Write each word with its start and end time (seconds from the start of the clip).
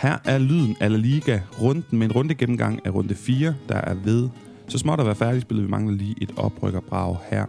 Her 0.00 0.18
er 0.24 0.38
lyden 0.38 0.76
af 0.80 0.90
La 0.90 0.96
Liga 0.96 1.40
runden 1.62 1.98
med 1.98 2.06
en 2.06 2.12
runde 2.12 2.34
gennemgang 2.34 2.80
af 2.86 2.94
runde 2.94 3.14
4, 3.14 3.54
der 3.68 3.74
er 3.74 3.94
ved. 4.04 4.28
Så 4.68 4.78
småt 4.78 5.00
at 5.00 5.06
være 5.06 5.14
færdigspillet, 5.14 5.66
vi 5.66 5.70
mangler 5.70 5.94
lige 5.94 6.14
et 6.20 6.32
oprykkerbrag 6.36 7.16
her 7.30 7.44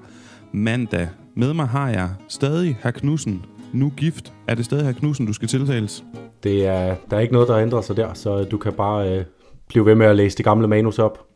mandag. 0.51 1.07
Med 1.35 1.53
mig 1.53 1.67
har 1.67 1.89
jeg 1.89 2.09
stadig 2.27 2.77
herr 2.81 2.91
Knudsen, 2.91 3.45
nu 3.73 3.93
gift. 3.97 4.33
Er 4.47 4.55
det 4.55 4.65
stadig 4.65 4.85
herr 4.85 4.93
Knudsen, 4.93 5.25
du 5.25 5.33
skal 5.33 5.47
tiltales? 5.47 6.03
Det 6.43 6.65
er, 6.65 6.95
der 7.09 7.17
er 7.17 7.19
ikke 7.19 7.33
noget, 7.33 7.47
der 7.47 7.57
ændrer 7.57 7.81
sig 7.81 7.97
der, 7.97 8.13
så 8.13 8.43
du 8.43 8.57
kan 8.57 8.73
bare 8.73 9.17
øh, 9.17 9.25
blive 9.67 9.85
ved 9.85 9.95
med 9.95 10.05
at 10.05 10.15
læse 10.15 10.37
det 10.37 10.45
gamle 10.45 10.67
manus 10.67 10.99
op. 10.99 11.30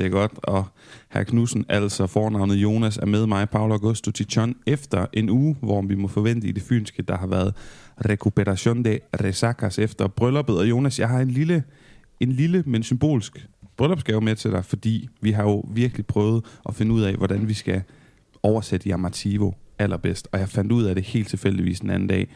Det 0.00 0.06
er 0.06 0.10
godt, 0.10 0.32
og 0.42 0.64
herr 1.08 1.24
Knudsen, 1.24 1.64
altså 1.68 2.06
fornavnet 2.06 2.56
Jonas, 2.56 2.96
er 2.96 3.06
med 3.06 3.26
mig, 3.26 3.50
Paolo 3.50 3.74
Augusto 3.74 4.10
Tichon, 4.10 4.54
efter 4.66 5.06
en 5.12 5.30
uge, 5.30 5.56
hvor 5.60 5.82
vi 5.82 5.94
må 5.94 6.08
forvente 6.08 6.48
i 6.48 6.52
det 6.52 6.62
fynske, 6.62 7.02
der 7.02 7.18
har 7.18 7.26
været 7.26 7.54
recuperation 8.08 8.84
de 8.84 8.98
resacas 9.20 9.78
efter 9.78 10.08
brylluppet. 10.08 10.58
Og 10.58 10.70
Jonas, 10.70 10.98
jeg 10.98 11.08
har 11.08 11.20
en 11.20 11.30
lille, 11.30 11.64
en 12.20 12.32
lille, 12.32 12.62
men 12.66 12.82
symbolsk 12.82 13.48
bryllupsgave 13.76 14.20
med 14.20 14.36
til 14.36 14.50
dig, 14.50 14.64
fordi 14.64 15.08
vi 15.20 15.30
har 15.30 15.42
jo 15.42 15.64
virkelig 15.70 16.06
prøvet 16.06 16.44
at 16.68 16.74
finde 16.74 16.92
ud 16.94 17.02
af, 17.02 17.14
hvordan 17.14 17.48
vi 17.48 17.54
skal 17.54 17.82
oversætte 18.42 18.90
Yamativo 18.90 19.52
allerbedst. 19.78 20.28
Og 20.32 20.38
jeg 20.38 20.48
fandt 20.48 20.72
ud 20.72 20.84
af 20.84 20.94
det 20.94 21.04
helt 21.04 21.28
tilfældigvis 21.28 21.80
en 21.80 21.90
anden 21.90 22.08
dag, 22.08 22.28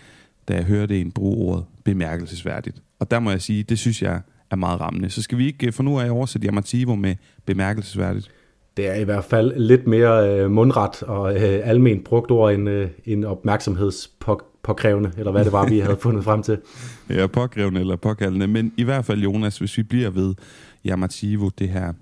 da 0.48 0.54
jeg 0.54 0.64
hørte 0.64 1.00
en 1.00 1.12
bruge 1.12 1.36
ordet 1.36 1.64
bemærkelsesværdigt. 1.84 2.82
Og 2.98 3.10
der 3.10 3.18
må 3.18 3.30
jeg 3.30 3.42
sige, 3.42 3.62
det 3.62 3.78
synes 3.78 4.02
jeg 4.02 4.20
er 4.54 4.58
meget 4.58 4.80
rammende. 4.80 5.10
Så 5.10 5.22
skal 5.22 5.38
vi 5.38 5.46
ikke 5.46 5.72
få 5.72 5.82
nu 5.82 6.00
af 6.00 6.10
oversætte 6.10 6.48
Yamativo 6.48 6.94
med 6.94 7.14
bemærkelsesværdigt? 7.46 8.30
Det 8.76 8.88
er 8.88 8.94
i 8.94 9.04
hvert 9.04 9.24
fald 9.24 9.56
lidt 9.56 9.86
mere 9.86 10.30
øh, 10.30 10.50
mundret 10.50 11.02
og 11.02 11.34
øh, 11.34 11.60
almen 11.68 12.02
brugt 12.04 12.30
ord 12.30 12.54
end, 12.54 12.68
øh, 12.68 12.88
end 13.04 13.24
opmærksomhedspåkrævende, 13.24 15.12
eller 15.18 15.32
hvad 15.32 15.44
det 15.44 15.52
var, 15.52 15.68
vi 15.68 15.78
havde 15.78 15.96
fundet 16.06 16.24
frem 16.24 16.42
til. 16.42 16.58
Ja, 17.10 17.26
påkrævende 17.26 17.80
eller 17.80 17.96
påkaldende. 17.96 18.46
Men 18.46 18.72
i 18.76 18.82
hvert 18.82 19.04
fald, 19.04 19.20
Jonas, 19.20 19.58
hvis 19.58 19.78
vi 19.78 19.82
bliver 19.82 20.10
ved 20.10 20.34
Yamativo, 20.86 21.50
det 21.58 21.68
her 21.68 21.92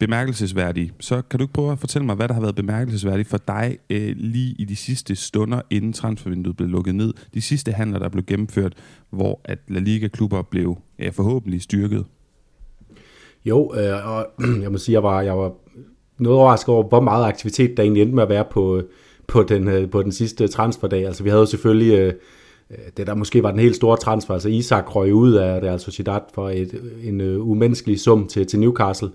bemærkelsesværdige, 0.00 0.92
så 1.00 1.22
kan 1.30 1.38
du 1.38 1.44
ikke 1.44 1.52
prøve 1.52 1.72
at 1.72 1.78
fortælle 1.78 2.06
mig, 2.06 2.16
hvad 2.16 2.28
der 2.28 2.34
har 2.34 2.40
været 2.40 2.54
bemærkelsesværdigt 2.54 3.28
for 3.28 3.38
dig 3.48 3.78
øh, 3.90 4.12
lige 4.16 4.54
i 4.58 4.64
de 4.64 4.76
sidste 4.76 5.16
stunder, 5.16 5.60
inden 5.70 5.92
transfervinduet 5.92 6.56
blev 6.56 6.68
lukket 6.68 6.94
ned. 6.94 7.14
De 7.34 7.42
sidste 7.42 7.72
handler, 7.72 7.98
der 7.98 8.08
blev 8.08 8.24
gennemført, 8.24 8.74
hvor 9.10 9.40
at 9.44 9.58
La 9.68 9.80
Liga-klubber 9.80 10.42
blev 10.42 10.78
øh, 10.98 11.12
forhåbentlig 11.12 11.62
styrket. 11.62 12.04
Jo, 13.44 13.74
øh, 13.76 14.06
og 14.06 14.26
jeg 14.62 14.72
må 14.72 14.78
sige, 14.78 14.94
jeg 14.94 15.02
var, 15.02 15.22
jeg 15.22 15.38
var 15.38 15.52
noget 16.18 16.38
overrasket 16.38 16.68
over, 16.68 16.88
hvor 16.88 17.00
meget 17.00 17.24
aktivitet 17.24 17.76
der 17.76 17.82
egentlig 17.82 18.02
endte 18.02 18.14
med 18.14 18.22
at 18.22 18.28
være 18.28 18.44
på, 18.50 18.82
på, 19.26 19.42
den, 19.42 19.68
øh, 19.68 19.90
på 19.90 20.02
den 20.02 20.12
sidste 20.12 20.48
transferdag. 20.48 21.06
Altså 21.06 21.22
vi 21.22 21.28
havde 21.28 21.40
jo 21.40 21.46
selvfølgelig 21.46 21.98
øh, 21.98 22.14
øh 22.70 22.78
det, 22.96 23.06
der 23.06 23.14
måske 23.14 23.42
var 23.42 23.50
den 23.50 23.60
helt 23.60 23.76
store 23.76 23.96
transfer. 23.96 24.34
Altså 24.34 24.48
Isak 24.48 24.96
røg 24.96 25.14
ud 25.14 25.32
af 25.32 25.60
Real 25.62 25.80
Sociedad 25.80 26.20
for 26.34 26.50
et, 26.50 26.80
en 27.04 27.20
uh, 27.20 27.50
umenneskelig 27.50 28.00
sum 28.00 28.28
til, 28.28 28.46
til 28.46 28.60
Newcastle 28.60 29.10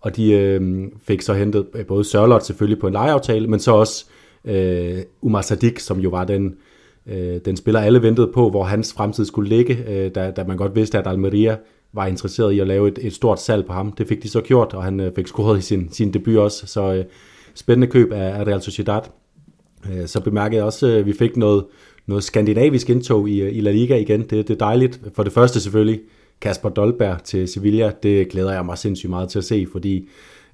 og 0.00 0.16
de 0.16 0.32
øh, 0.32 0.88
fik 1.02 1.22
så 1.22 1.34
hentet 1.34 1.66
øh, 1.74 1.86
både 1.86 2.04
Sørlot 2.04 2.42
selvfølgelig 2.42 2.80
på 2.80 2.86
en 2.86 2.92
lejeaftale, 2.92 3.46
men 3.46 3.60
så 3.60 3.72
også 3.72 4.04
øh, 4.44 4.98
Umar 5.20 5.42
Sadik, 5.42 5.78
som 5.78 6.00
jo 6.00 6.08
var 6.08 6.24
den, 6.24 6.54
øh, 7.06 7.40
den 7.44 7.56
spiller, 7.56 7.80
alle 7.80 8.02
ventede 8.02 8.30
på, 8.34 8.50
hvor 8.50 8.64
hans 8.64 8.92
fremtid 8.92 9.24
skulle 9.24 9.48
ligge, 9.48 9.84
øh, 9.88 10.10
da, 10.14 10.30
da 10.30 10.44
man 10.44 10.56
godt 10.56 10.74
vidste, 10.74 10.98
at 10.98 11.06
Almeria 11.06 11.56
var 11.92 12.06
interesseret 12.06 12.52
i 12.52 12.60
at 12.60 12.66
lave 12.66 12.88
et, 12.88 12.98
et 13.02 13.12
stort 13.12 13.40
salg 13.40 13.66
på 13.66 13.72
ham. 13.72 13.92
Det 13.92 14.08
fik 14.08 14.22
de 14.22 14.28
så 14.28 14.40
gjort, 14.40 14.74
og 14.74 14.84
han 14.84 15.00
øh, 15.00 15.12
fik 15.16 15.26
scoret 15.26 15.58
i 15.58 15.62
sin, 15.62 15.92
sin 15.92 16.12
debut 16.12 16.36
også, 16.36 16.66
så 16.66 16.94
øh, 16.94 17.04
spændende 17.54 17.86
køb 17.86 18.12
af, 18.12 18.40
af 18.40 18.46
Real 18.46 18.62
Sociedad. 18.62 19.00
Øh, 19.92 20.06
så 20.06 20.20
bemærkede 20.20 20.56
jeg 20.56 20.64
også, 20.64 20.86
at 20.86 21.06
vi 21.06 21.12
fik 21.12 21.36
noget, 21.36 21.64
noget 22.06 22.24
skandinavisk 22.24 22.90
indtog 22.90 23.28
i, 23.28 23.42
øh, 23.42 23.56
i 23.56 23.60
La 23.60 23.70
Liga 23.70 23.96
igen. 23.96 24.20
Det, 24.20 24.30
det 24.30 24.50
er 24.50 24.58
dejligt. 24.58 25.00
For 25.14 25.22
det 25.22 25.32
første 25.32 25.60
selvfølgelig, 25.60 26.00
Kasper 26.40 26.68
Dolberg 26.68 27.22
til 27.24 27.48
Sevilla, 27.48 27.92
det 28.02 28.28
glæder 28.28 28.52
jeg 28.52 28.64
mig 28.64 28.78
sindssygt 28.78 29.10
meget 29.10 29.28
til 29.28 29.38
at 29.38 29.44
se, 29.44 29.66
fordi 29.72 30.08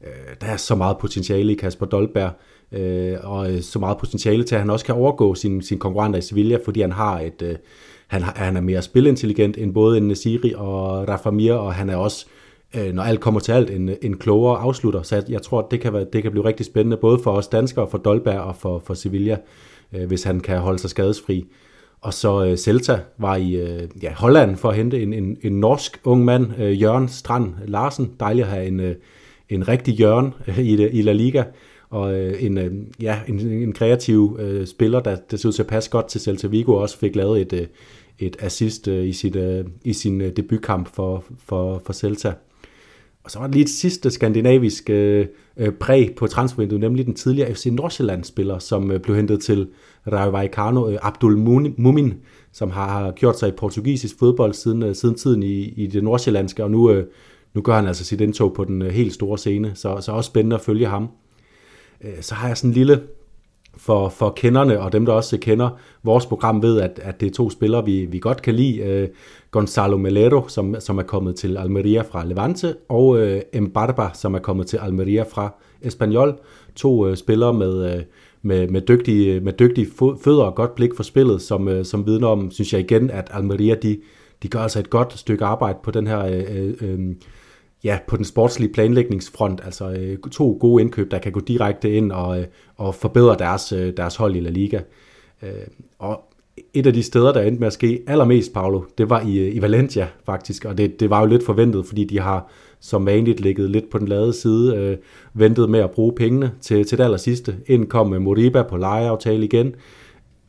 øh, 0.04 0.36
der 0.40 0.46
er 0.46 0.56
så 0.56 0.74
meget 0.74 0.98
potentiale 0.98 1.52
i 1.52 1.54
Kasper 1.54 1.86
Dolberg, 1.86 2.30
øh, 2.72 3.16
og 3.22 3.52
øh, 3.52 3.60
så 3.62 3.78
meget 3.78 3.98
potentiale 3.98 4.44
til, 4.44 4.54
at 4.54 4.60
han 4.60 4.70
også 4.70 4.84
kan 4.84 4.94
overgå 4.94 5.34
sin, 5.34 5.62
sin 5.62 5.78
konkurrenter 5.78 6.18
i 6.18 6.22
Sevilla, 6.22 6.58
fordi 6.64 6.80
han 6.80 6.92
har 6.92 7.20
et... 7.20 7.42
Øh, 7.42 7.56
han, 8.06 8.22
han 8.22 8.56
er 8.56 8.60
mere 8.60 8.82
spilintelligent 8.82 9.56
end 9.58 9.74
både 9.74 10.00
Nesiri 10.00 10.54
og 10.56 11.08
Rafa 11.08 11.30
Mir, 11.30 11.54
og 11.54 11.74
han 11.74 11.90
er 11.90 11.96
også, 11.96 12.26
øh, 12.76 12.92
når 12.92 13.02
alt 13.02 13.20
kommer 13.20 13.40
til 13.40 13.52
alt, 13.52 13.70
en, 13.70 13.90
en 14.02 14.16
klogere 14.16 14.58
afslutter. 14.58 15.02
Så 15.02 15.14
jeg, 15.14 15.24
jeg 15.28 15.42
tror, 15.42 15.58
at 15.58 15.70
det 15.70 15.80
kan, 15.80 15.92
være, 15.92 16.06
det 16.12 16.22
kan 16.22 16.30
blive 16.30 16.44
rigtig 16.44 16.66
spændende, 16.66 16.96
både 16.96 17.18
for 17.18 17.30
os 17.30 17.48
danskere, 17.48 17.88
for 17.90 17.98
Dolberg 17.98 18.40
og 18.40 18.56
for, 18.56 18.82
for 18.86 18.94
Sevilla, 18.94 19.36
øh, 19.92 20.06
hvis 20.06 20.22
han 20.22 20.40
kan 20.40 20.58
holde 20.58 20.78
sig 20.78 20.90
skadesfri. 20.90 21.46
Og 22.06 22.14
så 22.14 22.44
øh, 22.44 22.56
Celta 22.56 23.00
var 23.18 23.36
i 23.36 23.54
øh, 23.54 23.88
ja, 24.02 24.12
Holland 24.12 24.56
for 24.56 24.68
at 24.68 24.76
hente 24.76 25.02
en, 25.02 25.12
en, 25.12 25.36
en 25.42 25.60
norsk 25.60 26.00
ung 26.04 26.24
mand, 26.24 26.46
øh, 26.58 26.82
Jørgen 26.82 27.08
Strand 27.08 27.54
Larsen. 27.64 28.12
Dejligt 28.20 28.44
at 28.44 28.52
have 28.52 28.66
en, 28.66 28.80
øh, 28.80 28.94
en 29.48 29.68
rigtig 29.68 29.94
Jørgen 30.00 30.34
øh, 30.48 30.58
i, 30.58 30.88
i 30.88 31.02
La 31.02 31.12
Liga. 31.12 31.42
Og 31.90 32.14
øh, 32.14 32.42
en, 32.42 32.58
øh, 32.58 32.72
ja, 33.00 33.20
en, 33.28 33.40
en 33.40 33.72
kreativ 33.72 34.36
øh, 34.40 34.66
spiller, 34.66 35.00
der, 35.00 35.16
der 35.30 35.36
ser 35.36 35.48
ud 35.48 35.52
til 35.52 35.62
at 35.62 35.68
passe 35.68 35.90
godt 35.90 36.08
til 36.08 36.20
Celta 36.20 36.46
Vigo, 36.46 36.74
også 36.74 36.98
fik 36.98 37.16
lavet 37.16 37.40
et, 37.40 37.52
øh, 37.52 37.66
et 38.18 38.36
assist 38.40 38.88
øh, 38.88 39.06
i, 39.06 39.12
sit, 39.12 39.36
øh, 39.36 39.64
i 39.84 39.92
sin 39.92 40.20
øh, 40.20 40.36
debutkamp 40.36 40.94
for, 40.94 41.24
for, 41.46 41.82
for 41.86 41.92
Celta. 41.92 42.32
Og 43.26 43.32
så 43.32 43.38
var 43.38 43.46
der 43.46 43.52
lige 43.52 43.62
et 43.62 43.70
sidste 43.70 44.10
skandinavisk 44.10 44.90
øh, 44.90 45.26
øh, 45.56 45.72
præg 45.72 46.14
på 46.16 46.26
transfervinduet, 46.26 46.80
nemlig 46.80 47.06
den 47.06 47.14
tidligere 47.14 47.54
FC 47.54 47.66
Nordsjælland-spiller, 47.66 48.58
som 48.58 48.90
øh, 48.90 49.00
blev 49.00 49.16
hentet 49.16 49.40
til 49.40 49.68
Rayo 50.12 50.30
Vallecano, 50.30 50.88
øh, 50.88 50.98
Abdul 51.02 51.36
Mumin, 51.78 52.14
som 52.52 52.70
har 52.70 53.10
gjort 53.10 53.38
sig 53.38 53.48
i 53.48 53.52
portugisisk 53.52 54.18
fodbold 54.18 54.52
siden, 54.52 54.82
øh, 54.82 54.94
siden 54.94 55.14
tiden 55.14 55.42
i, 55.42 55.62
i 55.62 55.86
det 55.86 56.04
nordsjællandske, 56.04 56.64
og 56.64 56.70
nu, 56.70 56.90
øh, 56.90 57.06
nu 57.54 57.60
gør 57.60 57.74
han 57.74 57.86
altså 57.86 58.04
sit 58.04 58.20
indtog 58.20 58.54
på 58.54 58.64
den 58.64 58.82
øh, 58.82 58.88
helt 58.88 59.12
store 59.12 59.38
scene, 59.38 59.72
så, 59.74 60.00
så 60.00 60.12
også 60.12 60.28
spændende 60.28 60.56
at 60.56 60.62
følge 60.62 60.86
ham. 60.86 61.08
Øh, 62.04 62.20
så 62.20 62.34
har 62.34 62.48
jeg 62.48 62.56
sådan 62.56 62.70
en 62.70 62.74
lille 62.74 63.02
for, 63.76 64.08
for 64.08 64.30
kenderne, 64.30 64.80
og 64.80 64.92
dem, 64.92 65.06
der 65.06 65.12
også 65.12 65.38
kender 65.38 65.68
vores 66.02 66.26
program, 66.26 66.62
ved, 66.62 66.80
at, 66.80 67.00
at 67.02 67.20
det 67.20 67.26
er 67.26 67.34
to 67.34 67.50
spillere, 67.50 67.84
vi, 67.84 68.04
vi 68.04 68.18
godt 68.18 68.42
kan 68.42 68.54
lide. 68.54 68.78
Øh, 68.78 69.08
Gonzalo 69.50 69.96
Melero, 69.96 70.48
som, 70.48 70.76
som 70.78 70.98
er 70.98 71.02
kommet 71.02 71.36
til 71.36 71.56
Almeria 71.56 72.02
fra 72.02 72.24
Levante, 72.24 72.76
og 72.88 73.18
øh, 73.18 73.40
Mbarba, 73.54 74.08
som 74.14 74.34
er 74.34 74.38
kommet 74.38 74.66
til 74.66 74.76
Almeria 74.76 75.22
fra 75.22 75.54
Espanyol. 75.82 76.38
To 76.74 77.08
øh, 77.08 77.16
spillere 77.16 77.54
med, 77.54 77.94
øh, 77.94 78.02
med, 78.42 78.68
med, 78.68 78.80
dygtige, 78.80 79.40
med 79.40 79.52
dygtige 79.52 79.88
fødder 80.24 80.44
og 80.44 80.54
godt 80.54 80.74
blik 80.74 80.90
for 80.96 81.02
spillet, 81.02 81.42
som, 81.42 81.68
øh, 81.68 81.84
som 81.84 82.06
vidner 82.06 82.28
om, 82.28 82.50
synes 82.50 82.72
jeg 82.72 82.80
igen, 82.80 83.10
at 83.10 83.30
Almeria, 83.32 83.74
de, 83.74 83.98
de 84.42 84.48
gør 84.48 84.60
altså 84.60 84.78
et 84.78 84.90
godt 84.90 85.18
stykke 85.18 85.44
arbejde 85.44 85.78
på 85.82 85.90
den 85.90 86.06
her... 86.06 86.26
Øh, 86.26 86.44
øh, 86.50 86.74
øh 86.80 87.14
ja, 87.86 87.98
på 88.06 88.16
den 88.16 88.24
sportslige 88.24 88.72
planlægningsfront, 88.72 89.60
altså 89.64 89.90
øh, 89.90 90.18
to 90.32 90.58
gode 90.60 90.82
indkøb, 90.82 91.10
der 91.10 91.18
kan 91.18 91.32
gå 91.32 91.40
direkte 91.40 91.96
ind 91.96 92.12
og, 92.12 92.40
øh, 92.40 92.46
og 92.76 92.94
forbedre 92.94 93.36
deres, 93.38 93.72
øh, 93.72 93.96
deres 93.96 94.16
hold 94.16 94.36
i 94.36 94.40
La 94.40 94.50
Liga. 94.50 94.80
Øh, 95.42 95.50
og 95.98 96.20
et 96.74 96.86
af 96.86 96.92
de 96.92 97.02
steder, 97.02 97.32
der 97.32 97.40
endte 97.42 97.60
med 97.60 97.66
at 97.66 97.72
ske 97.72 98.02
allermest, 98.06 98.52
Paolo, 98.52 98.82
det 98.98 99.10
var 99.10 99.20
i, 99.20 99.38
øh, 99.38 99.56
i 99.56 99.62
Valencia 99.62 100.08
faktisk, 100.26 100.64
og 100.64 100.78
det, 100.78 101.00
det 101.00 101.10
var 101.10 101.20
jo 101.20 101.26
lidt 101.26 101.46
forventet, 101.46 101.86
fordi 101.86 102.04
de 102.04 102.20
har 102.20 102.50
som 102.80 103.06
vanligt 103.06 103.40
ligget 103.40 103.70
lidt 103.70 103.90
på 103.90 103.98
den 103.98 104.08
lade 104.08 104.32
side, 104.32 104.76
øh, 104.76 104.96
ventet 105.34 105.70
med 105.70 105.80
at 105.80 105.90
bruge 105.90 106.12
pengene 106.12 106.52
til, 106.60 106.84
til 106.84 106.98
det 106.98 107.04
aller 107.04 107.16
sidste. 107.16 107.56
Ind 107.66 107.86
kom 107.86 108.14
øh, 108.14 108.20
Moriba 108.20 108.62
på 108.62 108.76
lejeaftale 108.76 109.44
igen, 109.44 109.74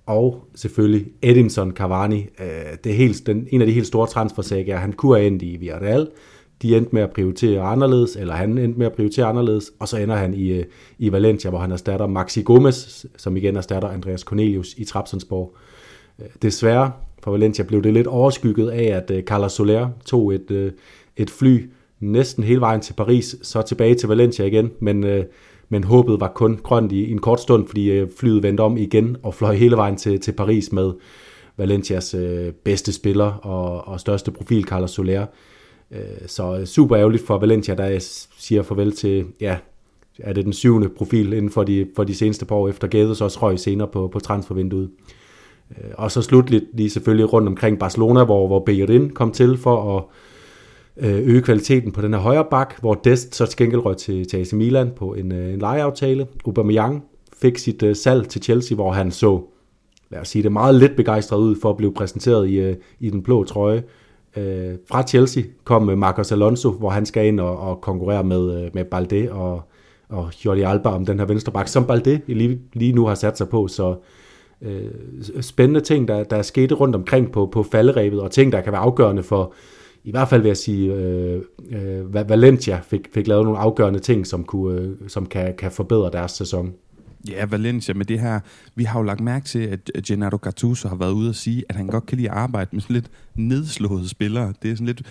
og 0.05 0.47
selvfølgelig 0.55 1.05
Edinson 1.21 1.71
Cavani. 1.71 2.19
Øh, 2.39 2.77
det 2.83 2.91
er 2.91 2.95
helt, 2.95 3.27
den, 3.27 3.47
en 3.51 3.61
af 3.61 3.67
de 3.67 3.73
helt 3.73 3.87
store 3.87 4.07
transfersager. 4.07 4.77
Han 4.77 4.93
kunne 4.93 5.17
have 5.17 5.27
endt 5.27 5.41
i 5.41 5.55
Villarreal, 5.55 6.07
de 6.61 6.77
endte 6.77 6.89
med 6.95 7.01
at 7.01 7.11
prioritere 7.11 7.61
anderledes, 7.61 8.15
eller 8.15 8.33
han 8.33 8.57
endte 8.57 8.79
med 8.79 8.85
at 8.85 8.93
prioritere 8.93 9.25
anderledes, 9.25 9.71
og 9.79 9.87
så 9.87 9.97
ender 9.97 10.15
han 10.15 10.33
i, 10.33 10.51
øh, 10.51 10.65
i 10.97 11.11
Valencia, 11.11 11.49
hvor 11.49 11.59
han 11.59 11.71
erstatter 11.71 12.07
Maxi 12.07 12.41
Gomez, 12.41 13.05
som 13.17 13.37
igen 13.37 13.55
erstatter 13.55 13.89
Andreas 13.89 14.21
Cornelius 14.21 14.73
i 14.77 14.83
Trabzonsborg. 14.83 15.55
Øh, 16.19 16.25
desværre 16.41 16.91
for 17.23 17.31
Valencia 17.31 17.63
blev 17.63 17.83
det 17.83 17.93
lidt 17.93 18.07
overskygget 18.07 18.69
af, 18.69 18.83
at 18.83 19.11
øh, 19.11 19.23
Carlos 19.23 19.51
Soler 19.51 19.89
tog 20.05 20.35
et, 20.35 20.51
øh, 20.51 20.71
et 21.17 21.29
fly 21.29 21.69
næsten 21.99 22.43
hele 22.43 22.61
vejen 22.61 22.81
til 22.81 22.93
Paris, 22.93 23.35
så 23.41 23.61
tilbage 23.61 23.95
til 23.95 24.09
Valencia 24.09 24.45
igen, 24.45 24.71
men, 24.79 25.03
øh, 25.03 25.25
men 25.69 25.83
håbet 25.83 26.19
var 26.19 26.31
kun 26.35 26.59
grønt 26.63 26.91
i, 26.91 27.05
i 27.05 27.11
en 27.11 27.19
kort 27.19 27.41
stund, 27.41 27.67
fordi 27.67 28.05
flyet 28.19 28.43
vendte 28.43 28.61
om 28.61 28.77
igen 28.77 29.17
og 29.23 29.33
fløj 29.33 29.55
hele 29.55 29.75
vejen 29.75 29.95
til, 29.95 30.19
til 30.19 30.31
Paris 30.31 30.71
med 30.71 30.91
Valencias 31.57 32.15
bedste 32.63 32.93
spiller 32.93 33.25
og, 33.25 33.87
og 33.87 33.99
største 33.99 34.31
profil, 34.31 34.63
Carlos 34.63 34.91
Soler. 34.91 35.25
Øh, 35.91 36.27
så 36.27 36.57
øh, 36.59 36.65
super 36.65 36.97
ærgerligt 36.97 37.25
for 37.25 37.37
Valencia, 37.37 37.75
der 37.75 37.99
siger 38.37 38.63
farvel 38.63 38.91
til, 38.91 39.25
ja, 39.41 39.57
er 40.19 40.33
det 40.33 40.45
den 40.45 40.53
syvende 40.53 40.89
profil 40.89 41.33
inden 41.33 41.51
for 41.51 41.63
de, 41.63 41.87
for 41.95 42.03
de 42.03 42.15
seneste 42.15 42.45
par 42.45 42.55
år, 42.55 42.69
efter 42.69 42.87
Gades 42.87 43.21
også 43.21 43.39
røg 43.41 43.59
senere 43.59 43.87
på, 43.87 44.07
på 44.07 44.19
transfervinduet. 44.19 44.89
Øh, 45.71 45.91
og 45.93 46.11
så 46.11 46.21
slutligt 46.21 46.65
lige 46.73 46.89
selvfølgelig 46.89 47.33
rundt 47.33 47.47
omkring 47.47 47.79
Barcelona, 47.79 48.23
hvor, 48.23 48.47
hvor 48.47 48.59
Bellerin 48.59 49.09
kom 49.09 49.31
til 49.31 49.57
for 49.57 49.97
at 49.97 50.03
øge 51.03 51.41
kvaliteten 51.41 51.91
på 51.91 52.01
den 52.01 52.13
her 52.13 52.19
højre 52.19 52.45
bak, 52.51 52.79
hvor 52.79 52.93
Dest 52.93 53.35
så 53.35 53.45
til 53.45 53.57
gengæld 53.57 53.85
røg 53.85 53.97
til, 53.97 54.27
til 54.27 54.37
AC 54.37 54.53
Milan 54.53 54.91
på 54.95 55.13
en, 55.13 55.31
en 55.31 55.59
lejeaftale. 55.59 56.27
Aubameyang 56.45 57.03
fik 57.41 57.57
sit 57.57 57.83
salg 57.93 58.29
til 58.29 58.43
Chelsea, 58.43 58.75
hvor 58.75 58.91
han 58.91 59.11
så, 59.11 59.41
lad 60.09 60.19
os 60.19 60.27
sige 60.27 60.43
det, 60.43 60.51
meget 60.51 60.75
lidt 60.75 60.95
begejstret 60.95 61.39
ud 61.39 61.55
for 61.61 61.69
at 61.69 61.77
blive 61.77 61.93
præsenteret 61.93 62.49
i, 62.49 62.75
i 62.99 63.09
den 63.09 63.23
blå 63.23 63.43
trøje 63.43 63.83
Øh, 64.37 64.77
fra 64.89 65.07
Chelsea 65.07 65.43
kom 65.63 65.89
øh, 65.89 65.97
Marcos 65.97 66.31
Alonso, 66.31 66.71
hvor 66.71 66.89
han 66.89 67.05
skal 67.05 67.27
ind 67.27 67.39
og, 67.39 67.59
og 67.59 67.81
konkurrere 67.81 68.23
med, 68.23 68.63
øh, 68.63 68.69
med 68.73 68.85
Balde 68.85 69.31
og, 69.31 69.61
og 70.09 70.45
Jordi 70.45 70.61
Alba 70.61 70.89
om 70.89 71.05
den 71.05 71.19
her 71.19 71.25
venstreback, 71.25 71.67
som 71.67 71.85
Balde 71.85 72.21
lige, 72.27 72.59
lige 72.73 72.93
nu 72.93 73.05
har 73.05 73.15
sat 73.15 73.37
sig 73.37 73.49
på. 73.49 73.67
Så 73.67 73.95
øh, 74.61 74.81
spændende 75.41 75.81
ting, 75.81 76.07
der, 76.07 76.23
der 76.23 76.37
er 76.37 76.41
sket 76.41 76.79
rundt 76.79 76.95
omkring 76.95 77.31
på, 77.31 77.45
på 77.45 77.63
falderæbet, 77.63 78.21
og 78.21 78.31
ting, 78.31 78.51
der 78.51 78.61
kan 78.61 78.71
være 78.71 78.81
afgørende 78.81 79.23
for, 79.23 79.53
i 80.03 80.11
hvert 80.11 80.27
fald 80.27 80.41
vil 80.41 80.49
jeg 80.49 80.57
sige, 80.57 80.93
øh, 80.93 81.41
øh, 81.71 82.13
Valencia 82.13 82.79
fik, 82.83 83.07
fik 83.13 83.27
lavet 83.27 83.43
nogle 83.43 83.59
afgørende 83.59 83.99
ting, 83.99 84.27
som, 84.27 84.43
kunne, 84.43 84.81
øh, 84.81 84.89
som 85.07 85.25
kan, 85.25 85.53
kan 85.57 85.71
forbedre 85.71 86.09
deres 86.11 86.31
sæson. 86.31 86.73
Ja, 87.29 87.45
Valencia 87.45 87.93
med 87.93 88.05
det 88.05 88.19
her. 88.19 88.39
Vi 88.75 88.83
har 88.83 88.99
jo 88.99 89.03
lagt 89.03 89.21
mærke 89.21 89.45
til, 89.45 89.59
at 89.95 90.03
Gennaro 90.03 90.37
Gattuso 90.41 90.87
har 90.87 90.95
været 90.95 91.11
ude 91.11 91.29
og 91.29 91.35
sige, 91.35 91.63
at 91.69 91.75
han 91.75 91.87
godt 91.87 92.05
kan 92.05 92.17
lide 92.17 92.31
at 92.31 92.37
arbejde 92.37 92.69
med 92.73 92.81
sådan 92.81 92.93
lidt 92.93 93.11
nedslåede 93.35 94.09
spillere. 94.09 94.53
Det 94.61 94.71
er 94.71 94.75
sådan 94.75 94.87
lidt 94.87 95.01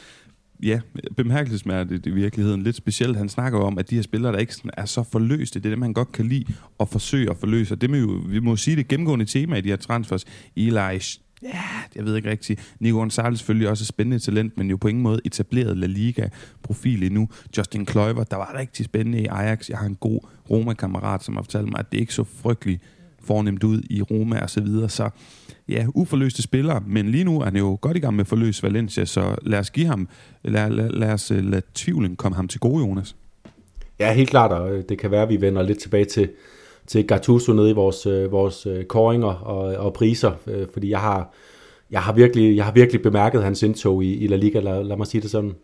ja, 0.62 0.80
bemærkelsesmærdigt 1.16 2.06
i 2.06 2.10
virkeligheden. 2.10 2.62
Lidt 2.62 2.76
specielt, 2.76 3.16
han 3.16 3.28
snakker 3.28 3.58
om, 3.58 3.78
at 3.78 3.90
de 3.90 3.94
her 3.94 4.02
spillere, 4.02 4.32
der 4.32 4.38
ikke 4.38 4.54
er 4.76 4.84
så 4.84 5.02
forløste, 5.02 5.60
det 5.60 5.66
er 5.66 5.70
dem, 5.70 5.82
han 5.82 5.92
godt 5.92 6.12
kan 6.12 6.26
lide 6.26 6.44
at 6.80 6.88
forsøge 6.88 7.30
at 7.30 7.36
forløse. 7.36 7.74
Og 7.74 7.80
det 7.80 7.90
må 7.90 7.96
jo, 7.96 8.22
vi 8.28 8.40
må 8.40 8.56
sige 8.56 8.76
det 8.76 8.88
gennemgående 8.88 9.24
tema 9.24 9.56
i 9.56 9.60
de 9.60 9.68
her 9.68 9.76
transfers. 9.76 10.24
Eli 10.56 11.00
ja, 11.42 11.62
jeg 11.96 12.04
ved 12.04 12.16
ikke 12.16 12.30
rigtigt. 12.30 12.76
Nico 12.80 12.98
Gonzalez 12.98 13.38
selvfølgelig 13.38 13.68
også 13.68 13.82
et 13.82 13.88
spændende 13.88 14.18
talent, 14.18 14.58
men 14.58 14.70
jo 14.70 14.76
på 14.76 14.88
ingen 14.88 15.02
måde 15.02 15.20
etableret 15.24 15.76
La 15.76 15.86
Liga-profil 15.86 17.02
endnu. 17.02 17.28
Justin 17.56 17.86
Kluivert, 17.86 18.30
der 18.30 18.36
var 18.36 18.54
rigtig 18.58 18.84
spændende 18.84 19.20
i 19.20 19.26
Ajax. 19.26 19.68
Jeg 19.68 19.78
har 19.78 19.86
en 19.86 19.96
god 19.96 20.20
Roma-kammerat, 20.50 21.24
som 21.24 21.36
har 21.36 21.42
fortalt 21.42 21.68
mig, 21.68 21.78
at 21.78 21.92
det 21.92 21.98
ikke 21.98 22.14
så 22.14 22.24
frygteligt 22.24 22.82
fornemt 23.26 23.64
ud 23.64 23.82
i 23.90 24.02
Roma 24.02 24.40
og 24.40 24.50
så 24.50 24.60
videre. 24.60 24.88
Så 24.88 25.10
ja, 25.68 25.86
uforløste 25.94 26.42
spillere, 26.42 26.82
men 26.86 27.08
lige 27.08 27.24
nu 27.24 27.40
er 27.40 27.44
han 27.44 27.56
jo 27.56 27.78
godt 27.80 27.96
i 27.96 28.00
gang 28.00 28.16
med 28.16 28.24
at 28.24 28.28
forløse 28.28 28.62
Valencia, 28.62 29.04
så 29.04 29.36
lad 29.42 29.58
os 29.58 29.70
give 29.70 29.86
ham, 29.86 30.08
lad, 30.42 30.70
lad, 30.70 30.90
lad 30.90 31.12
os 31.12 31.30
øh, 31.30 31.44
lade 31.44 31.62
tvivlen 31.74 32.16
komme 32.16 32.36
ham 32.36 32.48
til 32.48 32.60
gode, 32.60 32.86
Jonas. 32.86 33.16
Ja, 33.98 34.12
helt 34.12 34.30
klart, 34.30 34.52
og 34.52 34.74
øh, 34.74 34.84
det 34.88 34.98
kan 34.98 35.10
være, 35.10 35.22
at 35.22 35.28
vi 35.28 35.40
vender 35.40 35.62
lidt 35.62 35.78
tilbage 35.78 36.04
til, 36.04 36.28
til 36.86 37.06
Gattuso 37.06 37.52
nede 37.52 37.70
i 37.70 37.72
vores, 37.72 38.06
øh, 38.06 38.32
vores 38.32 38.66
øh, 38.66 38.84
koringer 38.84 39.28
og, 39.28 39.86
og 39.86 39.92
priser, 39.92 40.32
øh, 40.46 40.66
fordi 40.72 40.90
jeg 40.90 41.00
har, 41.00 41.34
jeg, 41.90 42.02
har 42.02 42.12
virkelig, 42.12 42.56
jeg 42.56 42.64
har 42.64 42.72
virkelig 42.72 43.02
bemærket 43.02 43.42
hans 43.42 43.62
indtog 43.62 44.04
i, 44.04 44.14
i 44.14 44.26
La 44.26 44.36
Liga, 44.36 44.60
lad, 44.60 44.84
lad 44.84 44.96
mig 44.96 45.06
sige 45.06 45.20
det 45.20 45.30
sådan. 45.30 45.54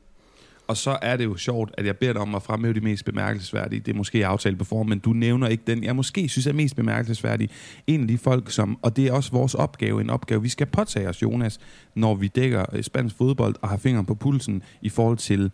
Og 0.67 0.77
så 0.77 0.99
er 1.03 1.17
det 1.17 1.25
jo 1.25 1.37
sjovt, 1.37 1.71
at 1.79 1.87
jeg 1.87 1.97
beder 1.97 2.13
dig 2.13 2.23
om 2.23 2.35
at 2.35 2.43
fremhæve 2.43 2.75
de 2.75 2.81
mest 2.81 3.05
bemærkelsesværdige. 3.05 3.81
Det 3.81 3.93
er 3.93 3.97
måske 3.97 4.27
aftalt 4.27 4.59
på 4.59 4.65
form, 4.65 4.87
men 4.87 4.99
du 4.99 5.13
nævner 5.13 5.49
ikke 5.49 5.63
den, 5.67 5.85
jeg 5.85 5.97
måske 5.97 6.29
synes 6.29 6.47
er 6.47 6.53
mest 6.53 6.77
bemærkelsesværdig. 6.77 7.51
En 7.87 8.01
af 8.01 8.09
de 8.09 8.19
folk, 8.19 8.51
som, 8.51 8.79
og 8.83 8.97
det 8.97 9.07
er 9.07 9.13
også 9.13 9.33
vores 9.33 9.55
opgave, 9.55 10.01
en 10.01 10.11
opgave, 10.11 10.43
vi 10.43 10.49
skal 10.49 10.67
påtage 10.67 11.09
os, 11.09 11.23
Jonas, 11.23 11.61
når 11.95 12.15
vi 12.15 12.29
dækker 12.29 12.65
øh, 12.73 12.83
spansk 12.83 13.17
fodbold 13.17 13.55
og 13.63 13.69
har 13.69 13.77
fingeren 13.77 14.07
på 14.07 14.15
pulsen 14.15 14.63
i 14.83 14.89
forhold 14.89 15.19
til 15.19 15.51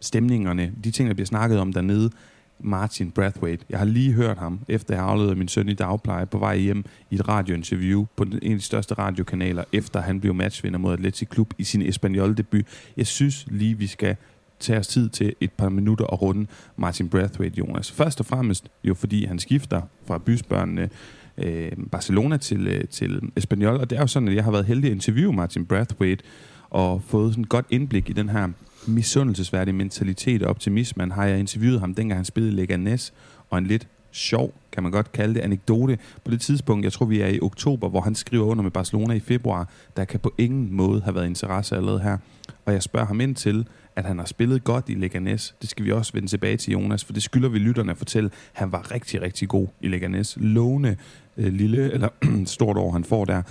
stemningerne, 0.00 0.72
de 0.84 0.90
ting, 0.90 1.08
der 1.08 1.14
bliver 1.14 1.26
snakket 1.26 1.58
om 1.58 1.72
dernede. 1.72 2.10
Martin 2.62 3.10
Brathwaite. 3.10 3.64
Jeg 3.70 3.78
har 3.78 3.86
lige 3.86 4.12
hørt 4.12 4.38
ham, 4.38 4.60
efter 4.68 4.94
jeg 4.94 5.04
afleverede 5.04 5.36
min 5.36 5.48
søn 5.48 5.68
i 5.68 5.74
dagpleje, 5.74 6.26
på 6.26 6.38
vej 6.38 6.58
hjem 6.58 6.84
i 7.10 7.14
et 7.14 7.28
radiointerview 7.28 8.06
på 8.16 8.22
en 8.22 8.52
af 8.52 8.58
de 8.58 8.60
største 8.60 8.94
radiokanaler, 8.94 9.64
efter 9.72 10.00
han 10.00 10.20
blev 10.20 10.34
matchvinder 10.34 10.78
mod 10.78 10.92
Atletic 10.92 11.28
Klub 11.28 11.54
i 11.58 11.64
sin 11.64 11.82
Espanyol 11.82 12.36
debut. 12.36 12.64
Jeg 12.96 13.06
synes 13.06 13.46
lige, 13.50 13.78
vi 13.78 13.86
skal 13.86 14.16
tage 14.60 14.78
os 14.78 14.86
tid 14.86 15.08
til 15.08 15.34
et 15.40 15.52
par 15.52 15.68
minutter 15.68 16.04
og 16.04 16.22
runde 16.22 16.46
Martin 16.76 17.08
Brathwaite, 17.08 17.58
Jonas. 17.58 17.92
Først 17.92 18.20
og 18.20 18.26
fremmest 18.26 18.68
jo 18.84 18.94
fordi 18.94 19.24
han 19.24 19.38
skifter 19.38 19.82
fra 20.06 20.18
bysbørnene 20.18 20.88
øh, 21.38 21.72
Barcelona 21.92 22.36
til, 22.36 22.68
øh, 22.68 22.84
til 22.84 23.20
Espanyol, 23.36 23.76
og 23.76 23.90
det 23.90 23.96
er 23.96 24.00
jo 24.00 24.06
sådan, 24.06 24.28
at 24.28 24.34
jeg 24.34 24.44
har 24.44 24.50
været 24.50 24.66
heldig 24.66 24.90
at 24.90 24.94
interviewe 24.94 25.32
Martin 25.32 25.66
Brathwaite 25.66 26.24
og 26.70 27.02
fået 27.02 27.32
sådan 27.32 27.42
et 27.42 27.48
godt 27.48 27.66
indblik 27.70 28.10
i 28.10 28.12
den 28.12 28.28
her 28.28 28.48
misundelsesværdig 28.90 29.74
mentalitet 29.74 30.42
og 30.42 30.50
optimisme. 30.50 31.12
Har 31.12 31.24
jeg 31.24 31.38
interviewet 31.38 31.80
ham, 31.80 31.94
dengang 31.94 32.18
han 32.18 32.24
spillede 32.24 32.56
Leganes, 32.56 33.12
og 33.50 33.58
en 33.58 33.66
lidt 33.66 33.88
sjov, 34.12 34.54
kan 34.72 34.82
man 34.82 34.92
godt 34.92 35.12
kalde 35.12 35.34
det, 35.34 35.40
anekdote. 35.40 35.98
På 36.24 36.30
det 36.30 36.40
tidspunkt, 36.40 36.84
jeg 36.84 36.92
tror 36.92 37.06
vi 37.06 37.20
er 37.20 37.26
i 37.26 37.40
oktober, 37.40 37.88
hvor 37.88 38.00
han 38.00 38.14
skriver 38.14 38.46
under 38.46 38.62
med 38.62 38.70
Barcelona 38.70 39.14
i 39.14 39.20
februar, 39.20 39.68
der 39.96 40.04
kan 40.04 40.20
på 40.20 40.34
ingen 40.38 40.72
måde 40.72 41.02
have 41.02 41.14
været 41.14 41.26
interesse 41.26 41.76
allerede 41.76 42.00
her. 42.00 42.18
Og 42.66 42.72
jeg 42.72 42.82
spørger 42.82 43.06
ham 43.06 43.20
ind 43.20 43.34
til, 43.34 43.66
at 43.96 44.04
han 44.04 44.18
har 44.18 44.26
spillet 44.26 44.64
godt 44.64 44.88
i 44.88 44.94
Leganes. 44.94 45.54
Det 45.60 45.70
skal 45.70 45.84
vi 45.84 45.92
også 45.92 46.12
vende 46.12 46.28
tilbage 46.28 46.56
til, 46.56 46.72
Jonas, 46.72 47.04
for 47.04 47.12
det 47.12 47.22
skylder 47.22 47.48
vi 47.48 47.58
lytterne 47.58 47.90
at 47.90 47.98
fortælle. 47.98 48.30
Han 48.52 48.72
var 48.72 48.90
rigtig, 48.90 49.22
rigtig 49.22 49.48
god 49.48 49.68
i 49.80 49.88
Leganes. 49.88 50.38
Låne 50.40 50.96
øh, 51.36 51.52
lille, 51.52 51.92
eller 51.92 52.08
stort 52.46 52.76
år, 52.76 52.92
han 52.92 53.04
får 53.04 53.24
der 53.24 53.42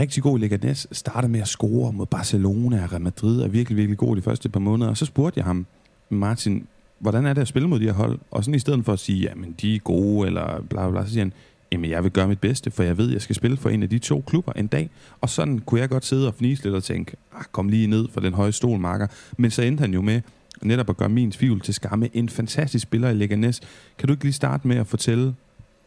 rigtig 0.00 0.22
god 0.22 0.38
i 0.38 0.42
Leganes, 0.42 0.86
starter 0.92 1.28
med 1.28 1.40
at 1.40 1.48
score 1.48 1.92
mod 1.92 2.06
Barcelona 2.06 2.82
og 2.82 2.92
Real 2.92 3.02
Madrid, 3.02 3.40
er 3.40 3.48
virkelig, 3.48 3.76
virkelig 3.76 3.98
god 3.98 4.16
de 4.16 4.22
første 4.22 4.48
par 4.48 4.60
måneder. 4.60 4.90
Og 4.90 4.96
så 4.96 5.04
spurgte 5.04 5.38
jeg 5.38 5.44
ham, 5.44 5.66
Martin, 6.10 6.66
hvordan 6.98 7.26
er 7.26 7.32
det 7.32 7.40
at 7.40 7.48
spille 7.48 7.68
mod 7.68 7.80
de 7.80 7.84
her 7.84 7.92
hold? 7.92 8.18
Og 8.30 8.44
sådan 8.44 8.54
i 8.54 8.58
stedet 8.58 8.84
for 8.84 8.92
at 8.92 8.98
sige, 8.98 9.20
jamen 9.20 9.54
de 9.60 9.74
er 9.74 9.78
gode, 9.78 10.26
eller 10.26 10.62
bla 10.70 10.90
bla, 10.90 11.04
så 11.04 11.10
siger 11.10 11.24
han, 11.24 11.32
jamen 11.72 11.90
jeg 11.90 12.04
vil 12.04 12.10
gøre 12.10 12.28
mit 12.28 12.40
bedste, 12.40 12.70
for 12.70 12.82
jeg 12.82 12.98
ved, 12.98 13.12
jeg 13.12 13.22
skal 13.22 13.36
spille 13.36 13.56
for 13.56 13.70
en 13.70 13.82
af 13.82 13.88
de 13.88 13.98
to 13.98 14.24
klubber 14.26 14.52
en 14.52 14.66
dag. 14.66 14.90
Og 15.20 15.28
sådan 15.28 15.58
kunne 15.58 15.80
jeg 15.80 15.88
godt 15.88 16.04
sidde 16.04 16.26
og 16.26 16.34
fnise 16.34 16.62
lidt 16.62 16.74
og 16.74 16.84
tænke, 16.84 17.16
ah, 17.36 17.44
kom 17.52 17.68
lige 17.68 17.86
ned 17.86 18.08
for 18.12 18.20
den 18.20 18.34
høje 18.34 18.52
stol, 18.52 18.78
marker. 18.78 19.06
Men 19.36 19.50
så 19.50 19.62
endte 19.62 19.80
han 19.80 19.94
jo 19.94 20.02
med 20.02 20.20
netop 20.62 20.90
at 20.90 20.96
gøre 20.96 21.08
min 21.08 21.30
tvivl 21.30 21.60
til 21.60 21.74
skamme. 21.74 22.08
En 22.12 22.28
fantastisk 22.28 22.82
spiller 22.82 23.10
i 23.10 23.14
Leganes. 23.14 23.60
Kan 23.98 24.06
du 24.06 24.12
ikke 24.12 24.24
lige 24.24 24.32
starte 24.32 24.68
med 24.68 24.76
at 24.76 24.86
fortælle, 24.86 25.34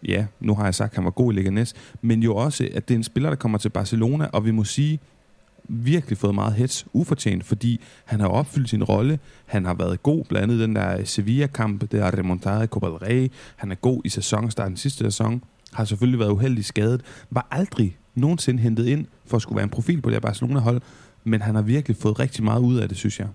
ja, 0.08 0.26
nu 0.40 0.56
har 0.56 0.64
jeg 0.64 0.76
sagt, 0.76 0.92
at 0.92 0.96
han 0.96 1.06
var 1.06 1.12
god 1.12 1.34
i 1.34 1.36
Leganes, 1.36 1.74
men 2.02 2.24
jo 2.24 2.36
også, 2.36 2.70
at 2.74 2.88
det 2.88 2.94
er 2.94 2.98
en 2.98 3.04
spiller, 3.04 3.30
der 3.30 3.36
kommer 3.36 3.58
til 3.58 3.70
Barcelona, 3.70 4.26
og 4.26 4.46
vi 4.46 4.52
må 4.52 4.64
sige, 4.64 5.00
virkelig 5.68 6.18
fået 6.18 6.36
meget 6.36 6.54
hets 6.54 6.86
ufortjent, 6.94 7.46
fordi 7.46 7.82
han 8.06 8.20
har 8.20 8.28
opfyldt 8.28 8.70
sin 8.70 8.84
rolle. 8.84 9.20
Han 9.46 9.66
har 9.66 9.74
været 9.74 10.04
god, 10.04 10.26
blandt 10.26 10.44
andet 10.44 10.60
den 10.60 10.76
der 10.76 11.04
Sevilla-kamp, 11.04 11.92
der 11.92 12.18
remontada 12.18 12.62
i 12.62 12.68
Copa 12.68 12.88
del 12.88 12.96
Rey. 12.96 13.32
Han 13.56 13.72
er 13.72 13.76
god 13.76 14.02
i 14.06 14.10
sæsonstarten 14.10 14.78
sidste 14.78 15.04
sæson. 15.04 15.44
Har 15.74 15.86
selvfølgelig 15.86 16.20
været 16.20 16.32
uheldig 16.32 16.66
skadet. 16.66 17.02
Var 17.30 17.48
aldrig 17.52 17.98
nogensinde 18.16 18.62
hentet 18.62 18.86
ind 18.86 19.06
for 19.26 19.36
at 19.36 19.42
skulle 19.42 19.56
være 19.56 19.64
en 19.64 19.70
profil 19.70 20.02
på 20.02 20.10
det 20.10 20.16
her 20.16 20.20
Barcelona-hold, 20.20 20.82
men 21.24 21.42
han 21.42 21.56
har 21.56 21.62
virkelig 21.62 21.98
fået 21.98 22.20
rigtig 22.20 22.44
meget 22.44 22.62
ud 22.62 22.78
af 22.78 22.90
det, 22.90 22.98
synes 22.98 23.20
jeg. 23.20 23.28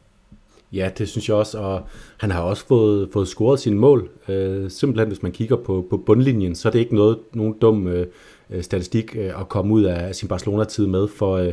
Ja, 0.73 0.91
det 0.99 1.09
synes 1.09 1.29
jeg 1.29 1.37
også, 1.37 1.59
og 1.59 1.83
han 2.17 2.31
har 2.31 2.43
også 2.43 2.67
fået, 2.67 3.09
fået 3.13 3.29
scoret 3.29 3.61
sine 3.61 3.77
mål. 3.77 4.09
Øh, 4.29 4.71
simpelthen, 4.71 5.09
hvis 5.09 5.23
man 5.23 5.33
kigger 5.33 5.57
på, 5.57 5.87
på 5.91 5.97
bundlinjen, 5.97 6.55
så 6.55 6.69
er 6.69 6.73
det 6.73 6.79
ikke 6.79 6.95
noget, 6.95 7.19
nogen 7.33 7.55
dum 7.61 7.89
øh, 7.89 8.07
øh 8.51 8.63
statistik 8.63 9.17
øh, 9.19 9.41
at 9.41 9.49
komme 9.49 9.75
ud 9.75 9.83
af 9.83 10.15
sin 10.15 10.29
Barcelona-tid 10.29 10.87
med 10.87 11.09
for, 11.09 11.37
øh, 11.37 11.53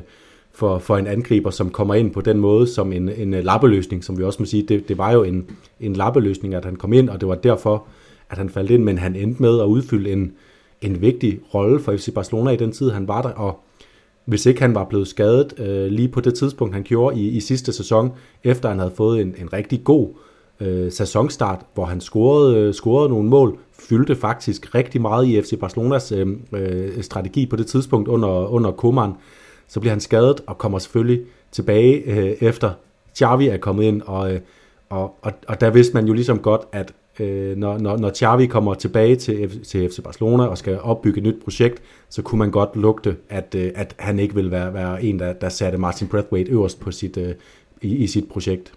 for, 0.52 0.80
for 0.80 0.98
en 0.98 1.08
angriber, 1.08 1.50
som 1.50 1.70
kommer 1.70 1.96
ind 1.96 2.12
på 2.12 2.22
den 2.22 2.40
måde 2.40 2.68
som 2.68 2.94
en, 2.94 3.10
en 3.10 3.34
øh, 3.34 3.44
lappeløsning, 3.44 4.04
som 4.04 4.18
vi 4.18 4.24
også 4.24 4.42
må 4.42 4.46
sige. 4.46 4.64
Det, 4.64 4.90
det 4.90 4.98
var 4.98 5.12
jo 5.12 5.24
en, 5.24 5.50
en 5.80 5.94
lappeløsning, 5.94 6.54
at 6.54 6.66
han 6.66 6.76
kom 6.76 6.94
ind, 6.94 7.10
og 7.10 7.22
det 7.22 7.30
var 7.30 7.36
derfor, 7.36 7.86
at 8.30 8.38
han 8.38 8.50
faldt 8.50 8.72
ind, 8.72 8.84
men 8.84 8.98
han 8.98 9.16
endte 9.16 9.42
med 9.42 9.60
at 9.60 9.66
udfylde 9.66 10.12
en, 10.12 10.34
en 10.82 11.02
vigtig 11.02 11.40
rolle 11.54 11.80
for 11.80 11.98
FC 11.98 12.14
Barcelona 12.14 12.52
i 12.52 12.58
den 12.58 12.72
tid, 12.72 12.90
han 12.92 13.08
var 13.08 13.22
der, 13.22 13.30
og 13.30 13.64
hvis 14.26 14.46
ikke 14.46 14.62
han 14.62 14.76
var 14.76 14.84
blevet 14.84 15.08
skadet 15.08 15.60
øh, 15.60 15.86
lige 15.86 16.08
på 16.08 16.22
det 16.22 16.34
tidspunkt, 16.34 16.74
han 16.74 16.84
gjorde 16.84 17.20
i, 17.20 17.28
i 17.28 17.40
sidste 17.40 17.74
sæson, 17.74 18.12
efter 18.44 18.70
han 18.70 18.80
havde 18.80 18.94
fået 18.96 19.22
en, 19.22 19.36
en 19.38 19.54
rigtig 19.54 19.84
god 19.84 20.10
øh, 20.60 20.92
sæsonstart, 20.92 21.60
hvor 21.74 21.86
han 21.86 22.02
scorede, 22.02 22.58
øh, 22.58 22.74
scorede 22.74 23.10
nogle 23.10 23.30
mål, 23.30 23.58
fyldte 23.80 24.16
faktisk 24.16 24.76
rigtig 24.76 25.02
meget 25.02 25.28
i 25.28 25.42
FC 25.42 25.60
Barcelonas 25.60 26.12
øh, 26.12 26.28
øh, 26.54 27.04
strategi 27.04 27.46
på 27.46 27.56
det 27.56 27.68
tidspunkt 27.68 28.08
under, 28.08 28.48
under 28.48 28.72
Koeman. 28.72 29.14
Så 29.68 29.80
bliver 29.80 29.92
han 29.92 30.00
skadet 30.00 30.42
og 30.48 30.58
kommer 30.58 30.80
selvfølgelig 30.80 31.22
tilbage 31.52 31.94
øh, 31.94 32.36
efter 32.42 32.72
Xavi 33.18 33.48
er 33.48 33.58
kommet 33.58 33.84
ind, 33.84 34.02
og, 34.02 34.34
øh, 34.34 34.40
og, 34.90 35.16
og, 35.22 35.32
og 35.48 35.62
der 35.62 35.70
vidste 35.70 35.94
man 35.94 36.08
jo 36.08 36.14
ligesom 36.14 36.40
godt, 36.40 36.62
at 36.72 36.94
øh, 37.20 37.58
når, 37.58 37.78
når, 37.78 37.98
når 37.98 38.12
Xavi 38.16 38.48
kommer 38.48 38.74
tilbage 38.74 39.16
til, 39.16 39.64
til 39.64 39.90
FC 39.90 40.02
Barcelona 40.04 40.44
og 40.44 40.58
skal 40.58 40.80
opbygge 40.80 41.18
et 41.18 41.24
nyt 41.24 41.44
projekt, 41.44 41.82
så 42.10 42.22
kunne 42.22 42.40
man 42.40 42.52
godt 42.52 42.76
lugte, 42.76 43.16
at, 43.30 43.56
øh, 43.58 43.72
at 43.76 43.96
han 44.00 44.20
ikke 44.20 44.36
vil 44.36 44.52
være, 44.52 44.74
være 44.74 45.04
en, 45.04 45.20
der, 45.20 45.34
der 45.34 45.50
satte 45.50 45.78
Martin 45.78 46.08
Brathwaite 46.08 46.52
øverst 46.52 46.80
på 46.80 46.92
sit, 46.92 47.18
øh, 47.18 47.36
i, 47.82 47.96
i 47.96 48.08
sit 48.08 48.28
projekt. 48.30 48.74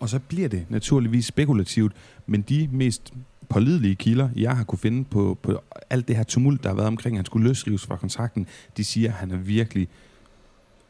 Og 0.00 0.08
så 0.08 0.18
bliver 0.28 0.48
det 0.48 0.64
naturligvis 0.68 1.26
spekulativt, 1.26 1.92
men 2.26 2.44
de 2.48 2.68
mest 2.72 3.12
pålidelige 3.48 3.94
kilder, 3.94 4.28
jeg 4.36 4.56
har 4.56 4.64
kunne 4.64 4.78
finde 4.78 5.04
på, 5.04 5.38
på 5.42 5.60
alt 5.90 6.08
det 6.08 6.16
her 6.16 6.22
tumult, 6.22 6.62
der 6.62 6.68
har 6.68 6.76
været 6.76 6.88
omkring, 6.88 7.16
at 7.16 7.18
han 7.18 7.26
skulle 7.26 7.48
løsrives 7.48 7.86
fra 7.86 7.96
kontrakten, 7.96 8.46
de 8.76 8.84
siger, 8.84 9.08
at 9.08 9.14
han 9.14 9.30
er 9.30 9.36
virkelig 9.36 9.82
øh, 9.82 10.05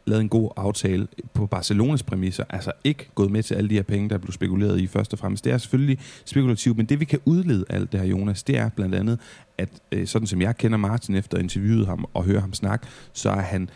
lavet 0.06 0.20
en 0.20 0.28
god 0.28 0.50
aftale 0.56 1.06
på 1.34 1.46
Barcelonas 1.46 2.02
præmisser, 2.02 2.44
altså 2.50 2.72
ikke 2.84 3.08
gået 3.14 3.30
med 3.30 3.42
til 3.42 3.54
alle 3.54 3.70
de 3.70 3.74
her 3.74 3.82
penge, 3.82 4.08
der 4.08 4.18
blev 4.18 4.32
spekuleret 4.32 4.80
i 4.80 4.86
først 4.86 5.12
og 5.12 5.18
fremmest. 5.18 5.44
Det 5.44 5.52
er 5.52 5.58
selvfølgelig 5.58 5.98
spekulativt, 6.24 6.76
men 6.76 6.86
det 6.86 7.00
vi 7.00 7.04
kan 7.04 7.18
udlede 7.24 7.64
alt 7.68 7.92
det 7.92 8.00
her, 8.00 8.06
Jonas, 8.06 8.42
det 8.42 8.58
er 8.58 8.68
blandt 8.68 8.94
andet, 8.94 9.18
at 9.58 9.68
øh, 9.92 10.06
sådan 10.06 10.26
som 10.26 10.40
jeg 10.40 10.56
kender 10.56 10.78
Martin 10.78 11.14
efter 11.14 11.38
interviewet 11.38 11.86
ham 11.86 12.06
og 12.14 12.24
hører 12.24 12.40
ham 12.40 12.52
snakke, 12.52 12.86
så 13.12 13.30
er 13.30 13.40
han 13.40 13.68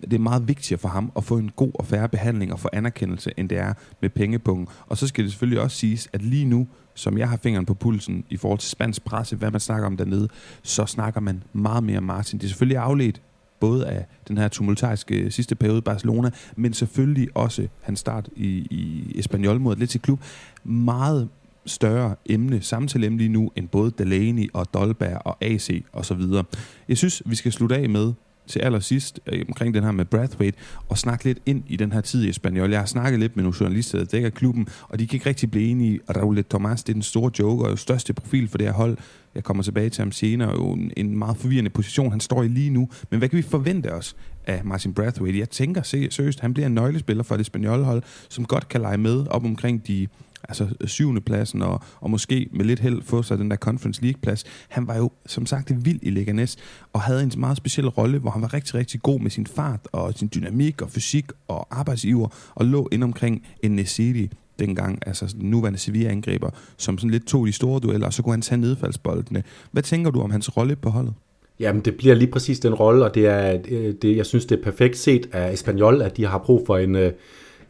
det 0.00 0.12
er 0.12 0.18
meget 0.18 0.48
vigtigere 0.48 0.78
for 0.78 0.88
ham 0.88 1.12
at 1.16 1.24
få 1.24 1.38
en 1.38 1.50
god 1.56 1.70
og 1.74 1.86
færre 1.86 2.08
behandling 2.08 2.52
og 2.52 2.60
få 2.60 2.68
anerkendelse, 2.72 3.32
end 3.36 3.48
det 3.48 3.58
er 3.58 3.74
med 4.00 4.10
pengepunkten. 4.10 4.68
Og 4.86 4.96
så 4.96 5.06
skal 5.06 5.24
det 5.24 5.32
selvfølgelig 5.32 5.60
også 5.60 5.76
siges, 5.76 6.08
at 6.12 6.22
lige 6.22 6.44
nu, 6.44 6.68
som 6.94 7.18
jeg 7.18 7.28
har 7.28 7.36
fingeren 7.36 7.66
på 7.66 7.74
pulsen 7.74 8.24
i 8.30 8.36
forhold 8.36 8.58
til 8.58 8.70
spansk 8.70 9.04
presse, 9.04 9.36
hvad 9.36 9.50
man 9.50 9.60
snakker 9.60 9.86
om 9.86 9.96
dernede, 9.96 10.28
så 10.62 10.86
snakker 10.86 11.20
man 11.20 11.42
meget 11.52 11.84
mere 11.84 11.98
om 11.98 12.04
Martin. 12.04 12.38
Det 12.38 12.44
er 12.44 12.48
selvfølgelig 12.48 12.78
afledt 12.78 13.20
både 13.60 13.86
af 13.86 14.06
den 14.28 14.38
her 14.38 14.48
tumultariske 14.48 15.14
øh, 15.14 15.30
sidste 15.30 15.54
periode 15.54 15.78
i 15.78 15.80
Barcelona, 15.80 16.30
men 16.56 16.72
selvfølgelig 16.72 17.28
også 17.34 17.68
hans 17.82 18.00
start 18.00 18.28
i, 18.36 18.46
i 18.46 19.12
Espanyol 19.18 19.60
mod 19.60 19.72
Atletic 19.72 20.02
Klub. 20.02 20.20
Meget 20.64 21.28
større 21.66 22.14
emne, 22.26 22.62
samtaleemne 22.62 23.18
lige 23.18 23.28
nu, 23.28 23.50
end 23.56 23.68
både 23.68 23.92
Delaney 23.98 24.50
og 24.52 24.74
Dolberg 24.74 25.22
og 25.24 25.36
AC 25.40 25.84
og 25.92 26.04
så 26.04 26.14
videre. 26.14 26.44
Jeg 26.88 26.98
synes, 26.98 27.22
vi 27.26 27.34
skal 27.34 27.52
slutte 27.52 27.76
af 27.76 27.88
med 27.88 28.12
til 28.46 28.58
allersidst 28.58 29.20
øh, 29.26 29.44
omkring 29.48 29.74
den 29.74 29.84
her 29.84 29.90
med 29.90 30.04
Brathwaite 30.04 30.58
og 30.88 30.98
snakke 30.98 31.24
lidt 31.24 31.38
ind 31.46 31.64
i 31.66 31.76
den 31.76 31.92
her 31.92 32.00
tid 32.00 32.24
i 32.24 32.28
Espanyol. 32.28 32.70
Jeg 32.70 32.78
har 32.78 32.86
snakket 32.86 33.20
lidt 33.20 33.36
med 33.36 33.44
nogle 33.44 33.56
journalister, 33.60 33.98
der 33.98 34.04
dækker 34.04 34.30
klubben, 34.30 34.68
og 34.88 34.98
de 34.98 35.06
kan 35.06 35.16
ikke 35.16 35.28
rigtig 35.28 35.50
blive 35.50 35.70
enige. 35.70 36.00
Raul 36.16 36.44
Thomas, 36.44 36.82
det 36.82 36.92
er 36.92 36.94
den 36.94 37.02
store 37.02 37.30
joker 37.38 37.64
og 37.64 37.70
jo 37.70 37.76
største 37.76 38.12
profil 38.12 38.48
for 38.48 38.58
det 38.58 38.66
her 38.66 38.74
hold. 38.74 38.98
Jeg 39.36 39.44
kommer 39.44 39.62
tilbage 39.62 39.90
til 39.90 40.02
ham 40.02 40.12
senere. 40.12 40.50
Jo 40.50 40.72
en, 40.72 40.92
en 40.96 41.18
meget 41.18 41.36
forvirrende 41.36 41.70
position, 41.70 42.10
han 42.10 42.20
står 42.20 42.42
i 42.42 42.48
lige 42.48 42.70
nu. 42.70 42.88
Men 43.10 43.18
hvad 43.18 43.28
kan 43.28 43.36
vi 43.36 43.42
forvente 43.42 43.92
os 43.92 44.16
af 44.46 44.64
Martin 44.64 44.94
Brathwaite? 44.94 45.38
Jeg 45.38 45.50
tænker 45.50 45.82
seriøst, 45.82 46.40
han 46.40 46.54
bliver 46.54 46.66
en 46.66 46.74
nøglespiller 46.74 47.22
for 47.22 47.36
det 47.36 47.40
Espanyol 47.40 47.82
hold, 47.82 48.02
som 48.28 48.44
godt 48.44 48.68
kan 48.68 48.80
lege 48.80 48.98
med 48.98 49.26
op 49.26 49.44
omkring 49.44 49.86
de 49.86 50.06
altså 50.48 50.68
syvende 50.84 51.20
pladsen, 51.20 51.62
og, 51.62 51.82
og 52.00 52.10
måske 52.10 52.48
med 52.52 52.64
lidt 52.64 52.80
held 52.80 53.02
få 53.02 53.22
sig 53.22 53.38
den 53.38 53.50
der 53.50 53.56
Conference 53.56 54.02
League-plads. 54.02 54.44
Han 54.68 54.86
var 54.86 54.96
jo 54.96 55.10
som 55.26 55.46
sagt 55.46 55.84
vild 55.84 55.98
i 56.02 56.10
Leganes, 56.10 56.56
og 56.92 57.00
havde 57.00 57.22
en 57.22 57.32
meget 57.36 57.56
speciel 57.56 57.88
rolle, 57.88 58.18
hvor 58.18 58.30
han 58.30 58.42
var 58.42 58.54
rigtig, 58.54 58.74
rigtig 58.74 59.02
god 59.02 59.20
med 59.20 59.30
sin 59.30 59.46
fart, 59.46 59.88
og 59.92 60.12
sin 60.14 60.30
dynamik, 60.34 60.82
og 60.82 60.90
fysik, 60.90 61.26
og 61.48 61.78
arbejdsiver, 61.78 62.28
og 62.54 62.66
lå 62.66 62.88
ind 62.92 63.04
omkring 63.04 63.46
en 63.62 63.76
Nesiri, 63.76 64.30
dengang, 64.58 64.98
altså 65.06 65.34
nuværende 65.38 65.78
Sevilla-angriber, 65.78 66.50
som 66.76 66.98
sådan 66.98 67.10
lidt 67.10 67.26
tog 67.26 67.46
de 67.46 67.52
store 67.52 67.80
dueller, 67.80 68.06
og 68.06 68.12
så 68.12 68.22
kunne 68.22 68.32
han 68.32 68.42
tage 68.42 68.60
nedfaldsboldene. 68.60 69.42
Hvad 69.72 69.82
tænker 69.82 70.10
du 70.10 70.20
om 70.20 70.30
hans 70.30 70.56
rolle 70.56 70.76
på 70.76 70.90
holdet? 70.90 71.14
Jamen, 71.60 71.82
det 71.82 71.96
bliver 71.96 72.14
lige 72.14 72.30
præcis 72.30 72.60
den 72.60 72.74
rolle, 72.74 73.04
og 73.04 73.14
det 73.14 73.26
er, 73.26 73.58
øh, 73.68 73.94
det, 74.02 74.16
jeg 74.16 74.26
synes, 74.26 74.46
det 74.46 74.58
er 74.58 74.62
perfekt 74.62 74.96
set 74.96 75.28
af 75.32 75.52
Espanyol, 75.52 76.02
at 76.02 76.16
de 76.16 76.26
har 76.26 76.38
brug 76.38 76.62
for 76.66 76.76
en, 76.76 76.94
øh, 76.94 77.12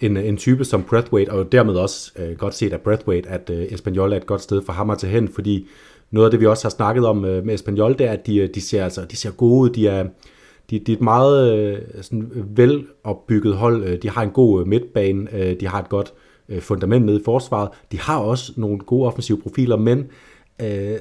en, 0.01 0.17
en 0.17 0.37
type 0.37 0.65
som 0.65 0.83
Breathwaite, 0.83 1.31
og 1.31 1.53
dermed 1.53 1.75
også 1.75 2.13
øh, 2.19 2.37
godt 2.37 2.55
set 2.55 2.73
af 2.73 2.81
Breathwaite, 2.81 3.29
at 3.29 3.51
øh, 3.51 3.67
Espanyol 3.71 4.13
er 4.13 4.17
et 4.17 4.27
godt 4.27 4.43
sted 4.43 4.63
for 4.67 4.73
ham 4.73 4.91
at 4.91 4.99
tage 4.99 5.13
hen, 5.13 5.29
fordi 5.29 5.67
noget 6.11 6.27
af 6.27 6.31
det, 6.31 6.41
vi 6.41 6.47
også 6.47 6.65
har 6.65 6.71
snakket 6.71 7.07
om 7.07 7.25
øh, 7.25 7.45
med 7.47 7.55
Espanyol, 7.55 7.99
det 7.99 8.07
er, 8.07 8.13
at 8.13 8.27
de, 8.27 8.37
øh, 8.37 8.49
de, 8.55 8.61
ser, 8.61 8.85
altså, 8.85 9.05
de 9.11 9.17
ser 9.17 9.31
gode 9.31 9.61
ud, 9.61 9.71
de 9.71 9.89
er, 9.89 10.05
de, 10.71 10.79
de 10.79 10.93
er 10.93 10.97
et 10.97 11.03
meget 11.03 11.59
øh, 11.59 11.79
sådan 12.03 12.31
velopbygget 12.57 13.57
hold, 13.57 13.99
de 13.99 14.11
har 14.11 14.23
en 14.23 14.31
god 14.31 14.65
midtbane, 14.65 15.35
øh, 15.35 15.61
de 15.61 15.67
har 15.69 15.81
et 15.81 15.89
godt 15.89 16.13
øh, 16.15 16.26
Øh, 16.49 16.61
fundament 16.61 17.05
med 17.05 17.21
i 17.21 17.23
forsvaret, 17.25 17.69
de 17.93 18.01
har 18.01 18.19
også 18.19 18.53
nogle 18.57 18.79
gode 18.79 19.07
offensive 19.07 19.39
profiler, 19.39 19.77
men 19.77 20.07
øh, 20.63 20.99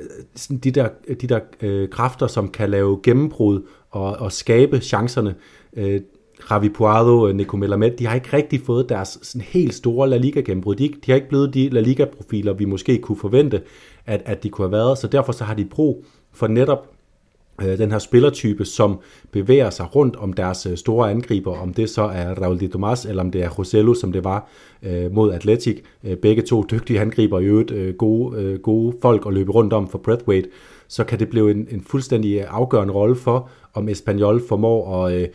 de 0.63 0.71
der, 0.71 0.89
de 1.21 1.27
der 1.27 1.39
øh, 1.61 1.89
kræfter, 1.89 2.27
som 2.27 2.49
kan 2.49 2.69
lave 2.69 2.99
gennembrud 3.03 3.61
og, 3.91 4.15
og 4.17 4.31
skabe 4.31 4.79
chancerne, 4.79 5.35
øh, 5.73 6.01
Ravi 6.51 6.69
Puado 6.69 7.21
og 7.21 7.35
Nico 7.35 7.57
Melamed, 7.57 7.91
de 7.91 8.05
har 8.05 8.15
ikke 8.15 8.33
rigtig 8.33 8.61
fået 8.61 8.89
deres 8.89 9.19
sådan 9.21 9.41
helt 9.41 9.73
store 9.73 10.09
La 10.09 10.17
Liga 10.17 10.39
gennembrud. 10.41 10.75
De, 10.75 10.87
de 10.87 11.11
har 11.11 11.15
ikke 11.15 11.29
blevet 11.29 11.53
de 11.53 11.69
La 11.69 11.79
Liga 11.79 12.05
profiler, 12.05 12.53
vi 12.53 12.65
måske 12.65 12.97
kunne 12.97 13.17
forvente, 13.17 13.61
at, 14.05 14.21
at 14.25 14.43
de 14.43 14.49
kunne 14.49 14.65
have 14.65 14.71
været. 14.71 14.97
Så 14.97 15.07
derfor 15.07 15.31
så 15.31 15.43
har 15.43 15.53
de 15.53 15.65
brug 15.65 16.05
for 16.33 16.47
netop 16.47 16.94
Øh, 17.61 17.77
den 17.77 17.91
her 17.91 17.99
spillertype, 17.99 18.65
som 18.65 18.99
bevæger 19.31 19.69
sig 19.69 19.95
rundt 19.95 20.15
om 20.15 20.33
deres 20.33 20.65
øh, 20.65 20.77
store 20.77 21.11
angriber, 21.11 21.57
om 21.57 21.73
det 21.73 21.89
så 21.89 22.01
er 22.01 22.33
Raul 22.33 22.59
de 22.59 22.67
Tomas, 22.67 23.05
eller 23.05 23.23
om 23.23 23.31
det 23.31 23.43
er 23.43 23.49
Rosello, 23.49 23.93
som 23.93 24.11
det 24.11 24.23
var 24.23 24.49
øh, 24.83 25.11
mod 25.11 25.33
Atletic. 25.33 25.81
Øh, 26.03 26.17
begge 26.17 26.41
to 26.41 26.65
dygtige 26.71 26.99
angriber, 26.99 27.39
i 27.39 27.45
øvrigt 27.45 27.71
øh, 27.71 27.95
gode, 27.95 28.41
øh, 28.41 28.59
gode 28.59 28.97
folk 29.01 29.25
at 29.27 29.33
løbe 29.33 29.51
rundt 29.51 29.73
om 29.73 29.89
for 29.89 29.97
Breathwaite, 29.97 30.49
så 30.87 31.03
kan 31.03 31.19
det 31.19 31.29
blive 31.29 31.51
en, 31.51 31.67
en 31.71 31.81
fuldstændig 31.81 32.45
afgørende 32.45 32.93
rolle 32.93 33.15
for, 33.15 33.49
om 33.73 33.89
Espanyol 33.89 34.47
formår 34.47 35.05
at... 35.05 35.13
Øh, 35.13 35.27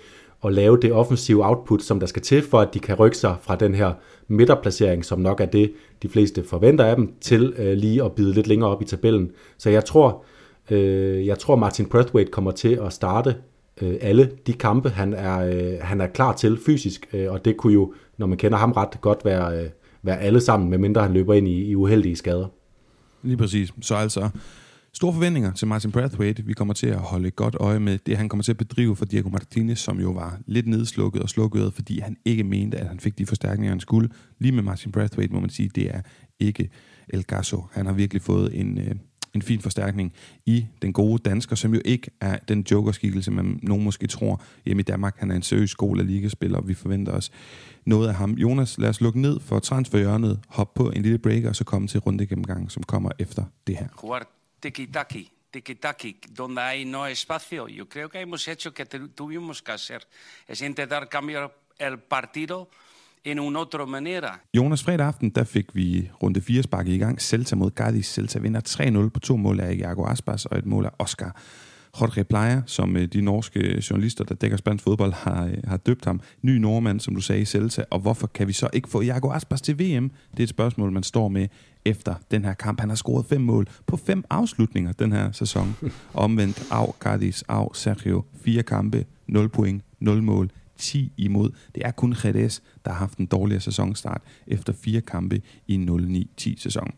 at 0.44 0.52
lave 0.52 0.78
det 0.82 0.92
offensive 0.92 1.46
output, 1.46 1.82
som 1.82 2.00
der 2.00 2.06
skal 2.06 2.22
til, 2.22 2.42
for 2.42 2.60
at 2.60 2.74
de 2.74 2.78
kan 2.78 2.94
rykke 2.94 3.16
sig 3.16 3.36
fra 3.42 3.56
den 3.56 3.74
her 3.74 3.92
midterplacering, 4.28 5.04
som 5.04 5.20
nok 5.20 5.40
er 5.40 5.46
det, 5.46 5.72
de 6.02 6.08
fleste 6.08 6.44
forventer 6.44 6.84
af 6.84 6.96
dem, 6.96 7.12
til 7.20 7.54
øh, 7.58 7.72
lige 7.72 8.04
at 8.04 8.12
bide 8.12 8.32
lidt 8.32 8.46
længere 8.46 8.70
op 8.70 8.82
i 8.82 8.84
tabellen. 8.84 9.30
Så 9.58 9.70
jeg 9.70 9.84
tror, 9.84 10.08
øh, 10.08 10.39
Øh, 10.70 11.26
jeg 11.26 11.38
tror 11.38 11.56
Martin 11.56 11.86
Brathwaite 11.86 12.30
kommer 12.30 12.50
til 12.50 12.80
at 12.82 12.92
starte 12.92 13.36
øh, 13.82 13.94
alle 14.00 14.30
de 14.46 14.52
kampe, 14.52 14.90
han 14.90 15.14
er, 15.14 15.38
øh, 15.38 15.78
han 15.80 16.00
er 16.00 16.06
klar 16.06 16.36
til 16.36 16.58
fysisk, 16.66 17.08
øh, 17.12 17.32
og 17.32 17.44
det 17.44 17.56
kunne 17.56 17.72
jo, 17.72 17.94
når 18.18 18.26
man 18.26 18.38
kender 18.38 18.58
ham 18.58 18.72
ret, 18.72 19.00
godt 19.00 19.24
være, 19.24 19.58
øh, 19.58 19.70
være 20.02 20.20
alle 20.20 20.40
sammen, 20.40 20.70
medmindre 20.70 21.02
han 21.02 21.12
løber 21.12 21.34
ind 21.34 21.48
i, 21.48 21.64
i 21.64 21.76
uheldige 21.76 22.16
skader. 22.16 22.46
Lige 23.22 23.36
præcis. 23.36 23.72
Så 23.80 23.94
altså, 23.94 24.30
Store 24.92 25.12
forventninger 25.12 25.52
til 25.52 25.68
Martin 25.68 25.92
Brathwaite. 25.92 26.44
Vi 26.44 26.52
kommer 26.52 26.74
til 26.74 26.86
at 26.86 26.98
holde 26.98 27.28
et 27.28 27.36
godt 27.36 27.56
øje 27.60 27.80
med 27.80 27.98
det, 28.06 28.16
han 28.16 28.28
kommer 28.28 28.42
til 28.42 28.52
at 28.52 28.56
bedrive 28.56 28.96
for 28.96 29.04
Diego 29.04 29.28
Martinez, 29.28 29.78
som 29.78 30.00
jo 30.00 30.10
var 30.10 30.38
lidt 30.46 30.66
nedslukket 30.66 31.22
og 31.22 31.28
slukket, 31.28 31.72
fordi 31.74 31.98
han 31.98 32.16
ikke 32.24 32.44
mente, 32.44 32.78
at 32.78 32.86
han 32.86 33.00
fik 33.00 33.18
de 33.18 33.26
forstærkninger, 33.26 33.70
han 33.70 33.80
skulle. 33.80 34.08
Lige 34.38 34.52
med 34.52 34.62
Martin 34.62 34.92
Brathwaite 34.92 35.34
må 35.34 35.40
man 35.40 35.50
sige, 35.50 35.70
det 35.74 35.94
er 35.94 36.00
ikke 36.40 36.70
El 37.08 37.24
Gasso. 37.24 37.64
Han 37.72 37.86
har 37.86 37.92
virkelig 37.92 38.22
fået 38.22 38.60
en, 38.60 38.78
øh, 38.78 38.94
en 39.34 39.42
fin 39.42 39.60
forstærkning 39.60 40.12
i 40.46 40.66
den 40.82 40.92
gode 40.92 41.22
dansker, 41.28 41.56
som 41.56 41.74
jo 41.74 41.80
ikke 41.84 42.10
er 42.20 42.38
den 42.38 42.66
jokerskikkelse, 42.70 43.30
man 43.30 43.60
nogen 43.62 43.84
måske 43.84 44.06
tror 44.06 44.42
hjemme 44.64 44.80
i 44.80 44.84
Danmark. 44.84 45.18
Han 45.18 45.30
er 45.30 45.36
en 45.36 45.42
seriøs 45.42 45.70
skole 45.70 46.04
ligaspiller, 46.04 46.58
og 46.58 46.68
vi 46.68 46.74
forventer 46.74 47.12
os 47.12 47.30
noget 47.84 48.08
af 48.08 48.14
ham. 48.14 48.32
Jonas, 48.32 48.78
lad 48.78 48.88
os 48.88 49.00
lukke 49.00 49.20
ned 49.20 49.40
for 49.40 49.58
transferhjørnet, 49.58 50.40
hoppe 50.48 50.84
på 50.84 50.90
en 50.90 51.02
lille 51.02 51.18
break, 51.18 51.44
og 51.44 51.56
så 51.56 51.64
komme 51.64 51.88
til 51.88 52.00
rundegennemgangen, 52.00 52.70
som 52.70 52.82
kommer 52.82 53.10
efter 53.18 53.44
det 53.66 53.76
her 53.76 53.88
tiki-taki, 54.62 55.32
tiki-taki, 55.52 56.16
donde 56.38 56.60
hay 56.60 56.84
no 56.84 57.06
espacio. 57.06 57.66
Yo 57.68 57.84
creo 57.84 58.08
que 58.08 58.20
hemos 58.20 58.48
hecho 58.48 58.70
que 58.70 58.84
tuvimos 59.16 59.62
que 59.62 59.72
hacer. 59.72 60.00
Es 60.48 60.60
intentar 60.60 61.08
cambiar 61.08 61.50
el 61.78 61.98
partido 61.98 62.68
en 63.24 63.38
un 63.38 63.56
otro 63.56 63.86
manera. 63.86 64.40
Jonas, 64.54 64.82
fredag 64.82 65.06
aften, 65.06 65.30
der 65.30 65.44
fik 65.44 65.74
vi 65.74 66.10
runde 66.22 66.40
4 66.40 66.62
sparket 66.62 66.92
i 66.92 66.98
gang. 66.98 67.20
Celta 67.20 67.56
mod 67.56 67.70
Cadiz. 67.70 68.06
Celta 68.06 68.38
vinder 68.38 68.60
3-0 69.06 69.08
på 69.08 69.20
to 69.20 69.36
mål 69.36 69.60
af 69.60 69.74
Iago 69.74 70.04
Aspas 70.06 70.46
og 70.46 70.58
et 70.58 70.66
mål 70.66 70.84
af 70.84 70.90
Oscar 70.98 71.36
Jorge 72.00 72.24
Playa, 72.24 72.62
som 72.66 72.96
øh, 72.96 73.06
de 73.06 73.20
norske 73.20 73.82
journalister, 73.90 74.24
der 74.24 74.34
dækker 74.34 74.56
spansk 74.56 74.84
fodbold, 74.84 75.12
har, 75.12 75.44
øh, 75.46 75.54
har 75.64 75.76
døbt 75.76 76.04
ham. 76.04 76.20
Ny 76.42 76.50
nordmand, 76.50 77.00
som 77.00 77.14
du 77.14 77.20
sagde 77.20 77.42
i 77.42 77.44
Celta. 77.44 77.84
Og 77.90 78.00
hvorfor 78.00 78.26
kan 78.26 78.48
vi 78.48 78.52
så 78.52 78.68
ikke 78.72 78.88
få 78.88 79.00
Iago 79.00 79.32
Aspas 79.32 79.60
til 79.60 79.74
VM? 79.74 80.10
Det 80.30 80.38
er 80.38 80.42
et 80.42 80.48
spørgsmål, 80.48 80.92
man 80.92 81.02
står 81.02 81.28
med 81.28 81.48
efter 81.84 82.14
den 82.30 82.44
her 82.44 82.54
kamp. 82.54 82.80
Han 82.80 82.88
har 82.88 82.96
scoret 82.96 83.26
fem 83.26 83.40
mål 83.40 83.68
på 83.86 83.96
fem 83.96 84.24
afslutninger 84.30 84.92
den 84.92 85.12
her 85.12 85.32
sæson. 85.32 85.76
Omvendt 86.14 86.66
af 86.70 86.92
Cadiz, 87.00 87.42
af 87.48 87.68
Sergio. 87.74 88.24
Fire 88.44 88.62
kampe, 88.62 89.04
0 89.28 89.48
point, 89.48 89.82
0 90.00 90.22
mål. 90.22 90.50
10 90.80 91.12
imod. 91.16 91.50
Det 91.74 91.82
er 91.86 91.90
kun 91.90 92.14
Jerez, 92.24 92.60
der 92.84 92.90
har 92.90 92.98
haft 92.98 93.18
en 93.18 93.26
dårligere 93.26 93.60
sæsonstart 93.60 94.22
efter 94.46 94.72
fire 94.72 95.00
kampe 95.00 95.40
i 95.66 95.86
0-9-10 96.40 96.60
sæson. 96.60 96.90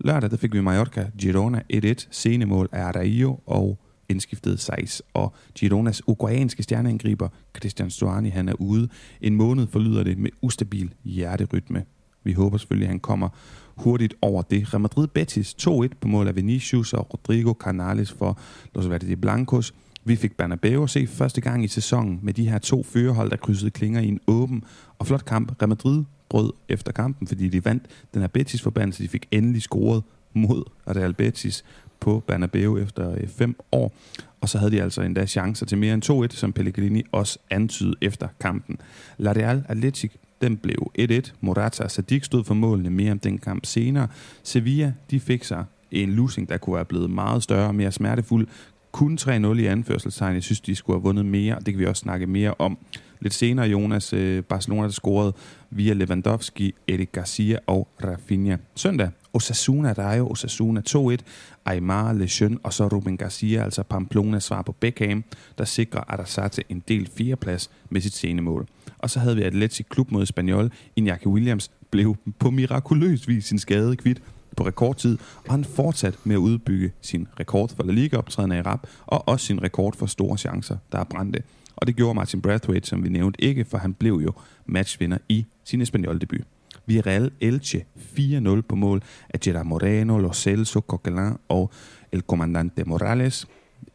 Lørdag 0.00 0.30
der 0.30 0.36
fik 0.36 0.54
vi 0.54 0.60
Mallorca, 0.60 1.10
Girona 1.18 1.62
1-1, 1.72 1.94
senemål 2.10 2.68
af 2.72 2.82
Araio 2.82 3.40
og 3.46 3.78
indskiftet 4.08 4.60
Seis, 4.60 5.02
og 5.14 5.34
Gironas 5.54 6.02
ukrainske 6.06 6.62
stjerneangriber 6.62 7.28
Christian 7.56 7.90
Stuani, 7.90 8.28
han 8.28 8.48
er 8.48 8.54
ude. 8.58 8.88
En 9.20 9.34
måned 9.34 9.66
forlyder 9.66 10.04
det 10.04 10.18
med 10.18 10.30
ustabil 10.42 10.94
hjerterytme. 11.04 11.84
Vi 12.24 12.32
håber 12.32 12.58
selvfølgelig, 12.58 12.86
at 12.86 12.90
han 12.90 13.00
kommer 13.00 13.28
hurtigt 13.76 14.14
over 14.22 14.42
det. 14.42 14.74
Real 14.74 14.80
Madrid 14.80 15.06
Betis 15.06 15.54
2-1 15.62 15.88
på 16.00 16.08
mål 16.08 16.28
af 16.28 16.36
Vinicius 16.36 16.92
og 16.92 17.14
Rodrigo 17.14 17.52
Canales 17.52 18.12
for 18.12 18.38
Los 18.74 18.90
Verdes 18.90 19.18
Blancos. 19.20 19.74
Vi 20.04 20.16
fik 20.16 20.36
Bernabeu 20.36 20.82
at 20.82 20.90
se 20.90 21.06
første 21.06 21.40
gang 21.40 21.64
i 21.64 21.68
sæsonen 21.68 22.20
med 22.22 22.34
de 22.34 22.48
her 22.48 22.58
to 22.58 22.82
førerhold, 22.82 23.30
der 23.30 23.36
krydsede 23.36 23.70
klinger 23.70 24.00
i 24.00 24.08
en 24.08 24.20
åben 24.26 24.64
og 24.98 25.06
flot 25.06 25.24
kamp. 25.24 25.52
Real 25.62 25.68
Madrid 25.68 26.04
brød 26.28 26.52
efter 26.68 26.92
kampen, 26.92 27.26
fordi 27.26 27.48
de 27.48 27.64
vandt 27.64 27.82
den 28.14 28.20
her 28.20 28.28
Betis-forbandelse. 28.28 29.02
De 29.02 29.08
fik 29.08 29.28
endelig 29.30 29.62
scoret 29.62 30.02
mod 30.32 30.62
Real 30.88 31.14
Betis 31.14 31.64
på 32.00 32.22
Bernabeu 32.26 32.78
efter 32.78 33.10
øh, 33.10 33.28
fem 33.28 33.56
år. 33.72 33.92
Og 34.40 34.48
så 34.48 34.58
havde 34.58 34.70
de 34.70 34.82
altså 34.82 35.02
endda 35.02 35.26
chancer 35.26 35.66
til 35.66 35.78
mere 35.78 35.94
end 35.94 36.32
2-1, 36.32 36.36
som 36.36 36.52
Pellegrini 36.52 37.02
også 37.12 37.38
antydede 37.50 37.96
efter 38.00 38.28
kampen. 38.40 38.78
La 39.18 39.32
Real 39.32 39.64
Atletic 39.68 40.12
den 40.40 40.56
blev 40.56 40.92
1-1. 40.98 41.32
Morata 41.40 41.84
og 41.84 41.90
Sadik 41.90 42.24
stod 42.24 42.44
for 42.44 42.54
målene 42.54 42.90
mere 42.90 43.12
om 43.12 43.18
den 43.18 43.38
kamp 43.38 43.66
senere. 43.66 44.08
Sevilla 44.42 44.92
de 45.10 45.20
fik 45.20 45.44
sig 45.44 45.64
en 45.90 46.12
losing, 46.12 46.48
der 46.48 46.56
kunne 46.56 46.76
være 46.76 46.84
blevet 46.84 47.10
meget 47.10 47.42
større 47.42 47.66
og 47.66 47.74
mere 47.74 47.92
smertefuld. 47.92 48.48
Kun 48.94 49.18
3-0 49.20 49.28
i 49.58 49.66
anførselstegn. 49.66 50.34
Jeg 50.34 50.42
synes, 50.42 50.60
de 50.60 50.76
skulle 50.76 50.96
have 50.96 51.02
vundet 51.02 51.26
mere, 51.26 51.56
og 51.56 51.66
det 51.66 51.74
kan 51.74 51.80
vi 51.80 51.86
også 51.86 52.00
snakke 52.00 52.26
mere 52.26 52.54
om. 52.58 52.78
Lidt 53.20 53.34
senere, 53.34 53.66
Jonas, 53.66 54.12
øh, 54.12 54.42
Barcelona 54.42 54.82
der 54.82 54.88
scorede 54.88 55.32
via 55.70 55.92
Lewandowski, 55.92 56.74
Eric 56.88 57.08
Garcia 57.12 57.58
og 57.66 57.88
Rafinha. 58.04 58.56
Søndag, 58.74 59.10
Osasuna 59.32 59.92
Rayo, 59.92 60.30
Osasuna 60.30 60.82
2-1, 60.88 61.16
Aymar, 61.64 62.12
Lejeune 62.12 62.58
og 62.62 62.72
så 62.72 62.88
Ruben 62.88 63.16
Garcia, 63.16 63.64
altså 63.64 63.82
Pamplona 63.82 64.40
svar 64.40 64.62
på 64.62 64.72
Beckham, 64.72 65.24
der 65.58 65.64
sikrer 65.64 66.00
Arasate 66.08 66.62
en 66.68 66.82
del 66.88 67.08
fireplads 67.16 67.70
med 67.90 68.00
sit 68.00 68.14
senemål. 68.14 68.66
Og 68.98 69.10
så 69.10 69.20
havde 69.20 69.36
vi 69.36 69.42
Atletic 69.42 69.86
Klub 69.88 70.10
mod 70.10 70.26
Spaniol, 70.26 70.70
Iñaki 71.00 71.26
Williams 71.26 71.70
blev 71.90 72.16
på 72.38 72.50
mirakuløs 72.50 73.28
vis 73.28 73.44
sin 73.44 73.58
skade 73.58 73.96
kvidt 73.96 74.22
på 74.56 74.66
rekordtid, 74.66 75.18
og 75.46 75.50
han 75.50 75.64
fortsat 75.64 76.18
med 76.24 76.36
at 76.36 76.38
udbygge 76.38 76.92
sin 77.00 77.28
rekord 77.40 77.76
for 77.76 77.82
La 77.82 77.92
Liga-optrædende 77.92 78.58
i 78.58 78.62
rap, 78.62 78.86
og 79.06 79.28
også 79.28 79.46
sin 79.46 79.62
rekord 79.62 79.96
for 79.96 80.06
store 80.06 80.38
chancer, 80.38 80.76
der 80.92 80.98
er 80.98 81.04
brændte. 81.04 81.42
Og 81.76 81.86
det 81.86 81.96
gjorde 81.96 82.14
Martin 82.14 82.42
Brathwaite, 82.42 82.88
som 82.88 83.04
vi 83.04 83.08
nævnte 83.08 83.44
ikke, 83.44 83.64
for 83.64 83.78
han 83.78 83.94
blev 83.94 84.20
jo 84.24 84.32
matchvinder 84.66 85.18
i 85.28 85.46
sin 85.64 85.80
Espanyol-debut. 85.80 86.44
Villarreal 86.86 87.30
Elche 87.40 87.84
4-0 88.18 88.60
på 88.60 88.76
mål 88.76 89.02
af 89.30 89.40
Gerard 89.40 89.66
Moreno, 89.66 90.18
Lo 90.18 90.32
Celso, 90.32 90.80
Coquelin 90.80 91.32
og 91.48 91.70
El 92.12 92.20
Comandante 92.20 92.84
Morales 92.84 93.46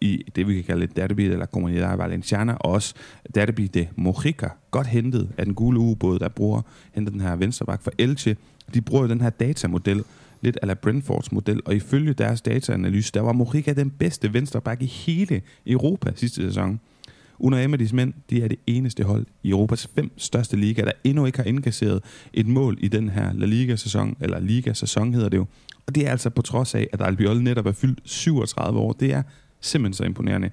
i 0.02 0.24
det, 0.36 0.48
vi 0.48 0.56
kan 0.56 0.64
kalde 0.64 0.84
et 0.84 0.96
derby 0.96 1.32
de 1.32 1.38
la 1.38 1.46
Comunidad 1.46 1.98
Valenciana, 1.98 2.54
og 2.54 2.72
også 2.72 2.94
derby 3.36 3.70
de 3.74 3.88
Mojica, 3.96 4.48
godt 4.72 4.88
hentet 4.88 5.30
af 5.38 5.46
den 5.46 5.54
gule 5.54 5.80
ubåd, 5.80 6.20
der 6.20 6.30
bruger, 6.30 6.62
henter 6.92 7.12
den 7.12 7.22
her 7.22 7.36
venstreback 7.36 7.82
for 7.82 7.92
Elche. 7.98 8.36
De 8.74 8.82
bruger 8.82 9.04
jo 9.04 9.10
den 9.10 9.22
her 9.22 9.30
datamodel, 9.30 10.04
lidt 10.42 10.58
ala 10.62 10.74
Brentfords 10.74 11.32
model, 11.32 11.62
og 11.66 11.76
ifølge 11.76 12.14
deres 12.14 12.42
dataanalyse, 12.42 13.12
der 13.14 13.22
var 13.22 13.34
Mojica 13.34 13.74
den 13.74 13.90
bedste 13.90 14.34
venstreback 14.34 14.82
i 14.82 14.86
hele 14.86 15.42
Europa 15.68 16.12
sidste 16.16 16.42
sæson. 16.42 16.80
Under 17.40 17.68
Emery's 17.68 17.96
mænd, 17.96 18.14
de 18.30 18.44
er 18.44 18.48
det 18.48 18.60
eneste 18.68 19.04
hold 19.04 19.26
i 19.44 19.50
Europas 19.50 19.88
fem 19.96 20.12
største 20.18 20.58
liga, 20.58 20.82
der 20.82 20.92
endnu 21.04 21.26
ikke 21.26 21.38
har 21.38 21.46
indkasseret 21.46 22.04
et 22.34 22.48
mål 22.48 22.78
i 22.80 22.88
den 22.88 23.10
her 23.10 23.34
La 23.34 23.46
Liga-sæson, 23.46 24.18
eller 24.22 24.40
Liga-sæson 24.40 25.14
hedder 25.14 25.30
det 25.30 25.38
jo. 25.38 25.46
Og 25.88 25.96
det 25.96 26.08
er 26.08 26.12
altså 26.12 26.30
på 26.30 26.42
trods 26.42 26.76
af, 26.76 26.88
at 26.94 27.02
Albiol 27.02 27.42
netop 27.44 27.66
er 27.66 27.72
fyldt 27.72 28.00
37 28.04 28.80
år. 28.80 28.94
Det 28.94 29.14
er 29.14 29.24
simpelthen 29.62 29.94
så 29.94 30.04
imponerende. 30.04 30.50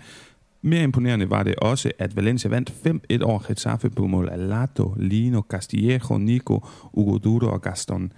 Mere 0.62 0.82
imponerende 0.82 1.30
var 1.30 1.42
det 1.42 1.54
også, 1.54 1.90
at 1.98 2.16
Valencia 2.16 2.50
vandt 2.50 2.72
5-1 3.12 3.22
over 3.22 3.46
Getafe 3.48 3.90
på 3.90 4.06
mål 4.06 4.28
af 4.28 4.48
Lato, 4.48 4.94
Lino, 4.96 5.42
Castillejo, 5.48 6.18
Nico, 6.18 6.64
Hugo 6.94 7.18
Duro 7.18 7.46
og 7.46 7.62
Gaston 7.62 8.12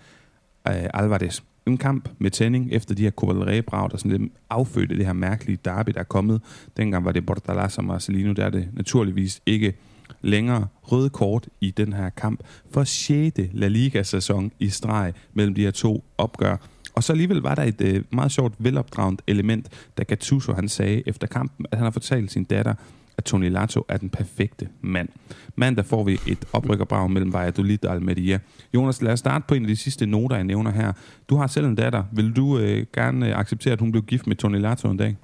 øh, 0.69 0.75
Alvarez. 0.95 1.41
En 1.69 1.77
kamp 1.77 2.09
med 2.19 2.31
tænding 2.31 2.73
efter 2.73 2.95
de 2.95 3.03
her 3.03 3.11
Covalere-brag, 3.11 3.91
der 3.91 3.97
sådan 3.97 4.11
lidt 4.11 4.33
affødte 4.51 4.97
det 4.97 5.07
her 5.07 5.13
mærkelige 5.13 5.59
derby, 5.65 5.91
der 5.91 6.01
er 6.01 6.05
kommet. 6.05 6.41
Dengang 6.77 7.05
var 7.05 7.13
det 7.13 7.27
Bordalas 7.27 7.79
og 7.79 7.85
Marcelino, 7.85 8.33
der 8.33 8.45
er 8.45 8.51
det 8.51 8.69
naturligvis 8.73 9.41
ikke 9.47 9.75
længere 10.21 10.67
røde 10.83 11.11
kort 11.11 11.49
i 11.61 11.71
den 11.71 11.93
her 11.93 12.11
kamp 12.11 12.41
for 12.71 12.85
6. 12.85 13.41
La 13.53 13.69
Liga-sæson 13.69 14.53
i 14.59 14.69
streg 14.69 15.13
mellem 15.35 15.55
de 15.55 15.63
her 15.63 15.71
to 15.71 16.05
opgør. 16.19 16.57
Og 16.95 17.05
så 17.05 17.13
alligevel 17.13 17.39
var 17.39 17.55
der 17.55 17.63
et 17.63 17.81
øh, 17.81 18.05
meget 18.11 18.33
sjovt, 18.33 18.55
velopdraget 18.59 19.23
element, 19.27 19.69
da 19.99 20.03
Gattuso 20.03 20.53
han 20.53 20.69
sagde 20.69 21.03
efter 21.07 21.27
kampen, 21.27 21.67
at 21.71 21.79
han 21.79 21.85
har 21.85 21.91
fortalt 21.91 22.33
sin 22.33 22.45
datter, 22.45 22.75
at 23.19 23.25
Tony 23.25 23.51
Lato 23.51 23.85
er 23.89 23.97
den 23.97 24.11
perfekte 24.11 24.69
mand. 24.81 25.09
Mandag 25.57 25.85
får 25.85 26.05
vi 26.05 26.21
et 26.27 26.39
oprykkerbrag 26.53 27.11
mellem 27.11 27.33
Valladolid 27.33 27.85
og 27.85 27.95
Almeria. 27.95 28.39
Jonas, 28.75 29.03
lad 29.03 29.13
os 29.13 29.19
starte 29.19 29.45
på 29.49 29.55
en 29.55 29.63
af 29.63 29.69
de 29.69 29.77
sidste 29.77 30.07
noter, 30.07 30.37
jeg 30.37 30.45
nævner 30.45 30.71
her. 30.71 30.93
Du 31.29 31.37
har 31.37 31.47
selv 31.47 31.67
en 31.67 31.75
datter. 31.75 32.05
Vil 32.13 32.37
du 32.37 32.59
øh, 32.59 32.87
gerne 32.95 33.29
øh, 33.29 33.39
acceptere, 33.39 33.73
at 33.73 33.81
hun 33.81 33.93
blev 33.93 34.03
gift 34.03 34.27
med 34.27 34.37
Tony 34.37 34.61
Lato 34.61 34.91
en 34.91 34.97
dag? 34.97 35.17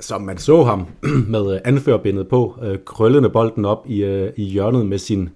Som 0.00 0.22
man 0.22 0.38
så 0.38 0.64
ham 0.64 0.86
med 1.34 1.54
øh, 1.54 1.60
anførbindet 1.64 2.28
på, 2.28 2.58
øh, 2.62 2.78
krøllende 2.86 3.30
bolden 3.30 3.64
op 3.64 3.84
i, 3.88 4.02
øh, 4.04 4.32
i 4.36 4.44
hjørnet 4.44 4.86
med 4.86 4.98
sin 4.98 5.28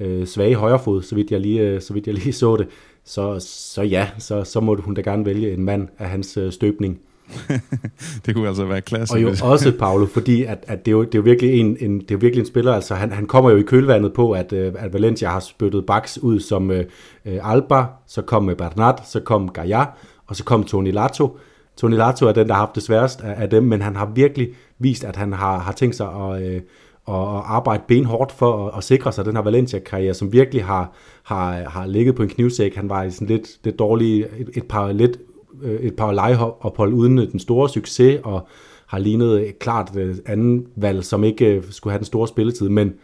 øh, 0.00 0.26
svage 0.26 0.54
højrefod, 0.54 1.02
så 1.02 1.14
vidt 1.14 1.30
jeg 1.30 1.40
lige, 1.40 1.60
øh, 1.60 1.80
så 1.80 1.94
vidt 1.94 2.06
jeg 2.06 2.14
lige 2.14 2.32
så 2.32 2.56
det, 2.56 2.68
så, 3.04 3.38
så 3.40 3.82
ja, 3.82 4.08
så, 4.18 4.44
så 4.44 4.60
måtte 4.60 4.82
hun 4.82 4.94
da 4.94 5.00
gerne 5.00 5.26
vælge 5.26 5.52
en 5.52 5.64
mand 5.64 5.88
af 5.98 6.08
hans 6.08 6.36
øh, 6.36 6.52
støbning. 6.52 7.00
det 8.26 8.34
kunne 8.34 8.48
altså 8.48 8.64
være 8.64 8.80
klasse. 8.80 9.14
Og 9.14 9.22
jo 9.22 9.28
også, 9.42 9.72
Paolo, 9.78 10.06
fordi 10.06 10.44
at, 10.44 10.64
at 10.66 10.86
det, 10.86 10.90
er 10.90 10.92
jo, 10.92 11.04
det, 11.04 11.14
er 11.14 11.18
jo 11.18 11.22
virkelig 11.22 11.60
en, 11.60 11.76
en, 11.80 12.00
det 12.00 12.10
er 12.10 12.14
jo 12.14 12.18
virkelig 12.18 12.40
en 12.40 12.46
spiller, 12.46 12.72
altså 12.72 12.94
han, 12.94 13.12
han 13.12 13.26
kommer 13.26 13.50
jo 13.50 13.56
i 13.56 13.62
kølvandet 13.62 14.12
på, 14.12 14.32
at, 14.32 14.52
øh, 14.52 14.72
at 14.78 14.92
Valencia 14.92 15.28
har 15.28 15.40
spyttet 15.40 15.86
baks 15.86 16.18
ud 16.18 16.40
som 16.40 16.70
uh, 16.70 16.76
Alba, 17.24 17.84
så 18.06 18.22
kom 18.22 18.50
Bernat, 18.58 19.08
så 19.08 19.20
kom 19.20 19.48
Gaia, 19.48 19.84
og 20.26 20.36
så 20.36 20.44
kom 20.44 20.64
Toni 20.64 20.90
Lato. 20.90 21.38
Toni 21.76 21.96
Lato 21.96 22.26
er 22.26 22.32
den, 22.32 22.48
der 22.48 22.54
har 22.54 22.60
haft 22.60 22.74
det 22.74 22.82
sværest 22.82 23.20
af, 23.20 23.42
af 23.42 23.50
dem, 23.50 23.62
men 23.62 23.82
han 23.82 23.96
har 23.96 24.10
virkelig 24.14 24.48
vist, 24.78 25.04
at 25.04 25.16
han 25.16 25.32
har, 25.32 25.58
har 25.58 25.72
tænkt 25.72 25.96
sig 25.96 26.06
at, 26.06 26.56
uh, 26.56 26.62
og 27.06 27.56
arbejde 27.56 27.82
benhårdt 27.88 28.32
for 28.32 28.68
at, 28.68 28.78
at 28.78 28.84
sikre 28.84 29.12
sig 29.12 29.24
den 29.24 29.36
her 29.36 29.42
Valencia-karriere, 29.42 30.14
som 30.14 30.32
virkelig 30.32 30.64
har, 30.64 30.92
har, 31.22 31.68
har 31.68 31.86
ligget 31.86 32.14
på 32.14 32.22
en 32.22 32.28
knivsæk. 32.28 32.74
Han 32.74 32.88
var 32.88 33.02
i 33.02 33.10
sådan 33.10 33.28
lidt, 33.28 33.48
lidt 33.64 33.78
dårlige, 33.78 34.26
et, 34.38 34.50
et 34.54 34.64
par 34.64 34.92
lidt 34.92 35.16
øh, 35.16 35.35
Øh, 35.62 35.80
et 35.80 35.96
par 35.96 36.12
lejeophold 36.12 36.92
uden 36.92 37.18
øh, 37.18 37.32
den 37.32 37.40
store 37.40 37.68
succes, 37.68 38.20
og 38.24 38.48
har 38.86 38.98
lignet 38.98 39.40
øh, 39.40 39.52
klart 39.60 39.96
øh, 39.96 40.16
anden 40.26 40.66
valg, 40.76 41.04
som 41.04 41.24
ikke 41.24 41.62
skulle 41.70 41.92
have 41.92 41.98
den 41.98 42.06
store 42.06 42.28
spilletid, 42.28 42.68
men 42.68 42.94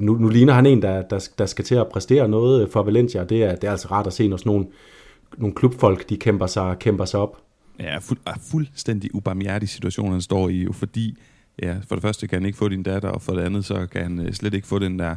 nu, 0.00 0.14
nu 0.14 0.28
ligner 0.28 0.52
han 0.52 0.66
en, 0.66 0.82
der, 0.82 1.02
der, 1.02 1.28
der 1.38 1.46
skal 1.46 1.64
til 1.64 1.74
at 1.74 1.88
præstere 1.88 2.28
noget 2.28 2.70
for 2.72 2.82
Valencia, 2.82 3.24
det 3.24 3.44
er, 3.44 3.54
det 3.54 3.64
er 3.64 3.70
altså 3.70 3.88
rart 3.90 4.06
at 4.06 4.12
se, 4.12 4.28
når 4.28 4.36
sådan 4.36 4.50
nogle, 4.52 4.66
nogle 5.38 5.54
klubfolk, 5.54 6.08
de 6.08 6.16
kæmper 6.16 6.46
sig, 6.46 6.76
kæmper 6.80 7.04
sig 7.04 7.20
op. 7.20 7.36
Ja, 7.80 7.98
fuld, 7.98 8.18
fuldstændig 8.50 9.14
ubarmhjertig 9.14 9.68
situation, 9.68 10.12
han 10.12 10.20
står 10.20 10.48
i, 10.48 10.62
jo, 10.62 10.72
fordi 10.72 11.18
ja, 11.62 11.76
for 11.88 11.94
det 11.94 12.02
første 12.02 12.26
kan 12.26 12.36
han 12.36 12.46
ikke 12.46 12.58
få 12.58 12.68
din 12.68 12.82
datter, 12.82 13.08
og 13.08 13.22
for 13.22 13.32
det 13.32 13.42
andet, 13.42 13.64
så 13.64 13.86
kan 13.92 14.02
han 14.02 14.34
slet 14.34 14.54
ikke 14.54 14.66
få 14.66 14.78
den 14.78 14.98
der 14.98 15.14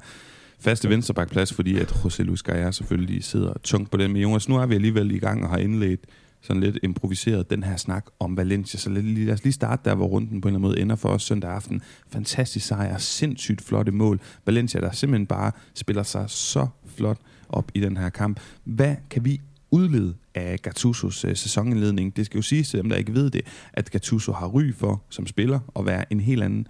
faste 0.60 0.90
venstrebakplads, 0.90 1.54
fordi 1.54 1.80
at 1.80 1.92
José 1.92 2.24
Luis 2.24 2.44
Gaia 2.44 2.72
selvfølgelig 2.72 3.24
sidder 3.24 3.54
tungt 3.64 3.92
på 3.92 3.98
den. 3.98 4.14
Men 4.14 4.22
Jonas, 4.22 4.50
nu 4.50 4.56
er 4.58 4.66
vi 4.66 4.76
alligevel 4.76 5.12
i 5.12 5.20
gang 5.20 5.44
og 5.44 5.50
har 5.50 5.58
indledt 5.58 6.00
sådan 6.44 6.64
lidt 6.64 6.78
improviseret 6.84 7.50
den 7.50 7.64
her 7.64 7.78
snak 7.78 8.06
om 8.20 8.38
Valencia. 8.38 8.80
Så 8.80 8.90
lad, 8.90 9.02
lad 9.02 9.34
os 9.34 9.44
lige 9.44 9.54
starte 9.54 9.90
der, 9.90 9.96
hvor 9.96 10.06
runden 10.06 10.42
på 10.42 10.48
en 10.48 10.56
eller 10.56 10.60
anden 10.60 10.70
måde 10.72 10.80
ender 10.80 10.96
for 10.96 11.10
os 11.10 11.24
søndag 11.24 11.52
aften. 11.52 11.82
Fantastisk 12.08 12.66
sejr, 12.66 12.98
sindssygt 12.98 13.62
flotte 13.62 13.92
mål. 13.92 14.20
Valencia, 14.46 14.82
der 14.82 14.92
simpelthen 14.92 15.28
bare 15.28 15.52
spiller 15.74 16.04
sig 16.04 16.26
så 16.28 16.68
flot 16.86 17.18
op 17.50 17.72
i 17.74 17.80
den 17.80 17.98
her 17.98 18.10
kamp. 18.10 18.40
Hvad 18.64 18.96
kan 19.10 19.26
vi 19.26 19.42
udlede 19.72 20.14
af 20.36 20.60
Gattusos 20.62 21.26
øh, 21.26 21.36
sæsonindledning. 21.36 22.16
Det 22.16 22.26
skal 22.26 22.38
jo 22.38 22.42
siges 22.42 22.70
til 22.70 22.80
dem, 22.80 22.90
der 22.90 22.96
ikke 22.96 23.14
ved 23.14 23.30
det, 23.30 23.42
at 23.74 23.92
Gattuso 23.92 24.32
har 24.32 24.48
ry 24.48 24.74
for 24.74 25.04
som 25.10 25.28
spiller 25.28 25.60
at 25.76 25.86
være 25.86 26.14
en 26.14 26.20
helt 26.20 26.44
anden 26.44 26.68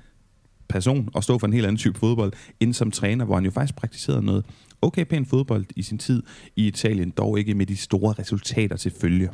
person 0.69 1.09
og 1.13 1.23
stå 1.23 1.37
for 1.37 1.47
en 1.47 1.53
helt 1.53 1.65
anden 1.65 1.77
type 1.77 1.99
fodbold, 1.99 2.33
end 2.59 2.73
som 2.73 2.91
træner, 2.91 3.25
hvor 3.25 3.35
han 3.35 3.45
jo 3.45 3.51
faktisk 3.51 3.75
praktiserede 3.75 4.25
noget 4.25 4.45
okay 4.81 5.05
pæn 5.05 5.25
fodbold 5.25 5.65
i 5.75 5.81
sin 5.81 5.97
tid 5.97 6.23
i 6.55 6.67
Italien, 6.67 7.09
dog 7.09 7.39
ikke 7.39 7.53
med 7.55 7.65
de 7.65 7.77
store 7.77 8.13
resultater 8.13 8.75
til 8.75 8.91
følge. 9.01 9.29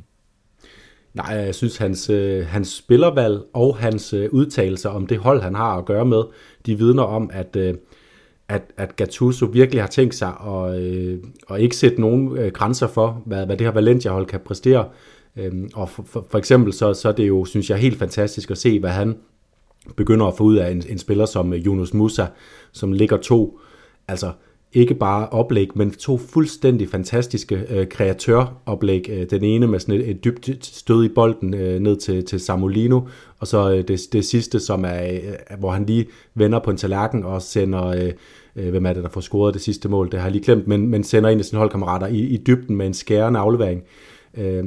Nej, 1.13 1.35
jeg 1.35 1.55
synes, 1.55 1.77
hans, 1.77 2.09
øh, 2.09 2.45
hans 2.45 2.67
spillervalg 2.75 3.41
og 3.53 3.77
hans 3.77 4.13
øh, 4.13 4.29
udtalelser 4.31 4.89
om 4.89 5.07
det 5.07 5.17
hold, 5.17 5.41
han 5.41 5.55
har 5.55 5.77
at 5.77 5.85
gøre 5.85 6.05
med, 6.05 6.23
de 6.65 6.77
vidner 6.77 7.03
om, 7.03 7.29
at, 7.33 7.55
øh, 7.55 7.73
at, 8.49 8.61
at 8.77 8.95
Gattuso 8.95 9.45
virkelig 9.45 9.81
har 9.81 9.87
tænkt 9.87 10.15
sig 10.15 10.33
at, 10.47 10.81
øh, 10.81 11.17
at 11.49 11.61
ikke 11.61 11.75
sætte 11.75 12.01
nogen 12.01 12.37
øh, 12.37 12.51
grænser 12.51 12.87
for, 12.87 13.21
hvad, 13.25 13.45
hvad 13.45 13.57
det 13.57 13.67
her 13.67 13.73
Valencia-hold 13.73 14.25
kan 14.25 14.39
præstere. 14.39 14.85
Øhm, 15.37 15.69
og 15.73 15.89
for, 15.89 16.03
for, 16.03 16.25
for 16.29 16.37
eksempel 16.37 16.73
så, 16.73 16.93
så 16.93 17.07
er 17.07 17.11
det 17.11 17.27
jo, 17.27 17.45
synes 17.45 17.69
jeg, 17.69 17.77
helt 17.77 17.99
fantastisk 17.99 18.51
at 18.51 18.57
se, 18.57 18.79
hvad 18.79 18.89
han 18.89 19.17
begynder 19.95 20.25
at 20.25 20.37
få 20.37 20.43
ud 20.43 20.55
af 20.55 20.71
en, 20.71 20.83
en 20.89 20.97
spiller 20.97 21.25
som 21.25 21.53
Jonas 21.53 21.65
Yunus 21.65 21.93
Musa, 21.93 22.25
som 22.71 22.93
ligger 22.93 23.17
to, 23.17 23.59
altså 24.07 24.31
ikke 24.73 24.93
bare 24.93 25.29
oplæg, 25.29 25.67
men 25.75 25.91
to 25.91 26.17
fuldstændig 26.17 26.89
fantastiske 26.89 27.65
øh, 27.69 27.87
kreatøroplæg. 27.87 29.09
Øh, 29.09 29.29
den 29.29 29.43
ene 29.43 29.67
med 29.67 29.79
sådan 29.79 29.95
et, 29.95 30.09
et 30.09 30.23
dybt 30.23 30.65
stød 30.65 31.03
i 31.05 31.09
bolden 31.09 31.53
øh, 31.53 31.79
ned 31.79 31.97
til, 31.97 32.25
til 32.25 32.39
Samolino, 32.39 33.01
og 33.39 33.47
så 33.47 33.71
øh, 33.71 33.87
det, 33.87 34.01
det 34.13 34.25
sidste, 34.25 34.59
som 34.59 34.85
er, 34.85 35.03
øh, 35.03 35.59
hvor 35.59 35.71
han 35.71 35.85
lige 35.85 36.05
vender 36.35 36.59
på 36.59 36.71
en 36.71 36.77
tallerken 36.77 37.23
og 37.23 37.41
sender, 37.41 37.85
øh, 37.85 38.11
øh, 38.55 38.69
hvem 38.69 38.85
er 38.85 38.93
det, 38.93 39.03
der 39.03 39.09
får 39.09 39.21
scoret 39.21 39.53
det 39.53 39.61
sidste 39.61 39.89
mål, 39.89 40.11
det 40.11 40.19
har 40.19 40.27
jeg 40.27 40.31
lige 40.31 40.43
glemt, 40.43 40.67
men, 40.67 40.87
men 40.87 41.03
sender 41.03 41.29
en 41.29 41.39
af 41.39 41.45
sine 41.45 41.59
holdkammerater 41.59 42.07
i, 42.07 42.19
i 42.19 42.37
dybden 42.37 42.75
med 42.75 42.85
en 42.85 42.93
skærende 42.93 43.39
aflevering. 43.39 43.83
Øh, 44.37 44.63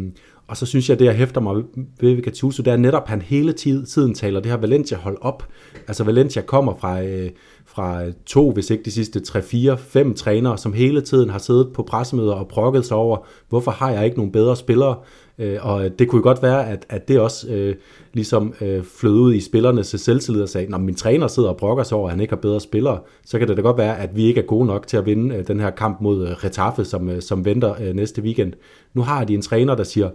og 0.47 0.57
så 0.57 0.67
synes 0.67 0.91
jeg, 0.91 0.99
det 0.99 1.05
jeg 1.05 1.15
hæfter 1.15 1.41
mig 1.41 1.63
ved 2.01 2.23
Gattuso, 2.23 2.63
det 2.63 2.73
er 2.73 2.77
netop, 2.77 3.03
at 3.03 3.09
han 3.09 3.23
hele 3.23 3.53
tiden 3.53 4.15
taler 4.15 4.41
det 4.41 4.51
her 4.51 4.59
Valencia-hold 4.59 5.19
op. 5.21 5.49
Altså 5.89 6.05
Valencia 6.05 6.43
kommer 6.43 6.75
fra, 6.81 7.03
øh, 7.03 7.31
fra 7.75 8.03
to, 8.27 8.51
hvis 8.51 8.71
ikke 8.71 8.85
de 8.85 8.91
sidste 8.91 9.21
3, 9.21 9.43
4, 9.43 9.79
5 9.79 10.15
trænere, 10.15 10.59
som 10.59 10.73
hele 10.73 11.01
tiden 11.01 11.31
har 11.31 11.39
siddet 11.39 11.69
på 11.75 11.83
pressemøder 11.83 12.33
og 12.33 12.49
brokket 12.49 12.87
sig 12.87 12.97
over, 12.97 13.19
hvorfor 13.49 13.71
har 13.71 13.91
jeg 13.91 14.05
ikke 14.05 14.17
nogen 14.17 14.33
bedre 14.33 14.57
spillere? 14.57 14.97
Øh, 15.39 15.59
og 15.63 15.99
det 15.99 16.09
kunne 16.09 16.19
jo 16.19 16.23
godt 16.23 16.43
være, 16.43 16.69
at, 16.69 16.87
at 16.89 17.09
det 17.09 17.21
også 17.21 17.49
øh, 17.49 17.75
ligesom 18.13 18.55
øh, 18.61 18.85
flød 18.85 19.13
ud 19.13 19.35
i 19.35 19.41
spillernes 19.41 19.87
selvtillid 19.87 20.43
og 20.43 20.49
sagde, 20.49 20.71
når 20.71 20.79
min 20.79 20.95
træner 20.95 21.27
sidder 21.27 21.49
og 21.49 21.57
brokker 21.57 21.85
sig 21.85 21.99
over, 21.99 22.07
at 22.07 22.13
han 22.13 22.21
ikke 22.21 22.33
har 22.33 22.41
bedre 22.41 22.61
spillere, 22.61 22.99
så 23.25 23.39
kan 23.39 23.49
det 23.49 23.57
da 23.57 23.63
godt 23.63 23.79
være, 23.79 23.99
at 23.99 24.17
vi 24.17 24.25
ikke 24.25 24.41
er 24.41 24.47
gode 24.47 24.67
nok 24.67 24.87
til 24.87 24.97
at 24.97 25.07
vinde 25.07 25.35
øh, 25.35 25.47
den 25.47 25.61
her 25.61 25.71
kamp 25.71 26.01
mod 26.01 26.29
øh, 26.29 26.33
Retaffe, 26.33 26.85
som, 26.85 27.09
øh, 27.09 27.23
som 27.23 27.45
venter 27.45 27.75
øh, 27.81 27.95
næste 27.95 28.23
weekend. 28.23 28.53
Nu 28.95 29.03
har 29.03 29.25
de 29.25 29.35
en 29.35 29.43
træner, 29.43 29.75
der 29.75 29.85
siger, 29.85 30.11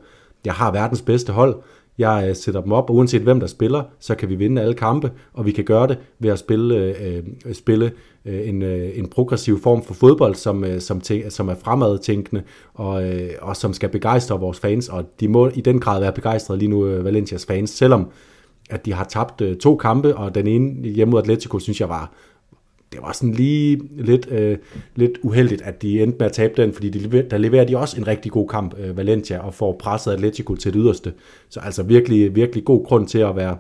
jeg 0.46 0.54
har 0.54 0.72
verdens 0.72 1.02
bedste 1.02 1.34
hold, 1.34 1.56
jeg 1.98 2.26
øh, 2.30 2.36
sætter 2.36 2.62
dem 2.62 2.72
op, 2.72 2.90
og 2.90 2.96
uanset 2.96 3.22
hvem 3.22 3.40
der 3.40 3.48
spiller, 3.48 3.84
så 4.00 4.16
kan 4.16 4.30
vi 4.30 4.36
vinde 4.36 4.62
alle 4.62 4.74
kampe, 4.74 5.12
og 5.34 5.46
vi 5.46 5.52
kan 5.52 5.64
gøre 5.64 5.88
det 5.88 5.98
ved 6.20 6.30
at 6.30 6.40
spille, 6.40 6.76
øh, 6.76 7.24
øh, 7.46 7.54
spille 7.54 7.92
øh, 8.26 8.50
en, 8.50 8.62
øh, 8.62 8.90
en 8.98 9.08
progressiv 9.08 9.62
form 9.62 9.84
for 9.84 9.94
fodbold, 9.94 10.36
som, 10.36 10.64
øh, 10.64 10.82
som, 10.82 11.02
tæ- 11.10 11.30
som 11.30 11.50
er 11.50 11.56
fremadtænkende, 11.56 12.44
og, 12.74 13.04
øh, 13.04 13.30
og 13.42 13.56
som 13.56 13.74
skal 13.74 13.90
begejstre 13.90 14.40
vores 14.40 14.60
fans, 14.60 14.90
og 14.90 15.06
de 15.20 15.28
må 15.28 15.50
i 15.56 15.62
den 15.62 15.80
grad 15.80 16.00
være 16.00 16.12
begejstrede 16.12 16.60
lige 16.60 16.70
nu, 16.70 16.88
øh, 16.88 17.06
Valencias 17.06 17.46
fans, 17.46 17.70
selvom 17.70 18.10
at 18.70 18.86
de 18.86 18.94
har 18.94 19.04
tabt 19.04 19.42
øh, 19.42 19.58
to 19.58 19.76
kampe, 19.76 20.16
og 20.16 20.36
den 20.36 20.48
ene 20.48 20.88
hjemme 20.90 21.12
mod 21.12 21.20
Atletico, 21.22 21.60
synes 21.60 21.82
jeg 21.82 21.90
var 21.90 22.14
det 22.92 23.02
var 23.02 23.12
sådan 23.12 23.34
lige 23.34 23.82
lidt, 23.98 24.28
øh, 24.32 24.58
lidt 24.96 25.12
uheldigt, 25.22 25.62
at 25.62 25.82
de 25.82 26.04
endte 26.04 26.18
med 26.20 26.26
at 26.26 26.32
tabe 26.32 26.62
den, 26.62 26.74
fordi 26.74 26.90
de, 26.90 27.22
der 27.22 27.38
leverer 27.38 27.66
de 27.66 27.78
også 27.78 27.98
en 27.98 28.08
rigtig 28.08 28.32
god 28.32 28.48
kamp, 28.48 28.80
øh, 28.80 28.98
Valencia, 28.98 29.40
og 29.40 29.54
får 29.54 29.76
presset 29.80 30.12
Atletico 30.12 30.56
til 30.56 30.74
det 30.74 30.82
yderste. 30.84 31.14
Så 31.50 31.60
altså 31.60 31.84
virkelig, 31.84 32.36
virkelig 32.36 32.66
god 32.66 32.86
grund 32.86 33.08
til 33.08 33.20
at 33.20 33.36
være, 33.36 33.58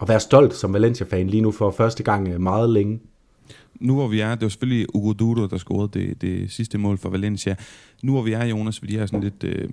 at 0.00 0.08
være 0.08 0.20
stolt 0.20 0.54
som 0.54 0.72
Valencia-fan 0.72 1.26
lige 1.26 1.40
nu 1.40 1.50
for 1.50 1.70
første 1.70 2.02
gang 2.02 2.28
øh, 2.28 2.40
meget 2.40 2.70
længe. 2.70 3.00
Nu 3.80 3.94
hvor 3.94 4.08
vi 4.08 4.20
er, 4.20 4.34
det 4.34 4.42
var 4.42 4.48
selvfølgelig 4.48 4.94
Ugo 4.94 5.12
Duro, 5.12 5.46
der 5.46 5.58
scorede 5.58 5.90
det, 5.98 6.22
det 6.22 6.50
sidste 6.50 6.78
mål 6.78 6.98
for 6.98 7.08
Valencia. 7.08 7.54
Nu 8.02 8.12
hvor 8.12 8.22
vi 8.22 8.32
er, 8.32 8.44
Jonas, 8.44 8.78
fordi 8.78 8.92
de 8.92 8.98
har 8.98 9.06
sådan 9.06 9.20
lidt 9.20 9.44
øh, 9.44 9.68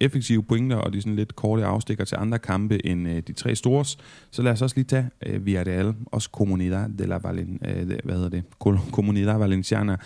effektive 0.00 0.42
pointer, 0.42 0.76
og 0.76 0.92
de 0.92 1.00
sådan 1.00 1.16
lidt 1.16 1.36
korte 1.36 1.64
afstikker 1.64 2.04
til 2.04 2.16
andre 2.20 2.38
kampe 2.38 2.86
end 2.86 3.08
øh, 3.08 3.22
de 3.26 3.32
tre 3.32 3.54
store. 3.54 3.84
Så 4.30 4.42
lad 4.42 4.52
os 4.52 4.62
også 4.62 4.76
lige 4.76 4.84
tage 4.84 5.10
øh, 5.26 5.46
Villarreal, 5.46 5.94
også 6.06 6.28
Comunidad 6.32 6.88
de 6.98 7.06
la 7.06 7.18
Valen, 7.22 7.60
øh, 7.68 7.90
hvad 8.04 8.14
hedder 8.14 8.28
det? 8.28 8.42
Comunidad 8.90 9.38
Valenciana. 9.38 9.96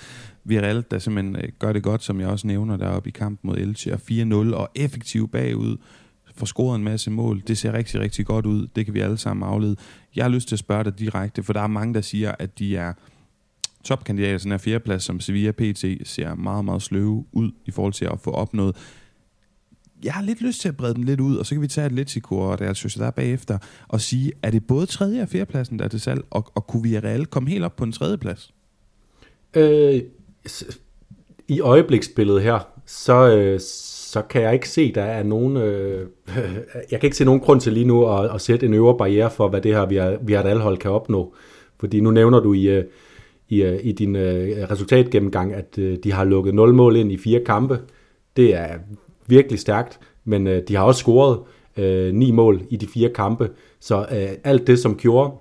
Villarreal, 0.45 0.85
der 0.91 0.99
simpelthen 0.99 1.37
øh, 1.37 1.49
gør 1.59 1.73
det 1.73 1.83
godt, 1.83 2.03
som 2.03 2.21
jeg 2.21 2.29
også 2.29 2.47
nævner, 2.47 2.77
deroppe 2.77 3.09
i 3.09 3.13
kampen 3.13 3.49
mod 3.51 3.57
Elche, 3.57 3.93
og 3.93 4.01
4-0, 4.11 4.35
og 4.55 4.71
effektiv 4.75 5.29
bagud 5.29 5.77
får 6.35 6.47
scoret 6.47 6.79
en 6.79 6.85
masse 6.85 7.11
mål. 7.11 7.43
Det 7.49 7.59
ser 7.59 7.73
rigtig, 7.73 8.01
rigtig 8.01 8.27
godt 8.27 8.47
ud. 8.47 8.67
Det 8.77 8.85
kan 8.85 8.95
vi 8.95 9.01
alle 9.01 9.19
sammen 9.19 9.49
aflede. 9.49 9.77
Jeg 10.17 10.25
har 10.25 10.31
lyst 10.31 10.49
til 10.49 10.55
at 10.55 10.59
spørge 10.59 10.85
dig 10.85 10.99
direkte, 10.99 11.43
for 11.43 11.53
der 11.53 11.61
er 11.61 11.67
mange, 11.67 11.95
der 11.95 12.01
siger, 12.01 12.35
at 12.39 12.59
de 12.59 12.77
er 12.77 12.93
topkandidater 13.85 14.39
til 14.39 14.45
den 14.45 14.53
her 14.53 14.59
fjerdeplads, 14.59 15.03
som 15.03 15.21
Sevilla 15.21 15.53
PT 15.53 15.85
ser 16.09 16.35
meget, 16.35 16.65
meget 16.65 16.83
sløve 16.83 17.25
ud 17.33 17.51
i 17.67 17.71
forhold 17.71 17.93
til 17.93 18.05
at 18.05 18.21
få 18.21 18.31
opnået 18.31 18.77
jeg 20.05 20.13
har 20.13 20.23
lidt 20.23 20.41
lyst 20.41 20.61
til 20.61 20.69
at 20.69 20.77
brede 20.77 20.95
den 20.95 21.05
lidt 21.05 21.21
ud, 21.21 21.37
og 21.37 21.47
så 21.47 21.55
kan 21.55 21.63
vi 21.63 21.69
tage 21.69 21.85
Atletico 21.85 22.39
og 22.39 22.61
Real 22.61 22.77
Sociedad 22.77 23.13
bagefter, 23.13 23.59
og 23.89 24.01
sige, 24.01 24.33
er 24.43 24.51
det 24.51 24.67
både 24.67 24.87
tredje 24.87 25.23
og 25.23 25.29
fjerdepladsen, 25.29 25.79
der 25.79 25.85
er 25.85 25.89
til 25.89 26.01
salg, 26.01 26.25
og, 26.31 26.53
og 26.55 26.67
kunne 26.67 26.83
vi 26.83 26.99
Real 26.99 27.27
komme 27.27 27.51
helt 27.51 27.65
op 27.65 27.77
på 27.77 27.85
en 27.85 27.93
tredje 27.93 28.19
plads? 28.19 28.55
Øh, 29.57 30.01
I 31.49 31.61
øjebliksbilledet 31.61 32.43
her, 32.43 32.69
så, 32.87 33.37
øh, 33.37 33.61
så 33.61 34.23
kan 34.23 34.43
jeg 34.43 34.55
ikke 34.55 34.69
se, 34.69 34.93
der 34.95 35.03
er 35.03 35.23
nogen... 35.23 35.57
Øh, 35.57 36.07
jeg 36.91 37.01
kan 37.01 37.07
ikke 37.07 37.17
se 37.17 37.25
nogen 37.25 37.41
grund 37.41 37.61
til 37.61 37.73
lige 37.73 37.87
nu 37.87 38.07
at, 38.07 38.35
at 38.35 38.41
sætte 38.41 38.67
en 38.67 38.75
øvre 38.75 38.99
barriere 38.99 39.31
for, 39.31 39.49
hvad 39.49 39.61
det 39.61 39.75
her 39.75 39.87
vi 40.23 40.33
har 40.33 40.59
hold 40.59 40.79
kan 40.79 40.91
opnå. 40.91 41.35
Fordi 41.81 42.01
nu 42.01 42.11
nævner 42.11 42.41
du 42.41 42.53
i, 42.53 42.69
øh, 42.69 42.85
i, 43.49 43.63
øh, 43.63 43.81
i 43.83 43.93
din 43.93 44.17
øh, 44.17 44.71
resultatgennemgang, 44.71 45.55
at 45.55 45.79
øh, 45.79 45.99
de 46.05 46.13
har 46.13 46.25
lukket 46.25 46.55
0 46.55 46.75
mål 46.75 46.97
ind 46.97 47.13
i 47.13 47.19
fire 47.19 47.45
kampe. 47.47 47.81
Det 48.37 48.55
er 48.55 48.79
virkelig 49.31 49.59
stærkt, 49.59 50.01
men 50.25 50.47
øh, 50.47 50.63
de 50.69 50.77
har 50.77 50.85
også 50.85 50.99
scoret 50.99 51.39
øh, 51.77 52.15
ni 52.15 52.31
mål 52.31 52.63
i 52.71 52.77
de 52.77 52.87
fire 52.87 53.09
kampe, 53.09 53.51
så 53.81 53.99
øh, 54.01 54.29
alt 54.45 54.67
det, 54.67 54.79
som 54.79 54.97
gjorde, 54.97 55.33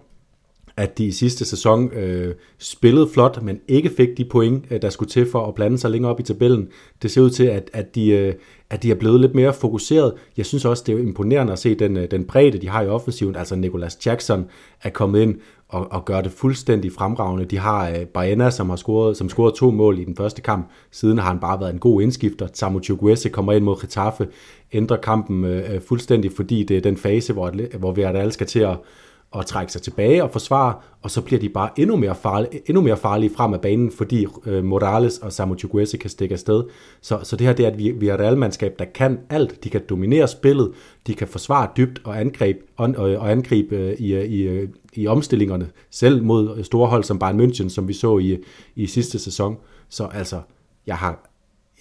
at 0.79 0.97
de 0.97 1.05
i 1.05 1.11
sidste 1.11 1.45
sæson 1.45 1.93
øh, 1.93 2.35
spillede 2.57 3.09
flot, 3.13 3.41
men 3.41 3.59
ikke 3.67 3.89
fik 3.97 4.17
de 4.17 4.25
point, 4.25 4.65
øh, 4.71 4.81
der 4.81 4.89
skulle 4.89 5.09
til 5.09 5.31
for 5.31 5.47
at 5.47 5.55
blande 5.55 5.77
sig 5.77 5.91
længere 5.91 6.11
op 6.11 6.19
i 6.19 6.23
tabellen. 6.23 6.67
Det 7.01 7.11
ser 7.11 7.21
ud 7.21 7.29
til, 7.29 7.43
at, 7.43 7.69
at, 7.73 7.95
de, 7.95 8.09
øh, 8.09 8.33
at 8.69 8.83
de 8.83 8.91
er 8.91 8.95
blevet 8.95 9.21
lidt 9.21 9.35
mere 9.35 9.53
fokuseret. 9.53 10.13
Jeg 10.37 10.45
synes 10.45 10.65
også, 10.65 10.83
det 10.87 10.95
er 10.95 10.99
imponerende 10.99 11.53
at 11.53 11.59
se 11.59 11.75
den, 11.75 11.97
øh, 11.97 12.11
den 12.11 12.23
bredde, 12.23 12.57
de 12.57 12.69
har 12.69 12.81
i 12.81 12.87
offensiven. 12.87 13.35
Altså 13.35 13.55
Nicolas 13.55 14.05
Jackson 14.05 14.45
er 14.83 14.89
kommet 14.89 15.21
ind 15.21 15.35
og, 15.69 15.91
og 15.91 16.05
gør 16.05 16.21
det 16.21 16.31
fuldstændig 16.31 16.91
fremragende. 16.91 17.45
De 17.45 17.57
har 17.57 17.89
øh, 17.89 18.05
Baena, 18.05 18.49
som 18.49 18.69
har 18.69 18.77
scoret, 18.77 19.17
som 19.17 19.29
scoret 19.29 19.53
to 19.53 19.71
mål 19.71 19.99
i 19.99 20.03
den 20.03 20.15
første 20.15 20.41
kamp. 20.41 20.69
Siden 20.91 21.17
har 21.17 21.27
han 21.27 21.39
bare 21.39 21.59
været 21.59 21.73
en 21.73 21.79
god 21.79 22.01
indskifter. 22.01 22.47
Samu 22.53 22.79
Chukwese 22.79 23.29
kommer 23.29 23.53
ind 23.53 23.63
mod 23.63 23.81
Getafe, 23.81 24.27
ændrer 24.73 24.97
kampen 24.97 25.45
øh, 25.45 25.73
øh, 25.73 25.81
fuldstændig, 25.81 26.31
fordi 26.31 26.63
det 26.63 26.77
er 26.77 26.81
den 26.81 26.97
fase, 26.97 27.33
hvor, 27.33 27.77
hvor 27.77 27.91
Villarreal 27.91 28.31
skal 28.31 28.47
til 28.47 28.59
at, 28.59 28.77
at 29.35 29.45
trække 29.45 29.71
sig 29.71 29.81
tilbage 29.81 30.23
og 30.23 30.31
forsvare, 30.31 30.73
og 31.01 31.11
så 31.11 31.21
bliver 31.21 31.39
de 31.41 31.49
bare 31.49 31.69
endnu 31.77 31.95
mere 31.95 32.15
farlige, 32.15 32.61
endnu 32.65 32.81
mere 32.81 32.97
farlige 32.97 33.31
frem 33.35 33.53
af 33.53 33.61
banen, 33.61 33.91
fordi 33.91 34.25
øh, 34.45 34.63
Morales 34.63 35.17
og 35.17 35.33
Samu 35.33 35.55
Chukwese 35.55 35.97
kan 35.97 36.09
stikke 36.09 36.33
afsted. 36.33 36.63
Så, 37.01 37.19
så 37.23 37.35
det 37.35 37.47
her 37.47 37.53
det 37.53 37.65
er 37.65 38.13
et 38.13 38.19
realmandskab, 38.19 38.79
der 38.79 38.85
kan 38.85 39.19
alt. 39.29 39.63
De 39.63 39.69
kan 39.69 39.81
dominere 39.89 40.27
spillet, 40.27 40.71
de 41.07 41.13
kan 41.13 41.27
forsvare 41.27 41.69
dybt 41.77 42.01
og 42.03 42.19
angribe, 42.19 42.59
og, 42.77 42.93
og 42.97 43.31
angribe 43.31 43.75
øh, 43.75 43.93
i, 43.93 44.25
i, 44.25 44.67
i 44.93 45.07
omstillingerne, 45.07 45.69
selv 45.89 46.23
mod 46.23 46.63
store 46.63 46.87
hold 46.87 47.03
som 47.03 47.19
Bayern 47.19 47.39
München, 47.39 47.69
som 47.69 47.87
vi 47.87 47.93
så 47.93 48.17
i, 48.17 48.37
i 48.75 48.87
sidste 48.87 49.19
sæson. 49.19 49.57
Så 49.89 50.05
altså, 50.13 50.41
jeg, 50.87 50.95
har, 50.95 51.29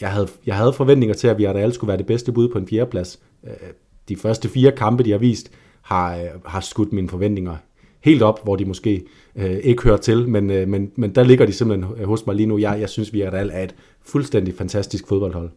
jeg, 0.01 0.11
havde, 0.11 0.29
jeg 0.47 0.57
havde 0.57 0.73
forventninger 0.73 1.15
til, 1.15 1.29
at 1.29 1.39
vi 1.39 1.73
skulle 1.73 1.89
være 1.89 1.99
det 1.99 2.07
bedste 2.07 2.33
bud 2.33 2.49
på 2.49 2.59
en 2.59 2.69
fjerdeplads. 2.69 3.19
Øh, 3.45 3.53
de 4.09 4.17
første 4.17 4.49
fire 4.49 4.73
kampe, 4.73 5.03
de 5.03 5.11
har 5.11 5.19
vist, 5.19 5.51
har, 5.89 6.19
har 6.45 6.61
skudt 6.61 6.93
mine 6.93 7.09
forventninger 7.09 7.57
helt 8.01 8.23
op, 8.23 8.45
hvor 8.45 8.57
de 8.57 8.65
måske 8.65 9.03
øh, 9.37 9.51
ikke 9.51 9.83
hører 9.83 9.97
til, 9.97 10.29
men, 10.29 10.51
øh, 10.51 10.69
men, 10.69 10.91
men 10.97 11.15
der 11.15 11.25
ligger 11.25 11.47
de 11.47 11.53
simpelthen 11.53 12.05
hos 12.05 12.27
mig 12.27 12.37
lige 12.37 12.47
nu. 12.47 12.59
Jeg, 12.59 12.81
jeg 12.81 12.89
synes, 12.89 13.13
vi 13.13 13.21
er 13.21 13.33
et 13.33 13.75
fuldstændig 14.03 14.55
fantastisk 14.55 15.09
fodboldhold. 15.09 15.51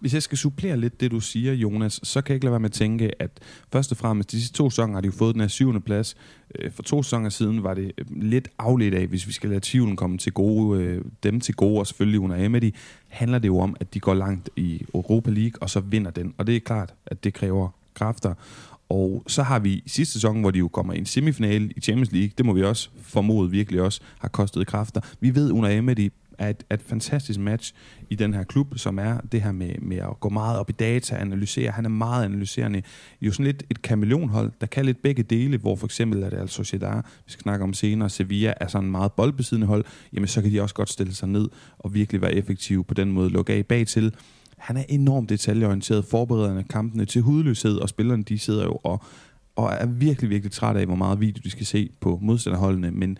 Hvis 0.00 0.14
jeg 0.14 0.22
skal 0.22 0.38
supplere 0.38 0.76
lidt 0.76 1.00
det, 1.00 1.10
du 1.10 1.20
siger, 1.20 1.52
Jonas, 1.52 2.00
så 2.02 2.20
kan 2.20 2.32
jeg 2.32 2.36
ikke 2.36 2.44
lade 2.44 2.52
være 2.52 2.60
med 2.60 2.68
at 2.68 2.72
tænke, 2.72 3.22
at 3.22 3.30
først 3.72 3.92
og 3.92 3.96
fremmest, 3.96 4.30
de 4.30 4.36
sidste 4.36 4.56
to 4.56 4.70
sæsoner 4.70 4.94
har 4.94 5.00
de 5.00 5.06
jo 5.06 5.12
fået 5.12 5.34
den 5.34 5.40
her 5.40 5.48
syvende 5.48 5.80
plads. 5.80 6.16
Øh, 6.54 6.72
for 6.72 6.82
to 6.82 7.02
sæsoner 7.02 7.28
siden 7.28 7.62
var 7.62 7.74
det 7.74 7.92
øh, 7.98 8.04
lidt 8.10 8.48
afledt 8.58 8.94
af, 8.94 9.06
hvis 9.06 9.26
vi 9.26 9.32
skal 9.32 9.50
lade 9.50 9.60
tvivlen 9.62 9.96
komme 9.96 10.18
til 10.18 10.32
gode, 10.32 10.82
øh, 10.82 11.04
dem 11.22 11.40
til 11.40 11.54
gode, 11.54 11.78
og 11.78 11.86
selvfølgelig 11.86 12.20
under 12.20 12.44
Emery, 12.44 12.70
handler 13.08 13.38
det 13.38 13.48
jo 13.48 13.58
om, 13.58 13.76
at 13.80 13.94
de 13.94 14.00
går 14.00 14.14
langt 14.14 14.50
i 14.56 14.86
Europa 14.94 15.30
League, 15.30 15.62
og 15.62 15.70
så 15.70 15.80
vinder 15.80 16.10
den. 16.10 16.34
Og 16.38 16.46
det 16.46 16.56
er 16.56 16.60
klart, 16.60 16.94
at 17.06 17.24
det 17.24 17.34
kræver 17.34 17.68
kræfter. 17.94 18.34
Og 18.88 19.22
så 19.26 19.42
har 19.42 19.58
vi 19.58 19.82
sidste 19.86 20.12
sæson, 20.12 20.40
hvor 20.40 20.50
de 20.50 20.58
jo 20.58 20.68
kommer 20.68 20.92
i 20.92 20.98
en 20.98 21.06
semifinale 21.06 21.72
i 21.76 21.80
Champions 21.80 22.12
League, 22.12 22.30
det 22.38 22.46
må 22.46 22.52
vi 22.52 22.62
også 22.62 22.88
formode 23.02 23.50
virkelig 23.50 23.82
også 23.82 24.00
har 24.18 24.28
kostet 24.28 24.66
kræfter. 24.66 25.00
Vi 25.20 25.34
ved 25.34 25.52
under 25.52 25.68
Emery 25.68 26.10
er 26.38 26.48
et, 26.48 26.64
et 26.72 26.82
fantastisk 26.82 27.38
match 27.40 27.74
i 28.10 28.14
den 28.14 28.34
her 28.34 28.44
klub, 28.44 28.78
som 28.78 28.98
er 28.98 29.20
det 29.32 29.42
her 29.42 29.52
med, 29.52 29.74
med 29.78 29.96
at 29.96 30.20
gå 30.20 30.28
meget 30.28 30.58
op 30.58 30.70
i 30.70 30.72
data, 30.72 31.16
analysere. 31.16 31.70
Han 31.70 31.84
er 31.84 31.88
meget 31.88 32.24
analyserende. 32.24 32.82
Jo 33.20 33.32
sådan 33.32 33.46
lidt 33.46 33.64
et 33.70 33.82
kameleonhold, 33.82 34.52
der 34.60 34.66
kan 34.66 34.84
lidt 34.84 35.02
begge 35.02 35.22
dele, 35.22 35.58
hvor 35.58 35.76
for 35.76 35.86
eksempel 35.86 36.22
er 36.22 36.30
det 36.30 36.38
altså 36.38 36.54
Sociedad, 36.54 37.02
vi 37.26 37.32
skal 37.32 37.42
snakke 37.42 37.64
om 37.64 37.72
senere, 37.72 38.10
Sevilla 38.10 38.54
er 38.60 38.66
sådan 38.66 38.84
en 38.84 38.90
meget 38.90 39.12
boldbesiddende 39.12 39.66
hold, 39.66 39.84
jamen 40.12 40.28
så 40.28 40.42
kan 40.42 40.52
de 40.52 40.62
også 40.62 40.74
godt 40.74 40.90
stille 40.90 41.14
sig 41.14 41.28
ned 41.28 41.48
og 41.78 41.94
virkelig 41.94 42.20
være 42.22 42.34
effektive 42.34 42.84
på 42.84 42.94
den 42.94 43.12
måde, 43.12 43.30
lukke 43.30 43.52
af 43.52 43.66
bag 43.66 43.86
til. 43.86 44.14
Han 44.66 44.76
er 44.76 44.84
enormt 44.88 45.28
detaljeorienteret, 45.28 46.04
forberedende 46.04 46.64
kampene 46.64 47.04
til 47.04 47.22
hudløshed, 47.22 47.76
og 47.76 47.88
spillerne 47.88 48.22
de 48.22 48.38
sidder 48.38 48.64
jo 48.64 48.72
og, 48.72 49.02
og 49.56 49.72
er 49.72 49.86
virkelig, 49.86 50.30
virkelig 50.30 50.52
træt 50.52 50.76
af, 50.76 50.86
hvor 50.86 50.94
meget 50.94 51.20
video 51.20 51.40
de 51.44 51.50
skal 51.50 51.66
se 51.66 51.90
på 52.00 52.18
modstanderholdene, 52.22 52.90
men 52.90 53.18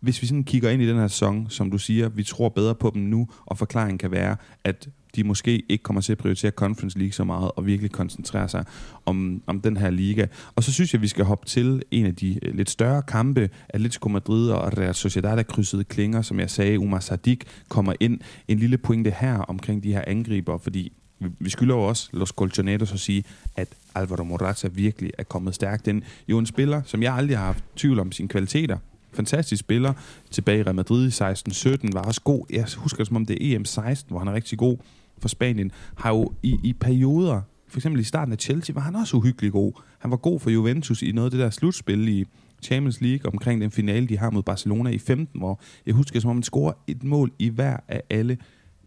hvis 0.00 0.22
vi 0.22 0.26
sådan 0.26 0.44
kigger 0.44 0.70
ind 0.70 0.82
i 0.82 0.88
den 0.88 0.96
her 0.96 1.08
sæson, 1.08 1.50
som 1.50 1.70
du 1.70 1.78
siger, 1.78 2.08
vi 2.08 2.22
tror 2.22 2.48
bedre 2.48 2.74
på 2.74 2.90
dem 2.94 3.02
nu, 3.02 3.28
og 3.46 3.58
forklaringen 3.58 3.98
kan 3.98 4.10
være, 4.10 4.36
at 4.64 4.88
de 5.16 5.24
måske 5.24 5.62
ikke 5.68 5.82
kommer 5.82 6.00
til 6.00 6.12
at 6.12 6.18
prioritere 6.18 6.50
Conference 6.50 6.98
League 6.98 7.12
så 7.12 7.24
meget, 7.24 7.50
og 7.56 7.66
virkelig 7.66 7.90
koncentrere 7.90 8.48
sig 8.48 8.64
om, 9.06 9.42
om 9.46 9.60
den 9.60 9.76
her 9.76 9.90
liga. 9.90 10.26
Og 10.54 10.64
så 10.64 10.72
synes 10.72 10.92
jeg, 10.92 10.98
at 10.98 11.02
vi 11.02 11.08
skal 11.08 11.24
hoppe 11.24 11.46
til 11.46 11.82
en 11.90 12.06
af 12.06 12.14
de 12.14 12.38
øh, 12.42 12.54
lidt 12.54 12.70
større 12.70 13.02
kampe, 13.02 13.50
Atletico 13.68 14.08
Madrid 14.08 14.50
og 14.50 14.78
Real 14.78 14.94
Sociedad, 14.94 15.36
der 15.36 15.42
krydsede 15.42 15.84
klinger, 15.84 16.22
som 16.22 16.40
jeg 16.40 16.50
sagde, 16.50 16.78
Umar 16.78 17.00
Sadik 17.00 17.44
kommer 17.68 17.92
ind. 18.00 18.20
En 18.48 18.58
lille 18.58 18.78
pointe 18.78 19.10
her 19.10 19.38
omkring 19.38 19.82
de 19.82 19.92
her 19.92 20.04
angriber, 20.06 20.58
fordi 20.58 20.92
vi 21.18 21.50
skylder 21.50 21.74
jo 21.74 21.82
også 21.82 22.08
Los 22.12 22.28
Colchoneros 22.28 22.92
at 22.92 23.00
sige, 23.00 23.24
at 23.56 23.68
Alvaro 23.94 24.24
Morata 24.24 24.68
virkelig 24.68 25.10
er 25.18 25.22
kommet 25.22 25.54
stærkt 25.54 25.86
ind. 25.86 26.02
Jo 26.28 26.38
en 26.38 26.46
spiller, 26.46 26.82
som 26.84 27.02
jeg 27.02 27.14
aldrig 27.14 27.38
har 27.38 27.44
haft 27.44 27.64
tvivl 27.76 27.98
om 27.98 28.12
sine 28.12 28.28
kvaliteter, 28.28 28.78
fantastisk 29.12 29.60
spiller. 29.60 29.92
Tilbage 30.30 30.58
i 30.58 30.62
Real 30.62 30.74
Madrid 30.74 31.06
i 31.06 31.10
16-17 31.10 31.92
var 31.92 32.02
også 32.02 32.20
god. 32.20 32.46
Jeg 32.50 32.66
husker 32.76 33.04
som 33.04 33.16
om 33.16 33.26
det 33.26 33.54
er 33.54 33.58
EM16, 33.58 34.02
hvor 34.08 34.18
han 34.18 34.28
er 34.28 34.32
rigtig 34.32 34.58
god 34.58 34.76
for 35.18 35.28
Spanien. 35.28 35.72
Har 35.96 36.10
jo 36.10 36.32
i, 36.42 36.58
i 36.62 36.72
perioder, 36.72 37.40
for 37.68 37.78
eksempel 37.78 38.00
i 38.00 38.04
starten 38.04 38.32
af 38.32 38.38
Chelsea, 38.38 38.74
var 38.74 38.80
han 38.80 38.96
også 38.96 39.16
uhyggelig 39.16 39.52
god. 39.52 39.72
Han 39.98 40.10
var 40.10 40.16
god 40.16 40.40
for 40.40 40.50
Juventus 40.50 41.02
i 41.02 41.12
noget 41.12 41.26
af 41.26 41.30
det 41.30 41.40
der 41.40 41.50
slutspil 41.50 42.08
i 42.08 42.24
Champions 42.62 43.00
League 43.00 43.32
omkring 43.32 43.60
den 43.60 43.70
finale, 43.70 44.06
de 44.06 44.18
har 44.18 44.30
mod 44.30 44.42
Barcelona 44.42 44.90
i 44.90 44.98
15, 44.98 45.40
hvor 45.40 45.60
jeg 45.86 45.94
husker, 45.94 46.20
som 46.20 46.30
om 46.30 46.36
han 46.36 46.42
scorer 46.42 46.72
et 46.86 47.04
mål 47.04 47.32
i 47.38 47.48
hver 47.48 47.76
af 47.88 48.02
alle 48.10 48.38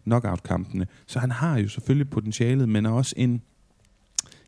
knockout-kampene. 0.04 0.86
Så 1.06 1.18
han 1.18 1.30
har 1.30 1.58
jo 1.58 1.68
selvfølgelig 1.68 2.10
potentialet, 2.10 2.68
men 2.68 2.86
er 2.86 2.90
også 2.90 3.14
en, 3.16 3.42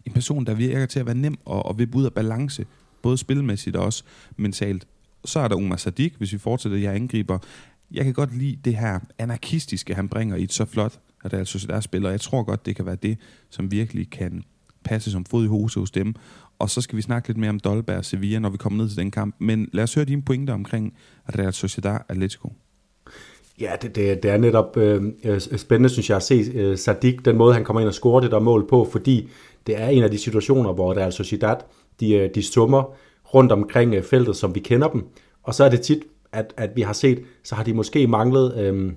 en 0.05 0.13
person, 0.13 0.47
der 0.47 0.55
virker 0.55 0.87
til 0.87 1.01
at 1.01 1.07
være 1.07 1.15
nem 1.15 1.39
og, 1.45 1.67
og 1.67 1.79
vippe 1.79 1.99
ud 1.99 2.05
af 2.05 2.13
balance, 2.13 2.67
både 3.03 3.19
spilmæssigt 3.19 3.77
og 3.77 3.85
også 3.85 4.05
mentalt. 4.37 4.87
Så 5.25 5.41
er 5.41 5.49
der 5.49 5.57
Umar 5.57 5.77
Sadik, 5.77 6.15
hvis 6.19 6.33
vi 6.33 6.39
fortsætter 6.39 6.79
jeg 6.79 6.95
angriber. 6.95 7.39
Jeg 7.91 8.05
kan 8.05 8.15
godt 8.15 8.39
lide 8.39 8.59
det 8.65 8.77
her 8.77 9.01
anarkistiske, 9.19 9.95
han 9.95 10.09
bringer 10.09 10.37
i 10.37 10.43
et 10.43 10.53
så 10.53 10.65
flot 10.65 11.01
Real 11.25 11.47
Sociedad-spil, 11.47 12.07
og 12.07 12.13
jeg 12.13 12.21
tror 12.21 12.43
godt, 12.43 12.67
det 12.67 12.77
kan 12.77 12.87
være 12.87 12.97
det, 13.03 13.19
som 13.51 13.71
virkelig 13.71 14.11
kan 14.11 14.43
passe 14.85 15.11
som 15.11 15.25
fod 15.25 15.45
i 15.45 15.49
hose 15.49 15.81
hos 15.81 15.91
dem. 15.91 16.15
Og 16.59 16.71
så 16.71 16.81
skal 16.81 16.97
vi 16.97 17.03
snakke 17.03 17.29
lidt 17.29 17.39
mere 17.39 17.51
om 17.51 17.61
Dolberg 17.61 17.97
og 17.97 18.05
Sevilla, 18.05 18.39
når 18.39 18.51
vi 18.51 18.57
kommer 18.57 18.83
ned 18.83 18.89
til 18.89 18.99
den 18.99 19.11
kamp. 19.11 19.35
Men 19.39 19.69
lad 19.73 19.85
os 19.85 19.95
høre 19.95 20.05
dine 20.05 20.23
pointer 20.23 20.55
omkring 20.55 20.95
Real 21.39 21.53
Sociedad 21.53 21.99
Atletico. 22.09 22.53
Ja, 23.61 23.73
det, 23.83 23.97
det, 23.97 24.23
det 24.23 24.31
er 24.31 24.37
netop 24.37 24.77
øh, 24.77 25.03
øh 25.25 25.41
spændende, 25.41 25.89
synes 25.89 26.11
jeg, 26.11 26.17
at 26.17 26.23
se 26.23 26.35
øh, 26.55 26.79
Sadik, 26.79 27.25
den 27.25 27.37
måde, 27.37 27.55
han 27.55 27.65
kommer 27.65 27.81
ind 27.81 27.89
og 27.89 27.95
scorer 27.95 28.21
det 28.21 28.31
der 28.31 28.41
mål 28.41 28.69
på, 28.69 28.89
fordi 28.93 29.29
det 29.67 29.81
er 29.81 29.89
en 29.89 30.03
af 30.03 30.11
de 30.11 30.19
situationer, 30.19 30.73
hvor 30.73 30.95
Real 30.95 31.13
Sociedad, 31.13 31.57
de, 32.01 32.15
øh, 32.15 32.31
de 32.35 32.43
summer 32.43 32.95
rundt 33.35 33.53
omkring 33.53 33.95
øh, 33.95 34.03
feltet, 34.03 34.37
som 34.37 34.55
vi 34.55 34.61
kender 34.61 34.89
dem. 34.89 35.05
Og 35.43 35.55
så 35.55 35.65
er 35.65 35.69
det 35.69 35.81
tit, 35.81 36.03
at, 36.33 36.55
at 36.57 36.71
vi 36.77 36.81
har 36.81 36.93
set, 36.93 37.23
så 37.45 37.55
har 37.55 37.65
de 37.65 37.75
måske 37.75 38.07
manglet, 38.07 38.59
øh, 38.59 38.93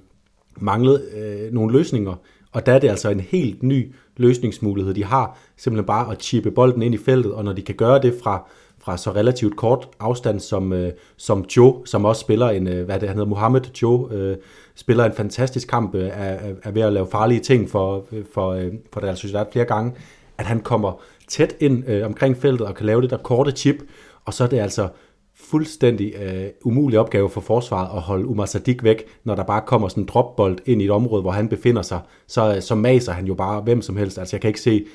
manglet 0.60 1.10
øh, 1.18 1.54
nogle 1.54 1.78
løsninger, 1.78 2.16
og 2.52 2.66
der 2.66 2.74
er 2.74 2.80
det 2.80 2.90
altså 2.90 3.10
en 3.10 3.20
helt 3.20 3.64
ny 3.64 3.94
løsningsmulighed, 4.18 4.94
de 4.94 5.04
har, 5.04 5.38
simpelthen 5.58 5.86
bare 5.86 6.12
at 6.12 6.24
chippe 6.24 6.52
bolden 6.52 6.82
ind 6.82 6.96
i 6.96 6.98
feltet, 6.98 7.34
og 7.34 7.44
når 7.44 7.54
de 7.54 7.62
kan 7.62 7.76
gøre 7.76 8.02
det 8.02 8.16
fra, 8.24 8.48
fra 8.80 8.98
så 8.98 9.12
relativt 9.12 9.56
kort 9.56 9.90
afstand 10.00 10.40
som, 10.40 10.74
øh, 10.74 10.92
som 11.18 11.46
Joe, 11.58 11.82
som 11.86 12.06
også 12.06 12.22
spiller 12.22 12.50
en, 12.50 12.68
øh, 12.68 12.86
hvad 12.86 13.00
det 13.00 13.10
han 13.10 13.18
hedder, 13.18 13.30
Mohamed 13.30 13.62
Joe, 13.82 14.14
øh, 14.14 14.38
spiller 14.76 15.06
en 15.06 15.14
fantastisk 15.14 15.68
kamp, 15.68 15.96
øh, 15.96 16.10
er, 16.14 16.54
er 16.64 16.72
ved 16.72 16.82
at 16.82 16.94
lave 16.94 17.08
farlige 17.08 17.40
ting 17.40 17.70
for, 17.70 18.06
øh, 18.12 18.24
for, 18.34 18.52
øh, 18.52 18.74
for 18.94 19.04
Real 19.04 19.18
Sociedad 19.18 19.46
flere 19.52 19.66
gange, 19.66 19.94
at 20.38 20.46
han 20.46 20.60
kommer 20.60 21.02
tæt 21.28 21.56
ind 21.60 21.90
øh, 21.90 22.06
omkring 22.06 22.38
feltet 22.38 22.68
og 22.68 22.76
kan 22.76 22.86
lave 22.86 23.02
det 23.02 23.10
der 23.10 23.18
korte 23.18 23.52
chip, 23.52 23.76
og 24.26 24.34
så 24.34 24.44
er 24.44 24.48
det 24.48 24.60
altså 24.60 24.88
fuldstændig 25.36 26.14
øh, 26.16 26.46
umulig 26.64 27.00
opgave 27.00 27.30
for 27.30 27.42
forsvaret 27.42 27.96
at 27.96 28.02
holde 28.02 28.28
Umar 28.28 28.46
Sadik 28.46 28.84
væk, 28.84 29.04
når 29.24 29.36
der 29.36 29.44
bare 29.44 29.62
kommer 29.66 29.88
sådan 29.88 30.04
en 30.04 30.08
dropbold 30.08 30.58
ind 30.66 30.82
i 30.82 30.86
et 30.86 30.92
område, 30.92 31.22
hvor 31.22 31.32
han 31.32 31.48
befinder 31.48 31.82
sig, 31.82 32.00
så, 32.28 32.56
øh, 32.56 32.62
så 32.62 32.76
maser 32.76 33.12
han 33.12 33.26
jo 33.26 33.34
bare 33.34 33.62
hvem 33.62 33.82
som 33.82 33.98
helst. 33.98 34.18
Altså 34.18 34.36
jeg 34.36 34.42
kan 34.42 34.48
ikke 34.48 34.62
se, 34.62 34.86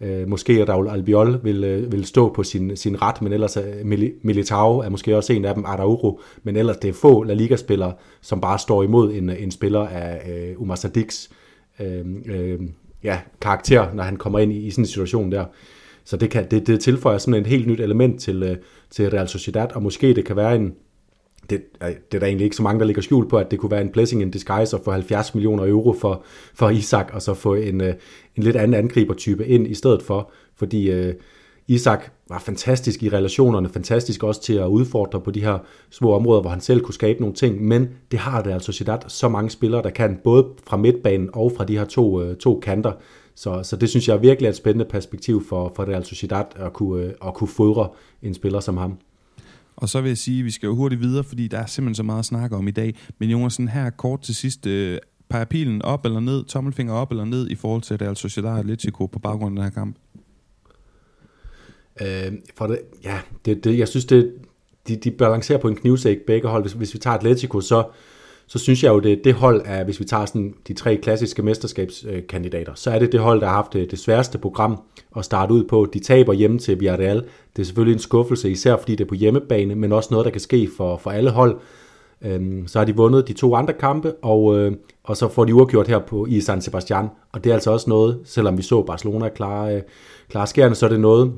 øh, 0.00 0.28
måske 0.28 0.52
at 0.52 0.68
Raul 0.68 0.88
Albiol 0.88 1.44
vil, 1.44 1.64
øh, 1.64 1.92
vil 1.92 2.04
stå 2.04 2.32
på 2.32 2.42
sin, 2.42 2.76
sin 2.76 3.02
ret, 3.02 3.22
men 3.22 3.32
ellers 3.32 3.56
øh, 3.56 3.62
er 3.62 4.10
Militao 4.22 4.78
er 4.78 4.88
måske 4.88 5.16
også 5.16 5.32
en 5.32 5.44
af 5.44 5.54
dem, 5.54 5.64
Araujo, 5.64 6.20
men 6.42 6.56
ellers 6.56 6.76
det 6.76 6.88
er 6.88 6.92
få 6.92 7.22
La 7.22 7.34
Liga-spillere, 7.34 7.92
som 8.20 8.40
bare 8.40 8.58
står 8.58 8.82
imod 8.82 9.12
en, 9.12 9.30
øh, 9.30 9.42
en 9.42 9.50
spiller 9.50 9.86
af 9.86 10.30
øh, 10.30 10.62
Umar 10.62 10.74
Sadiks 10.74 11.30
øh, 11.80 12.06
øh, 12.26 12.60
ja, 13.04 13.20
karakter, 13.40 13.94
når 13.94 14.02
han 14.02 14.16
kommer 14.16 14.38
ind 14.38 14.52
i, 14.52 14.66
i 14.66 14.70
sådan 14.70 14.82
en 14.82 14.86
situation 14.86 15.32
der. 15.32 15.44
Så 16.04 16.16
det, 16.16 16.30
kan, 16.30 16.46
det, 16.50 16.66
det 16.66 16.80
tilføjer 16.80 17.18
simpelthen 17.18 17.52
et 17.52 17.58
helt 17.58 17.66
nyt 17.66 17.80
element 17.80 18.20
til, 18.20 18.42
øh, 18.42 18.56
til 18.90 19.10
Real 19.10 19.28
Sociedad, 19.28 19.66
og 19.74 19.82
måske 19.82 20.14
det 20.14 20.24
kan 20.24 20.36
være 20.36 20.56
en, 20.56 20.74
det, 21.50 21.62
det 21.80 22.14
er 22.14 22.18
der 22.18 22.26
egentlig 22.26 22.44
ikke 22.44 22.56
så 22.56 22.62
mange, 22.62 22.80
der 22.80 22.86
ligger 22.86 23.02
skjult 23.02 23.30
på, 23.30 23.38
at 23.38 23.50
det 23.50 23.58
kunne 23.58 23.70
være 23.70 23.80
en 23.80 23.88
blessing 23.88 24.22
in 24.22 24.30
disguise 24.30 24.76
at 24.76 24.82
få 24.84 24.90
70 24.90 25.34
millioner 25.34 25.66
euro 25.66 25.92
for, 26.00 26.24
for 26.54 26.70
Isak, 26.70 27.10
og 27.12 27.22
så 27.22 27.34
få 27.34 27.54
en, 27.54 27.80
øh, 27.80 27.94
en 28.36 28.42
lidt 28.42 28.56
anden 28.56 28.74
angribertype 28.74 29.46
ind 29.46 29.66
i 29.66 29.74
stedet 29.74 30.02
for, 30.02 30.30
fordi 30.56 31.08
uh, 31.08 31.14
Isak 31.68 32.10
var 32.28 32.38
fantastisk 32.38 33.02
i 33.02 33.08
relationerne, 33.08 33.68
fantastisk 33.68 34.22
også 34.22 34.42
til 34.42 34.54
at 34.54 34.66
udfordre 34.66 35.20
på 35.20 35.30
de 35.30 35.40
her 35.40 35.58
små 35.90 36.12
områder, 36.12 36.40
hvor 36.40 36.50
han 36.50 36.60
selv 36.60 36.80
kunne 36.80 36.94
skabe 36.94 37.20
nogle 37.20 37.34
ting, 37.34 37.64
men 37.64 37.88
det 38.10 38.18
har 38.18 38.42
det 38.42 38.52
altså 38.52 38.66
Sociedad 38.66 38.98
så 39.08 39.28
mange 39.28 39.50
spillere, 39.50 39.82
der 39.82 39.90
kan, 39.90 40.20
både 40.24 40.46
fra 40.66 40.76
midtbanen 40.76 41.30
og 41.32 41.52
fra 41.56 41.64
de 41.64 41.78
her 41.78 41.84
to, 41.84 42.22
uh, 42.22 42.34
to 42.34 42.60
kanter, 42.62 42.92
så, 43.34 43.62
så 43.62 43.76
det 43.76 43.88
synes 43.88 44.08
jeg 44.08 44.22
virkelig 44.22 44.46
er 44.46 44.50
et 44.50 44.56
spændende 44.56 44.84
perspektiv 44.84 45.44
for, 45.48 45.72
for 45.76 45.84
Real 45.84 46.04
Sociedad 46.04 46.44
at 46.56 46.72
kunne, 46.72 47.14
at 47.26 47.34
kunne 47.34 47.48
fodre 47.48 47.88
en 48.22 48.34
spiller 48.34 48.60
som 48.60 48.76
ham. 48.76 48.98
Og 49.76 49.88
så 49.88 50.00
vil 50.00 50.08
jeg 50.08 50.18
sige, 50.18 50.38
at 50.38 50.44
vi 50.44 50.50
skal 50.50 50.66
jo 50.66 50.74
hurtigt 50.74 51.00
videre, 51.00 51.24
fordi 51.24 51.48
der 51.48 51.58
er 51.58 51.66
simpelthen 51.66 51.94
så 51.94 52.02
meget 52.02 52.18
at 52.18 52.24
snakke 52.24 52.56
om 52.56 52.68
i 52.68 52.70
dag. 52.70 52.94
Men 53.18 53.30
Jonasen, 53.30 53.68
her 53.68 53.90
kort 53.90 54.20
til 54.20 54.34
sidst, 54.34 54.66
øh, 54.66 54.98
peger 55.28 55.44
pilen 55.44 55.82
op 55.82 56.04
eller 56.04 56.20
ned, 56.20 56.44
tommelfinger 56.44 56.94
op 56.94 57.10
eller 57.10 57.24
ned 57.24 57.50
i 57.50 57.54
forhold 57.54 57.82
til 57.82 57.98
Real 57.98 58.16
Sociedad 58.16 58.58
Atletico 58.58 59.06
på 59.06 59.18
baggrund 59.18 59.58
af 59.58 59.62
den 59.62 59.64
her 59.64 59.80
kamp? 59.80 59.96
Øh, 62.00 62.32
for 62.56 62.66
det, 62.66 62.80
ja, 63.04 63.20
det, 63.44 63.64
det, 63.64 63.78
jeg 63.78 63.88
synes, 63.88 64.04
det, 64.04 64.34
de, 64.88 64.96
de 64.96 65.10
balancerer 65.10 65.58
på 65.58 65.68
en 65.68 65.76
knivsæk 65.76 66.18
begge 66.26 66.48
hold. 66.48 66.62
Hvis, 66.62 66.72
hvis 66.72 66.94
vi 66.94 66.98
tager 66.98 67.16
Atletico, 67.16 67.60
så, 67.60 67.84
så 68.52 68.58
synes 68.58 68.84
jeg 68.84 68.90
jo, 68.90 68.98
det 68.98 69.24
det 69.24 69.34
hold 69.34 69.62
er, 69.64 69.84
hvis 69.84 70.00
vi 70.00 70.04
tager 70.04 70.26
sådan 70.26 70.54
de 70.68 70.74
tre 70.74 70.96
klassiske 70.96 71.42
mesterskabskandidater, 71.42 72.72
så 72.74 72.90
er 72.90 72.98
det 72.98 73.12
det 73.12 73.20
hold, 73.20 73.40
der 73.40 73.46
har 73.46 73.54
haft 73.54 73.72
det, 73.72 73.90
det 73.90 73.98
sværeste 73.98 74.38
program 74.38 74.80
at 75.16 75.24
starte 75.24 75.54
ud 75.54 75.64
på. 75.64 75.86
De 75.92 75.98
taber 75.98 76.32
hjemme 76.32 76.58
til 76.58 76.80
Villarreal. 76.80 77.24
Det 77.56 77.62
er 77.62 77.64
selvfølgelig 77.64 77.92
en 77.92 77.98
skuffelse, 77.98 78.50
især 78.50 78.76
fordi 78.76 78.92
det 78.92 79.04
er 79.04 79.08
på 79.08 79.14
hjemmebane, 79.14 79.74
men 79.74 79.92
også 79.92 80.08
noget, 80.10 80.24
der 80.24 80.30
kan 80.30 80.40
ske 80.40 80.68
for, 80.76 80.96
for 80.96 81.10
alle 81.10 81.30
hold. 81.30 81.60
Øhm, 82.22 82.66
så 82.66 82.78
har 82.78 82.86
de 82.86 82.96
vundet 82.96 83.28
de 83.28 83.32
to 83.32 83.54
andre 83.54 83.74
kampe, 83.74 84.12
og, 84.22 84.58
øh, 84.58 84.72
og 85.04 85.16
så 85.16 85.28
får 85.28 85.44
de 85.44 85.54
uafgjort 85.54 85.88
her 85.88 85.98
på, 85.98 86.26
i 86.26 86.40
San 86.40 86.62
Sebastian. 86.62 87.08
Og 87.32 87.44
det 87.44 87.50
er 87.50 87.54
altså 87.54 87.70
også 87.70 87.90
noget, 87.90 88.20
selvom 88.24 88.58
vi 88.58 88.62
så 88.62 88.82
Barcelona 88.82 89.28
klare, 89.28 89.76
øh, 89.76 89.82
klare 90.28 90.46
skærende, 90.46 90.76
så 90.76 90.86
er 90.86 90.90
det 90.90 91.00
noget, 91.00 91.32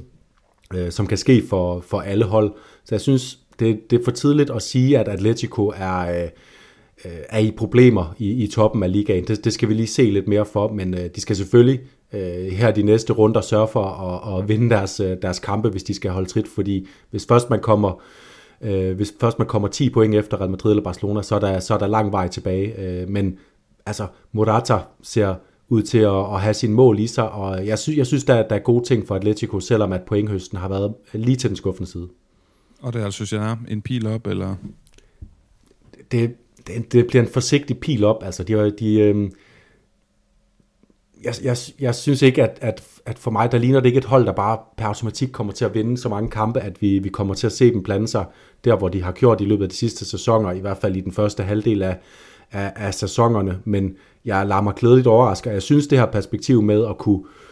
øh, 0.74 0.90
som 0.90 1.06
kan 1.06 1.18
ske 1.18 1.42
for, 1.48 1.80
for 1.80 2.00
alle 2.00 2.24
hold. 2.24 2.52
Så 2.84 2.94
jeg 2.94 3.00
synes, 3.00 3.38
det, 3.58 3.90
det 3.90 4.00
er 4.00 4.04
for 4.04 4.10
tidligt 4.10 4.50
at 4.50 4.62
sige, 4.62 4.98
at 4.98 5.08
Atletico 5.08 5.72
er... 5.76 6.22
Øh, 6.22 6.28
øh, 7.04 7.12
er 7.28 7.38
i 7.38 7.50
problemer 7.50 8.14
i, 8.18 8.44
i 8.44 8.46
toppen 8.46 8.82
af 8.82 8.92
ligaen. 8.92 9.24
Det, 9.24 9.44
det 9.44 9.52
skal 9.52 9.68
vi 9.68 9.74
lige 9.74 9.86
se 9.86 10.02
lidt 10.02 10.28
mere 10.28 10.44
for, 10.44 10.72
men 10.72 10.94
øh, 10.94 11.10
de 11.14 11.20
skal 11.20 11.36
selvfølgelig 11.36 11.80
øh, 12.12 12.46
her 12.46 12.70
de 12.70 12.82
næste 12.82 13.12
runder 13.12 13.40
sørge 13.40 13.68
for 13.68 13.84
at, 13.84 14.38
at 14.38 14.48
vinde 14.48 14.70
deres, 14.70 15.00
øh, 15.00 15.16
deres 15.22 15.38
kampe, 15.38 15.68
hvis 15.68 15.82
de 15.82 15.94
skal 15.94 16.10
holde 16.10 16.28
trit, 16.28 16.48
fordi 16.48 16.86
hvis 17.10 17.26
først 17.28 17.50
man 17.50 17.60
kommer 17.60 18.02
øh, 18.60 18.96
hvis 18.96 19.14
først 19.20 19.38
man 19.38 19.48
kommer 19.48 19.68
10 19.68 19.90
point 19.90 20.14
efter 20.14 20.40
Real 20.40 20.50
Madrid 20.50 20.72
eller 20.72 20.84
Barcelona, 20.84 21.22
så 21.22 21.34
er 21.34 21.40
der, 21.40 21.60
så 21.60 21.74
er 21.74 21.78
der 21.78 21.86
lang 21.86 22.12
vej 22.12 22.28
tilbage. 22.28 22.80
Øh, 22.80 23.08
men 23.08 23.38
altså, 23.86 24.06
Morata 24.32 24.78
ser 25.02 25.34
ud 25.68 25.82
til 25.82 25.98
at, 25.98 26.34
at 26.34 26.40
have 26.40 26.54
sin 26.54 26.72
mål 26.72 26.98
i 26.98 27.06
sig, 27.06 27.30
og 27.30 27.66
jeg, 27.66 27.78
sy- 27.78 27.96
jeg 27.96 28.06
synes, 28.06 28.24
der, 28.24 28.48
der 28.48 28.54
er 28.56 28.60
gode 28.60 28.84
ting 28.84 29.06
for 29.06 29.14
Atletico, 29.14 29.60
selvom 29.60 29.92
at 29.92 30.02
pointhøsten 30.02 30.58
har 30.58 30.68
været 30.68 30.94
lige 31.12 31.36
til 31.36 31.48
den 31.50 31.56
skuffende 31.56 31.90
side. 31.90 32.08
Og 32.82 32.92
det 32.92 33.00
er 33.00 33.04
altså, 33.04 33.36
jeg 33.36 33.50
er 33.50 33.56
en 33.68 33.82
pil 33.82 34.06
op, 34.06 34.26
eller? 34.26 34.54
Det, 36.12 36.34
det, 36.66 36.92
det 36.92 37.06
bliver 37.06 37.22
en 37.22 37.30
forsigtig 37.30 37.78
pil 37.78 38.04
op. 38.04 38.22
Altså, 38.24 38.42
de, 38.42 38.70
de, 38.78 39.00
øh, 39.00 39.30
jeg, 41.24 41.34
jeg, 41.42 41.56
jeg 41.80 41.94
synes 41.94 42.22
ikke, 42.22 42.42
at, 42.42 42.58
at, 42.60 42.84
at 43.06 43.18
for 43.18 43.30
mig, 43.30 43.52
der 43.52 43.58
ligner 43.58 43.80
det 43.80 43.86
ikke 43.86 43.98
et 43.98 44.04
hold, 44.04 44.26
der 44.26 44.32
bare 44.32 44.58
per 44.76 44.86
automatik 44.86 45.28
kommer 45.32 45.52
til 45.52 45.64
at 45.64 45.74
vinde 45.74 45.98
så 45.98 46.08
mange 46.08 46.30
kampe, 46.30 46.60
at 46.60 46.82
vi, 46.82 46.98
vi 46.98 47.08
kommer 47.08 47.34
til 47.34 47.46
at 47.46 47.52
se 47.52 47.72
dem 47.72 47.82
blande 47.82 48.08
sig 48.08 48.24
der, 48.64 48.76
hvor 48.76 48.88
de 48.88 49.02
har 49.02 49.12
gjort 49.12 49.40
i 49.40 49.44
løbet 49.44 49.64
af 49.64 49.70
de 49.70 49.76
sidste 49.76 50.04
sæsoner, 50.04 50.52
i 50.52 50.60
hvert 50.60 50.76
fald 50.76 50.96
i 50.96 51.00
den 51.00 51.12
første 51.12 51.42
halvdel 51.42 51.82
af, 51.82 51.98
af, 52.52 52.72
af 52.76 52.94
sæsonerne. 52.94 53.58
Men 53.64 53.96
jeg 54.24 54.46
lader 54.46 54.60
mig 54.60 54.74
glædeligt 54.74 55.06
overraske, 55.06 55.50
og 55.50 55.54
jeg 55.54 55.62
synes, 55.62 55.86
det 55.86 55.98
her 55.98 56.06
perspektiv 56.06 56.62
med 56.62 56.86
at 56.86 56.98
kunne, 56.98 57.20
øh, 57.20 57.43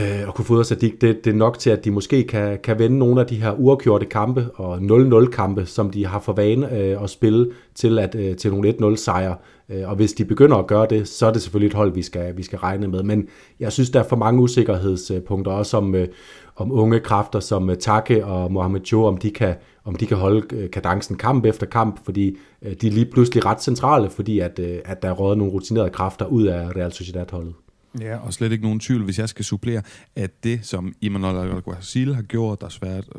øh, 0.00 0.28
og 0.28 0.34
kunne 0.34 0.44
fodre 0.44 0.64
Sadik, 0.64 1.00
det, 1.00 1.24
det 1.24 1.30
er 1.30 1.36
nok 1.36 1.58
til, 1.58 1.70
at 1.70 1.84
de 1.84 1.90
måske 1.90 2.24
kan, 2.24 2.58
kan 2.62 2.78
vende 2.78 2.98
nogle 2.98 3.20
af 3.20 3.26
de 3.26 3.36
her 3.36 3.52
uafgjorte 3.52 4.06
kampe 4.06 4.50
og 4.54 4.76
0-0 4.76 5.30
kampe, 5.30 5.66
som 5.66 5.90
de 5.90 6.06
har 6.06 6.20
for 6.20 6.32
vane 6.32 6.78
øh, 6.78 7.02
at 7.02 7.10
spille 7.10 7.50
til, 7.74 7.98
at, 7.98 8.14
øh, 8.14 8.36
til 8.36 8.50
nogle 8.50 8.92
1-0 8.92 8.96
sejre. 8.96 9.36
Øh, 9.68 9.88
og 9.90 9.96
hvis 9.96 10.12
de 10.12 10.24
begynder 10.24 10.56
at 10.56 10.66
gøre 10.66 10.86
det, 10.90 11.08
så 11.08 11.26
er 11.26 11.32
det 11.32 11.42
selvfølgelig 11.42 11.66
et 11.68 11.74
hold, 11.74 11.94
vi 11.94 12.02
skal, 12.02 12.36
vi 12.36 12.42
skal 12.42 12.58
regne 12.58 12.88
med. 12.88 13.02
Men 13.02 13.28
jeg 13.60 13.72
synes, 13.72 13.90
der 13.90 14.00
er 14.00 14.08
for 14.08 14.16
mange 14.16 14.42
usikkerhedspunkter 14.42 15.52
også 15.52 15.76
om, 15.76 15.94
øh, 15.94 16.08
om 16.56 16.72
unge 16.72 17.00
kræfter 17.00 17.40
som 17.40 17.70
øh, 17.70 17.76
Take 17.76 18.24
og 18.24 18.52
Mohamed 18.52 18.80
Jo, 18.80 19.04
om 19.04 19.16
de 19.16 19.30
kan, 19.30 19.54
om 19.84 19.94
de 19.94 20.06
kan 20.06 20.16
holde 20.16 20.56
øh, 20.56 20.70
kadencen 20.70 21.16
kamp 21.16 21.44
efter 21.44 21.66
kamp, 21.66 22.04
fordi 22.04 22.36
øh, 22.62 22.72
de 22.80 22.86
er 22.86 22.90
lige 22.90 23.06
pludselig 23.12 23.44
ret 23.44 23.62
centrale, 23.62 24.10
fordi 24.10 24.38
at, 24.38 24.58
øh, 24.58 24.78
at 24.84 25.02
der 25.02 25.08
er 25.08 25.12
røget 25.12 25.38
nogle 25.38 25.52
rutinerede 25.52 25.90
kræfter 25.90 26.26
ud 26.26 26.46
af 26.46 26.76
Real 26.76 26.92
Sociedad-holdet. 26.92 27.54
Ja, 28.00 28.16
og 28.16 28.32
slet 28.32 28.52
ikke 28.52 28.64
nogen 28.64 28.80
tvivl, 28.80 29.04
hvis 29.04 29.18
jeg 29.18 29.28
skal 29.28 29.44
supplere, 29.44 29.82
at 30.16 30.44
det, 30.44 30.66
som 30.66 30.94
Imanol 31.00 31.36
Alguacil 31.36 32.14
har 32.14 32.22
gjort, 32.22 32.60
der 32.60 32.68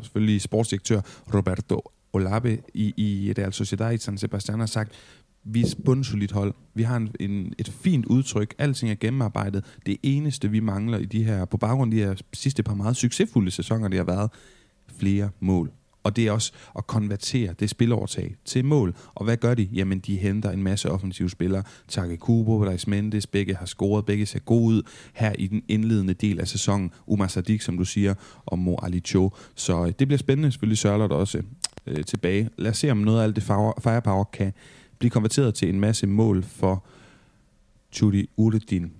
selvfølgelig 0.02 0.40
sportsdirektør 0.40 1.00
Roberto 1.34 1.82
Olabe 2.12 2.60
i, 2.74 2.94
i 2.96 3.32
Real 3.38 3.52
Sociedad 3.52 3.94
i 3.94 3.98
San 3.98 4.18
Sebastian 4.18 4.58
har 4.58 4.66
sagt, 4.66 4.92
vi 5.44 5.60
er 5.60 5.66
et 5.66 5.76
bundsolidt 5.84 6.32
hold. 6.32 6.54
Vi 6.74 6.82
har 6.82 6.96
en, 6.96 7.14
en, 7.20 7.54
et 7.58 7.68
fint 7.68 8.06
udtryk. 8.06 8.54
Alting 8.58 8.90
er 8.90 8.94
gennemarbejdet. 8.94 9.64
Det 9.86 9.96
eneste, 10.02 10.50
vi 10.50 10.60
mangler 10.60 10.98
i 10.98 11.04
de 11.04 11.24
her, 11.24 11.44
på 11.44 11.56
baggrund 11.56 11.92
af 11.92 11.96
de 11.96 12.04
her 12.04 12.14
sidste 12.32 12.62
par 12.62 12.74
meget 12.74 12.96
succesfulde 12.96 13.50
sæsoner, 13.50 13.88
det 13.88 13.98
har 13.98 14.04
været 14.04 14.30
flere 14.98 15.30
mål. 15.40 15.72
Og 16.02 16.16
det 16.16 16.26
er 16.26 16.32
også 16.32 16.52
at 16.78 16.86
konvertere 16.86 17.54
det 17.60 17.70
spilovertag 17.70 18.36
til 18.44 18.64
mål. 18.64 18.94
Og 19.14 19.24
hvad 19.24 19.36
gør 19.36 19.54
de? 19.54 19.68
Jamen, 19.72 19.98
de 19.98 20.16
henter 20.16 20.50
en 20.50 20.62
masse 20.62 20.90
offensive 20.90 21.30
spillere. 21.30 21.62
Take 21.88 22.16
Kubo, 22.16 22.64
Reis 22.64 22.86
Mendes, 22.86 23.26
begge 23.26 23.54
har 23.54 23.66
scoret, 23.66 24.06
begge 24.06 24.26
ser 24.26 24.38
gode 24.38 24.64
ud 24.64 24.82
her 25.12 25.32
i 25.32 25.46
den 25.46 25.62
indledende 25.68 26.14
del 26.14 26.40
af 26.40 26.48
sæsonen. 26.48 26.90
Umar 27.06 27.26
Sadik, 27.26 27.60
som 27.60 27.78
du 27.78 27.84
siger, 27.84 28.14
og 28.46 28.58
Mo 28.58 28.76
Ali 28.82 29.00
Cho. 29.00 29.32
Så 29.54 29.86
øh, 29.86 29.92
det 29.98 30.08
bliver 30.08 30.18
spændende. 30.18 30.52
Selvfølgelig 30.52 30.78
Sørlot 30.78 31.12
også 31.12 31.42
øh, 31.86 32.04
tilbage. 32.04 32.50
Lad 32.58 32.70
os 32.70 32.78
se, 32.78 32.90
om 32.90 32.96
noget 32.96 33.20
af 33.20 33.24
alt 33.24 33.36
det 33.36 33.44
firepower 33.82 34.24
kan 34.24 34.52
blive 34.98 35.10
konverteret 35.10 35.54
til 35.54 35.68
en 35.68 35.80
masse 35.80 36.06
mål 36.06 36.42
for 36.42 36.84
Chudi 37.92 38.30
Uredin 38.36 38.92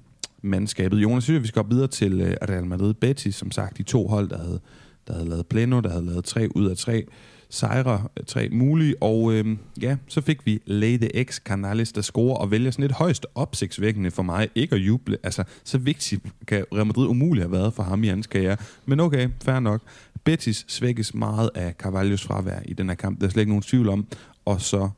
mandskabet. 0.43 0.99
Jonas, 0.99 1.25
synes, 1.25 1.43
vi 1.43 1.49
skal 1.49 1.61
op 1.61 1.71
videre 1.71 1.87
til 1.87 2.21
øh, 2.21 2.37
Real 2.49 2.65
Madrid 2.65 2.95
Betis, 2.95 3.35
som 3.35 3.51
sagt, 3.51 3.79
de 3.79 3.83
to 3.83 4.09
hold, 4.09 4.29
der 4.29 4.39
havde, 4.39 4.61
der 5.09 5.15
havde 5.15 5.29
lavet 5.29 5.47
Pleno, 5.47 5.81
der 5.81 5.91
havde 5.91 6.07
lavet 6.07 6.25
tre 6.25 6.49
ud 6.55 6.67
af 6.67 6.77
tre 6.77 7.05
sejre, 7.51 8.03
øh, 8.17 8.25
tre 8.27 8.49
mulige, 8.49 9.03
og 9.03 9.33
øh, 9.33 9.57
ja, 9.83 9.97
så 10.09 10.21
fik 10.21 10.47
vi 10.47 10.63
Lady 10.67 11.25
X 11.25 11.41
Canales, 11.41 11.93
der 11.93 12.01
scorer 12.01 12.37
og 12.37 12.51
vælger 12.51 12.71
sådan 12.71 12.85
et 12.85 12.93
højst 12.93 13.27
opsigtsvækkende 13.35 14.11
for 14.11 14.23
mig, 14.23 14.49
ikke 14.55 14.75
at 14.75 14.81
juble. 14.81 15.19
Altså, 15.23 15.45
så 15.65 15.79
vigtigt 15.79 16.23
kan 16.47 16.65
Real 16.75 16.87
Madrid 16.87 17.07
umuligt 17.07 17.45
have 17.45 17.53
været 17.53 17.75
for 17.75 17.83
ham 17.83 18.05
i 18.05 18.09
hans 18.09 18.27
karriere. 18.27 18.57
Men 18.87 19.01
okay, 19.01 19.29
fair 19.45 19.61
nok. 19.61 19.83
Betis 20.25 20.65
svækkes 20.69 21.15
meget 21.15 21.51
af 21.55 21.75
Carvalhos 21.79 22.23
fravær 22.23 22.61
i 22.65 22.73
den 22.73 22.89
her 22.89 22.97
kamp, 22.97 23.21
der 23.21 23.27
er 23.27 23.31
slet 23.31 23.43
ikke 23.43 23.51
nogen 23.51 23.63
tvivl 23.63 23.89
om, 23.89 24.07
og 24.45 24.61
så 24.61 24.89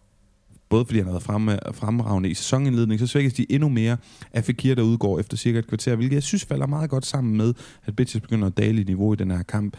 både 0.70 0.84
fordi 0.84 0.98
han 0.98 1.06
har 1.06 1.12
været 1.12 1.76
fremragende 1.76 2.28
i 2.28 2.34
sæsonindledning, 2.34 3.00
så 3.00 3.06
svækkes 3.06 3.32
de 3.32 3.52
endnu 3.52 3.68
mere 3.68 3.96
af 4.32 4.44
Fekir, 4.44 4.74
der 4.74 4.82
udgår 4.82 5.20
efter 5.20 5.36
cirka 5.36 5.58
et 5.58 5.66
kvarter, 5.66 5.96
hvilket 5.96 6.14
jeg 6.14 6.22
synes 6.22 6.44
falder 6.44 6.66
meget 6.66 6.90
godt 6.90 7.06
sammen 7.06 7.36
med, 7.36 7.54
at 7.84 7.96
Betis 7.96 8.20
begynder 8.20 8.46
at 8.46 8.56
dale 8.56 8.80
i 8.80 8.84
niveau 8.84 9.12
i 9.12 9.16
den 9.16 9.30
her 9.30 9.42
kamp. 9.42 9.76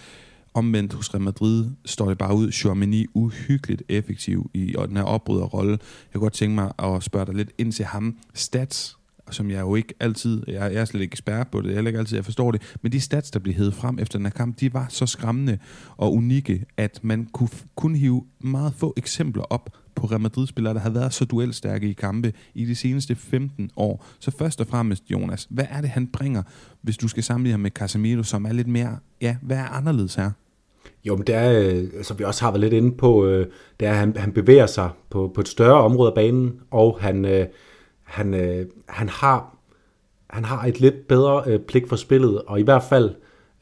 Omvendt 0.53 0.93
hos 0.93 1.13
Real 1.13 1.21
Madrid 1.21 1.65
står 1.85 2.09
det 2.09 2.17
bare 2.17 2.35
ud, 2.35 2.51
Chouameni 2.51 3.05
uhyggeligt 3.13 3.83
effektiv 3.89 4.49
i 4.53 4.75
den 4.87 4.97
her 4.97 5.03
opbryderrolle. 5.03 5.71
Jeg 5.71 5.79
kunne 6.13 6.21
godt 6.21 6.33
tænke 6.33 6.55
mig 6.55 6.71
at 6.79 7.03
spørge 7.03 7.25
dig 7.25 7.35
lidt 7.35 7.51
ind 7.57 7.71
til 7.71 7.85
ham. 7.85 8.17
Stats, 8.33 8.97
som 9.31 9.51
jeg 9.51 9.61
jo 9.61 9.75
ikke 9.75 9.93
altid, 9.99 10.43
jeg, 10.47 10.73
jeg 10.73 10.81
er 10.81 10.85
slet 10.85 11.01
ikke 11.01 11.11
ekspert 11.11 11.47
på 11.47 11.61
det, 11.61 11.69
jeg 11.69 11.83
er 11.83 11.87
ikke 11.87 11.99
altid, 11.99 12.17
jeg 12.17 12.25
forstår 12.25 12.51
det, 12.51 12.61
men 12.81 12.91
de 12.91 13.01
stats, 13.01 13.31
der 13.31 13.39
blev 13.39 13.55
hævet 13.55 13.73
frem 13.73 13.99
efter 13.99 14.19
den 14.19 14.25
her 14.25 14.31
kamp, 14.31 14.59
de 14.59 14.73
var 14.73 14.85
så 14.89 15.05
skræmmende 15.05 15.57
og 15.97 16.13
unikke, 16.13 16.65
at 16.77 16.99
man 17.03 17.25
kunne 17.25 17.49
kun 17.75 17.95
hive 17.95 18.25
meget 18.39 18.73
få 18.77 18.93
eksempler 18.97 19.43
op 19.43 19.80
på 19.95 20.07
Real 20.07 20.21
Madrid-spillere, 20.21 20.73
der 20.73 20.79
har 20.79 20.89
været 20.89 21.13
så 21.13 21.25
duelstærke 21.25 21.89
i 21.89 21.93
kampe 21.93 22.33
i 22.53 22.65
de 22.65 22.75
seneste 22.75 23.15
15 23.15 23.69
år. 23.75 24.05
Så 24.19 24.31
først 24.31 24.61
og 24.61 24.67
fremmest, 24.67 25.03
Jonas, 25.11 25.47
hvad 25.49 25.65
er 25.69 25.81
det, 25.81 25.89
han 25.89 26.07
bringer, 26.07 26.43
hvis 26.81 26.97
du 26.97 27.07
skal 27.07 27.23
sammenligne 27.23 27.53
ham 27.53 27.59
med 27.59 27.71
Casemiro, 27.71 28.23
som 28.23 28.45
er 28.45 28.53
lidt 28.53 28.67
mere, 28.67 28.97
ja, 29.21 29.35
hvad 29.41 29.57
er 29.57 29.65
anderledes 29.65 30.15
her? 30.15 30.31
Jo, 31.03 31.15
men 31.15 31.27
det 31.27 31.35
er, 31.35 31.73
øh, 31.73 32.03
som 32.03 32.19
vi 32.19 32.23
også 32.23 32.43
har 32.43 32.51
været 32.51 32.61
lidt 32.61 32.73
inde 32.73 32.91
på, 32.91 33.25
øh, 33.25 33.47
det 33.79 33.87
er, 33.87 33.91
at 33.91 33.97
han, 33.97 34.17
han 34.17 34.31
bevæger 34.31 34.65
sig 34.65 34.89
på, 35.09 35.31
på 35.35 35.41
et 35.41 35.47
større 35.47 35.83
område 35.83 36.09
af 36.09 36.15
banen, 36.15 36.59
og 36.71 36.97
han, 37.01 37.25
øh, 37.25 37.45
han, 38.03 38.33
han, 38.89 39.09
har, 39.09 39.57
han 40.29 40.45
har 40.45 40.65
et 40.65 40.79
lidt 40.79 41.07
bedre 41.07 41.59
blik 41.59 41.87
for 41.87 41.95
spillet, 41.95 42.41
og 42.41 42.59
i 42.59 42.63
hvert 42.63 42.83
fald 42.83 43.15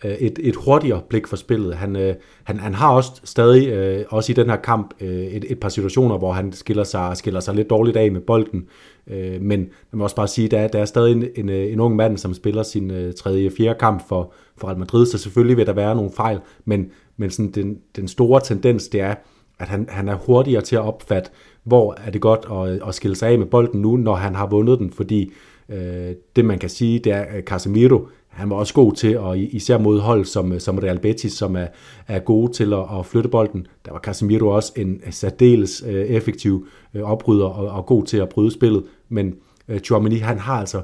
Øh, 0.06 0.12
et, 0.12 0.40
et 0.42 0.56
hurtigere 0.56 1.02
blik 1.10 1.28
for 1.28 1.36
spillet. 1.36 1.76
Han, 1.76 1.96
øh, 1.96 2.16
han, 2.44 2.60
han 2.60 2.74
har 2.74 2.94
også 2.94 3.12
stadig, 3.24 3.68
øh, 3.68 4.06
også 4.10 4.32
i 4.32 4.36
den 4.36 4.50
her 4.50 4.56
kamp, 4.56 4.94
et, 5.02 5.46
et 5.52 5.60
par 5.60 5.70
situationer, 5.70 6.18
hvor 6.18 6.32
han 6.32 6.52
skiller 6.52 6.84
sig, 6.84 7.18
skiller 7.18 7.40
sig 7.40 7.56
lidt 7.56 7.70
dårligt 7.70 7.98
af 7.98 8.12
med 8.12 8.22
bolden. 8.22 8.68
Men 9.42 9.60
man 9.60 9.70
må 9.94 10.04
også 10.04 10.16
bare 10.16 10.28
sige, 10.28 10.46
at 10.46 10.52
der, 10.52 10.68
der 10.68 10.80
er 10.80 10.86
stadig 10.86 11.12
en, 11.12 11.26
en, 11.36 11.50
en 11.50 11.80
ung 11.80 11.96
mand, 11.96 12.18
som 12.18 12.34
spiller 12.34 12.64
sin 12.64 13.14
tredje, 13.18 13.52
fjerde 13.58 13.80
kamp 13.80 14.08
for, 14.08 14.34
for 14.58 14.68
Real 14.68 14.78
Madrid, 14.78 15.06
så 15.06 15.18
selvfølgelig 15.18 15.58
vil 15.58 15.66
der 15.66 15.74
være 15.74 15.96
nogle 15.96 16.12
fejl, 16.12 16.40
men, 16.66 16.92
men 17.18 17.30
sådan 17.30 17.52
den, 17.52 17.78
den 17.96 18.08
store 18.08 18.42
tendens, 18.42 18.88
det 18.88 19.02
er, 19.02 19.16
at 19.60 19.68
han, 19.68 19.88
han 19.90 20.10
er 20.10 20.16
hurtigere 20.16 20.62
til 20.62 20.76
at 20.76 20.82
opfatte, 20.82 21.30
hvor 21.64 21.98
er 22.06 22.12
det 22.12 22.22
godt 22.22 22.46
at, 22.52 22.88
at 22.88 22.96
skille 22.96 23.16
sig 23.16 23.30
af 23.30 23.40
med 23.40 23.48
bolden 23.48 23.82
nu, 23.82 23.98
når 23.98 24.16
han 24.16 24.36
har 24.36 24.48
vundet 24.48 24.80
den, 24.80 24.92
fordi 24.92 25.32
øh, 25.70 26.12
det 26.36 26.46
man 26.46 26.60
kan 26.60 26.70
sige, 26.70 27.00
det 27.00 27.12
er, 27.12 27.22
at 27.22 27.44
Casemiro, 27.44 28.08
han 28.30 28.50
var 28.50 28.56
også 28.56 28.74
god 28.74 28.94
til, 28.94 29.18
og 29.18 29.40
især 29.40 29.78
mod 29.78 30.00
hold 30.00 30.26
som, 30.26 30.60
som 30.60 30.78
Real 30.78 31.00
Betis, 31.00 31.34
som 31.34 31.56
er, 31.56 31.68
er 32.08 32.20
gode 32.20 32.52
til 32.52 32.74
at, 32.74 33.00
at 33.00 33.06
flytte 33.06 33.30
bolden, 33.30 33.68
der 33.86 33.92
var 33.92 34.00
Casemiro 34.00 34.48
også 34.48 34.74
en 34.76 35.02
særdeles 35.12 35.84
øh, 35.88 36.06
effektiv 36.06 36.68
øh, 36.94 37.04
opbryder 37.04 37.46
og, 37.46 37.68
og 37.68 37.86
god 37.86 38.04
til 38.04 38.18
at 38.18 38.30
bryde 38.30 38.52
spillet, 38.52 38.84
men 39.10 39.36
øh, 39.68 39.80
Chouameni, 39.80 40.16
han 40.16 40.40
har 40.40 40.60
altså 40.60 40.82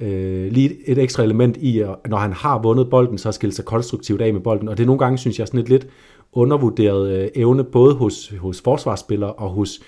øh, 0.00 0.52
lige 0.52 0.88
et 0.88 0.98
ekstra 0.98 1.22
element 1.22 1.56
i, 1.56 1.80
at 1.80 1.96
når 2.08 2.16
han 2.16 2.32
har 2.32 2.62
vundet 2.62 2.90
bolden, 2.90 3.18
så 3.18 3.32
skiller 3.32 3.54
sig 3.54 3.64
konstruktivt 3.64 4.20
af 4.20 4.32
med 4.32 4.40
bolden. 4.40 4.68
Og 4.68 4.76
det 4.76 4.82
er 4.82 4.86
nogle 4.86 4.98
gange, 4.98 5.18
synes 5.18 5.38
jeg, 5.38 5.46
sådan 5.46 5.60
et 5.60 5.68
lidt 5.68 5.86
undervurderet 6.32 7.10
øh, 7.10 7.28
evne, 7.34 7.64
både 7.64 7.94
hos, 7.94 8.32
hos 8.38 8.60
forsvarsspillere 8.60 9.32
og 9.32 9.50
hos 9.50 9.80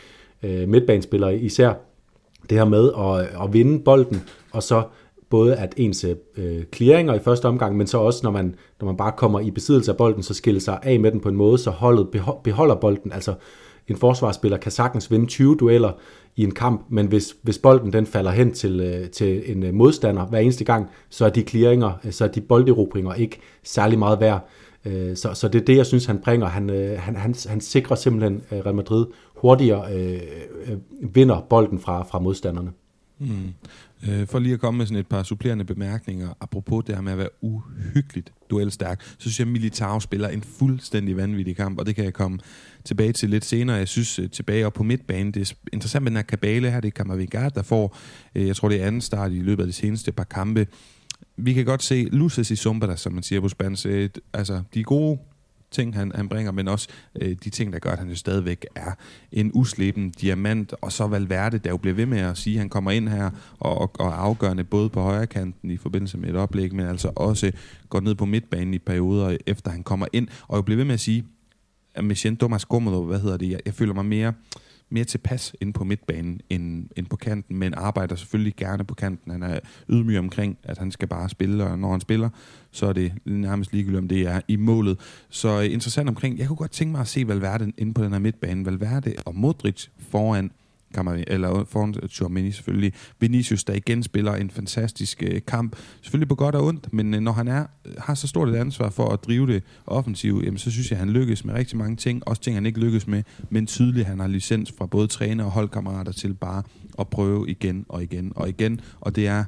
øh, 0.42 0.68
midtbanespillere 0.68 1.38
især. 1.38 1.72
Det 2.50 2.58
her 2.58 2.64
med 2.64 2.90
at, 2.98 3.42
at 3.44 3.52
vinde 3.52 3.78
bolden, 3.78 4.22
og 4.52 4.62
så 4.62 4.82
både 5.30 5.56
at 5.56 5.74
ens 5.76 6.06
øh, 6.36 6.62
clearinger 6.74 7.14
i 7.14 7.18
første 7.18 7.46
omgang, 7.46 7.76
men 7.76 7.86
så 7.86 7.98
også 7.98 8.20
når 8.22 8.30
man, 8.30 8.54
når 8.80 8.86
man 8.86 8.96
bare 8.96 9.12
kommer 9.16 9.40
i 9.40 9.50
besiddelse 9.50 9.90
af 9.90 9.96
bolden, 9.96 10.22
så 10.22 10.34
skiller 10.34 10.60
sig 10.60 10.78
af 10.82 11.00
med 11.00 11.12
den 11.12 11.20
på 11.20 11.28
en 11.28 11.36
måde, 11.36 11.58
så 11.58 11.70
holdet 11.70 12.08
beholder 12.44 12.74
bolden. 12.74 13.12
Altså 13.12 13.34
en 13.88 13.96
forsvarsspiller 13.96 14.58
kan 14.58 14.72
sagtens 14.72 15.10
vinde 15.10 15.26
20 15.26 15.56
dueller 15.56 15.92
i 16.36 16.44
en 16.44 16.54
kamp, 16.54 16.86
men 16.88 17.06
hvis, 17.06 17.36
hvis 17.42 17.58
bolden 17.58 17.92
den 17.92 18.06
falder 18.06 18.30
hen 18.30 18.52
til, 18.52 18.80
øh, 18.80 19.10
til 19.10 19.56
en 19.56 19.62
øh, 19.62 19.74
modstander 19.74 20.26
hver 20.26 20.38
eneste 20.38 20.64
gang, 20.64 20.86
så 21.10 21.24
er 21.24 21.30
de 21.30 21.42
clearinger, 21.42 21.92
øh, 22.04 22.12
så 22.12 22.24
er 22.24 22.28
de 22.28 22.40
bolderobringer 22.40 23.14
ikke 23.14 23.40
særlig 23.62 23.98
meget 23.98 24.20
værd. 24.20 24.48
Øh, 24.84 25.16
så, 25.16 25.34
så 25.34 25.48
det 25.48 25.60
er 25.60 25.64
det, 25.64 25.76
jeg 25.76 25.86
synes, 25.86 26.06
han 26.06 26.18
bringer. 26.18 26.46
Han, 26.46 26.70
øh, 26.70 26.98
han, 26.98 27.16
han, 27.16 27.34
han 27.46 27.60
sikrer 27.60 27.96
simpelthen 27.96 28.42
øh, 28.52 28.58
Real 28.58 28.74
Madrid 28.74 29.06
hurtigere 29.36 29.94
øh, 29.94 30.20
vinder 31.14 31.46
bolden 31.50 31.78
fra, 31.78 32.02
fra 32.02 32.18
modstanderne. 32.18 32.70
Mm. 33.18 33.54
Øh, 34.08 34.26
for 34.26 34.38
lige 34.38 34.54
at 34.54 34.60
komme 34.60 34.78
med 34.78 34.86
sådan 34.86 35.00
et 35.00 35.06
par 35.06 35.22
supplerende 35.22 35.64
bemærkninger, 35.64 36.28
apropos 36.40 36.84
det 36.84 36.94
her 36.94 37.02
med 37.02 37.12
at 37.12 37.18
være 37.18 37.28
uhyggeligt 37.40 38.32
duelstærk, 38.50 39.02
så 39.02 39.16
synes 39.18 39.38
jeg, 39.38 39.46
at 39.46 39.52
Militao 39.52 40.00
spiller 40.00 40.28
en 40.28 40.42
fuldstændig 40.42 41.16
vanvittig 41.16 41.56
kamp, 41.56 41.78
og 41.78 41.86
det 41.86 41.94
kan 41.94 42.04
jeg 42.04 42.12
komme 42.12 42.38
tilbage 42.84 43.12
til 43.12 43.30
lidt 43.30 43.44
senere. 43.44 43.76
Jeg 43.76 43.88
synes, 43.88 44.18
øh, 44.18 44.30
tilbage 44.30 44.66
op 44.66 44.72
på 44.72 44.82
midtbanen, 44.82 45.32
det 45.32 45.50
er 45.50 45.54
interessant 45.72 46.02
med 46.02 46.10
den 46.10 46.16
her 46.16 46.22
kabale 46.22 46.70
her, 46.70 46.80
det 46.80 46.88
er 46.88 46.92
Kammervigar, 46.92 47.48
der 47.48 47.62
får, 47.62 47.96
øh, 48.34 48.46
jeg 48.46 48.56
tror 48.56 48.68
det 48.68 48.82
er 48.82 48.86
anden 48.86 49.00
start 49.00 49.32
i 49.32 49.40
løbet 49.42 49.62
af 49.62 49.66
de 49.66 49.72
seneste 49.72 50.12
par 50.12 50.24
kampe. 50.24 50.66
Vi 51.36 51.52
kan 51.52 51.64
godt 51.64 51.82
se 51.82 52.08
luces 52.12 52.50
i 52.50 52.56
Sombra, 52.56 52.96
som 52.96 53.12
man 53.12 53.22
siger 53.22 53.40
på 53.40 53.48
spansk. 53.48 53.86
Øh, 53.86 54.10
altså, 54.32 54.62
de 54.74 54.80
er 54.80 54.84
gode 54.84 55.18
ting, 55.76 55.94
han, 55.94 56.12
han 56.14 56.28
bringer, 56.28 56.52
men 56.52 56.68
også 56.68 56.88
øh, 57.20 57.36
de 57.44 57.50
ting, 57.50 57.72
der 57.72 57.78
gør, 57.78 57.90
at 57.90 57.98
han 57.98 58.08
jo 58.08 58.16
stadigvæk 58.16 58.66
er 58.74 58.92
en 59.32 59.50
usleben 59.54 60.10
diamant, 60.10 60.74
og 60.80 60.92
så 60.92 61.06
Valverde, 61.06 61.58
der 61.58 61.70
jo 61.70 61.76
bliver 61.76 61.94
ved 61.94 62.06
med 62.06 62.18
at 62.18 62.38
sige, 62.38 62.54
at 62.54 62.58
han 62.58 62.68
kommer 62.68 62.90
ind 62.90 63.08
her 63.08 63.30
og, 63.58 63.80
og, 63.80 63.90
og 63.98 64.22
afgørende 64.22 64.64
både 64.64 64.88
på 64.88 65.00
højre 65.00 65.26
kanten 65.26 65.70
i 65.70 65.76
forbindelse 65.76 66.18
med 66.18 66.28
et 66.28 66.36
oplæg, 66.36 66.74
men 66.74 66.86
altså 66.86 67.10
også 67.16 67.52
går 67.88 68.00
ned 68.00 68.14
på 68.14 68.24
midtbanen 68.24 68.74
i 68.74 68.78
perioder, 68.78 69.36
efter 69.46 69.70
han 69.70 69.82
kommer 69.82 70.06
ind, 70.12 70.28
og 70.48 70.56
jo 70.56 70.62
bliver 70.62 70.76
ved 70.76 70.84
med 70.84 70.94
at 70.94 71.00
sige, 71.00 71.24
at 71.94 72.04
Michel 72.04 72.36
siento 72.36 72.48
más 72.48 72.64
cómodo, 72.74 73.04
hvad 73.06 73.20
hedder 73.20 73.36
det, 73.36 73.50
jeg, 73.50 73.60
jeg 73.66 73.74
føler 73.74 73.94
mig 73.94 74.04
mere 74.04 74.32
mere 74.90 75.04
tilpas 75.04 75.54
ind 75.60 75.74
på 75.74 75.84
midtbanen 75.84 76.40
end, 76.50 76.88
end 76.96 77.06
på 77.06 77.16
kanten, 77.16 77.56
men 77.56 77.74
arbejder 77.74 78.16
selvfølgelig 78.16 78.54
gerne 78.56 78.84
på 78.84 78.94
kanten. 78.94 79.32
Han 79.32 79.42
er 79.42 79.58
ydmyg 79.90 80.18
omkring, 80.18 80.58
at 80.62 80.78
han 80.78 80.90
skal 80.90 81.08
bare 81.08 81.28
spille, 81.28 81.64
og 81.64 81.78
når 81.78 81.90
han 81.90 82.00
spiller, 82.00 82.28
så 82.70 82.86
er 82.86 82.92
det 82.92 83.12
nærmest 83.24 83.72
ligegyldigt, 83.72 83.98
om 83.98 84.08
det 84.08 84.20
er 84.20 84.40
i 84.48 84.56
målet. 84.56 84.98
Så 85.28 85.60
øh, 85.60 85.72
interessant 85.72 86.08
omkring, 86.08 86.38
jeg 86.38 86.46
kunne 86.46 86.56
godt 86.56 86.70
tænke 86.70 86.92
mig 86.92 87.00
at 87.00 87.08
se 87.08 87.28
Valverde 87.28 87.72
inde 87.78 87.94
på 87.94 88.04
den 88.04 88.12
her 88.12 88.18
midtbane. 88.18 88.66
Valverde 88.66 89.14
og 89.24 89.34
Modric 89.34 89.86
foran 89.98 90.50
Kammer, 90.96 91.24
eller 91.26 91.64
foran 91.64 91.94
Tchouameni 92.08 92.52
selvfølgelig. 92.52 92.92
Vinicius, 93.20 93.64
der 93.64 93.74
igen 93.74 94.02
spiller 94.02 94.34
en 94.34 94.50
fantastisk 94.50 95.22
øh, 95.22 95.40
kamp. 95.46 95.76
Selvfølgelig 96.02 96.28
på 96.28 96.34
godt 96.34 96.54
og 96.54 96.64
ondt, 96.64 96.92
men 96.92 97.14
øh, 97.14 97.20
når 97.20 97.32
han 97.32 97.48
er, 97.48 97.66
øh, 97.84 97.92
har 97.98 98.14
så 98.14 98.26
stort 98.26 98.48
et 98.48 98.54
ansvar 98.54 98.90
for 98.90 99.08
at 99.08 99.24
drive 99.24 99.46
det 99.46 99.62
offensivt, 99.86 100.44
jamen, 100.44 100.58
så 100.58 100.70
synes 100.70 100.90
jeg, 100.90 100.96
at 100.96 101.06
han 101.06 101.10
lykkes 101.10 101.44
med 101.44 101.54
rigtig 101.54 101.78
mange 101.78 101.96
ting. 101.96 102.28
Også 102.28 102.42
ting, 102.42 102.56
han 102.56 102.66
ikke 102.66 102.80
lykkes 102.80 103.06
med, 103.06 103.22
men 103.50 103.66
tydeligt, 103.66 104.06
han 104.06 104.20
har 104.20 104.26
licens 104.26 104.72
fra 104.78 104.86
både 104.86 105.06
træner 105.06 105.44
og 105.44 105.50
holdkammerater 105.50 106.12
til 106.12 106.34
bare 106.34 106.62
at 106.98 107.08
prøve 107.08 107.50
igen 107.50 107.86
og 107.88 108.02
igen 108.02 108.32
og 108.36 108.48
igen. 108.48 108.80
Og 109.00 109.16
det 109.16 109.26
er 109.26 109.44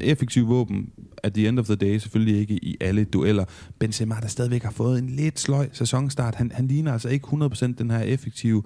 effektiv 0.00 0.48
våben 0.48 0.92
at 1.22 1.32
the 1.32 1.48
end 1.48 1.58
of 1.58 1.66
the 1.66 1.76
day, 1.76 1.98
selvfølgelig 1.98 2.40
ikke 2.40 2.54
i 2.64 2.76
alle 2.80 3.04
dueller. 3.04 3.44
Benzema, 3.78 4.14
der 4.20 4.28
stadigvæk 4.28 4.62
har 4.62 4.70
fået 4.70 4.98
en 4.98 5.08
lidt 5.08 5.40
sløj 5.40 5.68
sæsonstart. 5.72 6.34
Han, 6.34 6.52
han 6.54 6.66
ligner 6.66 6.92
altså 6.92 7.08
ikke 7.08 7.26
100% 7.26 7.66
den 7.66 7.90
her 7.90 8.00
effektive 8.00 8.62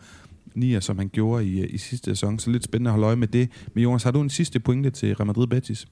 nier, 0.54 0.80
som 0.80 0.98
han 0.98 1.08
gjorde 1.08 1.44
i, 1.44 1.60
øh, 1.60 1.68
i 1.70 1.78
sidste 1.78 2.10
sæson. 2.10 2.38
Så 2.38 2.50
lidt 2.50 2.64
spændende 2.64 2.88
at 2.88 2.92
holde 2.92 3.06
øje 3.06 3.16
med 3.16 3.28
det. 3.28 3.48
Men 3.74 3.84
Jonas, 3.84 4.02
har 4.02 4.10
du 4.10 4.20
en 4.20 4.30
sidste 4.30 4.60
pointe 4.60 4.90
til 4.90 5.14
Real 5.14 5.26
Madrid 5.26 5.46
Betis? 5.46 5.86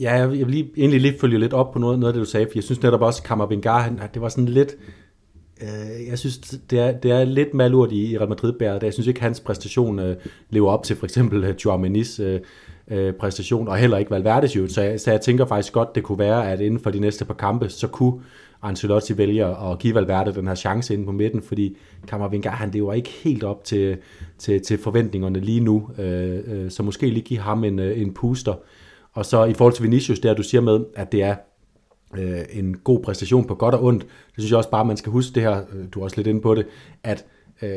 Ja, 0.00 0.10
jeg 0.10 0.30
vil 0.30 0.46
lige, 0.46 0.70
egentlig 0.76 1.00
lige 1.00 1.18
følge 1.20 1.38
lidt 1.38 1.52
op 1.52 1.72
på 1.72 1.78
noget, 1.78 1.98
noget 1.98 2.12
af 2.12 2.14
det, 2.14 2.26
du 2.26 2.30
sagde, 2.30 2.46
for 2.46 2.52
jeg 2.54 2.64
synes 2.64 2.82
netop 2.82 3.00
også, 3.00 3.22
Kammervengar, 3.22 3.80
han, 3.80 4.00
det 4.14 4.22
var 4.22 4.28
sådan 4.28 4.48
lidt, 4.48 4.76
øh, 5.62 6.08
jeg 6.08 6.18
synes, 6.18 6.38
det 6.38 6.78
er, 6.78 6.92
det 6.92 7.10
er 7.10 7.24
lidt 7.24 7.54
malurt 7.54 7.92
i, 7.92 8.10
i 8.10 8.18
Real 8.18 8.28
Madrid 8.28 8.52
bæret. 8.52 8.82
Jeg 8.82 8.92
synes 8.92 9.06
ikke, 9.06 9.20
hans 9.20 9.40
præstation 9.40 9.98
øh, 9.98 10.16
lever 10.50 10.70
op 10.70 10.84
til 10.84 10.96
for 10.96 11.06
eksempel 11.06 11.44
øh, 11.44 11.54
Joao 11.64 11.84
øh, 12.20 12.40
øh, 12.88 13.12
præstation, 13.12 13.68
og 13.68 13.76
heller 13.76 13.98
ikke 13.98 14.10
Valverdes 14.10 14.56
jo. 14.56 14.68
Så 14.68 14.82
jeg, 14.82 15.00
så 15.00 15.10
jeg 15.10 15.20
tænker 15.20 15.46
faktisk 15.46 15.72
godt, 15.72 15.94
det 15.94 16.02
kunne 16.02 16.18
være, 16.18 16.52
at 16.52 16.60
inden 16.60 16.80
for 16.80 16.90
de 16.90 17.00
næste 17.00 17.24
par 17.24 17.34
kampe, 17.34 17.68
så 17.68 17.86
kunne 17.86 18.20
Ancelotti 18.62 19.18
vælger 19.18 19.70
at 19.70 19.78
give 19.78 19.94
Valverde 19.94 20.34
den 20.34 20.46
her 20.46 20.54
chance 20.54 20.94
inde 20.94 21.04
på 21.04 21.12
midten, 21.12 21.42
fordi 21.42 21.76
Kammervinger, 22.08 22.50
han 22.50 22.70
lever 22.70 22.92
ikke 22.92 23.10
helt 23.10 23.44
op 23.44 23.64
til, 23.64 23.96
til, 24.38 24.60
til 24.60 24.78
forventningerne 24.78 25.40
lige 25.40 25.60
nu, 25.60 25.88
øh, 25.98 26.40
øh, 26.46 26.70
så 26.70 26.82
måske 26.82 27.06
lige 27.06 27.22
give 27.22 27.40
ham 27.40 27.64
en, 27.64 27.78
øh, 27.78 28.00
en 28.00 28.14
puster. 28.14 28.54
Og 29.12 29.26
så 29.26 29.44
i 29.44 29.54
forhold 29.54 29.74
til 29.74 29.82
Vinicius, 29.84 30.20
der 30.20 30.34
du 30.34 30.42
siger 30.42 30.60
med, 30.60 30.80
at 30.96 31.12
det 31.12 31.22
er 31.22 31.34
øh, 32.18 32.40
en 32.52 32.76
god 32.76 33.02
præstation 33.02 33.46
på 33.46 33.54
godt 33.54 33.74
og 33.74 33.84
ondt, 33.84 34.02
det 34.02 34.34
synes 34.38 34.50
jeg 34.50 34.58
også 34.58 34.70
bare, 34.70 34.84
man 34.84 34.96
skal 34.96 35.12
huske 35.12 35.34
det 35.34 35.42
her, 35.42 35.56
øh, 35.72 35.84
du 35.94 36.00
er 36.00 36.04
også 36.04 36.16
lidt 36.16 36.26
inde 36.26 36.40
på 36.40 36.54
det, 36.54 36.66
at 37.02 37.24
øh, 37.62 37.70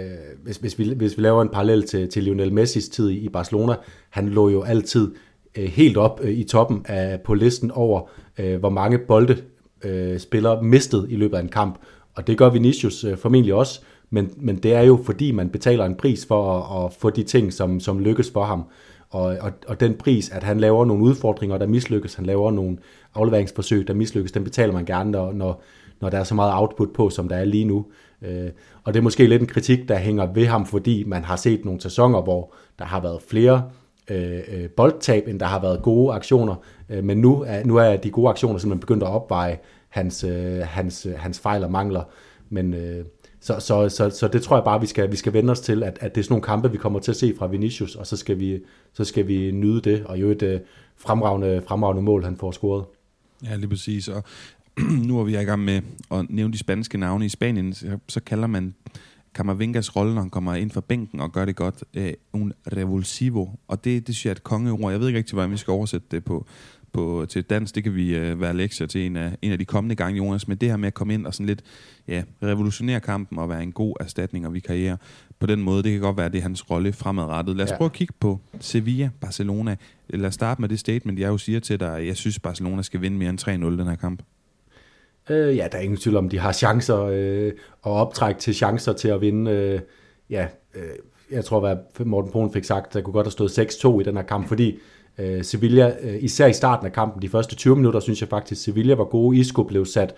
hvis, 0.43 0.57
hvis, 0.57 0.79
vi, 0.79 0.93
hvis 0.93 1.17
vi 1.17 1.21
laver 1.21 1.41
en 1.41 1.49
parallel 1.49 1.87
til, 1.87 2.09
til 2.09 2.23
Lionel 2.23 2.53
Messis 2.53 2.89
tid 2.89 3.09
i, 3.09 3.17
i 3.17 3.29
Barcelona, 3.29 3.75
han 4.09 4.29
lå 4.29 4.49
jo 4.49 4.61
altid 4.61 5.11
øh, 5.57 5.65
helt 5.65 5.97
op 5.97 6.19
øh, 6.23 6.31
i 6.31 6.43
toppen 6.43 6.85
af, 6.85 7.21
på 7.21 7.33
listen 7.33 7.71
over, 7.71 8.09
øh, 8.37 8.59
hvor 8.59 8.69
mange 8.69 8.97
bolde 8.97 9.37
øh, 9.85 10.19
spiller 10.19 10.61
mistet 10.61 11.07
i 11.09 11.15
løbet 11.15 11.37
af 11.37 11.41
en 11.41 11.49
kamp. 11.49 11.79
Og 12.15 12.27
det 12.27 12.37
gør 12.37 12.49
Vinicius 12.49 13.03
øh, 13.03 13.17
formentlig 13.17 13.53
også, 13.53 13.81
men, 14.09 14.31
men 14.37 14.55
det 14.57 14.73
er 14.73 14.81
jo 14.81 14.99
fordi, 15.05 15.31
man 15.31 15.49
betaler 15.49 15.85
en 15.85 15.95
pris 15.95 16.25
for 16.25 16.53
at, 16.53 16.85
at 16.85 16.93
få 16.93 17.09
de 17.09 17.23
ting, 17.23 17.53
som, 17.53 17.79
som 17.79 17.99
lykkes 17.99 18.31
for 18.31 18.43
ham. 18.43 18.63
Og, 19.09 19.23
og, 19.23 19.51
og 19.67 19.79
den 19.79 19.93
pris, 19.93 20.29
at 20.29 20.43
han 20.43 20.59
laver 20.59 20.85
nogle 20.85 21.03
udfordringer, 21.03 21.57
der 21.57 21.67
mislykkes, 21.67 22.13
han 22.13 22.25
laver 22.25 22.51
nogle 22.51 22.77
afleveringsforsøg, 23.15 23.87
der 23.87 23.93
mislykkes, 23.93 24.31
den 24.31 24.43
betaler 24.43 24.73
man 24.73 24.85
gerne, 24.85 25.11
når, 25.11 25.31
når, 25.31 25.63
når 26.01 26.09
der 26.09 26.19
er 26.19 26.23
så 26.23 26.35
meget 26.35 26.53
output 26.55 26.93
på, 26.93 27.09
som 27.09 27.29
der 27.29 27.35
er 27.35 27.45
lige 27.45 27.65
nu. 27.65 27.85
Øh, 28.21 28.49
og 28.83 28.93
det 28.93 28.99
er 28.99 29.03
måske 29.03 29.27
lidt 29.27 29.41
en 29.41 29.47
kritik, 29.47 29.89
der 29.89 29.97
hænger 29.97 30.33
ved 30.33 30.45
ham, 30.45 30.65
fordi 30.65 31.03
man 31.03 31.23
har 31.23 31.35
set 31.35 31.65
nogle 31.65 31.81
sæsoner, 31.81 32.21
hvor 32.21 32.53
der 32.79 32.85
har 32.85 33.01
været 33.01 33.21
flere 33.21 33.63
Øh, 34.09 34.39
øh, 34.47 34.69
boldtab, 34.69 35.27
end 35.27 35.39
der 35.39 35.45
har 35.45 35.61
været 35.61 35.81
gode 35.81 36.13
aktioner. 36.13 36.55
Øh, 36.89 37.03
men 37.03 37.17
nu 37.17 37.41
er, 37.47 37.63
nu 37.63 37.75
er 37.75 37.97
de 37.97 38.11
gode 38.11 38.29
aktioner 38.29 38.57
simpelthen 38.57 38.79
begyndt 38.79 39.03
at 39.03 39.09
opveje 39.09 39.57
hans, 39.89 40.23
øh, 40.23 40.59
hans, 40.63 41.05
øh, 41.05 41.13
hans 41.17 41.39
fejl 41.39 41.63
og 41.63 41.71
mangler. 41.71 42.03
Men 42.49 42.73
øh, 42.73 43.05
så, 43.39 43.59
så, 43.59 43.89
så, 43.89 44.09
så 44.09 44.27
det 44.27 44.41
tror 44.41 44.57
jeg 44.57 44.63
bare, 44.63 44.81
vi 44.81 44.87
skal, 44.87 45.11
vi 45.11 45.15
skal 45.15 45.33
vende 45.33 45.51
os 45.51 45.59
til, 45.59 45.83
at, 45.83 45.97
at 46.01 46.15
det 46.15 46.21
er 46.21 46.23
sådan 46.23 46.33
nogle 46.33 46.43
kampe, 46.43 46.71
vi 46.71 46.77
kommer 46.77 46.99
til 46.99 47.11
at 47.11 47.17
se 47.17 47.33
fra 47.37 47.47
Vinicius, 47.47 47.95
og 47.95 48.07
så 48.07 48.17
skal 48.17 48.39
vi, 48.39 48.59
så 48.93 49.03
skal 49.03 49.27
vi 49.27 49.51
nyde 49.51 49.81
det, 49.81 50.05
og 50.05 50.21
jo 50.21 50.29
et 50.29 50.41
øh, 50.43 50.59
fremragende, 50.97 51.61
fremragende 51.67 52.01
mål, 52.01 52.23
han 52.23 52.37
får 52.37 52.51
scoret. 52.51 52.85
Ja, 53.43 53.55
lige 53.55 53.69
præcis. 53.69 54.07
Og 54.07 54.23
nu 55.07 55.19
er 55.19 55.23
vi 55.23 55.31
i 55.31 55.43
gang 55.43 55.63
med 55.63 55.81
at 56.11 56.25
nævne 56.29 56.53
de 56.53 56.57
spanske 56.57 56.97
navne. 56.97 57.25
I 57.25 57.29
Spanien, 57.29 57.73
så, 57.73 57.97
så 58.07 58.19
kalder 58.19 58.47
man 58.47 58.75
Camavingas 59.35 59.95
rolle, 59.95 60.13
når 60.13 60.21
han 60.21 60.29
kommer 60.29 60.55
ind 60.55 60.71
fra 60.71 60.81
bænken 60.81 61.19
og 61.19 61.31
gør 61.31 61.45
det 61.45 61.55
godt, 61.55 61.83
øh, 61.93 62.13
un 62.33 62.53
revulsivo. 62.73 63.47
Og 63.67 63.83
det, 63.83 64.07
det 64.07 64.15
synes 64.15 64.25
jeg 64.25 64.31
er 64.31 64.35
et 64.35 64.43
kongeord. 64.43 64.91
Jeg 64.91 64.99
ved 64.99 65.07
ikke 65.07 65.17
rigtig, 65.17 65.33
hvordan 65.33 65.51
vi 65.51 65.57
skal 65.57 65.71
oversætte 65.71 66.07
det 66.11 66.23
på, 66.23 66.45
på, 66.93 67.25
til 67.29 67.43
dans, 67.43 67.71
det 67.71 67.83
kan 67.83 67.95
vi 67.95 68.15
øh, 68.15 68.41
være 68.41 68.53
lektier 68.53 68.87
til 68.87 69.05
en 69.05 69.15
af, 69.15 69.37
en 69.41 69.51
af 69.51 69.57
de 69.57 69.65
kommende 69.65 69.95
gange, 69.95 70.17
Jonas, 70.17 70.47
men 70.47 70.57
det 70.57 70.69
her 70.69 70.77
med 70.77 70.87
at 70.87 70.93
komme 70.93 71.13
ind 71.13 71.25
og 71.25 71.33
sådan 71.33 71.45
lidt 71.45 71.61
ja, 72.07 72.23
revolutionere 72.43 72.99
kampen 72.99 73.39
og 73.39 73.49
være 73.49 73.63
en 73.63 73.71
god 73.71 73.95
erstatning 73.99 74.47
og 74.47 74.53
vi 74.53 74.59
karriere 74.59 74.97
på 75.39 75.45
den 75.45 75.61
måde, 75.61 75.83
det 75.83 75.91
kan 75.91 76.01
godt 76.01 76.17
være, 76.17 76.29
det 76.29 76.37
er 76.37 76.41
hans 76.41 76.69
rolle 76.71 76.93
fremadrettet. 76.93 77.55
Lad 77.55 77.65
os 77.65 77.71
ja. 77.71 77.77
prøve 77.77 77.85
at 77.85 77.93
kigge 77.93 78.13
på 78.19 78.39
Sevilla, 78.59 79.09
Barcelona. 79.21 79.75
Lad 80.09 80.27
os 80.27 80.33
starte 80.33 80.61
med 80.61 80.69
det 80.69 80.79
statement, 80.79 81.19
jeg 81.19 81.27
jo 81.27 81.37
siger 81.37 81.59
til 81.59 81.79
dig, 81.79 81.97
at 81.97 82.07
jeg 82.07 82.17
synes, 82.17 82.39
Barcelona 82.39 82.81
skal 82.81 83.01
vinde 83.01 83.17
mere 83.17 83.29
end 83.29 83.41
3-0 83.41 83.51
den 83.51 83.87
her 83.87 83.95
kamp. 83.95 84.21
Øh, 85.29 85.57
ja, 85.57 85.67
der 85.71 85.77
er 85.77 85.81
ingen 85.81 85.97
tvivl 85.97 86.17
om, 86.17 86.29
de 86.29 86.39
har 86.39 86.51
chancer 86.51 87.01
øh, 87.11 87.51
og 87.81 87.93
optræk 87.93 88.37
til 88.37 88.55
chancer 88.55 88.93
til 88.93 89.07
at 89.07 89.21
vinde. 89.21 89.51
Øh, 89.51 89.79
ja, 90.29 90.47
øh, 90.75 90.81
jeg 91.31 91.45
tror, 91.45 91.59
hvad 91.59 92.05
Morten 92.05 92.31
Polen 92.31 92.53
fik 92.53 92.63
sagt, 92.63 92.93
der 92.93 93.01
kunne 93.01 93.13
godt 93.13 93.25
have 93.25 93.49
stået 93.49 93.59
6-2 93.59 93.99
i 93.99 94.03
den 94.03 94.15
her 94.15 94.23
kamp, 94.23 94.47
fordi 94.47 94.79
øh, 95.17 95.43
Sevilla, 95.43 95.93
øh, 96.01 96.23
især 96.23 96.47
i 96.47 96.53
starten 96.53 96.85
af 96.85 96.93
kampen, 96.93 97.21
de 97.21 97.29
første 97.29 97.55
20 97.55 97.75
minutter, 97.75 97.99
synes 97.99 98.21
jeg 98.21 98.29
faktisk, 98.29 98.63
Sevilla 98.63 98.95
var 98.95 99.03
gode. 99.03 99.37
Isco 99.37 99.63
blev 99.63 99.85
sat, 99.85 100.15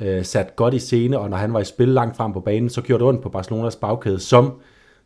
øh, 0.00 0.24
sat 0.24 0.56
godt 0.56 0.74
i 0.74 0.78
scene, 0.78 1.18
og 1.18 1.30
når 1.30 1.36
han 1.36 1.52
var 1.52 1.60
i 1.60 1.64
spil 1.64 1.88
langt 1.88 2.16
frem 2.16 2.32
på 2.32 2.40
banen, 2.40 2.70
så 2.70 2.82
gjorde 2.82 3.00
det 3.00 3.08
ondt 3.08 3.22
på 3.22 3.28
Barcelonas 3.28 3.76
bagkæde, 3.76 4.20
som 4.20 4.52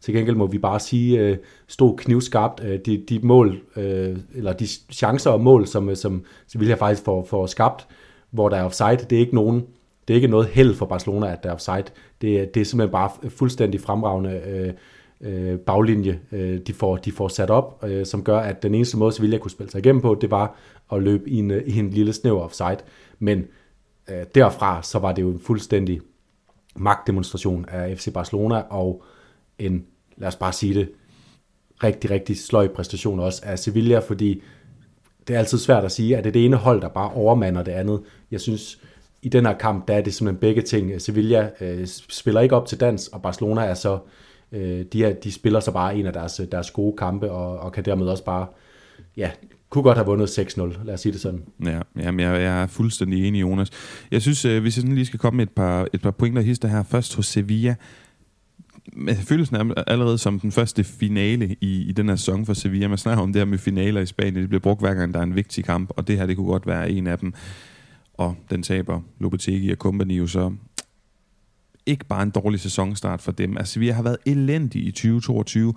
til 0.01 0.15
gengæld 0.15 0.37
må 0.37 0.47
vi 0.47 0.59
bare 0.59 0.81
sige, 0.81 1.19
øh, 1.21 1.37
stod 1.69 1.99
knivskarpt. 1.99 2.65
Øh, 2.65 2.79
de, 2.87 3.05
de 3.09 3.21
mål, 3.23 3.61
øh, 3.77 4.17
eller 4.35 4.53
de 4.53 4.67
chancer 4.93 5.31
og 5.31 5.41
mål, 5.41 5.67
som, 5.67 5.89
øh, 5.89 5.97
som 5.97 6.25
Sevilla 6.47 6.75
faktisk 6.75 7.05
får, 7.05 7.25
får 7.25 7.47
skabt, 7.47 7.87
hvor 8.31 8.49
der 8.49 8.57
er 8.57 8.65
offside, 8.65 8.97
det 8.97 9.13
er 9.13 9.21
ikke 9.21 9.35
nogen 9.35 9.67
det 10.09 10.15
er 10.15 10.17
ikke 10.17 10.29
noget 10.29 10.47
held 10.47 10.75
for 10.75 10.87
Barcelona, 10.87 11.33
at 11.33 11.43
der 11.43 11.49
er 11.49 11.55
offside. 11.55 11.85
Det, 12.21 12.55
det 12.55 12.61
er 12.61 12.65
simpelthen 12.65 12.93
bare 12.93 13.31
fuldstændig 13.31 13.81
fremragende 13.81 14.43
øh, 14.47 14.73
øh, 15.21 15.59
baglinje, 15.59 16.21
øh, 16.33 16.61
de, 16.67 16.73
får, 16.75 16.97
de 16.97 17.13
får 17.13 17.29
sat 17.29 17.51
op, 17.51 17.85
øh, 17.89 18.07
som 18.07 18.25
gør, 18.25 18.39
at 18.39 18.63
den 18.63 18.75
eneste 18.75 18.97
måde, 18.97 19.13
Sevilla 19.13 19.39
kunne 19.39 19.51
spille 19.51 19.71
sig 19.71 19.79
igennem 19.79 20.03
på, 20.03 20.19
det 20.21 20.31
var 20.31 20.57
at 20.93 21.03
løbe 21.03 21.31
i 21.31 21.37
en, 21.37 21.51
i 21.51 21.79
en 21.79 21.91
lille 21.91 22.13
snæver 22.13 22.41
offside. 22.41 22.79
Men 23.19 23.47
øh, 24.09 24.25
derfra, 24.35 24.83
så 24.83 24.99
var 24.99 25.13
det 25.13 25.23
jo 25.23 25.31
en 25.31 25.41
fuldstændig 25.41 26.01
magtdemonstration 26.77 27.65
af 27.69 27.99
FC 27.99 28.13
Barcelona, 28.13 28.63
og 28.71 29.03
en, 29.59 29.87
lad 30.17 30.29
os 30.29 30.37
bare 30.37 30.53
sige 30.53 30.75
det, 30.75 30.91
rigtig, 31.85 32.11
rigtig 32.11 32.39
sløj 32.39 32.69
præstation 32.69 33.21
også 33.21 33.43
af 33.45 33.59
Sevilla, 33.59 33.99
fordi 33.99 34.43
det 35.29 35.35
er 35.35 35.39
altid 35.39 35.59
svært 35.59 35.85
at 35.85 35.93
sige, 35.93 36.17
at 36.17 36.25
det 36.25 36.31
er 36.31 36.33
det 36.33 36.45
ene 36.45 36.57
hold, 36.57 36.81
der 36.81 36.89
bare 36.89 37.11
overmander 37.11 37.63
det 37.63 37.73
andet. 37.73 38.01
Jeg 38.31 38.41
synes, 38.41 38.79
i 39.23 39.29
den 39.29 39.47
her 39.47 39.55
kamp, 39.55 39.89
der 39.89 39.95
er 39.95 40.01
det 40.01 40.15
simpelthen 40.15 40.41
begge 40.41 40.63
ting. 40.63 41.03
Sevilla 41.03 41.51
øh, 41.61 41.87
spiller 41.87 42.41
ikke 42.41 42.57
op 42.57 42.67
til 42.67 42.81
dans, 42.81 43.09
og 43.09 43.23
Barcelona 43.23 43.61
er 43.61 43.75
så 43.75 43.99
Øh, 44.53 44.85
de, 44.93 45.05
er, 45.05 45.13
de 45.13 45.33
spiller 45.33 45.61
så 45.61 45.73
bare 45.73 45.97
en 45.97 46.07
af 46.07 46.13
deres, 46.13 46.41
deres 46.53 46.71
gode 46.71 46.97
kampe, 46.97 47.31
og, 47.31 47.59
og 47.59 47.73
kan 47.73 47.85
dermed 47.85 48.07
også 48.07 48.25
bare, 48.25 48.47
ja, 49.17 49.31
kunne 49.71 49.83
godt 49.83 49.99
have 49.99 50.07
vundet 50.07 50.39
6-0, 50.39 50.85
lad 50.85 50.95
os 50.95 51.01
sige 51.01 51.13
det 51.13 51.21
sådan. 51.21 51.43
Ja, 51.65 51.81
jamen 51.97 52.21
jeg, 52.21 52.43
jeg 52.43 52.63
er 52.63 52.67
fuldstændig 52.67 53.29
enig, 53.29 53.41
Jonas. 53.41 53.71
Jeg 54.11 54.23
synes, 54.23 54.45
øh, 54.45 54.63
hvis 54.63 54.77
jeg 54.77 54.83
sådan 54.83 54.95
lige 54.95 55.07
skal 55.07 55.19
komme 55.19 55.37
med 55.37 55.47
et 55.47 55.51
par, 55.51 55.89
et 55.93 56.03
par 56.03 56.11
pointer 56.11 56.43
hister 56.43 56.69
her, 56.69 56.83
først 56.83 57.17
hos 57.17 57.27
Sevilla, 57.27 57.75
følelsen 59.29 59.57
er 59.57 59.83
allerede 59.87 60.19
som 60.19 60.41
den 60.41 60.53
første 60.53 60.85
finale 60.85 61.57
i, 61.61 61.83
i 61.83 61.93
den 61.93 62.09
her 62.09 62.17
sæson 62.17 62.47
for 62.47 62.55
Sevilla. 62.55 62.89
Man 62.89 62.99
snakker 62.99 63.23
om 63.23 63.33
det 63.33 63.41
her 63.41 63.47
med 63.47 63.59
finaler 63.59 64.01
i 64.01 64.07
Spanien. 64.07 64.35
Det 64.35 64.49
bliver 64.49 64.61
brugt 64.61 64.81
hver 64.81 64.95
gang, 64.95 65.15
der 65.15 65.21
er 65.21 65.25
en 65.25 65.37
vigtig 65.37 65.65
kamp, 65.65 65.91
og 65.97 66.09
det 66.09 66.19
her, 66.19 66.27
det 66.27 66.37
kunne 66.37 66.47
godt 66.47 66.67
være 66.67 66.91
en 66.91 67.07
af 67.07 67.19
dem. 67.19 67.35
Og 68.15 68.37
den 68.51 68.63
taber 68.63 69.01
Lopetegi 69.21 69.71
og 69.71 69.77
Company 69.77 70.19
jo 70.19 70.27
så 70.27 70.53
ikke 71.87 72.05
bare 72.05 72.23
en 72.23 72.31
dårlig 72.31 72.61
sæsonstart 72.61 73.21
for 73.21 73.33
dem. 73.33 73.57
Altså, 73.57 73.81
vi 73.81 73.89
har 73.89 74.03
været 74.03 74.19
elendige 74.27 74.85
i 74.85 74.91
2022, 74.91 75.75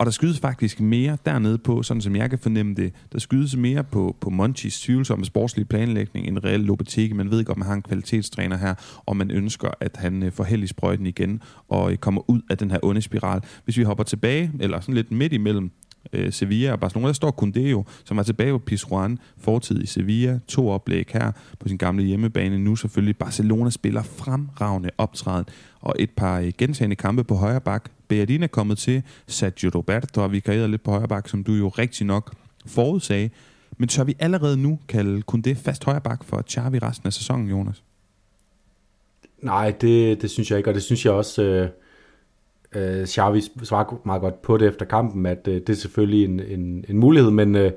og 0.00 0.06
der 0.06 0.12
skydes 0.12 0.40
faktisk 0.40 0.80
mere 0.80 1.18
dernede 1.26 1.58
på, 1.58 1.82
sådan 1.82 2.00
som 2.00 2.16
jeg 2.16 2.30
kan 2.30 2.38
fornemme 2.38 2.74
det. 2.74 2.92
Der 3.12 3.18
skydes 3.18 3.56
mere 3.56 3.84
på, 3.84 4.16
på 4.20 4.30
Monchis 4.30 4.80
tvivlsomme 4.80 5.24
sportslige 5.24 5.66
planlægning 5.66 6.26
end 6.26 6.44
reelt 6.44 6.64
Lopetegi. 6.64 7.12
Man 7.12 7.30
ved 7.30 7.38
ikke, 7.38 7.52
om 7.52 7.58
man 7.58 7.68
har 7.68 7.74
en 7.74 7.82
kvalitetstræner 7.82 8.56
her, 8.56 8.74
og 9.06 9.16
man 9.16 9.30
ønsker, 9.30 9.70
at 9.80 9.96
han 9.96 10.22
øh, 10.22 10.32
får 10.32 10.44
held 10.44 10.62
i 10.62 10.66
sprøjten 10.66 11.06
igen 11.06 11.42
og 11.68 11.92
øh, 11.92 11.98
kommer 11.98 12.30
ud 12.30 12.40
af 12.50 12.58
den 12.58 12.70
her 12.70 12.78
onde 12.82 13.02
spiral. 13.02 13.40
Hvis 13.64 13.76
vi 13.78 13.82
hopper 13.82 14.04
tilbage, 14.04 14.52
eller 14.60 14.80
sådan 14.80 14.94
lidt 14.94 15.10
midt 15.10 15.32
imellem 15.32 15.70
øh, 16.12 16.32
Sevilla 16.32 16.72
og 16.72 16.80
Barcelona. 16.80 17.06
Der 17.06 17.12
står 17.12 17.30
Kundeo, 17.30 17.84
som 18.04 18.16
var 18.16 18.22
tilbage 18.22 18.52
på 18.52 18.58
Pizjuan, 18.58 19.18
fortid 19.38 19.82
i 19.82 19.86
Sevilla, 19.86 20.38
to 20.48 20.68
oplæg 20.68 21.06
her 21.12 21.32
på 21.58 21.68
sin 21.68 21.76
gamle 21.76 22.04
hjemmebane. 22.04 22.58
Nu 22.58 22.76
selvfølgelig 22.76 23.16
Barcelona 23.16 23.70
spiller 23.70 24.02
fremragende 24.02 24.90
optræden 24.98 25.44
og 25.80 25.94
et 25.98 26.10
par 26.10 26.40
øh, 26.40 26.52
gentagende 26.58 26.96
kampe 26.96 27.24
på 27.24 27.34
højre 27.34 27.60
bak. 27.60 27.90
Beadina 28.10 28.44
er 28.44 28.48
kommet 28.48 28.78
til, 28.78 29.02
Sergio 29.26 29.70
Roberto 29.74 30.20
har 30.20 30.28
vikarieret 30.28 30.70
lidt 30.70 30.82
på 30.82 30.90
højre 30.90 31.08
bak, 31.08 31.28
som 31.28 31.44
du 31.44 31.52
jo 31.52 31.68
rigtig 31.68 32.06
nok 32.06 32.34
forudsagde. 32.66 33.30
Men 33.78 33.88
tør 33.88 34.04
vi 34.04 34.16
allerede 34.18 34.56
nu 34.56 34.78
kalde 34.88 35.22
Kunde 35.22 35.54
fast 35.54 35.84
højre 35.84 36.00
bak 36.00 36.24
for 36.24 36.42
Xavi 36.48 36.78
resten 36.78 37.06
af 37.06 37.12
sæsonen, 37.12 37.48
Jonas? 37.48 37.82
Nej, 39.42 39.70
det, 39.70 40.22
det 40.22 40.30
synes 40.30 40.50
jeg 40.50 40.58
ikke, 40.58 40.70
og 40.70 40.74
det 40.74 40.82
synes 40.82 41.04
jeg 41.04 41.12
også... 41.12 41.42
Øh 41.42 41.68
Øh, 42.74 43.06
Xavi 43.06 43.40
svarer 43.62 44.00
meget 44.04 44.22
godt 44.22 44.42
på 44.42 44.56
det 44.56 44.68
efter 44.68 44.84
kampen, 44.84 45.26
at 45.26 45.48
øh, 45.48 45.54
det 45.54 45.68
er 45.68 45.74
selvfølgelig 45.74 46.24
en, 46.24 46.40
en, 46.40 46.84
en 46.88 46.98
mulighed, 46.98 47.30
men 47.30 47.54
øh, 47.56 47.72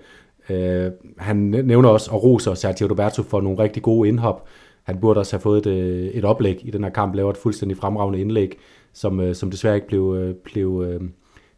øh 0.49 0.91
han 1.17 1.38
nævner 1.38 1.89
også 1.89 2.11
og 2.11 2.23
roser 2.23 2.53
Sergio 2.53 2.88
Roberto 2.88 3.23
for 3.23 3.41
nogle 3.41 3.59
rigtig 3.59 3.84
gode 3.84 4.09
indhop. 4.09 4.47
Han 4.84 4.99
burde 4.99 5.19
også 5.19 5.36
have 5.36 5.41
fået 5.41 5.65
et, 5.65 5.71
øh, 5.71 6.05
et 6.05 6.25
oplæg 6.25 6.61
i 6.63 6.71
den 6.71 6.84
her 6.84 6.91
kamp, 6.91 7.15
lavet 7.15 7.31
et 7.31 7.38
fuldstændig 7.38 7.77
fremragende 7.77 8.19
indlæg, 8.19 8.57
som, 8.93 9.19
øh, 9.19 9.35
som 9.35 9.51
desværre 9.51 9.75
ikke 9.75 9.87
blev, 9.87 10.15
øh, 10.19 10.35
blev 10.35 10.85
øh, 10.87 11.01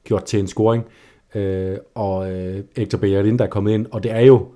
gjort 0.03 0.23
til 0.23 0.39
en 0.39 0.47
scoring. 0.47 0.83
Øh, 1.35 1.77
og 1.95 2.31
øh, 2.31 2.63
Hector 2.77 2.97
Bellerin, 2.97 3.39
der 3.39 3.45
er 3.45 3.49
kommet 3.49 3.73
ind, 3.73 3.85
og 3.91 4.03
det 4.03 4.11
er 4.11 4.19
jo, 4.19 4.47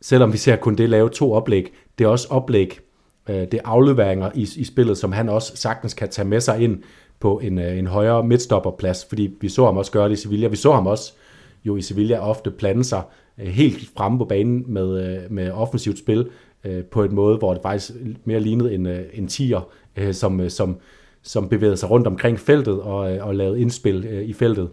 selvom 0.00 0.32
vi 0.32 0.38
ser 0.38 0.56
kun 0.56 0.74
det 0.74 0.90
lave 0.90 1.08
to 1.08 1.32
oplæg, 1.32 1.72
det 1.98 2.04
er 2.04 2.08
også 2.08 2.28
oplæg, 2.30 2.80
øh, 3.28 3.36
det 3.36 3.54
er 3.54 3.60
afleveringer 3.64 4.30
i, 4.34 4.48
i 4.56 4.64
spillet, 4.64 4.98
som 4.98 5.12
han 5.12 5.28
også 5.28 5.56
sagtens 5.56 5.94
kan 5.94 6.08
tage 6.08 6.28
med 6.28 6.40
sig 6.40 6.60
ind 6.60 6.82
på 7.20 7.38
en, 7.38 7.58
øh, 7.58 7.78
en 7.78 7.86
højere 7.86 8.22
midtstopperplads, 8.26 9.04
fordi 9.04 9.36
vi 9.40 9.48
så 9.48 9.64
ham 9.64 9.76
også 9.76 9.92
gøre 9.92 10.08
det 10.08 10.18
i 10.18 10.20
Sevilla. 10.22 10.48
Vi 10.48 10.56
så 10.56 10.72
ham 10.72 10.86
også 10.86 11.12
jo 11.64 11.76
i 11.76 11.82
Sevilla 11.82 12.18
ofte 12.18 12.50
plante 12.50 12.84
sig 12.84 13.02
øh, 13.38 13.46
helt 13.46 13.90
fremme 13.96 14.18
på 14.18 14.24
banen 14.24 14.64
med, 14.66 15.06
øh, 15.06 15.32
med 15.32 15.50
offensivt 15.50 15.98
spil 15.98 16.30
øh, 16.64 16.84
på 16.84 17.04
en 17.04 17.14
måde, 17.14 17.38
hvor 17.38 17.52
det 17.52 17.62
faktisk 17.62 17.90
mere 18.24 18.40
lignede 18.40 18.74
en, 18.74 18.86
øh, 18.86 19.04
en 19.12 19.28
tiger, 19.28 19.68
øh, 19.96 20.14
som, 20.14 20.48
som, 20.48 20.76
som 21.24 21.48
bevægede 21.48 21.76
sig 21.76 21.90
rundt 21.90 22.06
omkring 22.06 22.40
feltet 22.40 22.80
og, 22.80 23.14
øh, 23.14 23.26
og 23.26 23.34
lavede 23.34 23.60
indspil 23.60 24.06
øh, 24.06 24.22
i 24.24 24.32
feltet. 24.32 24.70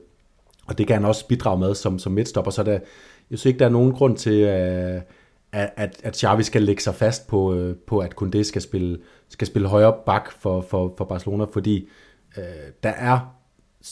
Og 0.67 0.77
det 0.77 0.87
kan 0.87 0.95
han 0.95 1.05
også 1.05 1.27
bidrage 1.27 1.59
med 1.59 1.75
som, 1.75 1.99
som 1.99 2.11
midtstopper, 2.11 2.51
så 2.51 2.63
der, 2.63 2.71
jeg 2.71 3.39
synes 3.39 3.45
ikke, 3.45 3.59
der 3.59 3.65
er 3.65 3.69
nogen 3.69 3.91
grund 3.91 4.17
til, 4.17 4.33
øh, 4.33 5.01
at, 5.51 5.69
at, 5.75 6.01
at 6.03 6.17
Xavi 6.17 6.43
skal 6.43 6.63
lægge 6.63 6.81
sig 6.81 6.95
fast 6.95 7.27
på, 7.27 7.73
på 7.87 7.99
at 7.99 8.13
Koundé 8.21 8.43
skal 8.43 8.61
spille, 8.61 8.97
skal 9.29 9.47
spille 9.47 9.67
højere 9.67 9.95
bak 10.05 10.31
for, 10.31 10.61
for, 10.61 10.93
for 10.97 11.05
Barcelona, 11.05 11.45
fordi 11.53 11.89
øh, 12.37 12.43
der 12.83 12.89
er 12.89 13.35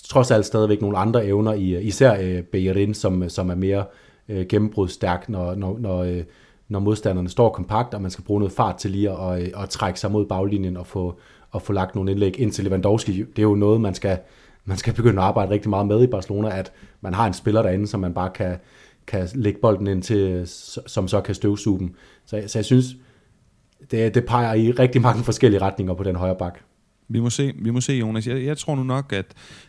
trods 0.03 0.31
alt 0.31 0.45
stadigvæk 0.45 0.81
nogle 0.81 0.97
andre 0.97 1.25
evner, 1.25 1.53
i 1.53 1.81
især 1.81 2.17
øh, 2.21 2.43
Bellerin, 2.43 2.93
som, 2.93 3.29
som 3.29 3.49
er 3.49 3.55
mere 3.55 3.85
øh, 4.29 4.45
gennembrudstærk, 4.45 5.29
når, 5.29 5.55
når, 5.55 5.77
når, 5.79 6.03
øh, 6.03 6.23
når 6.67 6.79
modstanderne 6.79 7.29
står 7.29 7.49
kompakt, 7.49 7.93
og 7.93 8.01
man 8.01 8.11
skal 8.11 8.23
bruge 8.23 8.39
noget 8.39 8.51
fart 8.51 8.77
til 8.77 8.91
lige 8.91 9.11
at, 9.11 9.41
at, 9.41 9.51
at 9.63 9.69
trække 9.69 9.99
sig 9.99 10.11
mod 10.11 10.25
baglinjen 10.25 10.77
og 10.77 10.87
få, 10.87 11.19
og 11.51 11.61
få 11.61 11.73
lagt 11.73 11.95
nogle 11.95 12.11
indlæg 12.11 12.39
ind 12.39 12.51
til 12.51 12.63
Lewandowski. 12.63 13.17
Det 13.17 13.39
er 13.39 13.43
jo 13.43 13.55
noget, 13.55 13.81
man 13.81 13.95
skal, 13.95 14.17
man 14.65 14.77
skal 14.77 14.93
begynde 14.93 15.21
at 15.21 15.27
arbejde 15.27 15.51
rigtig 15.51 15.69
meget 15.69 15.87
med 15.87 16.03
i 16.03 16.07
Barcelona, 16.07 16.59
at 16.59 16.71
man 17.01 17.13
har 17.13 17.27
en 17.27 17.33
spiller 17.33 17.61
derinde, 17.61 17.87
som 17.87 17.99
man 17.99 18.13
bare 18.13 18.29
kan, 18.35 18.57
kan 19.07 19.27
lægge 19.35 19.59
bolden 19.61 19.87
ind 19.87 20.03
til, 20.03 20.43
som 20.87 21.07
så 21.07 21.21
kan 21.21 21.35
støvsuge 21.35 21.79
dem. 21.79 21.95
Så, 22.25 22.43
så 22.47 22.59
jeg 22.59 22.65
synes, 22.65 22.85
det, 23.91 24.15
det 24.15 24.25
peger 24.25 24.53
i 24.53 24.71
rigtig 24.71 25.01
mange 25.01 25.23
forskellige 25.23 25.61
retninger 25.61 25.93
på 25.93 26.03
den 26.03 26.15
højre 26.15 26.35
bak. 26.35 26.59
Vi 27.11 27.19
må 27.19 27.29
se, 27.29 27.53
vi 27.55 27.69
må 27.69 27.81
se 27.81 27.93
Jonas. 27.93 28.27
Jeg, 28.27 28.43
jeg 28.43 28.57
tror 28.57 28.75
nu 28.75 28.83
nok, 28.83 29.13
at 29.13 29.25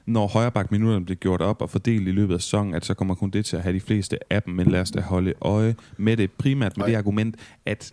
når 0.07 0.27
højreback 0.27 0.71
minutterne 0.71 1.05
bliver 1.05 1.17
gjort 1.17 1.41
op 1.41 1.63
og 1.63 1.71
fordelt 1.71 2.09
i 2.09 2.11
løbet 2.11 2.35
af 2.35 2.41
sæsonen, 2.41 2.75
at 2.75 2.85
så 2.85 2.95
kommer 2.95 3.15
kun 3.15 3.31
det 3.31 3.45
til 3.45 3.57
at 3.57 3.63
have 3.63 3.75
de 3.75 3.81
fleste 3.81 4.33
af 4.33 4.43
dem, 4.43 4.55
men 4.55 4.67
lad 4.67 4.81
os 4.81 4.91
da 4.91 5.01
holde 5.01 5.35
øje 5.41 5.75
med 5.97 6.17
det. 6.17 6.31
Primært 6.31 6.77
med 6.77 6.85
Øj. 6.85 6.91
det 6.91 6.97
argument, 6.97 7.37
at 7.67 7.93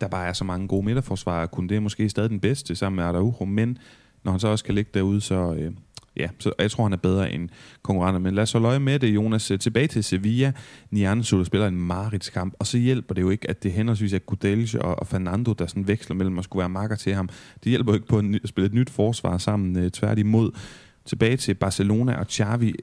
der 0.00 0.08
bare 0.08 0.28
er 0.28 0.32
så 0.32 0.44
mange 0.44 0.68
gode 0.68 0.86
midterforsvarer, 0.86 1.46
kunne 1.46 1.68
det 1.68 1.82
måske 1.82 2.08
stadig 2.08 2.30
den 2.30 2.40
bedste 2.40 2.74
sammen 2.74 2.96
med 2.96 3.04
Araujo, 3.04 3.44
men 3.44 3.78
når 4.24 4.32
han 4.32 4.40
så 4.40 4.48
også 4.48 4.64
kan 4.64 4.74
ligge 4.74 4.90
derude, 4.94 5.20
så, 5.20 5.54
øh, 5.58 5.72
ja, 6.16 6.28
så 6.38 6.52
jeg 6.58 6.70
tror, 6.70 6.84
han 6.84 6.92
er 6.92 6.96
bedre 6.96 7.32
end 7.32 7.48
konkurrenter. 7.82 8.20
Men 8.20 8.34
lad 8.34 8.42
os 8.42 8.52
holde 8.52 8.68
øje 8.68 8.78
med 8.78 8.98
det, 8.98 9.08
Jonas. 9.08 9.50
Øh, 9.50 9.58
tilbage 9.58 9.86
til 9.86 10.04
Sevilla. 10.04 10.52
Nianzo, 10.90 11.38
der 11.38 11.44
spiller 11.44 11.66
en 11.66 11.76
Marits 11.76 12.30
kamp, 12.30 12.54
og 12.58 12.66
så 12.66 12.78
hjælper 12.78 13.14
det 13.14 13.22
jo 13.22 13.30
ikke, 13.30 13.50
at 13.50 13.62
det 13.62 13.72
henholdsvis 13.72 14.12
er 14.12 14.18
Gudelj 14.18 14.78
og, 14.78 14.98
og 14.98 15.06
Fernando, 15.06 15.52
der 15.52 15.66
sådan 15.66 15.88
veksler 15.88 16.16
mellem 16.16 16.38
at 16.38 16.44
skulle 16.44 16.60
være 16.60 16.68
marker 16.68 16.96
til 16.96 17.14
ham. 17.14 17.28
Det 17.64 17.70
hjælper 17.70 17.92
jo 17.92 17.94
ikke 17.94 18.08
på 18.08 18.18
at 18.18 18.24
spille 18.44 18.66
et 18.66 18.74
nyt 18.74 18.90
forsvar 18.90 19.38
sammen, 19.38 19.78
øh, 19.78 19.90
tværtimod. 19.90 20.50
Tilbage 21.04 21.36
til 21.36 21.54
Barcelona 21.54 22.16
og 22.16 22.26
Xavi 22.30 22.74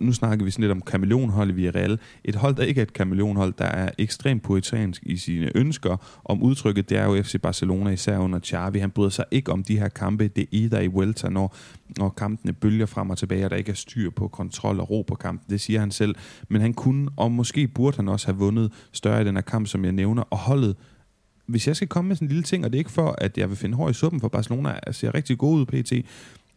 nu 0.00 0.12
snakker 0.12 0.44
vi 0.44 0.50
sådan 0.50 0.62
lidt 0.62 0.72
om 0.72 0.80
kameleonhold 0.80 1.50
i 1.50 1.52
Villarreal. 1.52 1.98
Et 2.24 2.34
hold, 2.34 2.54
der 2.54 2.62
ikke 2.62 2.78
er 2.78 2.82
et 2.82 2.92
kameleonhold, 2.92 3.54
der 3.58 3.64
er 3.64 3.90
ekstremt 3.98 4.42
poetansk 4.42 5.02
i 5.06 5.16
sine 5.16 5.56
ønsker 5.56 6.20
om 6.24 6.42
udtrykket, 6.42 6.90
det 6.90 6.98
er 6.98 7.04
jo 7.04 7.22
FC 7.22 7.40
Barcelona, 7.40 7.90
især 7.90 8.18
under 8.18 8.38
Xavi. 8.40 8.78
Han 8.78 8.90
bryder 8.90 9.10
sig 9.10 9.24
ikke 9.30 9.52
om 9.52 9.64
de 9.64 9.78
her 9.78 9.88
kampe, 9.88 10.28
det 10.28 10.64
er 10.64 10.68
der 10.68 10.80
i 10.80 10.86
Vuelta, 10.86 11.28
når, 11.28 11.56
når 11.98 12.08
kampene 12.08 12.52
bølger 12.52 12.86
frem 12.86 13.10
og 13.10 13.18
tilbage, 13.18 13.44
og 13.44 13.50
der 13.50 13.56
ikke 13.56 13.70
er 13.70 13.76
styr 13.76 14.10
på 14.10 14.28
kontrol 14.28 14.80
og 14.80 14.90
ro 14.90 15.02
på 15.02 15.14
kampen. 15.14 15.50
Det 15.50 15.60
siger 15.60 15.80
han 15.80 15.90
selv. 15.90 16.14
Men 16.48 16.60
han 16.60 16.74
kunne, 16.74 17.08
og 17.16 17.32
måske 17.32 17.68
burde 17.68 17.96
han 17.96 18.08
også 18.08 18.26
have 18.26 18.36
vundet 18.36 18.72
større 18.92 19.22
i 19.22 19.24
den 19.24 19.34
her 19.34 19.42
kamp, 19.42 19.66
som 19.66 19.84
jeg 19.84 19.92
nævner, 19.92 20.22
og 20.22 20.38
holdet 20.38 20.76
hvis 21.50 21.68
jeg 21.68 21.76
skal 21.76 21.88
komme 21.88 22.08
med 22.08 22.16
sådan 22.16 22.26
en 22.26 22.28
lille 22.28 22.42
ting, 22.42 22.64
og 22.64 22.72
det 22.72 22.76
er 22.76 22.80
ikke 22.80 22.90
for, 22.90 23.14
at 23.18 23.38
jeg 23.38 23.48
vil 23.48 23.56
finde 23.56 23.76
hår 23.76 23.90
i 23.90 23.92
suppen 23.92 24.20
for 24.20 24.28
Barcelona, 24.28 24.78
ser 24.90 25.14
rigtig 25.14 25.38
god 25.38 25.60
ud 25.60 25.66
pt., 25.66 25.92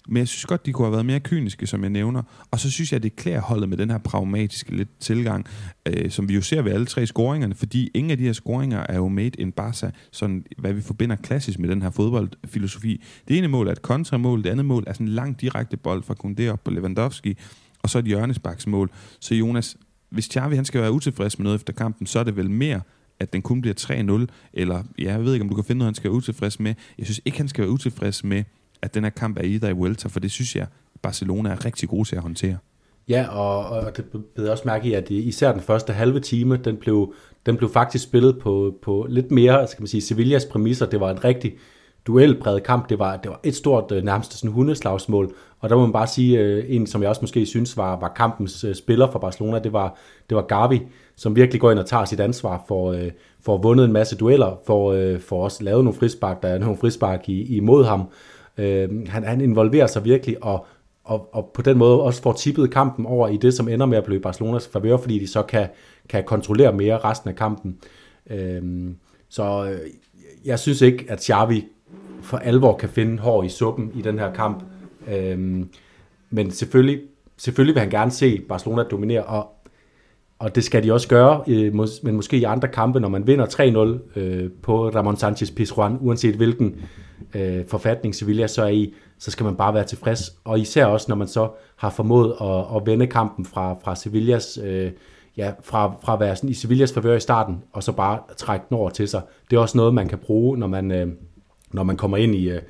men 0.08 0.18
jeg 0.18 0.28
synes 0.28 0.46
godt, 0.46 0.66
de 0.66 0.74
kunne 0.74 0.86
have 0.86 0.92
været 0.92 1.06
mere 1.06 1.20
kyniske, 1.20 1.68
som 1.68 1.82
jeg 1.82 1.90
nævner. 1.90 2.22
Og 2.52 2.60
så 2.60 2.72
synes 2.72 2.94
jeg, 2.94 3.04
det 3.04 3.16
klæder 3.16 3.42
holdet 3.42 3.70
med 3.70 3.78
den 3.78 3.90
her 3.90 3.98
pragmatiske 3.98 4.76
lidt 4.76 5.00
tilgang, 5.00 5.46
øh, 5.86 6.12
som 6.12 6.30
vi 6.30 6.36
jo 6.36 6.42
ser 6.42 6.62
ved 6.62 6.72
alle 6.72 6.86
tre 6.86 7.06
scoringerne, 7.06 7.56
fordi 7.56 7.92
ingen 7.94 8.12
af 8.12 8.18
de 8.18 8.24
her 8.24 8.34
scoringer 8.34 8.86
er 8.90 8.96
jo 8.96 9.08
made 9.08 9.30
in 9.38 9.52
Barca, 9.52 9.92
sådan 10.12 10.46
hvad 10.58 10.74
vi 10.74 10.82
forbinder 10.82 11.16
klassisk 11.16 11.60
med 11.60 11.70
den 11.70 11.82
her 11.82 11.90
fodboldfilosofi. 11.90 13.04
Det 13.28 13.38
ene 13.38 13.48
mål 13.48 13.68
er 13.68 13.72
et 13.72 13.82
kontramål, 13.82 14.44
det 14.44 14.50
andet 14.50 14.66
mål 14.66 14.84
er 14.88 14.94
sådan 14.94 15.08
en 15.08 15.14
lang 15.14 15.42
direkte 15.42 15.78
bold 15.78 16.04
fra 16.04 16.16
Koundé 16.24 16.48
op 16.48 16.64
på 16.64 16.72
Lewandowski, 16.72 17.38
og 17.84 17.90
så 17.90 18.00
et 18.00 18.06
hjørnesbaksmål. 18.06 18.90
Så 19.20 19.36
Jonas, 19.36 19.78
hvis 20.10 20.26
Xavi 20.26 20.56
han 20.56 20.66
skal 20.66 20.82
være 20.82 20.92
utilfreds 20.92 21.40
med 21.40 21.44
noget 21.44 21.56
efter 21.56 21.74
kampen, 21.74 22.08
så 22.08 22.20
er 22.20 22.24
det 22.24 22.36
vel 22.36 22.50
mere 22.50 22.82
at 23.20 23.34
den 23.34 23.42
kun 23.42 23.62
bliver 23.62 24.26
3-0, 24.28 24.34
eller 24.54 24.84
ja, 25.00 25.12
jeg 25.12 25.26
ved 25.26 25.34
ikke, 25.34 25.44
om 25.44 25.50
du 25.50 25.56
kan 25.56 25.64
finde 25.64 25.80
noget, 25.80 25.88
han 25.88 25.96
skal 25.96 26.10
være 26.10 26.18
utilfreds 26.18 26.60
med. 26.60 26.74
Jeg 26.98 27.06
synes 27.06 27.22
ikke, 27.26 27.38
han 27.38 27.48
skal 27.48 27.62
være 27.62 27.72
utilfreds 27.72 28.24
med, 28.24 28.44
at 28.84 28.94
den 28.94 29.04
her 29.04 29.10
kamp 29.10 29.38
er 29.38 29.44
i 29.44 29.58
der 29.58 29.70
i 29.70 29.74
Welter, 29.74 30.10
for 30.10 30.20
det 30.20 30.32
synes 30.32 30.56
jeg, 30.56 30.68
Barcelona 31.02 31.50
er 31.50 31.66
rigtig 31.66 31.90
god 31.90 32.06
til 32.06 32.16
at 32.16 32.22
håndtere. 32.22 32.58
Ja, 33.10 33.28
og, 33.28 33.66
og 33.66 33.98
det 33.98 34.06
blev 34.36 34.52
også 34.52 34.64
mærke 34.66 34.88
i, 34.88 34.94
at 34.94 35.10
især 35.10 35.52
den 35.52 35.62
første 35.62 35.94
halve 35.94 36.20
time, 36.20 36.58
den 36.58 36.78
blev, 36.78 37.14
den 37.46 37.58
blev 37.58 37.70
faktisk 37.70 38.04
spillet 38.04 38.40
på, 38.40 38.76
på 38.82 39.06
lidt 39.10 39.32
mere, 39.32 39.68
skal 39.68 39.82
man 39.82 39.88
sige, 39.88 40.02
Sevillas 40.02 40.46
præmisser. 40.46 40.86
Det 40.86 41.00
var 41.00 41.12
en 41.12 41.24
rigtig 41.24 41.54
duelpræget 42.08 42.64
kamp. 42.64 42.90
Det 42.90 43.00
var, 43.00 43.18
det 43.18 43.32
var 43.32 43.40
et 43.44 43.56
stort, 43.56 43.92
øh, 43.92 44.04
nærmest 44.04 44.34
sådan 44.34 44.52
hundeslagsmål. 44.52 45.34
Og 45.60 45.70
der 45.70 45.76
må 45.76 45.82
man 45.82 45.94
bare 45.94 46.08
sige, 46.08 46.40
øh, 46.40 46.66
en 46.68 46.88
som 46.88 47.02
jeg 47.02 47.10
også 47.10 47.22
måske 47.22 47.46
synes 47.46 47.78
var, 47.78 48.00
var 48.00 48.14
kampens 48.16 48.64
øh, 48.64 48.76
spiller 48.76 49.12
for 49.12 49.20
Barcelona, 49.20 49.60
det 49.60 49.74
var, 49.74 49.98
det 50.30 50.36
var 50.36 50.42
Gavi, 50.42 50.82
som 51.16 51.36
virkelig 51.36 51.62
går 51.62 51.72
ind 51.72 51.80
og 51.80 51.86
tager 51.86 52.06
sit 52.06 52.20
ansvar 52.20 52.64
for, 52.68 52.96
for 53.42 53.56
at 53.56 53.64
vundet 53.64 53.86
en 53.86 53.94
masse 53.94 54.16
dueller, 54.18 54.60
for, 54.66 55.16
for 55.20 55.44
også 55.44 55.64
lavet 55.64 55.84
nogle 55.84 56.00
frispark, 56.00 56.44
der 56.44 56.48
er 56.48 56.58
nogle 56.58 56.78
frispark 56.78 57.30
imod 57.30 57.86
ham. 57.86 58.10
Øh, 58.58 59.08
han, 59.08 59.24
han 59.24 59.42
involverer 59.42 59.88
sig 59.88 60.06
virkelig, 60.06 60.44
og, 60.44 60.66
og, 61.04 61.30
og 61.36 61.52
på 61.54 61.62
den 61.62 61.78
måde 61.78 62.02
også 62.02 62.22
får 62.22 62.34
tippet 62.34 62.72
kampen 62.72 63.06
over 63.06 63.28
i 63.28 63.38
det, 63.38 63.54
som 63.54 63.68
ender 63.68 63.86
med 63.86 63.98
at 63.98 64.04
blive 64.04 64.20
Barcelonas 64.20 64.68
favør, 64.68 64.98
fordi 64.98 65.20
de 65.20 65.28
så 65.28 65.42
kan, 65.42 65.68
kan 66.10 66.24
kontrollere 66.24 66.74
mere 66.74 66.98
resten 66.98 67.30
af 67.30 67.36
kampen. 67.36 67.78
Øh, 68.30 68.92
så 69.30 69.70
øh, 69.72 69.90
jeg 70.46 70.60
synes 70.60 70.82
ikke, 70.82 71.06
at 71.10 71.24
Xavi 71.24 71.66
for 72.22 72.38
alvor 72.38 72.78
kan 72.78 72.90
finde 72.90 73.20
hår 73.20 73.44
i 73.44 73.50
suppen 73.50 73.92
i 73.96 74.02
den 74.02 74.20
her 74.20 74.34
kamp. 74.34 74.64
Øh, 75.08 75.66
men 76.30 76.52
selvfølgelig, 76.52 77.02
selvfølgelig 77.38 77.76
vil 77.76 77.82
han 77.82 77.90
gerne 77.90 78.12
se 78.12 78.42
Barcelona 78.50 78.84
dominere, 78.84 79.24
og, 79.24 79.53
og 80.40 80.56
det 80.56 80.64
skal 80.64 80.84
de 80.84 80.94
også 80.94 81.08
gøre, 81.08 81.44
øh, 81.48 81.74
men 82.04 82.16
måske 82.16 82.38
i 82.38 82.44
andre 82.44 82.68
kampe, 82.68 83.00
når 83.00 83.10
man 83.10 83.28
vinder 83.28 83.46
3-0 84.16 84.20
øh, 84.20 84.50
på 84.62 84.90
Ramon 84.90 85.18
Sanchez 85.18 85.52
Pizjuan, 85.52 85.98
uanset 86.02 86.36
hvilken 86.36 86.76
øh, 87.36 87.66
forfatning 87.68 88.16
Sevilla 88.16 88.48
så 88.48 88.64
er 88.64 88.68
i, 88.68 88.94
så 89.20 89.32
skal 89.32 89.44
man 89.44 89.56
bare 89.56 89.74
være 89.74 89.84
tilfreds. 89.84 90.36
Og 90.44 90.60
især 90.60 90.86
også, 90.86 91.06
når 91.10 91.16
man 91.16 91.28
så 91.28 91.50
har 91.76 91.90
formået 91.90 92.36
at, 92.42 92.76
at 92.76 92.86
vende 92.86 93.08
kampen 93.08 93.46
fra, 93.46 93.76
fra 93.84 93.96
Sevillas, 93.96 94.60
øh, 94.64 94.92
ja, 95.38 95.52
fra, 95.64 95.94
fra 96.04 96.14
at 96.14 96.20
være 96.20 96.36
sådan 96.36 96.50
i 96.50 96.54
Sevillas 96.54 96.94
favør 96.94 97.16
i 97.16 97.20
starten, 97.20 97.64
og 97.74 97.84
så 97.84 97.92
bare 97.92 98.20
trække 98.38 98.66
den 98.70 98.78
over 98.78 98.90
til 98.90 99.08
sig. 99.08 99.22
Det 99.50 99.56
er 99.56 99.62
også 99.62 99.78
noget, 99.78 99.94
man 99.94 100.08
kan 100.08 100.18
bruge, 100.18 100.58
når 100.58 100.68
man, 100.68 100.92
øh, 100.92 101.08
når 101.74 101.84
man 101.84 101.98
kommer 101.98 102.18
ind 102.18 102.36
i, 102.36 102.50
øh, 102.50 102.62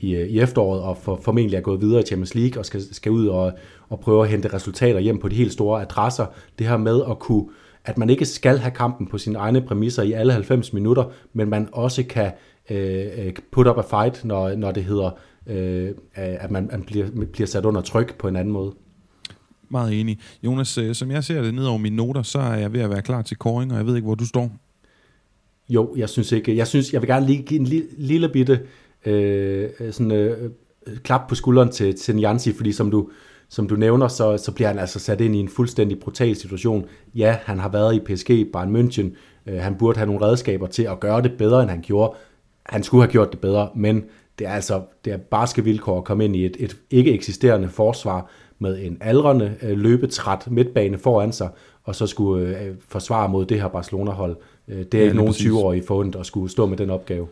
i, 0.00 0.14
øh, 0.14 0.28
i 0.28 0.40
efteråret 0.40 0.82
og 0.82 0.96
for, 0.96 1.20
formentlig 1.22 1.56
er 1.56 1.60
gået 1.60 1.80
videre 1.80 2.00
i 2.00 2.06
Champions 2.06 2.34
League 2.34 2.60
og 2.60 2.66
skal, 2.66 2.94
skal 2.94 3.12
ud 3.12 3.26
og, 3.26 3.52
og 3.88 4.00
prøve 4.00 4.24
at 4.24 4.30
hente 4.30 4.54
resultater 4.54 5.00
hjem 5.00 5.18
på 5.18 5.28
de 5.28 5.36
helt 5.36 5.52
store 5.52 5.82
adresser. 5.82 6.26
Det 6.58 6.66
her 6.66 6.76
med 6.76 7.02
at 7.10 7.18
kunne 7.18 7.48
at 7.84 7.98
man 7.98 8.10
ikke 8.10 8.24
skal 8.24 8.58
have 8.58 8.70
kampen 8.70 9.06
på 9.06 9.18
sine 9.18 9.38
egne 9.38 9.60
præmisser 9.60 10.02
i 10.02 10.12
alle 10.12 10.32
90 10.32 10.72
minutter, 10.72 11.04
men 11.32 11.48
man 11.48 11.68
også 11.72 12.04
kan 12.10 12.32
Øh, 12.70 13.26
øh, 13.26 13.32
put 13.50 13.66
up 13.66 13.78
a 13.78 14.02
fight, 14.02 14.24
når, 14.24 14.54
når 14.54 14.72
det 14.72 14.84
hedder, 14.84 15.10
øh, 15.46 15.90
at 16.14 16.50
man, 16.50 16.68
man 16.72 16.82
bliver, 16.82 17.26
bliver 17.32 17.46
sat 17.46 17.64
under 17.64 17.80
tryk 17.80 18.14
på 18.18 18.28
en 18.28 18.36
anden 18.36 18.52
måde. 18.52 18.74
Meget 19.68 20.00
enig. 20.00 20.18
Jonas, 20.42 20.78
øh, 20.78 20.94
som 20.94 21.10
jeg 21.10 21.24
ser 21.24 21.42
det 21.42 21.54
ned 21.54 21.64
over 21.64 21.78
mine 21.78 21.96
noter, 21.96 22.22
så 22.22 22.38
er 22.38 22.56
jeg 22.56 22.72
ved 22.72 22.80
at 22.80 22.90
være 22.90 23.02
klar 23.02 23.22
til 23.22 23.36
koring, 23.36 23.72
og 23.72 23.78
jeg 23.78 23.86
ved 23.86 23.96
ikke, 23.96 24.06
hvor 24.06 24.14
du 24.14 24.26
står. 24.26 24.50
Jo, 25.68 25.94
jeg 25.96 26.08
synes 26.08 26.32
ikke. 26.32 26.56
Jeg 26.56 26.66
synes, 26.66 26.92
jeg 26.92 27.02
vil 27.02 27.08
gerne 27.08 27.26
lige 27.26 27.42
give 27.42 27.60
en 27.60 27.66
lille, 27.66 27.88
lille 27.98 28.28
bitte 28.28 28.60
øh, 29.06 29.70
sådan, 29.90 30.12
øh, 30.12 30.50
klap 31.02 31.28
på 31.28 31.34
skulderen 31.34 31.72
til, 31.72 31.96
til 31.96 32.16
Nianzi, 32.16 32.52
fordi 32.52 32.72
som 32.72 32.90
du, 32.90 33.10
som 33.48 33.68
du 33.68 33.76
nævner, 33.76 34.08
så, 34.08 34.36
så 34.36 34.52
bliver 34.52 34.68
han 34.68 34.78
altså 34.78 34.98
sat 34.98 35.20
ind 35.20 35.36
i 35.36 35.38
en 35.38 35.48
fuldstændig 35.48 36.00
brutal 36.00 36.36
situation. 36.36 36.84
Ja, 37.14 37.38
han 37.44 37.58
har 37.58 37.68
været 37.68 37.94
i 37.94 38.00
PSG, 38.00 38.28
Bayern 38.52 38.76
München. 38.76 39.16
Øh, 39.46 39.60
han 39.60 39.74
burde 39.74 39.98
have 39.98 40.06
nogle 40.06 40.26
redskaber 40.26 40.66
til 40.66 40.82
at 40.82 41.00
gøre 41.00 41.22
det 41.22 41.32
bedre, 41.38 41.62
end 41.62 41.70
han 41.70 41.82
gjorde 41.82 42.14
han 42.68 42.82
skulle 42.82 43.02
have 43.02 43.12
gjort 43.12 43.32
det 43.32 43.40
bedre, 43.40 43.68
men 43.74 44.04
det 44.38 44.46
er 44.46 44.50
altså 44.52 44.82
det 45.04 45.12
er 45.12 45.16
barske 45.16 45.64
vilkår 45.64 45.98
at 45.98 46.04
komme 46.04 46.24
ind 46.24 46.36
i 46.36 46.46
et, 46.46 46.56
et 46.60 46.76
ikke 46.90 47.12
eksisterende 47.12 47.68
forsvar 47.68 48.30
med 48.58 48.78
en 48.80 48.98
aldrende, 49.00 49.54
øh, 49.62 49.78
løbetræt 49.78 50.50
midtbane 50.50 50.98
foran 50.98 51.32
sig, 51.32 51.48
og 51.84 51.94
så 51.94 52.06
skulle 52.06 52.58
øh, 52.58 52.74
forsvare 52.88 53.28
mod 53.28 53.46
det 53.46 53.60
her 53.60 53.68
Barcelona-hold. 53.68 54.36
Øh, 54.68 54.78
det 54.78 54.94
er 54.94 54.98
ja, 54.98 55.04
ikke 55.04 55.16
nogen 55.16 55.32
20-årige 55.32 55.82
forundt 55.86 56.16
at 56.16 56.26
skulle 56.26 56.50
stå 56.50 56.66
med 56.66 56.76
den 56.76 56.90
opgave. 56.90 57.26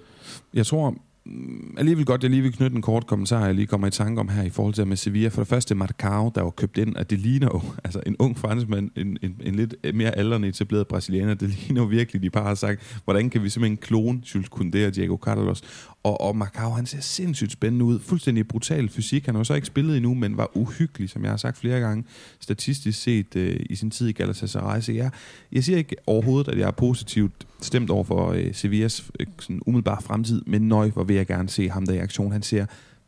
Jeg 0.54 0.66
tror, 0.66 0.94
Mm, 1.28 1.74
alligevel 1.78 2.04
godt, 2.04 2.22
jeg 2.22 2.30
lige 2.30 2.42
vil 2.42 2.52
knytte 2.52 2.76
en 2.76 2.82
kort 2.82 3.06
kommentar, 3.06 3.44
jeg 3.44 3.54
lige 3.54 3.66
kommer 3.66 3.86
i 3.86 3.90
tanke 3.90 4.20
om 4.20 4.28
her 4.28 4.42
i 4.42 4.50
forhold 4.50 4.74
til 4.74 4.86
med 4.86 4.96
Sevilla. 4.96 5.28
For 5.28 5.40
det 5.40 5.48
første 5.48 5.74
Marcao, 5.74 6.32
der 6.34 6.42
var 6.42 6.50
købt 6.50 6.78
ind, 6.78 6.96
at 6.96 7.10
det 7.10 7.18
ligner 7.18 7.48
jo, 7.54 7.62
altså 7.84 8.00
en 8.06 8.16
ung 8.18 8.38
franskmand, 8.38 8.90
en, 8.96 9.18
en, 9.22 9.40
en 9.40 9.54
lidt 9.54 9.74
mere 9.94 10.18
aldrende 10.18 10.48
etableret 10.48 10.86
brasilianer, 10.86 11.34
det 11.34 11.48
ligner 11.58 11.82
jo 11.82 11.88
virkelig, 11.88 12.22
de 12.22 12.30
bare 12.30 12.44
har 12.44 12.54
sagt, 12.54 13.00
hvordan 13.04 13.30
kan 13.30 13.42
vi 13.42 13.48
simpelthen 13.48 13.76
klone 13.76 14.22
Jules 14.34 14.48
Koundé 14.54 14.86
og 14.86 14.94
Diego 14.94 15.16
Carlos? 15.16 15.62
Og, 16.06 16.20
og 16.20 16.36
Macau, 16.36 16.70
han 16.70 16.86
ser 16.86 17.00
sindssygt 17.00 17.52
spændende 17.52 17.84
ud, 17.84 18.00
fuldstændig 18.00 18.48
brutal 18.48 18.88
fysik. 18.88 19.26
Han 19.26 19.34
har 19.34 19.40
jo 19.40 19.44
så 19.44 19.54
ikke 19.54 19.66
spillet 19.66 19.96
endnu, 19.96 20.14
men 20.14 20.36
var 20.36 20.56
uhyggelig, 20.56 21.10
som 21.10 21.22
jeg 21.22 21.32
har 21.32 21.36
sagt 21.36 21.58
flere 21.58 21.80
gange, 21.80 22.04
statistisk 22.40 23.02
set 23.02 23.36
øh, 23.36 23.60
i 23.70 23.74
sin 23.74 23.90
tid 23.90 24.08
i 24.08 24.12
Galatasaray. 24.12 24.80
Så 24.80 24.92
jeg, 24.92 25.10
jeg 25.52 25.64
siger 25.64 25.78
ikke 25.78 25.96
overhovedet, 26.06 26.52
at 26.52 26.58
jeg 26.58 26.66
er 26.66 26.70
positivt 26.70 27.46
stemt 27.60 27.90
over 27.90 28.04
for 28.04 28.32
øh, 28.32 28.54
Sevillas 28.54 29.10
øh, 29.20 29.26
sådan 29.38 29.60
umiddelbare 29.66 30.02
fremtid, 30.02 30.42
men 30.46 30.68
nøj, 30.68 30.90
hvor 30.90 31.04
vil 31.04 31.16
jeg 31.16 31.26
gerne 31.26 31.48
se 31.48 31.68
ham 31.70 31.86
der 31.86 31.92
i 31.92 31.98
aktion. 31.98 32.32
Han 32.32 32.42
ser, 32.42 32.66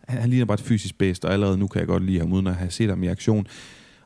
han, 0.09 0.21
han 0.21 0.31
ligner 0.31 0.47
bare 0.47 0.55
et 0.55 0.61
fysisk 0.61 0.99
bedst, 0.99 1.25
og 1.25 1.33
allerede 1.33 1.59
nu 1.59 1.67
kan 1.67 1.79
jeg 1.79 1.89
godt 1.89 2.05
lide 2.05 2.19
ham, 2.19 2.33
uden 2.33 2.47
at 2.47 2.55
have 2.55 2.71
set 2.71 2.89
ham 2.89 3.03
i 3.03 3.07
aktion. 3.07 3.47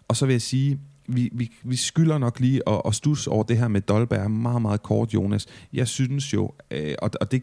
Og 0.09 0.17
så 0.17 0.27
vil 0.27 0.33
jeg 0.33 0.43
sige, 0.43 0.79
vi, 1.09 1.31
vi, 1.33 1.51
vi 1.63 1.77
skylder 1.77 2.19
nok 2.19 2.41
lige 2.41 2.69
at, 2.69 2.83
at 2.87 2.95
stusse 2.95 3.31
over 3.31 3.43
det 3.43 3.59
her 3.59 3.69
med 3.69 3.81
Dolberg 3.81 4.31
meget, 4.31 4.63
meget 4.63 4.83
kort, 4.83 5.15
Jonas. 5.15 5.47
Jeg 5.73 5.89
synes 5.89 6.35
jo, 6.35 6.53
øh, 6.71 6.95
og, 6.99 7.11
og 7.21 7.33
det 7.33 7.43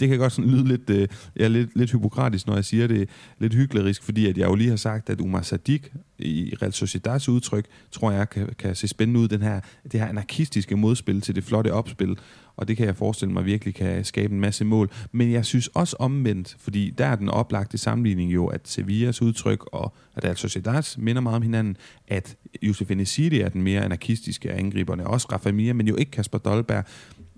det 0.00 0.08
kan 0.08 0.18
godt 0.18 0.32
sådan 0.32 0.50
lyde 0.50 0.68
lidt, 0.68 0.90
øh, 0.90 1.08
ja, 1.38 1.48
lidt, 1.48 1.76
lidt 1.76 1.92
hypokratisk, 1.92 2.46
når 2.46 2.54
jeg 2.54 2.64
siger 2.64 2.86
det, 2.86 3.08
lidt 3.38 3.54
hyklerisk, 3.54 4.02
fordi 4.02 4.26
at 4.26 4.38
jeg 4.38 4.48
jo 4.48 4.54
lige 4.54 4.70
har 4.70 4.76
sagt, 4.76 5.10
at 5.10 5.20
Umar 5.20 5.42
Sadik 5.42 5.92
i 6.18 6.54
Real 6.62 6.72
Sociedad's 6.72 7.30
udtryk, 7.30 7.66
tror 7.92 8.10
jeg 8.10 8.30
kan, 8.30 8.48
kan 8.58 8.74
se 8.74 8.88
spændende 8.88 9.20
ud, 9.20 9.28
den 9.28 9.42
her, 9.42 9.60
det 9.92 10.00
her 10.00 10.06
anarkistiske 10.06 10.76
modspil 10.76 11.20
til 11.20 11.34
det 11.34 11.44
flotte 11.44 11.72
opspil, 11.72 12.18
og 12.56 12.68
det 12.68 12.76
kan 12.76 12.86
jeg 12.86 12.96
forestille 12.96 13.32
mig 13.32 13.44
virkelig 13.44 13.74
kan 13.74 14.04
skabe 14.04 14.34
en 14.34 14.40
masse 14.40 14.64
mål. 14.64 14.90
Men 15.12 15.32
jeg 15.32 15.44
synes 15.44 15.68
også 15.68 15.96
omvendt, 15.98 16.56
fordi 16.58 16.90
der 16.90 17.06
er 17.06 17.16
den 17.16 17.28
oplagte 17.28 17.78
sammenligning 17.78 18.34
jo, 18.34 18.46
at 18.46 18.68
Sevillas 18.68 19.22
udtryk 19.22 19.64
og 19.72 19.94
at 20.16 20.24
Real 20.24 20.36
Sociedad's 20.36 20.94
minder 20.98 21.22
meget 21.22 21.36
om 21.36 21.42
hinanden, 21.42 21.76
at 22.08 22.36
Josef 22.62 22.90
Enesidi 22.90 23.40
er 23.40 23.48
den 23.48 23.62
mere 23.62 23.84
anarkistiske 23.84 24.50
af 24.50 24.58
angriberne, 24.58 25.06
også 25.06 25.28
Rafa 25.32 25.52
Mia, 25.52 25.72
men 25.72 25.88
jo 25.88 25.96
ikke 25.96 26.10
Kasper 26.10 26.38
Dolberg 26.38 26.84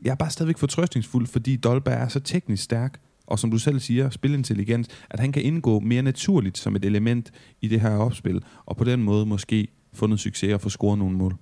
jeg 0.05 0.11
er 0.11 0.15
bare 0.15 0.31
stadigvæk 0.31 0.59
fortrøstningsfuld, 0.59 1.27
fordi 1.27 1.57
Dolberg 1.57 1.95
er 1.95 2.09
så 2.09 2.21
teknisk 2.21 2.63
stærk, 2.63 3.01
og 3.27 3.39
som 3.39 3.51
du 3.51 3.59
selv 3.59 3.81
siger, 3.81 4.11
spilintelligens, 4.11 4.89
at 5.11 5.21
han 5.21 5.33
kan 5.33 5.43
indgå 5.43 5.81
mere 5.81 6.03
naturligt 6.03 6.59
som 6.59 6.77
et 6.77 6.85
element 6.85 7.31
i 7.61 7.69
det 7.69 7.81
her 7.81 7.97
opspil, 7.97 8.43
og 8.67 8.77
på 8.77 8.85
den 8.85 9.03
måde 9.03 9.27
måske 9.27 9.69
få 9.95 10.07
noget 10.07 10.21
succes 10.21 10.55
og 10.55 10.61
få 10.61 10.69
scoret 10.69 10.99
nogle 10.99 11.17
mål. 11.17 11.35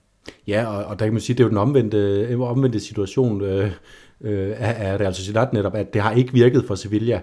Ja, 0.46 0.66
og, 0.66 0.84
og 0.84 0.98
der 0.98 1.06
kan 1.06 1.12
man 1.12 1.20
sige, 1.20 1.34
det 1.34 1.40
er 1.40 1.44
jo 1.44 1.48
den 1.48 1.58
omvendte, 1.58 1.98
øh, 1.98 2.40
omvendte 2.40 2.80
situation 2.80 3.42
øh, 3.42 3.70
øh, 4.20 4.54
af, 4.58 5.00
Real 5.00 5.14
Sociedad 5.14 5.46
netop, 5.52 5.74
at 5.74 5.94
det 5.94 6.02
har 6.02 6.12
ikke 6.12 6.32
virket 6.32 6.64
for 6.66 6.74
Sevilla. 6.74 7.20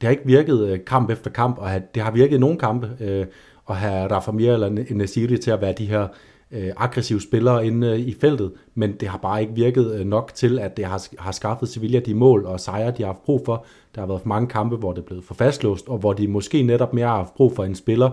Det 0.00 0.06
har 0.06 0.10
ikke 0.10 0.26
virket 0.26 0.68
øh, 0.68 0.78
kamp 0.86 1.10
efter 1.10 1.30
kamp, 1.30 1.58
og 1.58 1.70
det 1.94 2.02
har 2.02 2.10
virket 2.10 2.40
nogle 2.40 2.58
kampe, 2.58 2.90
øh, 3.00 3.26
at 3.70 3.76
have 3.76 4.10
Rafa 4.10 4.30
Mir 4.30 4.54
eller 4.54 4.94
Nesiri 4.94 5.38
til 5.38 5.50
at 5.50 5.60
være 5.60 5.74
de 5.78 5.86
her 5.86 6.02
øh, 6.02 6.08
Øh, 6.52 6.70
aggressive 6.76 7.20
spillere 7.20 7.66
inde 7.66 7.86
øh, 7.86 7.98
i 7.98 8.14
feltet, 8.20 8.52
men 8.74 8.92
det 8.92 9.08
har 9.08 9.18
bare 9.18 9.40
ikke 9.40 9.54
virket 9.54 9.94
øh, 9.94 10.06
nok 10.06 10.34
til, 10.34 10.58
at 10.58 10.76
det 10.76 10.84
har, 10.84 11.06
har 11.18 11.32
skaffet 11.32 11.68
Sevilla 11.68 12.00
de 12.00 12.14
mål 12.14 12.44
og 12.46 12.60
sejre, 12.60 12.90
de 12.90 13.02
har 13.02 13.06
haft 13.06 13.24
brug 13.24 13.42
for. 13.44 13.64
Der 13.94 14.00
har 14.00 14.08
været 14.08 14.20
for 14.20 14.28
mange 14.28 14.48
kampe, 14.48 14.76
hvor 14.76 14.92
det 14.92 15.00
er 15.00 15.06
blevet 15.06 15.24
for 15.24 15.34
fastlåst, 15.34 15.88
og 15.88 15.98
hvor 15.98 16.12
de 16.12 16.28
måske 16.28 16.62
netop 16.62 16.94
mere 16.94 17.06
har 17.06 17.16
haft 17.16 17.34
brug 17.34 17.56
for 17.56 17.64
en 17.64 17.74
spiller, 17.74 18.10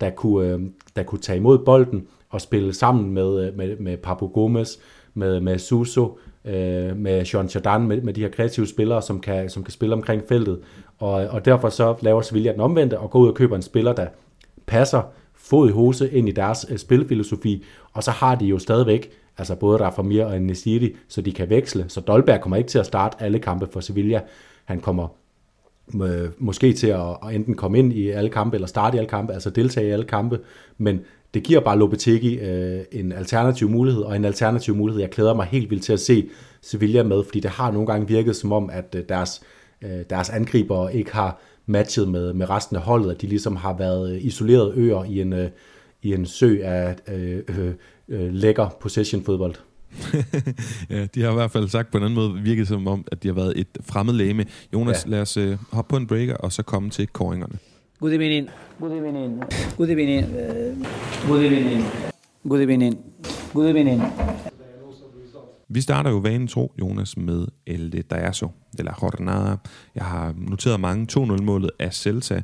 der 0.00 0.10
kunne, 0.10 0.48
øh, 0.48 0.60
der 0.96 1.02
kunne 1.02 1.20
tage 1.20 1.36
imod 1.36 1.58
bolden 1.58 2.06
og 2.28 2.40
spille 2.40 2.74
sammen 2.74 3.10
med, 3.10 3.46
øh, 3.46 3.56
med, 3.56 3.76
med 3.76 3.96
Papu 3.96 4.26
Gomez, 4.26 4.76
med, 5.14 5.40
med 5.40 5.58
Suso, 5.58 6.18
øh, 6.44 6.96
med 6.96 7.24
Jean 7.34 7.48
Chardin, 7.48 7.88
med, 7.88 8.00
med 8.00 8.14
de 8.14 8.20
her 8.20 8.28
kreative 8.28 8.66
spillere, 8.66 9.02
som 9.02 9.20
kan, 9.20 9.50
som 9.50 9.64
kan 9.64 9.72
spille 9.72 9.94
omkring 9.94 10.22
feltet. 10.28 10.60
Og, 10.98 11.12
og 11.12 11.44
derfor 11.44 11.68
så 11.68 11.94
laver 12.00 12.22
Sevilla 12.22 12.52
den 12.52 12.60
omvendte 12.60 12.98
og 12.98 13.10
går 13.10 13.18
ud 13.18 13.28
og 13.28 13.34
køber 13.34 13.56
en 13.56 13.62
spiller, 13.62 13.92
der 13.92 14.06
passer 14.66 15.02
fod 15.50 15.68
i 15.68 15.72
hose 15.72 16.10
ind 16.10 16.28
i 16.28 16.32
deres 16.32 16.66
øh, 16.70 16.78
spilfilosofi, 16.78 17.64
og 17.92 18.02
så 18.02 18.10
har 18.10 18.34
de 18.34 18.44
jo 18.44 18.58
stadigvæk 18.58 19.10
altså 19.38 19.54
både 19.54 19.78
Rafamir 19.78 20.24
og 20.24 20.42
Nesiri, 20.42 20.96
så 21.08 21.20
de 21.20 21.32
kan 21.32 21.50
veksle. 21.50 21.84
Så 21.88 22.00
Dolberg 22.00 22.40
kommer 22.40 22.56
ikke 22.56 22.68
til 22.68 22.78
at 22.78 22.86
starte 22.86 23.16
alle 23.22 23.38
kampe 23.38 23.68
for 23.72 23.80
Sevilla. 23.80 24.20
Han 24.64 24.80
kommer 24.80 25.08
øh, 26.02 26.28
måske 26.38 26.72
til 26.72 26.86
at, 26.86 27.00
at 27.00 27.34
enten 27.34 27.54
komme 27.54 27.78
ind 27.78 27.92
i 27.92 28.08
alle 28.08 28.30
kampe, 28.30 28.56
eller 28.56 28.68
starte 28.68 28.96
i 28.96 28.98
alle 28.98 29.08
kampe, 29.08 29.32
altså 29.32 29.50
deltage 29.50 29.88
i 29.88 29.90
alle 29.90 30.04
kampe, 30.04 30.38
men 30.78 31.00
det 31.34 31.42
giver 31.42 31.60
bare 31.60 31.78
Lopetegi 31.78 32.38
øh, 32.38 32.84
en 32.92 33.12
alternativ 33.12 33.68
mulighed, 33.68 34.02
og 34.02 34.16
en 34.16 34.24
alternativ 34.24 34.74
mulighed, 34.74 35.00
jeg 35.00 35.10
glæder 35.10 35.34
mig 35.34 35.46
helt 35.46 35.70
vildt 35.70 35.84
til 35.84 35.92
at 35.92 36.00
se 36.00 36.28
Sevilla 36.60 37.02
med, 37.02 37.24
fordi 37.24 37.40
det 37.40 37.50
har 37.50 37.70
nogle 37.70 37.86
gange 37.86 38.08
virket 38.08 38.36
som 38.36 38.52
om, 38.52 38.70
at 38.72 38.94
øh, 38.98 39.02
deres, 39.08 39.40
øh, 39.82 40.00
deres 40.10 40.30
angriber 40.30 40.88
ikke 40.88 41.12
har 41.12 41.40
matchet 41.70 42.08
med, 42.08 42.32
med 42.32 42.50
resten 42.50 42.76
af 42.76 42.82
holdet, 42.82 43.10
at 43.10 43.20
de 43.20 43.26
ligesom 43.26 43.56
har 43.56 43.76
været 43.76 44.22
isolerede 44.22 44.72
øer 44.76 45.04
i 45.04 45.20
en, 45.20 45.32
øh, 45.32 45.50
i 46.02 46.14
en 46.14 46.26
sø 46.26 46.58
af 46.62 46.96
øh, 47.08 47.42
øh, 47.48 47.72
øh, 48.08 48.32
lækker 48.34 48.68
possession-fodbold. 48.80 49.54
ja, 50.90 51.06
de 51.14 51.22
har 51.22 51.30
i 51.30 51.34
hvert 51.34 51.50
fald 51.50 51.68
sagt 51.68 51.90
på 51.90 51.98
en 51.98 52.04
anden 52.04 52.14
måde 52.14 52.34
virket 52.42 52.68
som 52.68 52.86
om, 52.86 53.04
at 53.12 53.22
de 53.22 53.28
har 53.28 53.34
været 53.34 53.52
et 53.56 53.66
fremmed 53.82 54.14
læme. 54.14 54.44
Jonas, 54.72 55.04
ja. 55.06 55.10
lad 55.10 55.20
os 55.20 55.36
øh, 55.36 55.56
hoppe 55.72 55.90
på 55.90 55.96
en 55.96 56.06
breaker, 56.06 56.34
og 56.34 56.52
så 56.52 56.62
komme 56.62 56.90
til 56.90 57.06
koringerne. 57.06 57.58
Good 58.00 58.12
evening. 58.12 58.48
Good 58.80 58.92
evening. 58.92 59.42
Good 59.76 59.88
evening. 59.88 60.36
Good 61.26 61.42
evening. 61.42 61.84
Good 62.48 62.60
evening. 62.60 62.98
Good 63.54 63.68
evening. 63.68 64.02
Vi 65.72 65.80
starter 65.80 66.10
jo 66.10 66.16
vanen 66.16 66.48
tro, 66.48 66.72
Jonas, 66.80 67.16
med 67.16 67.46
El 67.66 67.92
de 67.92 68.02
Dayaso, 68.02 68.50
eller 68.78 68.92
Jornada. 69.02 69.56
Jeg 69.94 70.04
har 70.04 70.34
noteret 70.36 70.80
mange 70.80 71.06
2-0-målet 71.18 71.70
af 71.78 71.94
Celta. 71.94 72.42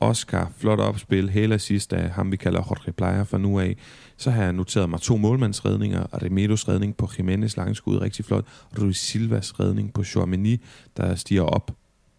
Oscar, 0.00 0.52
flot 0.56 0.80
opspil, 0.80 1.30
hele 1.30 1.58
sidst 1.58 1.92
af 1.92 2.10
ham, 2.10 2.32
vi 2.32 2.36
kalder 2.36 2.58
Jorge 2.58 2.92
Playa 2.92 3.22
fra 3.22 3.38
nu 3.38 3.60
af. 3.60 3.76
Så 4.16 4.30
har 4.30 4.42
jeg 4.42 4.52
noteret 4.52 4.90
mig 4.90 5.00
to 5.00 5.16
målmandsredninger, 5.16 6.22
Remedos 6.22 6.68
redning 6.68 6.96
på 6.96 7.08
Jimenez 7.18 7.56
langskud, 7.56 7.96
rigtig 7.96 8.24
flot. 8.24 8.44
Ruiz 8.78 8.96
Silvas 8.96 9.60
redning 9.60 9.92
på 9.92 10.04
Chouameni, 10.04 10.56
der 10.96 11.14
stiger 11.14 11.42
op 11.42 11.70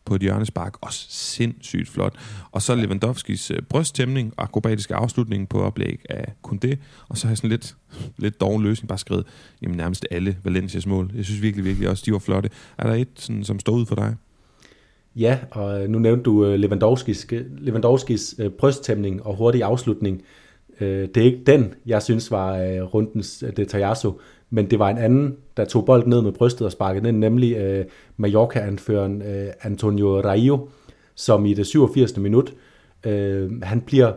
på 0.08 0.16
et 0.16 0.22
hjørnespark, 0.22 0.78
også 0.82 1.06
sindssygt 1.10 1.90
flot. 1.90 2.16
Og 2.52 2.62
så 2.62 2.76
Lewandowskis 2.76 3.52
øh, 3.52 3.62
brysttæmning 3.70 4.34
og 4.38 4.44
akrobatiske 4.44 4.96
afslutning 4.96 5.50
på 5.50 5.62
oplæg 5.62 6.00
af 6.10 6.34
Kunde. 6.42 6.78
Og 7.10 7.18
så 7.18 7.28
har 7.28 7.32
jeg 7.32 7.38
sådan 7.38 7.50
lidt, 7.50 7.76
lidt 8.18 8.42
dårlig 8.42 8.70
løsning 8.70 8.88
bare 8.88 8.98
skrevet, 8.98 9.26
jamen 9.62 9.78
nærmest 9.78 10.08
alle 10.12 10.38
Valencias 10.44 10.86
mål. 10.86 11.12
Jeg 11.16 11.26
synes 11.26 11.42
virkelig, 11.42 11.66
virkelig 11.66 11.90
også, 11.90 12.04
de 12.06 12.12
var 12.12 12.20
flotte. 12.20 12.50
Er 12.78 12.88
der 12.88 12.94
et, 12.94 13.08
sådan, 13.16 13.44
som 13.44 13.60
står 13.60 13.74
ud 13.74 13.86
for 13.86 13.96
dig? 13.96 14.16
Ja, 15.16 15.40
og 15.52 15.84
øh, 15.84 15.90
nu 15.90 16.00
nævnte 16.00 16.24
du 16.24 16.46
øh, 16.46 16.60
Lewandowskis, 16.60 17.28
øh, 17.32 17.46
Lewandowskis 17.58 18.36
øh, 18.40 18.50
brysttæmning 18.50 19.26
og 19.26 19.36
hurtig 19.36 19.64
afslutning. 19.64 20.22
Det 20.80 21.18
er 21.18 21.22
ikke 21.22 21.44
den, 21.46 21.74
jeg 21.86 22.02
synes 22.02 22.32
var 22.32 22.82
rundens 22.82 23.44
Detajasso, 23.58 24.20
men 24.50 24.70
det 24.70 24.80
var 24.80 24.90
en 24.90 24.98
anden, 24.98 25.36
der 25.58 25.66
tog 25.66 25.86
bolden 25.86 26.10
ned 26.10 26.22
med 26.22 26.32
brystet 26.32 26.66
og 26.66 26.72
sparkede 26.72 27.08
den, 27.08 27.20
nemlig 27.20 27.58
øh, 27.58 27.86
Mallorca-anføreren 28.18 29.22
øh, 29.22 29.48
Antonio 29.62 30.22
Raio, 30.22 30.70
som 31.16 31.46
i 31.46 31.54
det 31.54 31.68
87. 31.68 32.18
minut, 32.18 32.54
øh, 33.06 33.62
han 33.62 33.82
bliver, 33.82 34.14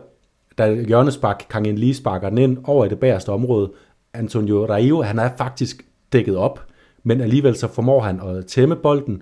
da 0.57 0.73
hjørnespark 0.73 1.45
Kang 1.49 1.67
lige 1.67 1.95
sparker 1.95 2.29
den 2.29 2.37
ind 2.37 2.57
over 2.63 2.85
i 2.85 2.89
det 2.89 2.99
bagerste 2.99 3.29
område, 3.29 3.71
Antonio 4.13 4.65
Raio, 4.65 5.01
han 5.01 5.19
er 5.19 5.29
faktisk 5.37 5.85
dækket 6.13 6.35
op, 6.35 6.65
men 7.03 7.21
alligevel 7.21 7.55
så 7.55 7.67
formår 7.67 8.01
han 8.01 8.19
at 8.21 8.45
tæmme 8.45 8.75
bolden 8.75 9.21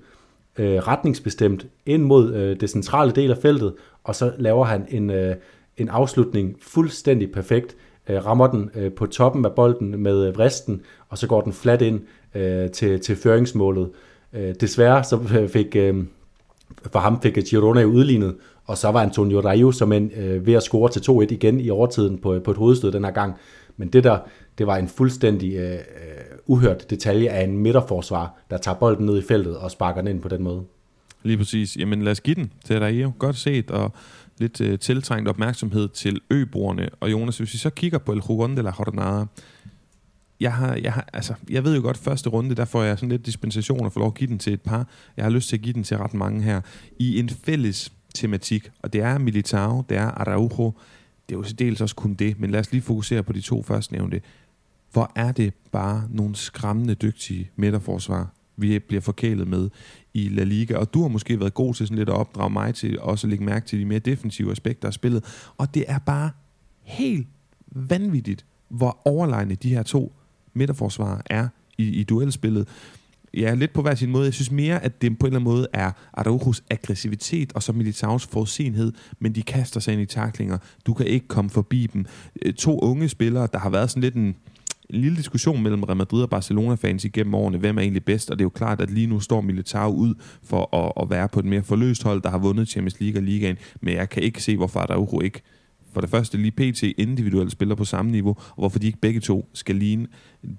øh, 0.57 0.78
retningsbestemt 0.78 1.68
ind 1.86 2.03
mod 2.03 2.34
øh, 2.34 2.60
det 2.60 2.70
centrale 2.70 3.12
del 3.12 3.32
af 3.32 3.38
feltet, 3.38 3.74
og 4.03 4.16
så 4.16 4.32
laver 4.38 4.66
han 4.66 4.86
en, 4.89 5.10
øh, 5.10 5.36
en 5.78 5.89
afslutning 5.89 6.55
fuldstændig 6.62 7.32
perfekt, 7.32 7.76
øh, 8.10 8.26
rammer 8.26 8.47
den 8.47 8.70
øh, 8.76 8.91
på 8.91 9.05
toppen 9.05 9.45
af 9.45 9.51
bolden 9.51 10.03
med 10.03 10.28
øh, 10.28 10.36
vristen, 10.36 10.82
og 11.10 11.18
så 11.18 11.28
går 11.28 11.41
den 11.41 11.53
flat 11.53 11.82
ind 11.82 12.01
øh, 12.36 12.70
til, 12.70 12.99
til 12.99 13.16
føringsmålet. 13.16 13.89
Øh, 14.34 14.55
desværre 14.62 15.03
så 15.03 15.20
fik, 15.53 15.76
øh, 15.76 16.03
for 16.91 16.99
ham 16.99 17.22
fik 17.22 17.34
Girona 17.34 17.84
udlignet, 17.84 18.36
og 18.66 18.78
så 18.78 18.91
var 18.91 19.01
Antonio 19.01 19.39
Rayo 19.39 19.72
som 19.72 19.91
en, 19.91 20.12
øh, 20.16 20.45
ved 20.45 20.53
at 20.53 20.64
score 20.64 20.89
til 20.89 20.99
2-1 20.99 21.34
igen 21.34 21.60
i 21.60 21.70
overtiden 21.70 22.18
på, 22.18 22.34
øh, 22.34 22.43
på 22.43 22.51
et 22.51 22.57
hovedstød 22.57 22.91
den 22.91 23.03
her 23.03 23.12
gang. 23.12 23.34
Men 23.78 23.88
det 23.88 24.03
der, 24.03 24.18
det 24.57 24.68
var 24.68 24.78
en 24.78 24.88
fuldstændig 24.88 25.55
øh, 25.55 25.74
øh, 25.74 25.80
uhørt 26.47 26.89
detalje 26.89 27.30
af 27.30 27.43
en 27.43 27.57
midterforsvar, 27.57 28.34
der 28.49 28.57
tager 28.57 28.76
bolden 28.76 29.05
ned 29.05 29.18
i 29.18 29.22
feltet 29.22 29.57
og 29.57 29.72
sparker 29.72 30.01
den 30.01 30.07
ind 30.07 30.22
på 30.22 30.30
den 30.30 30.43
måde. 30.43 30.64
Lige 31.24 31.38
præcis. 31.38 31.78
Jamen 31.78 32.01
lad 32.01 32.12
os 32.12 32.22
give 32.22 32.36
den 32.36 32.51
til 32.66 32.80
Rayo. 32.80 33.12
Godt 33.20 33.36
set, 33.36 33.72
og 33.72 33.91
lidt 34.39 34.61
øh, 34.61 34.79
tiltrængt 34.79 35.29
opmærksomhed 35.29 35.89
til 35.89 36.21
øboerne. 36.29 36.89
Og 36.99 37.11
Jonas, 37.11 37.37
hvis 37.37 37.53
vi 37.53 37.57
så 37.57 37.69
kigger 37.69 37.97
på 37.97 38.11
El 38.11 38.21
Jugon 38.29 38.57
de 38.57 38.61
la 38.61 38.71
Jornada, 38.79 39.25
jeg, 40.39 40.53
har, 40.53 40.75
jeg, 40.75 40.93
har, 40.93 41.09
altså, 41.13 41.33
jeg 41.49 41.63
ved 41.63 41.75
jo 41.75 41.81
godt, 41.81 41.97
første 41.97 42.29
runde, 42.29 42.55
der 42.55 42.65
får 42.65 42.83
jeg 42.83 42.97
sådan 42.97 43.09
lidt 43.09 43.25
dispensation 43.25 43.85
og 43.85 43.93
får 43.93 43.99
lov 43.99 44.07
at 44.07 44.13
give 44.13 44.27
den 44.27 44.39
til 44.39 44.53
et 44.53 44.61
par. 44.61 44.87
Jeg 45.17 45.25
har 45.25 45.29
lyst 45.29 45.49
til 45.49 45.55
at 45.55 45.61
give 45.61 45.73
den 45.73 45.83
til 45.83 45.97
ret 45.97 46.13
mange 46.13 46.43
her. 46.43 46.61
I 46.99 47.19
en 47.19 47.29
fælles 47.29 47.91
tematik, 48.15 48.71
og 48.81 48.93
det 48.93 49.01
er 49.01 49.17
Militao, 49.17 49.83
det 49.89 49.97
er 49.97 50.05
Araujo, 50.05 50.73
det 51.29 51.35
er 51.35 51.39
jo 51.39 51.45
dels 51.59 51.81
også 51.81 51.95
kun 51.95 52.13
det, 52.13 52.39
men 52.39 52.51
lad 52.51 52.59
os 52.59 52.71
lige 52.71 52.81
fokusere 52.81 53.23
på 53.23 53.33
de 53.33 53.41
to 53.41 53.63
førstnævnte. 53.63 54.21
Hvor 54.91 55.11
er 55.15 55.31
det 55.31 55.53
bare 55.71 56.03
nogle 56.09 56.35
skræmmende 56.35 56.95
dygtige 56.95 57.51
midterforsvar, 57.55 58.27
vi 58.62 58.80
bliver 58.80 59.01
forkælet 59.01 59.47
med 59.47 59.70
i 60.14 60.30
La 60.30 60.43
Liga. 60.43 60.78
Og 60.78 60.93
du 60.93 61.01
har 61.01 61.07
måske 61.07 61.39
været 61.39 61.53
god 61.53 61.74
til 61.74 61.88
sådan 61.88 61.97
lidt 61.97 62.10
at 62.10 62.16
opdrage 62.16 62.49
mig 62.49 62.76
til 62.76 62.99
også 62.99 63.28
at 63.28 63.30
lægge 63.30 63.45
mærke 63.45 63.68
til 63.68 63.80
de 63.80 63.86
mere 63.86 63.99
defensive 63.99 64.51
aspekter 64.51 64.88
af 64.88 64.93
spillet. 64.93 65.51
Og 65.57 65.74
det 65.74 65.86
er 65.88 65.99
bare 65.99 66.32
helt 66.82 67.28
vanvittigt, 67.72 68.45
hvor 68.70 69.01
overlegne 69.05 69.55
de 69.55 69.70
her 69.70 69.84
to 69.84 70.14
midterforsvar 70.53 71.22
er 71.26 71.47
i, 71.78 71.84
i 71.84 72.03
duelspillet. 72.03 72.68
Ja, 73.34 73.53
lidt 73.53 73.74
på 73.74 73.82
hver 73.82 73.95
sin 73.95 74.12
måde. 74.12 74.26
Jeg 74.26 74.34
synes 74.34 74.51
mere, 74.51 74.84
at 74.84 75.01
det 75.01 75.20
på 75.20 75.26
en 75.26 75.28
eller 75.28 75.39
anden 75.39 75.53
måde 75.53 75.68
er 75.74 75.91
Araujos 76.14 76.64
aggressivitet 76.70 77.53
og 77.53 77.64
så 77.64 77.74
Militaus 77.74 78.28
forudsenhed, 78.28 78.93
men 79.20 79.36
de 79.36 79.43
kaster 79.43 79.80
sig 79.80 79.93
ind 79.93 80.01
i 80.01 80.05
taklinger. 80.05 80.57
Du 80.86 80.93
kan 80.93 81.05
ikke 81.05 81.28
komme 81.28 81.49
forbi 81.49 81.88
dem. 81.93 82.05
Øh, 82.41 82.53
to 82.53 82.80
unge 82.80 83.10
spillere, 83.10 83.47
der 83.53 83.60
har 83.60 83.70
været 83.70 83.89
sådan 83.89 84.03
lidt 84.03 84.16
en, 84.16 84.36
en 84.89 85.01
lille 85.01 85.17
diskussion 85.17 85.63
mellem 85.63 85.83
Real 85.83 85.97
Madrid 85.97 86.23
og 86.23 86.29
Barcelona-fans 86.29 87.05
igennem 87.05 87.33
årene, 87.33 87.57
hvem 87.57 87.77
er 87.77 87.81
egentlig 87.81 88.05
bedst, 88.05 88.29
og 88.29 88.39
det 88.39 88.43
er 88.43 88.45
jo 88.45 88.49
klart, 88.49 88.81
at 88.81 88.89
lige 88.89 89.07
nu 89.07 89.19
står 89.19 89.41
Militao 89.41 89.93
ud 89.93 90.15
for 90.43 90.75
at, 90.75 91.03
at 91.03 91.09
være 91.09 91.29
på 91.29 91.39
et 91.39 91.45
mere 91.45 91.63
forløst 91.63 92.03
hold, 92.03 92.21
der 92.21 92.29
har 92.29 92.37
vundet 92.37 92.69
Champions 92.69 92.99
League 92.99 93.19
og 93.19 93.23
Ligaen, 93.23 93.57
men 93.81 93.93
jeg 93.93 94.09
kan 94.09 94.23
ikke 94.23 94.43
se, 94.43 94.57
hvorfor 94.57 94.79
Araujo 94.79 95.21
ikke 95.21 95.41
for 95.93 96.01
det 96.01 96.09
første 96.09 96.37
lige 96.37 96.51
PT 96.51 96.83
individuelt 96.83 97.51
spiller 97.51 97.75
på 97.75 97.85
samme 97.85 98.11
niveau, 98.11 98.29
og 98.29 98.55
hvorfor 98.57 98.79
de 98.79 98.87
ikke 98.87 98.99
begge 98.99 99.19
to 99.19 99.49
skal 99.53 99.75
ligne 99.75 100.07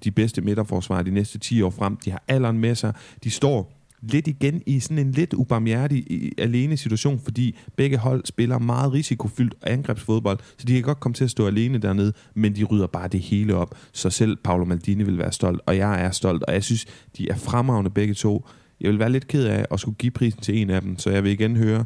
de 0.03 0.11
bedste 0.11 0.41
midterforsvarer 0.41 1.03
de 1.03 1.11
næste 1.11 1.39
10 1.39 1.61
år 1.61 1.69
frem. 1.69 1.97
De 1.97 2.11
har 2.11 2.23
alderen 2.27 2.59
med 2.59 2.75
sig. 2.75 2.93
De 3.23 3.29
står 3.29 3.80
lidt 4.01 4.27
igen 4.27 4.61
i 4.65 4.79
sådan 4.79 4.97
en 4.97 5.11
lidt 5.11 5.33
ubarmhjertig 5.33 6.31
alene 6.37 6.77
situation, 6.77 7.19
fordi 7.19 7.57
begge 7.75 7.97
hold 7.97 8.25
spiller 8.25 8.59
meget 8.59 8.93
risikofyldt 8.93 9.55
angrebsfodbold, 9.61 10.39
så 10.57 10.65
de 10.67 10.73
kan 10.73 10.81
godt 10.81 10.99
komme 10.99 11.13
til 11.13 11.23
at 11.23 11.31
stå 11.31 11.47
alene 11.47 11.77
dernede, 11.77 12.13
men 12.33 12.55
de 12.55 12.63
rydder 12.63 12.87
bare 12.87 13.07
det 13.07 13.19
hele 13.19 13.55
op, 13.55 13.75
så 13.91 14.09
selv 14.09 14.37
Paolo 14.43 14.65
Maldini 14.65 15.03
vil 15.03 15.17
være 15.17 15.31
stolt, 15.31 15.61
og 15.65 15.77
jeg 15.77 16.01
er 16.01 16.11
stolt, 16.11 16.43
og 16.43 16.53
jeg 16.53 16.63
synes, 16.63 16.85
de 17.17 17.29
er 17.29 17.35
fremragende 17.35 17.89
begge 17.89 18.13
to. 18.13 18.45
Jeg 18.81 18.89
vil 18.89 18.99
være 18.99 19.11
lidt 19.11 19.27
ked 19.27 19.45
af 19.45 19.65
at 19.71 19.79
skulle 19.79 19.95
give 19.97 20.11
prisen 20.11 20.41
til 20.41 20.57
en 20.61 20.69
af 20.69 20.81
dem, 20.81 20.97
så 20.97 21.09
jeg 21.09 21.23
vil 21.23 21.31
igen 21.31 21.55
høre 21.55 21.85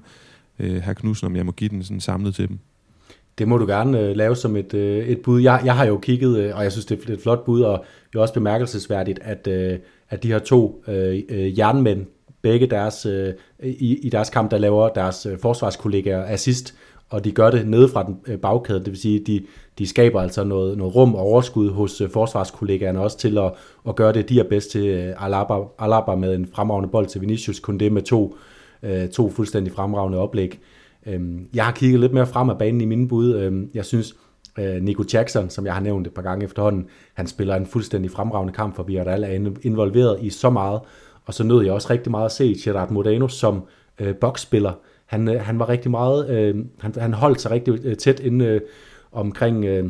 øh, 0.59 0.75
herr 0.75 0.93
Knudsen, 0.93 1.25
om 1.25 1.35
jeg 1.35 1.45
må 1.45 1.51
give 1.51 1.69
den 1.69 1.83
sådan 1.83 2.01
samlet 2.01 2.35
til 2.35 2.47
dem. 2.47 2.59
Det 3.37 3.47
må 3.47 3.57
du 3.57 3.65
gerne 3.65 3.99
øh, 3.99 4.15
lave 4.15 4.35
som 4.35 4.55
et, 4.55 4.73
øh, 4.73 5.07
et 5.07 5.21
bud. 5.21 5.41
Jeg, 5.41 5.61
jeg 5.65 5.75
har 5.75 5.85
jo 5.85 5.97
kigget, 5.97 6.37
øh, 6.37 6.57
og 6.57 6.63
jeg 6.63 6.71
synes, 6.71 6.85
det 6.85 7.09
er 7.09 7.13
et 7.13 7.21
flot 7.21 7.45
bud, 7.45 7.61
og 7.61 7.85
det 8.11 8.17
er 8.17 8.21
også 8.21 8.33
bemærkelsesværdigt, 8.33 9.19
at, 9.21 9.47
øh, 9.47 9.79
at 10.09 10.23
de 10.23 10.27
her 10.27 10.39
to 10.39 10.83
øh, 10.87 11.23
øh, 11.29 11.59
jernmænd, 11.59 12.05
begge 12.41 12.67
deres, 12.67 13.05
øh, 13.05 13.33
i, 13.63 13.97
i 13.97 14.09
deres 14.09 14.29
kamp, 14.29 14.51
der 14.51 14.57
laver 14.57 14.89
deres 14.89 15.25
øh, 15.25 15.39
forsvarskollegaer 15.39 16.25
assist, 16.25 16.75
og 17.09 17.23
de 17.23 17.31
gør 17.31 17.51
det 17.51 17.67
nede 17.67 17.89
fra 17.89 18.03
den 18.03 18.17
øh, 18.27 18.37
bagkæde, 18.37 18.79
det 18.79 18.87
vil 18.87 18.97
sige, 18.97 19.19
de, 19.19 19.41
de 19.79 19.87
skaber 19.87 20.21
altså 20.21 20.43
noget, 20.43 20.77
noget 20.77 20.95
rum 20.95 21.15
og 21.15 21.21
overskud 21.21 21.69
hos 21.69 22.01
øh, 22.01 22.09
forsvarskollegaerne 22.09 22.99
også 22.99 23.17
til 23.17 23.37
at, 23.37 23.53
at 23.87 23.95
gøre 23.95 24.13
det, 24.13 24.29
de 24.29 24.39
er 24.39 24.43
bedst 24.43 24.71
til. 24.71 24.85
Øh, 24.85 25.25
Alaba, 25.25 25.53
Alaba 25.79 26.15
med 26.15 26.35
en 26.35 26.47
fremragende 26.53 26.89
bold 26.89 27.07
til 27.07 27.21
Vinicius, 27.21 27.59
kun 27.59 27.77
det 27.77 27.91
med 27.91 28.01
to, 28.01 28.37
øh, 28.83 29.09
to 29.09 29.29
fuldstændig 29.29 29.73
fremragende 29.73 30.17
oplæg. 30.17 30.53
Øh, 30.53 30.74
jeg 31.53 31.65
har 31.65 31.71
kigget 31.71 31.99
lidt 31.99 32.13
mere 32.13 32.27
frem 32.27 32.49
af 32.49 32.57
banen 32.57 32.81
i 32.81 32.85
mine 32.85 33.07
bud. 33.07 33.35
Øhm, 33.35 33.69
jeg 33.73 33.85
synes, 33.85 34.15
øh, 34.59 34.81
Nico 34.81 35.03
Jackson, 35.13 35.49
som 35.49 35.65
jeg 35.65 35.73
har 35.73 35.81
nævnt 35.81 36.07
et 36.07 36.13
par 36.13 36.21
gange 36.21 36.45
efterhånden, 36.45 36.85
han 37.13 37.27
spiller 37.27 37.55
en 37.55 37.65
fuldstændig 37.65 38.11
fremragende 38.11 38.53
kamp 38.53 38.75
for 38.75 38.83
Villarreal, 38.83 39.23
er 39.23 39.51
involveret 39.61 40.17
i 40.21 40.29
så 40.29 40.49
meget, 40.49 40.79
og 41.25 41.33
så 41.33 41.43
nød 41.43 41.63
jeg 41.63 41.73
også 41.73 41.87
rigtig 41.89 42.11
meget 42.11 42.25
at 42.25 42.31
se 42.31 42.55
Gerard 42.63 42.91
Modano 42.91 43.27
som 43.27 43.61
øh, 43.99 44.15
boksspiller. 44.15 44.73
Han, 45.05 45.29
øh, 45.29 45.41
han 45.41 45.59
var 45.59 45.69
rigtig 45.69 45.91
meget, 45.91 46.29
øh, 46.29 46.65
han, 46.79 46.93
han 46.97 47.13
holdt 47.13 47.41
sig 47.41 47.51
rigtig 47.51 47.85
øh, 47.85 47.95
tæt 47.95 48.19
inde 48.19 48.45
øh, 48.45 48.61
omkring, 49.11 49.65
øh, 49.65 49.83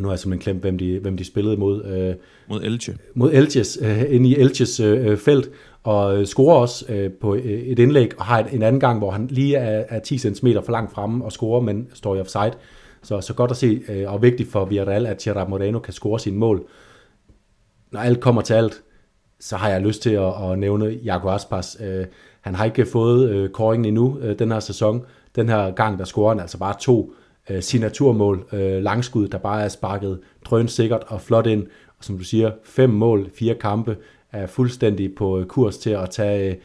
nu 0.00 0.06
har 0.08 0.12
jeg 0.12 0.18
simpelthen 0.18 0.52
glemt, 0.52 0.60
hvem 0.60 0.78
de, 0.78 0.98
hvem 0.98 1.16
de 1.16 1.24
spillede 1.24 1.56
mod. 1.56 1.84
Øh, 1.84 2.14
mod 2.48 2.62
Elche. 2.62 2.96
Mod 3.14 3.32
Elches, 3.32 3.78
øh, 3.82 4.02
inde 4.08 4.28
i 4.28 4.36
Elches 4.36 4.80
øh, 4.80 5.16
felt, 5.16 5.50
og 5.82 6.18
øh, 6.18 6.26
scorer 6.26 6.56
også 6.56 6.84
øh, 6.88 7.12
på 7.12 7.34
øh, 7.34 7.42
et 7.44 7.78
indlæg, 7.78 8.18
og 8.18 8.24
har 8.24 8.38
et, 8.38 8.46
en 8.52 8.62
anden 8.62 8.80
gang, 8.80 8.98
hvor 8.98 9.10
han 9.10 9.26
lige 9.26 9.56
er, 9.56 9.84
er 9.88 9.98
10 9.98 10.18
cm 10.18 10.48
for 10.64 10.72
langt 10.72 10.92
fremme 10.92 11.24
og 11.24 11.32
scorer, 11.32 11.60
men 11.60 11.88
står 11.94 12.16
i 12.16 12.20
offside. 12.20 12.52
Så, 13.02 13.20
så 13.20 13.34
godt 13.34 13.50
at 13.50 13.56
se, 13.56 13.82
øh, 13.88 14.12
og 14.12 14.22
vigtigt 14.22 14.50
for 14.50 14.64
Villarreal, 14.64 15.06
at 15.06 15.18
Gerard 15.18 15.48
Moreno 15.48 15.78
kan 15.78 15.92
score 15.92 16.20
sin 16.20 16.36
mål. 16.36 16.66
Når 17.92 18.00
alt 18.00 18.20
kommer 18.20 18.42
til 18.42 18.54
alt, 18.54 18.82
så 19.40 19.56
har 19.56 19.68
jeg 19.68 19.80
lyst 19.80 20.02
til 20.02 20.10
at, 20.10 20.50
at 20.50 20.58
nævne 20.58 20.98
Jago 21.04 21.28
Aspas. 21.28 21.76
Øh, 21.80 22.06
han 22.40 22.54
har 22.54 22.64
ikke 22.64 22.86
fået 22.86 23.30
øh, 23.30 23.50
koringen 23.50 23.84
endnu 23.84 24.18
øh, 24.18 24.38
den 24.38 24.52
her 24.52 24.60
sæson. 24.60 25.04
Den 25.36 25.48
her 25.48 25.70
gang, 25.70 25.98
der 25.98 26.04
scorer 26.04 26.28
han 26.28 26.40
altså 26.40 26.58
bare 26.58 26.74
to 26.80 27.12
øh, 27.50 27.62
signaturmål, 27.62 28.46
øh, 28.52 28.82
langskud, 28.82 29.28
der 29.28 29.38
bare 29.38 29.62
er 29.62 29.68
sparket 29.68 30.20
drønsikkert 30.44 31.02
og 31.06 31.20
flot 31.20 31.46
ind. 31.46 31.66
Og 31.98 32.04
som 32.04 32.18
du 32.18 32.24
siger, 32.24 32.50
fem 32.64 32.90
mål, 32.90 33.30
fire 33.34 33.54
kampe, 33.54 33.96
er 34.32 34.46
fuldstændig 34.46 35.14
på 35.14 35.38
øh, 35.38 35.46
kurs 35.46 35.78
til 35.78 35.90
at 35.90 36.10
tage, 36.10 36.58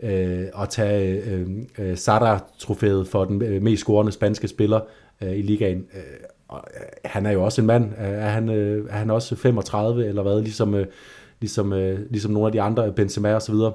øh, 0.00 0.44
at 0.60 0.68
tage 0.68 1.22
øh, 1.30 1.48
øh, 1.78 1.96
Sada-trofæet 1.96 3.08
for 3.08 3.24
den 3.24 3.42
øh, 3.42 3.62
mest 3.62 3.80
scorende 3.80 4.12
spanske 4.12 4.48
spiller 4.48 4.80
øh, 5.22 5.38
i 5.38 5.42
ligaen. 5.42 5.86
Øh, 5.94 6.00
og, 6.48 6.64
øh, 6.74 6.80
han 7.04 7.26
er 7.26 7.30
jo 7.30 7.44
også 7.44 7.60
en 7.60 7.66
mand. 7.66 7.92
Er 7.96 8.28
han, 8.28 8.48
øh, 8.48 8.86
er 8.90 8.96
han 8.96 9.10
også 9.10 9.36
35 9.36 10.06
eller 10.06 10.22
hvad, 10.22 10.40
ligesom, 10.40 10.74
øh, 10.74 10.86
ligesom, 11.40 11.72
øh, 11.72 12.00
ligesom 12.10 12.32
nogle 12.32 12.46
af 12.46 12.52
de 12.52 12.62
andre, 12.62 12.92
Benzema 12.92 13.34
og 13.34 13.42
så 13.42 13.52
videre. 13.52 13.72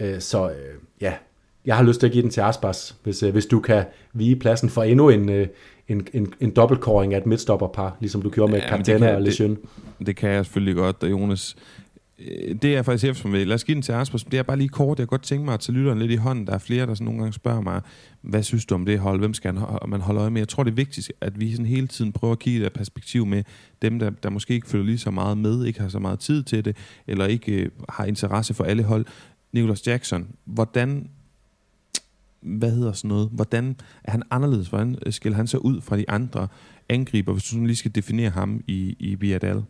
Øh, 0.00 0.20
så 0.20 0.50
øh, 0.50 0.74
ja, 1.00 1.12
jeg 1.64 1.76
har 1.76 1.84
lyst 1.84 2.00
til 2.00 2.06
at 2.06 2.12
give 2.12 2.22
den 2.22 2.30
til 2.30 2.40
Aspas, 2.40 2.96
hvis, 3.02 3.22
øh, 3.22 3.32
hvis 3.32 3.46
du 3.46 3.60
kan 3.60 3.84
vige 4.12 4.36
pladsen 4.36 4.68
for 4.68 4.82
endnu 4.82 5.08
en, 5.08 5.28
øh, 5.28 5.46
en, 5.88 6.06
en, 6.12 6.34
en 6.40 6.50
dobbeltkåring 6.50 7.14
af 7.14 7.18
et 7.18 7.26
midtstopperpar, 7.26 7.96
ligesom 8.00 8.22
du 8.22 8.30
gjorde 8.30 8.52
med 8.52 8.60
ja, 8.60 8.68
Cantena 8.68 9.14
og 9.14 9.22
Lejeune. 9.22 9.56
Det, 9.98 10.06
det 10.06 10.16
kan 10.16 10.30
jeg 10.30 10.44
selvfølgelig 10.44 10.76
godt, 10.76 10.96
Jonas. 11.02 11.56
Øh, 12.18 12.54
det 12.62 12.76
er 12.76 12.82
faktisk 12.82 13.10
efter 13.10 13.28
med. 13.28 13.44
Lad 13.44 13.54
os 13.54 13.64
give 13.64 13.74
den 13.74 13.82
til 13.82 13.92
Aspas. 13.92 14.24
Det 14.24 14.38
er 14.38 14.42
bare 14.42 14.56
lige 14.56 14.68
kort. 14.68 14.98
Jeg 14.98 15.06
godt 15.06 15.22
tænke 15.22 15.44
mig 15.44 15.54
at 15.54 15.60
tage 15.60 15.76
lytteren 15.76 15.98
lidt 15.98 16.10
i 16.10 16.16
hånden. 16.16 16.46
Der 16.46 16.52
er 16.52 16.58
flere, 16.58 16.86
der 16.86 16.94
sådan 16.94 17.04
nogle 17.04 17.20
gange 17.20 17.32
spørger 17.32 17.60
mig, 17.60 17.80
hvad 18.20 18.42
synes 18.42 18.66
du 18.66 18.74
om 18.74 18.84
det 18.84 18.98
hold? 18.98 19.18
Hvem 19.18 19.34
skal 19.34 19.54
man 19.88 20.00
holde 20.00 20.20
øje 20.20 20.30
med? 20.30 20.40
Jeg 20.40 20.48
tror, 20.48 20.62
det 20.62 20.70
er 20.70 20.74
vigtigt, 20.74 21.12
at 21.20 21.40
vi 21.40 21.52
sådan 21.52 21.66
hele 21.66 21.86
tiden 21.86 22.12
prøver 22.12 22.32
at 22.32 22.38
kigge 22.38 22.66
et 22.66 22.72
perspektiv 22.72 23.26
med 23.26 23.44
dem, 23.82 23.98
der, 23.98 24.10
der 24.10 24.30
måske 24.30 24.54
ikke 24.54 24.68
følger 24.68 24.86
lige 24.86 24.98
så 24.98 25.10
meget 25.10 25.38
med, 25.38 25.64
ikke 25.64 25.80
har 25.80 25.88
så 25.88 25.98
meget 25.98 26.18
tid 26.18 26.42
til 26.42 26.64
det, 26.64 26.76
eller 27.06 27.26
ikke 27.26 27.52
øh, 27.52 27.70
har 27.88 28.04
interesse 28.04 28.54
for 28.54 28.64
alle 28.64 28.82
hold. 28.82 29.06
Nicholas 29.52 29.86
Jackson, 29.86 30.28
hvordan 30.44 31.08
hvad 32.42 32.70
hedder 32.70 32.92
sådan 32.92 33.08
noget, 33.08 33.28
hvordan 33.32 33.76
er 34.04 34.10
han 34.10 34.22
anderledes, 34.30 34.68
hvordan 34.68 34.98
øh, 35.06 35.12
skiller 35.12 35.36
han 35.36 35.46
sig 35.46 35.64
ud 35.64 35.80
fra 35.80 35.96
de 35.96 36.10
andre 36.10 36.48
angriber, 36.88 37.32
hvis 37.32 37.44
du 37.44 37.48
sådan 37.48 37.66
lige 37.66 37.76
skal 37.76 37.94
definere 37.94 38.30
ham 38.30 38.64
i, 38.66 38.96
i 38.98 39.16
Biadal? 39.16 39.62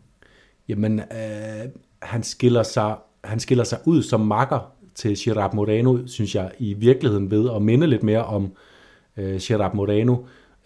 Jamen, 0.67 0.99
øh, 0.99 1.69
han, 2.03 2.23
skiller 2.23 2.63
sig, 2.63 2.95
han 3.23 3.39
skiller 3.39 3.63
sig 3.63 3.79
ud 3.85 4.03
som 4.03 4.19
makker 4.19 4.71
til 4.95 5.17
Gerard 5.19 5.53
Moreno, 5.53 5.97
synes 6.05 6.35
jeg, 6.35 6.51
i 6.59 6.73
virkeligheden 6.73 7.31
ved 7.31 7.49
at 7.55 7.61
minde 7.61 7.87
lidt 7.87 8.03
mere 8.03 8.25
om 8.25 8.51
øh, 9.17 9.39
Gerard 9.41 9.75
Moreno, 9.75 10.15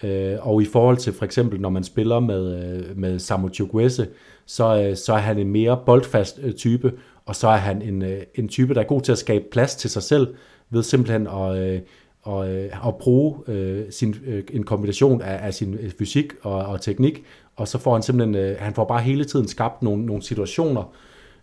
øh, 0.04 0.36
og 0.42 0.62
i 0.62 0.66
forhold 0.66 0.98
til 0.98 1.14
for 1.14 1.26
eksempel, 1.26 1.62
når 1.62 1.70
man 1.70 1.84
spiller 1.84 2.20
med, 2.20 2.64
øh, 2.64 2.98
med 2.98 3.20
Samu 3.20 3.50
Chukwese, 3.50 4.08
så, 4.46 4.82
øh, 4.82 4.96
så 4.96 5.14
er 5.14 5.18
han 5.18 5.38
en 5.38 5.50
mere 5.50 5.80
boldfast 5.86 6.40
øh, 6.44 6.54
type, 6.54 6.94
og 7.26 7.36
så 7.36 7.48
er 7.48 7.58
han 7.58 7.82
en, 7.82 8.02
øh, 8.02 8.22
en 8.36 8.48
type, 8.48 8.74
der 8.74 8.82
er 8.82 8.86
god 8.86 9.02
til 9.02 9.12
at 9.12 9.18
skabe 9.18 9.46
plads 9.52 9.76
til 9.76 9.90
sig 9.90 10.04
selv, 10.04 10.36
ved 10.70 10.84
simpelthen 10.84 11.28
at, 11.28 11.58
øh, 11.58 11.80
og, 12.22 12.50
øh, 12.50 12.88
at 12.88 12.96
bruge 12.98 13.38
øh, 13.48 13.86
sin, 13.90 14.16
øh, 14.26 14.44
en 14.54 14.64
kombination 14.64 15.22
af, 15.22 15.48
af 15.48 15.54
sin 15.54 15.74
øh, 15.74 15.92
fysik 16.00 16.34
og, 16.42 16.56
og 16.66 16.82
teknik, 16.82 17.24
og 17.56 17.68
så 17.68 17.78
får 17.78 17.94
han 17.94 18.04
simpelthen, 18.04 18.36
øh, 18.36 18.56
han 18.60 18.74
får 18.74 18.86
bare 18.86 19.02
hele 19.02 19.26
tiden 19.26 19.48
skabt 19.48 19.84
nogle, 19.84 20.06
nogle 20.06 20.22
situationer, 20.22 20.94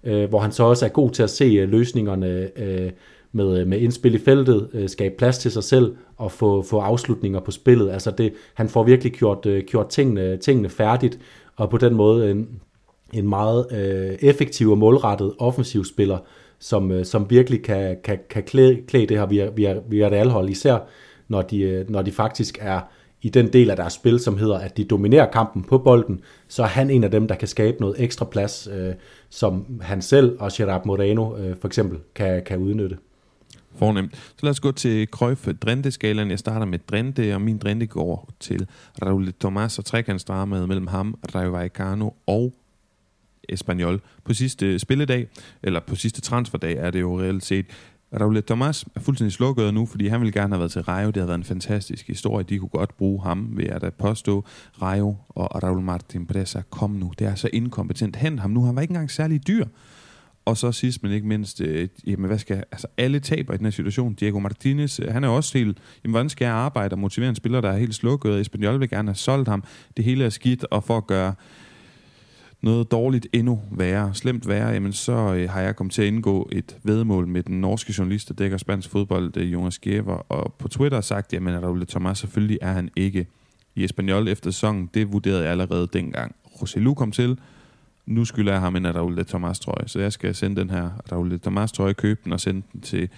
øh, 0.07 0.29
hvor 0.29 0.41
han 0.41 0.53
så 0.53 0.65
også 0.65 0.85
er 0.85 0.89
god 0.89 1.11
til 1.11 1.23
at 1.23 1.31
se 1.31 1.45
øh, 1.45 1.69
løsningerne 1.69 2.51
øh, 2.57 2.91
med, 3.33 3.61
øh, 3.61 3.67
med 3.67 3.79
indspil 3.79 4.15
i 4.15 4.19
feltet, 4.19 4.69
øh, 4.73 4.89
skabe 4.89 5.15
plads 5.19 5.39
til 5.39 5.51
sig 5.51 5.65
selv 5.65 5.97
og 6.17 6.33
få, 6.33 6.63
få 6.63 6.79
afslutninger 6.79 7.41
på 7.41 7.51
spillet. 7.51 7.91
Altså 7.91 8.11
det, 8.11 8.33
han 8.55 8.69
får 8.69 8.83
virkelig 8.83 9.13
gjort, 9.13 9.47
øh, 9.47 9.65
gjort 9.65 9.89
tingene, 9.89 10.37
tingene 10.37 10.69
færdigt, 10.69 11.19
og 11.57 11.71
på 11.71 11.79
den 11.79 11.95
måde 11.95 12.31
en, 12.31 12.49
en 13.13 13.29
meget 13.29 13.67
øh, 13.73 14.29
effektiv 14.29 14.71
og 14.71 14.79
målrettet 14.79 15.33
offensiv 15.39 15.85
spiller, 15.85 16.19
som, 16.59 16.93
øh, 16.93 17.05
som 17.05 17.31
virkelig 17.31 17.63
kan, 17.63 17.97
kan, 18.05 18.19
kan 18.31 18.43
klæde, 18.43 18.77
klæde 18.89 19.07
det 19.07 19.19
her 19.19 19.27
via, 19.27 19.51
via, 19.51 19.77
via 19.89 20.11
det 20.11 20.17
alhold, 20.17 20.51
især 20.51 20.79
når 21.29 21.43
de, 21.43 21.61
øh, 21.61 21.91
når 21.91 22.03
de 22.03 22.13
faktisk 22.13 22.59
er 22.61 22.81
i 23.25 23.29
den 23.29 23.53
del 23.53 23.71
af 23.71 23.77
deres 23.77 23.93
spil, 23.93 24.21
som 24.21 24.39
hedder, 24.39 24.59
at 24.59 24.77
de 24.77 24.85
dominerer 24.85 25.31
kampen 25.31 25.63
på 25.63 25.79
bolden, 25.79 26.21
så 26.49 26.63
er 26.63 26.67
han 26.67 26.91
en 26.91 27.05
af 27.05 27.11
dem, 27.11 27.29
der 27.29 27.35
kan 27.35 27.49
skabe 27.49 27.81
noget 27.81 27.97
ekstra 27.99 28.25
plads, 28.25 28.69
øh, 28.73 28.95
som 29.31 29.81
han 29.81 30.03
selv 30.03 30.37
og 30.41 30.51
Gerard 30.55 30.87
Moreno 30.87 31.37
øh, 31.37 31.57
for 31.61 31.69
eksempel 31.69 31.99
kan, 32.15 32.43
kan 32.47 32.59
udnytte. 32.59 32.97
Fornemt. 33.77 34.17
Så 34.17 34.39
lad 34.43 34.51
os 34.51 34.61
gå 34.61 34.73
til 34.73 35.07
Cruyff 35.07 35.49
Drente-skalaen. 35.61 36.31
Jeg 36.31 36.39
starter 36.39 36.67
med 36.67 36.79
Drente, 36.79 37.35
og 37.35 37.41
min 37.41 37.59
Drente 37.59 37.87
går 37.87 38.31
til 38.41 38.67
Raul 39.03 39.33
Thomas 39.41 39.79
og 39.79 39.85
trekantsdramaet 39.85 40.69
mellem 40.69 40.87
ham, 40.87 41.19
Rayo 41.35 41.51
Vallecano 41.51 42.11
og 42.27 42.55
Espanyol. 43.49 44.01
På 44.25 44.35
sidste 44.35 44.79
spilledag, 44.79 45.29
eller 45.63 45.81
på 45.81 45.97
sidste 45.97 46.21
transferdag, 46.21 46.77
er 46.79 46.91
det 46.91 47.01
jo 47.01 47.21
reelt 47.21 47.45
set. 47.45 47.67
Raul 48.21 48.43
Thomas 48.43 48.85
er 48.95 49.01
fuldstændig 49.01 49.33
slukket 49.33 49.75
nu, 49.75 49.87
fordi 49.87 50.09
han 50.09 50.21
ville 50.21 50.33
gerne 50.33 50.55
have 50.55 50.59
været 50.59 50.73
til 50.73 50.83
Rayo. 50.83 51.07
Det 51.07 51.17
har 51.17 51.27
været 51.27 51.39
en 51.39 51.45
fantastisk 51.45 52.07
historie. 52.07 52.45
De 52.45 52.59
kunne 52.59 52.69
godt 52.69 52.97
bruge 52.97 53.23
ham, 53.23 53.49
ved 53.53 53.67
at 53.67 53.83
da 53.83 53.91
påstå. 53.91 54.45
Rayo 54.83 55.17
og 55.29 55.63
Raul 55.63 55.81
Martin 55.81 56.27
Presa, 56.27 56.61
kom 56.71 56.91
nu. 56.91 57.13
Det 57.19 57.27
er 57.27 57.35
så 57.35 57.49
inkompetent. 57.53 58.17
Hent 58.17 58.41
ham 58.41 58.51
nu. 58.51 58.65
Han 58.65 58.77
var 58.77 58.83
ikke 58.83 58.93
engang 58.93 59.11
særlig 59.11 59.47
dyr. 59.47 59.65
Og 60.45 60.57
så 60.57 60.73
sidst, 60.73 61.03
men 61.03 61.13
ikke 61.13 61.27
mindst, 61.27 61.61
øh, 61.61 61.89
jamen 62.07 62.27
hvad 62.27 62.39
skal, 62.39 62.57
altså 62.57 62.87
alle 62.97 63.21
taber 63.21 63.55
i 63.55 63.57
den 63.57 63.67
her 63.67 63.71
situation. 63.71 64.15
Diego 64.15 64.39
Martinez, 64.39 65.01
øh, 65.01 65.13
han 65.13 65.25
er 65.25 65.29
også 65.29 65.59
helt, 65.59 65.79
jamen 66.05 66.13
hvordan 66.13 66.29
skal 66.29 66.45
jeg 66.45 66.55
arbejde 66.55 66.95
og 66.95 66.99
motivere 66.99 67.29
en 67.29 67.35
spiller, 67.37 67.61
der 67.61 67.71
er 67.71 67.77
helt 67.77 67.95
slukket? 67.95 68.41
Espanyol 68.41 68.81
vil 68.81 68.89
gerne 68.91 69.09
have 69.09 69.17
solgt 69.17 69.49
ham. 69.49 69.65
Det 69.97 70.05
hele 70.05 70.25
er 70.25 70.31
skidt, 70.31 70.65
og 70.65 70.85
for 70.85 70.97
at 70.97 71.07
gøre 71.07 71.35
noget 72.65 72.91
dårligt 72.91 73.27
endnu 73.33 73.61
værre, 73.71 74.15
slemt 74.15 74.49
værre, 74.49 74.69
jamen 74.69 74.93
så 74.93 75.13
øh, 75.13 75.51
har 75.51 75.61
jeg 75.61 75.77
kommet 75.77 75.93
til 75.93 76.03
at 76.03 76.09
indgå 76.09 76.49
et 76.53 76.77
vedmål 76.83 77.27
med 77.27 77.43
den 77.43 77.61
norske 77.61 77.95
journalist, 77.99 78.29
der 78.29 78.35
dækker 78.35 78.57
spansk 78.57 78.91
fodbold, 78.91 79.37
øh, 79.37 79.53
Jonas 79.53 79.79
Gæver, 79.79 80.17
og 80.29 80.55
på 80.59 80.69
Twitter 80.69 81.01
sagt, 81.01 81.33
jamen 81.33 81.63
Raul 81.63 81.87
Thomas, 81.87 82.19
selvfølgelig 82.19 82.59
er 82.63 82.73
han 82.73 82.91
ikke 82.97 83.27
i 83.75 83.85
Espanyol 83.85 84.29
efter 84.29 84.51
sæsonen. 84.51 84.91
Det 84.95 85.13
vurderede 85.13 85.43
jeg 85.43 85.51
allerede 85.51 85.89
dengang. 85.93 86.35
Roselu 86.63 86.95
kom 86.95 87.13
til, 87.13 87.39
nu 88.07 88.25
skylder 88.25 88.53
jeg 88.53 88.61
ham 88.61 88.77
en 88.77 88.95
Raul 88.95 89.25
Thomas 89.25 89.61
trøje, 89.61 89.89
så 89.89 90.01
jeg 90.01 90.13
skal 90.13 90.35
sende 90.35 90.61
den 90.61 90.71
her 90.71 90.91
Raul 91.13 91.41
Thomas 91.41 91.73
trøje, 91.73 91.93
købe 91.93 92.21
den 92.25 92.33
og 92.33 92.41
sende 92.41 92.63
den 92.73 92.81
til 92.81 93.09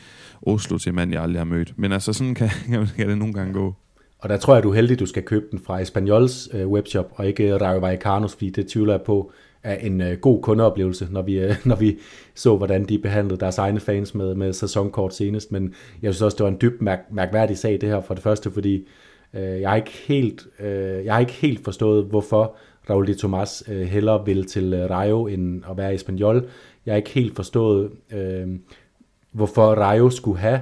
Oslo 0.42 0.78
til 0.78 0.90
en 0.90 0.96
mand, 0.96 1.12
jeg 1.12 1.22
aldrig 1.22 1.40
har 1.40 1.44
mødt. 1.44 1.72
Men 1.76 1.92
altså 1.92 2.12
sådan 2.12 2.34
kan, 2.34 2.50
kan 2.96 3.08
det 3.08 3.18
nogle 3.18 3.34
gange 3.34 3.52
gå. 3.52 3.74
Og 4.18 4.28
der 4.28 4.36
tror 4.36 4.54
jeg, 4.54 4.62
du 4.62 4.70
er 4.70 4.74
heldig, 4.74 4.98
du 4.98 5.06
skal 5.06 5.22
købe 5.22 5.46
den 5.50 5.58
fra 5.58 5.80
Espanyols 5.80 6.48
øh, 6.52 6.68
webshop, 6.68 7.12
og 7.14 7.26
ikke 7.26 7.56
Rayo 7.56 7.78
Vallecanos, 7.78 8.32
fordi 8.32 8.50
det 8.50 8.68
tvivler 8.68 8.92
jeg 8.92 9.02
på 9.02 9.32
er 9.62 9.74
en 9.74 10.00
øh, 10.00 10.18
god 10.18 10.42
kundeoplevelse, 10.42 11.08
når 11.10 11.22
vi, 11.22 11.38
øh, 11.38 11.54
når 11.64 11.76
vi 11.76 11.98
så, 12.34 12.56
hvordan 12.56 12.84
de 12.84 12.98
behandlede 12.98 13.40
deres 13.40 13.58
egne 13.58 13.80
fans 13.80 14.14
med, 14.14 14.34
med 14.34 14.52
sæsonkort 14.52 15.14
senest. 15.14 15.52
Men 15.52 15.74
jeg 16.02 16.14
synes 16.14 16.22
også, 16.22 16.36
det 16.36 16.44
var 16.44 16.50
en 16.50 16.58
dybt 16.60 16.82
mærk, 16.82 17.00
mærkværdig 17.10 17.58
sag, 17.58 17.80
det 17.80 17.88
her 17.88 18.00
for 18.00 18.14
det 18.14 18.22
første, 18.22 18.50
fordi 18.50 18.88
øh, 19.34 19.60
jeg, 19.60 19.70
har 19.70 19.76
ikke 19.76 19.92
helt, 20.06 20.46
øh, 20.60 21.04
jeg 21.04 21.14
har 21.14 21.20
ikke 21.20 21.32
helt 21.32 21.64
forstået, 21.64 22.04
hvorfor 22.04 22.56
Raul 22.90 23.06
de 23.06 23.14
Tomas 23.14 23.64
øh, 23.68 23.82
hellere 23.82 24.24
vil 24.26 24.46
til 24.46 24.74
øh, 24.74 24.90
Rayo 24.90 25.26
end 25.26 25.62
at 25.70 25.76
være 25.76 25.92
i 25.92 25.94
Espanyol. 25.94 26.48
Jeg 26.86 26.92
har 26.92 26.96
ikke 26.96 27.10
helt 27.10 27.36
forstået, 27.36 27.90
øh, 28.12 28.46
hvorfor 29.32 29.74
Rayo 29.74 30.10
skulle 30.10 30.38
have 30.38 30.60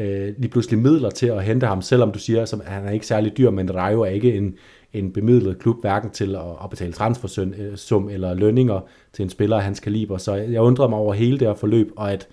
øh, 0.00 0.34
lige 0.38 0.50
pludselig 0.50 0.78
midler 0.78 1.10
til 1.10 1.26
at 1.26 1.44
hente 1.44 1.66
ham, 1.66 1.82
selvom 1.82 2.12
du 2.12 2.18
siger, 2.18 2.42
at 2.42 2.54
han 2.66 2.86
er 2.86 2.90
ikke 2.90 3.06
særlig 3.06 3.36
dyr, 3.38 3.50
men 3.50 3.74
Rayo 3.74 4.00
er 4.00 4.06
ikke 4.06 4.34
en, 4.34 4.54
en 4.92 5.12
bemidlet 5.12 5.58
klub, 5.58 5.80
hverken 5.80 6.10
til 6.10 6.34
at, 6.34 6.64
at 6.64 6.70
betale 6.70 6.92
transfersum 6.92 8.08
øh, 8.08 8.14
eller 8.14 8.34
lønninger 8.34 8.80
til 9.12 9.22
en 9.22 9.30
spiller 9.30 9.56
af 9.56 9.62
hans 9.62 9.80
kaliber. 9.80 10.18
Så 10.18 10.34
jeg 10.34 10.60
undrede 10.60 10.88
mig 10.88 10.98
over 10.98 11.14
hele 11.14 11.38
det 11.38 11.46
her 11.46 11.54
forløb, 11.54 11.92
og 11.96 12.12
at, 12.12 12.28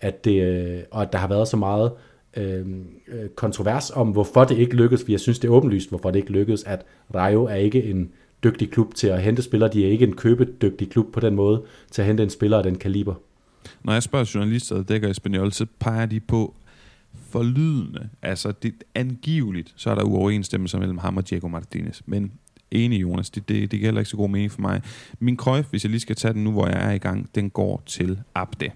at, 0.00 0.24
det, 0.24 0.42
øh, 0.42 0.82
og 0.90 1.02
at 1.02 1.12
der 1.12 1.18
har 1.18 1.28
været 1.28 1.48
så 1.48 1.56
meget 1.56 1.92
øh, 2.36 2.66
øh 3.08 3.28
kontrovers 3.36 3.90
om, 3.90 4.08
hvorfor 4.08 4.44
det 4.44 4.58
ikke 4.58 4.76
lykkedes, 4.76 5.04
for 5.04 5.12
jeg 5.12 5.20
synes, 5.20 5.38
det 5.38 5.48
er 5.48 5.52
åbenlyst, 5.52 5.88
hvorfor 5.88 6.10
det 6.10 6.18
ikke 6.18 6.32
lykkedes, 6.32 6.64
at 6.64 6.84
Rayo 7.14 7.44
er 7.44 7.54
ikke 7.54 7.84
en 7.84 8.10
dygtig 8.44 8.70
klub 8.70 8.94
til 8.94 9.06
at 9.06 9.22
hente 9.22 9.42
spillere, 9.42 9.70
de 9.72 9.86
er 9.86 9.90
ikke 9.90 10.06
en 10.06 10.16
købedygtig 10.16 10.90
klub 10.90 11.12
på 11.12 11.20
den 11.20 11.34
måde 11.34 11.62
til 11.90 12.02
at 12.02 12.06
hente 12.06 12.22
en 12.22 12.30
spiller 12.30 12.56
af 12.56 12.62
den 12.62 12.78
kaliber. 12.78 13.14
Når 13.84 13.92
jeg 13.92 14.02
spørger 14.02 14.30
journalister, 14.34 14.76
der 14.76 14.82
dækker 14.82 15.08
Espanyol, 15.08 15.52
så 15.52 15.66
peger 15.80 16.06
de 16.06 16.20
på 16.20 16.54
forlydende. 17.14 18.08
Altså, 18.22 18.52
det, 18.52 18.74
angiveligt, 18.94 19.72
så 19.76 19.90
er 19.90 19.94
der 19.94 20.02
uoverensstemmelser 20.02 20.78
mellem 20.78 20.98
ham 20.98 21.16
og 21.16 21.30
Diego 21.30 21.48
Martinez. 21.48 22.00
Men 22.06 22.32
enig, 22.70 23.02
Jonas, 23.02 23.30
det, 23.30 23.48
det, 23.48 23.70
det 23.70 23.70
giver 23.70 23.86
heller 23.86 24.00
ikke 24.00 24.10
så 24.10 24.16
god 24.16 24.28
mening 24.28 24.52
for 24.52 24.60
mig. 24.60 24.82
Min 25.18 25.36
krøjf, 25.36 25.66
hvis 25.70 25.84
jeg 25.84 25.90
lige 25.90 26.00
skal 26.00 26.16
tage 26.16 26.34
den 26.34 26.44
nu, 26.44 26.52
hvor 26.52 26.66
jeg 26.66 26.88
er 26.88 26.92
i 26.92 26.98
gang, 26.98 27.30
den 27.34 27.50
går 27.50 27.82
til 27.86 28.20
Abde. 28.34 28.70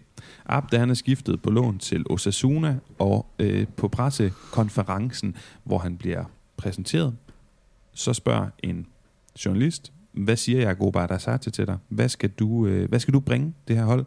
Abde, 0.47 0.79
han 0.79 0.91
er 0.91 0.95
skiftet 0.95 1.43
på 1.43 1.51
lån 1.51 1.79
til 1.79 2.05
Osasuna, 2.11 2.79
og 2.99 3.27
øh, 3.39 3.67
på 3.77 3.89
pressekonferencen, 3.89 5.37
hvor 5.65 5.79
han 5.79 5.97
bliver 5.97 6.25
præsenteret, 6.57 7.17
så 7.93 8.13
spørger 8.13 8.49
en 8.63 8.87
journalist, 9.45 9.93
hvad 10.13 10.37
siger 10.37 10.59
jeg, 10.59 10.69
Jacob 10.69 10.97
Adassati 10.97 11.51
til 11.51 11.67
dig? 11.67 11.79
Hvad 11.89 12.09
skal, 12.09 12.31
du, 12.31 12.67
øh, 12.67 12.89
hvad 12.89 13.01
skal 13.01 13.15
du 13.15 13.21
bringe 13.21 13.55
det 13.69 13.77
her 13.77 13.85
hold? 13.85 14.05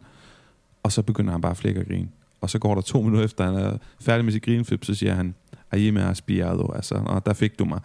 Og 0.82 0.92
så 0.92 1.02
begynder 1.02 1.32
han 1.32 1.40
bare 1.40 1.50
at 1.50 1.56
flække 1.56 1.80
og 1.80 1.86
grine. 1.86 2.08
Og 2.40 2.50
så 2.50 2.58
går 2.58 2.74
der 2.74 2.82
to 2.82 3.02
minutter 3.02 3.24
efter, 3.24 3.44
han 3.44 3.54
er 3.54 3.78
færdig 4.00 4.24
med 4.24 4.32
sit 4.32 4.42
grinflip, 4.42 4.84
så 4.84 4.94
siger 4.94 5.14
han, 5.14 5.34
Ayime 5.70 6.02
aspiado, 6.02 6.72
altså, 6.74 6.94
og 6.94 7.26
der 7.26 7.32
fik 7.32 7.58
du 7.58 7.64
mig. 7.64 7.80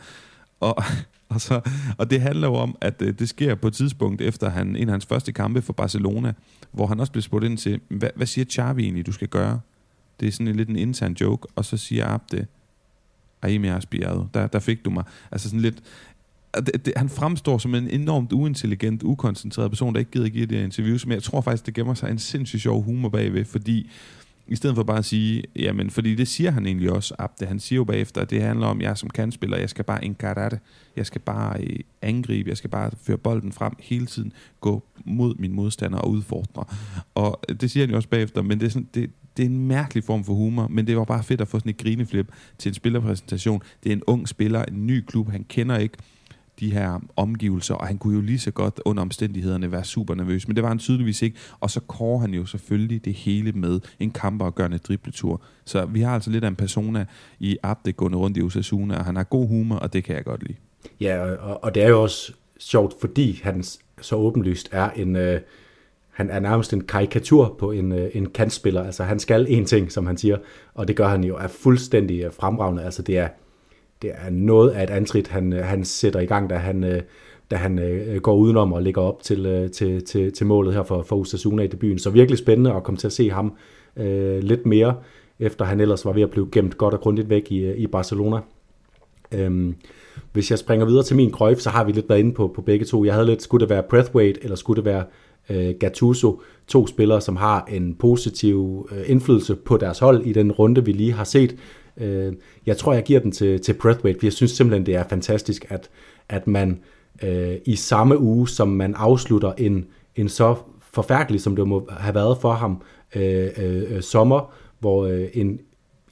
Og, 0.59 0.83
og, 1.29 1.41
så, 1.41 1.61
og 1.97 2.09
det 2.09 2.21
handler 2.21 2.47
jo 2.47 2.55
om, 2.55 2.75
at 2.81 3.01
øh, 3.01 3.19
det 3.19 3.29
sker 3.29 3.55
på 3.55 3.67
et 3.67 3.73
tidspunkt 3.73 4.21
efter 4.21 4.49
han, 4.49 4.75
en 4.75 4.87
af 4.87 4.93
hans 4.93 5.05
første 5.05 5.31
kampe 5.31 5.61
for 5.61 5.73
Barcelona, 5.73 6.33
hvor 6.71 6.87
han 6.87 6.99
også 6.99 7.11
blev 7.11 7.21
spurgt 7.21 7.45
ind 7.45 7.57
til, 7.57 7.79
hvad, 7.89 8.09
hvad 8.15 8.27
siger 8.27 8.45
Xavi 8.45 8.83
egentlig, 8.83 9.05
du 9.05 9.11
skal 9.11 9.27
gøre? 9.27 9.59
Det 10.19 10.27
er 10.27 10.31
sådan 10.31 10.47
en 10.47 10.55
lidt 10.55 10.69
en 10.69 10.75
intern 10.75 11.13
joke, 11.21 11.47
og 11.55 11.65
så 11.65 11.77
siger 11.77 12.07
Abde, 12.07 12.45
Ayime 13.41 13.75
aspiado, 13.75 14.27
der, 14.33 14.47
der 14.47 14.59
fik 14.59 14.85
du 14.85 14.89
mig. 14.89 15.03
Altså 15.31 15.49
sådan 15.49 15.61
lidt, 15.61 15.83
det, 16.55 16.85
det, 16.85 16.93
han 16.97 17.09
fremstår 17.09 17.57
som 17.57 17.75
en 17.75 17.89
enormt 17.89 18.31
uintelligent, 18.31 19.03
ukoncentreret 19.03 19.71
person, 19.71 19.93
der 19.93 19.99
ikke 19.99 20.11
gider 20.11 20.29
give 20.29 20.45
det 20.45 20.63
interviews, 20.63 21.05
men 21.05 21.13
jeg 21.13 21.23
tror 21.23 21.41
faktisk, 21.41 21.65
det 21.65 21.73
gemmer 21.73 21.93
sig 21.93 22.11
en 22.11 22.19
sindssygt 22.19 22.61
sjov 22.61 22.83
humor 22.83 23.09
bagved, 23.09 23.45
fordi 23.45 23.89
i 24.47 24.55
stedet 24.55 24.75
for 24.75 24.83
bare 24.83 24.97
at 24.97 25.05
sige, 25.05 25.43
jamen, 25.55 25.89
fordi 25.89 26.15
det 26.15 26.27
siger 26.27 26.51
han 26.51 26.65
egentlig 26.65 26.91
også, 26.91 27.15
Abde. 27.19 27.45
Han 27.45 27.59
siger 27.59 27.77
jo 27.77 27.83
bagefter, 27.83 28.21
at 28.21 28.29
det 28.29 28.41
handler 28.41 28.67
om, 28.67 28.77
at 28.77 28.83
jeg 28.83 28.97
som 28.97 29.09
kandspiller, 29.09 29.57
jeg 29.57 29.69
skal 29.69 29.85
bare 29.85 30.05
encarate, 30.05 30.59
jeg 30.95 31.05
skal 31.05 31.21
bare 31.21 31.61
øh, 31.61 31.79
angribe, 32.01 32.49
jeg 32.49 32.57
skal 32.57 32.69
bare 32.69 32.91
føre 33.03 33.17
bolden 33.17 33.51
frem 33.51 33.73
hele 33.79 34.05
tiden, 34.05 34.33
gå 34.61 34.83
mod 35.05 35.35
min 35.35 35.53
modstander 35.53 35.97
og 35.97 36.09
udfordre. 36.09 36.65
Og 37.15 37.43
det 37.61 37.71
siger 37.71 37.85
han 37.85 37.89
jo 37.89 37.95
også 37.95 38.09
bagefter, 38.09 38.41
men 38.41 38.59
det 38.59 38.65
er, 38.65 38.69
sådan, 38.69 38.89
det, 38.93 39.11
det 39.37 39.43
er 39.43 39.49
en 39.49 39.67
mærkelig 39.67 40.03
form 40.03 40.23
for 40.23 40.33
humor, 40.33 40.67
men 40.67 40.87
det 40.87 40.97
var 40.97 41.03
bare 41.03 41.23
fedt 41.23 41.41
at 41.41 41.47
få 41.47 41.59
sådan 41.59 41.69
et 41.69 41.77
grineflip 41.77 42.31
til 42.57 42.69
en 42.69 42.73
spillerpræsentation. 42.73 43.61
Det 43.83 43.89
er 43.89 43.93
en 43.93 44.03
ung 44.07 44.27
spiller, 44.27 44.65
en 44.65 44.87
ny 44.87 45.01
klub, 45.01 45.31
han 45.31 45.45
kender 45.49 45.77
ikke, 45.77 45.97
de 46.59 46.73
her 46.73 46.99
omgivelser, 47.15 47.75
og 47.75 47.87
han 47.87 47.97
kunne 47.97 48.15
jo 48.15 48.21
lige 48.21 48.39
så 48.39 48.51
godt 48.51 48.81
under 48.85 49.01
omstændighederne 49.01 49.71
være 49.71 49.83
super 49.83 50.15
nervøs, 50.15 50.47
men 50.47 50.55
det 50.55 50.63
var 50.63 50.69
han 50.69 50.79
tydeligvis 50.79 51.21
ikke, 51.21 51.37
og 51.59 51.69
så 51.71 51.79
kårer 51.79 52.19
han 52.19 52.33
jo 52.33 52.45
selvfølgelig 52.45 53.05
det 53.05 53.13
hele 53.13 53.51
med 53.51 53.79
en 53.99 54.11
kampergørende 54.11 54.77
dribletur. 54.77 55.41
Så 55.65 55.85
vi 55.85 56.01
har 56.01 56.13
altså 56.13 56.29
lidt 56.29 56.43
af 56.43 56.47
en 56.47 56.55
persona 56.55 57.05
i 57.39 57.57
Abde 57.63 57.91
gående 57.91 58.17
rundt 58.17 58.37
i 58.37 58.41
Osasuna, 58.41 58.97
og 58.97 59.05
han 59.05 59.15
har 59.15 59.23
god 59.23 59.47
humor, 59.47 59.75
og 59.75 59.93
det 59.93 60.03
kan 60.03 60.15
jeg 60.15 60.25
godt 60.25 60.43
lide. 60.43 60.57
Ja, 61.01 61.35
og, 61.35 61.63
og 61.63 61.75
det 61.75 61.83
er 61.83 61.89
jo 61.89 62.01
også 62.01 62.33
sjovt, 62.59 62.93
fordi 63.01 63.41
han 63.43 63.63
så 64.01 64.15
åbenlyst 64.15 64.69
er 64.71 64.89
en... 64.89 65.15
Øh, 65.15 65.41
han 66.15 66.29
er 66.29 66.39
nærmest 66.39 66.73
en 66.73 66.81
karikatur 66.81 67.55
på 67.59 67.71
en, 67.71 67.91
øh, 67.91 68.09
en 68.13 68.29
kantspiller. 68.29 68.83
Altså 68.83 69.03
han 69.03 69.19
skal 69.19 69.45
en 69.49 69.65
ting, 69.65 69.91
som 69.91 70.07
han 70.07 70.17
siger, 70.17 70.37
og 70.73 70.87
det 70.87 70.95
gør 70.95 71.07
han 71.07 71.23
jo 71.23 71.35
er 71.35 71.47
fuldstændig 71.47 72.33
fremragende. 72.33 72.83
Altså 72.83 73.01
det 73.01 73.17
er, 73.17 73.27
det 74.05 74.13
er 74.15 74.29
noget 74.29 74.69
af 74.69 74.83
et 74.83 74.89
antrit, 74.89 75.27
han, 75.27 75.53
øh, 75.53 75.65
han 75.65 75.85
sætter 75.85 76.19
i 76.19 76.25
gang, 76.25 76.49
da 76.49 76.55
han, 76.55 76.83
øh, 76.83 77.01
da 77.51 77.55
han 77.55 77.79
øh, 77.79 78.21
går 78.21 78.35
udenom 78.35 78.73
og 78.73 78.81
ligger 78.81 79.01
op 79.01 79.23
til, 79.23 79.69
til, 79.73 80.05
til, 80.05 80.33
til 80.33 80.45
målet 80.45 80.73
her 80.73 80.83
for, 80.83 81.01
for 81.01 81.15
Osasuna 81.15 81.63
i 81.63 81.67
debuten. 81.67 81.99
Så 81.99 82.09
virkelig 82.09 82.37
spændende 82.37 82.73
at 82.73 82.83
komme 82.83 82.97
til 82.97 83.07
at 83.07 83.13
se 83.13 83.29
ham 83.29 83.53
øh, 83.97 84.39
lidt 84.39 84.65
mere, 84.65 84.95
efter 85.39 85.65
han 85.65 85.79
ellers 85.79 86.05
var 86.05 86.13
ved 86.13 86.21
at 86.21 86.29
blive 86.29 86.47
gemt 86.51 86.77
godt 86.77 86.93
og 86.93 86.99
grundigt 87.01 87.29
væk 87.29 87.51
i, 87.51 87.73
i 87.73 87.87
Barcelona. 87.87 88.37
Øhm, 89.31 89.75
hvis 90.33 90.51
jeg 90.51 90.59
springer 90.59 90.85
videre 90.85 91.03
til 91.03 91.15
min 91.15 91.31
krøjf, 91.31 91.59
så 91.59 91.69
har 91.69 91.83
vi 91.83 91.91
lidt 91.91 92.09
været 92.09 92.19
inde 92.19 92.33
på, 92.33 92.51
på 92.55 92.61
begge 92.61 92.85
to. 92.85 93.05
Jeg 93.05 93.13
havde 93.13 93.27
lidt, 93.27 93.41
skulle 93.41 93.61
det 93.61 93.69
være 93.69 93.83
Breathwaite, 93.89 94.39
eller 94.43 94.55
skulle 94.55 94.77
det 94.77 94.85
være 94.85 95.03
øh, 95.49 95.75
Gattuso, 95.79 96.41
to 96.67 96.87
spillere, 96.87 97.21
som 97.21 97.35
har 97.35 97.65
en 97.71 97.95
positiv 97.95 98.89
øh, 98.91 99.03
indflydelse 99.09 99.55
på 99.55 99.77
deres 99.77 99.99
hold 99.99 100.25
i 100.25 100.33
den 100.33 100.51
runde, 100.51 100.85
vi 100.85 100.91
lige 100.91 101.13
har 101.13 101.23
set. 101.23 101.55
Øh, 101.97 102.33
jeg 102.65 102.77
tror, 102.77 102.93
jeg 102.93 103.03
giver 103.03 103.19
den 103.19 103.31
til, 103.31 103.61
til 103.61 103.73
Breathwaite, 103.73 104.19
for 104.19 104.25
jeg 104.25 104.33
synes 104.33 104.51
simpelthen, 104.51 104.85
det 104.85 104.95
er 104.95 105.03
fantastisk, 105.09 105.65
at, 105.69 105.89
at 106.29 106.47
man 106.47 106.79
øh, 107.23 107.55
i 107.65 107.75
samme 107.75 108.19
uge, 108.19 108.49
som 108.49 108.67
man 108.67 108.95
afslutter 108.95 109.53
en, 109.57 109.85
en 110.15 110.29
så 110.29 110.55
forfærdelig, 110.93 111.41
som 111.41 111.55
det 111.55 111.67
må 111.67 111.87
have 111.89 112.15
været 112.15 112.37
for 112.41 112.51
ham, 112.53 112.81
øh, 113.15 113.49
øh, 113.57 114.01
sommer, 114.01 114.53
hvor 114.79 115.05
øh, 115.05 115.27
en, 115.33 115.59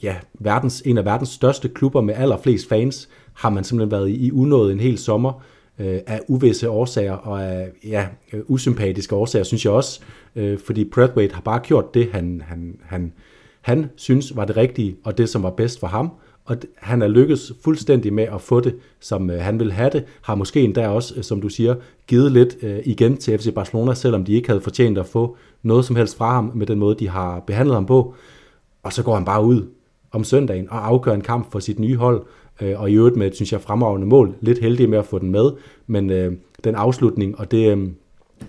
ja, 0.03 0.15
verdens, 0.33 0.81
en 0.85 0.97
af 0.97 1.05
verdens 1.05 1.29
største 1.29 1.69
klubber 1.69 2.01
med 2.01 2.13
allerflest 2.13 2.69
fans, 2.69 3.09
har 3.33 3.49
man 3.49 3.63
simpelthen 3.63 3.91
været 3.91 4.09
i, 4.09 4.25
i 4.25 4.31
unåde 4.31 4.71
en 4.71 4.79
hel 4.79 4.97
sommer, 4.97 5.43
øh, 5.79 5.99
af 6.07 6.21
uvisse 6.27 6.69
årsager 6.69 7.13
og 7.13 7.43
af 7.43 7.69
ja, 7.83 8.07
øh, 8.33 8.41
usympatiske 8.47 9.15
årsager, 9.15 9.43
synes 9.43 9.65
jeg 9.65 9.73
også, 9.73 9.99
øh, 10.35 10.59
fordi 10.59 10.85
Breathwaite 10.85 11.35
har 11.35 11.41
bare 11.41 11.59
gjort 11.59 11.93
det, 11.93 12.09
han, 12.11 12.41
han, 12.45 12.79
han, 12.83 13.13
han 13.63 13.89
synes 13.95 14.35
var 14.35 14.45
det 14.45 14.57
rigtige, 14.57 14.95
og 15.03 15.17
det 15.17 15.29
som 15.29 15.43
var 15.43 15.49
bedst 15.49 15.79
for 15.79 15.87
ham, 15.87 16.11
og 16.45 16.57
han 16.75 17.01
er 17.01 17.07
lykkedes 17.07 17.53
fuldstændig 17.63 18.13
med 18.13 18.23
at 18.23 18.41
få 18.41 18.59
det, 18.59 18.75
som 18.99 19.29
øh, 19.29 19.41
han 19.41 19.59
vil 19.59 19.71
have 19.71 19.89
det, 19.89 20.03
har 20.21 20.35
måske 20.35 20.61
endda 20.61 20.87
også, 20.87 21.13
øh, 21.17 21.23
som 21.23 21.41
du 21.41 21.49
siger, 21.49 21.75
givet 22.07 22.31
lidt 22.31 22.57
øh, 22.61 22.79
igen 22.85 23.17
til 23.17 23.37
FC 23.37 23.53
Barcelona, 23.53 23.93
selvom 23.93 24.25
de 24.25 24.33
ikke 24.33 24.47
havde 24.47 24.61
fortjent 24.61 24.97
at 24.97 25.05
få 25.05 25.37
noget 25.61 25.85
som 25.85 25.95
helst 25.95 26.17
fra 26.17 26.33
ham 26.33 26.51
med 26.55 26.67
den 26.67 26.79
måde, 26.79 26.95
de 26.99 27.09
har 27.09 27.39
behandlet 27.39 27.75
ham 27.75 27.85
på. 27.85 28.15
Og 28.83 28.93
så 28.93 29.03
går 29.03 29.15
han 29.15 29.25
bare 29.25 29.43
ud 29.43 29.67
om 30.11 30.23
søndagen 30.23 30.67
og 30.69 30.87
afgør 30.87 31.13
en 31.13 31.21
kamp 31.21 31.51
for 31.51 31.59
sit 31.59 31.79
nye 31.79 31.95
hold, 31.95 32.25
og 32.75 32.91
i 32.91 32.93
øvrigt 32.93 33.15
med, 33.15 33.31
synes 33.31 33.51
jeg, 33.51 33.61
fremragende 33.61 34.07
mål. 34.07 34.35
Lidt 34.41 34.59
heldig 34.59 34.89
med 34.89 34.97
at 34.97 35.05
få 35.05 35.19
den 35.19 35.31
med, 35.31 35.51
men 35.87 36.09
øh, 36.09 36.33
den 36.63 36.75
afslutning, 36.75 37.39
og 37.39 37.51
det, 37.51 37.71
øh, 37.71 37.87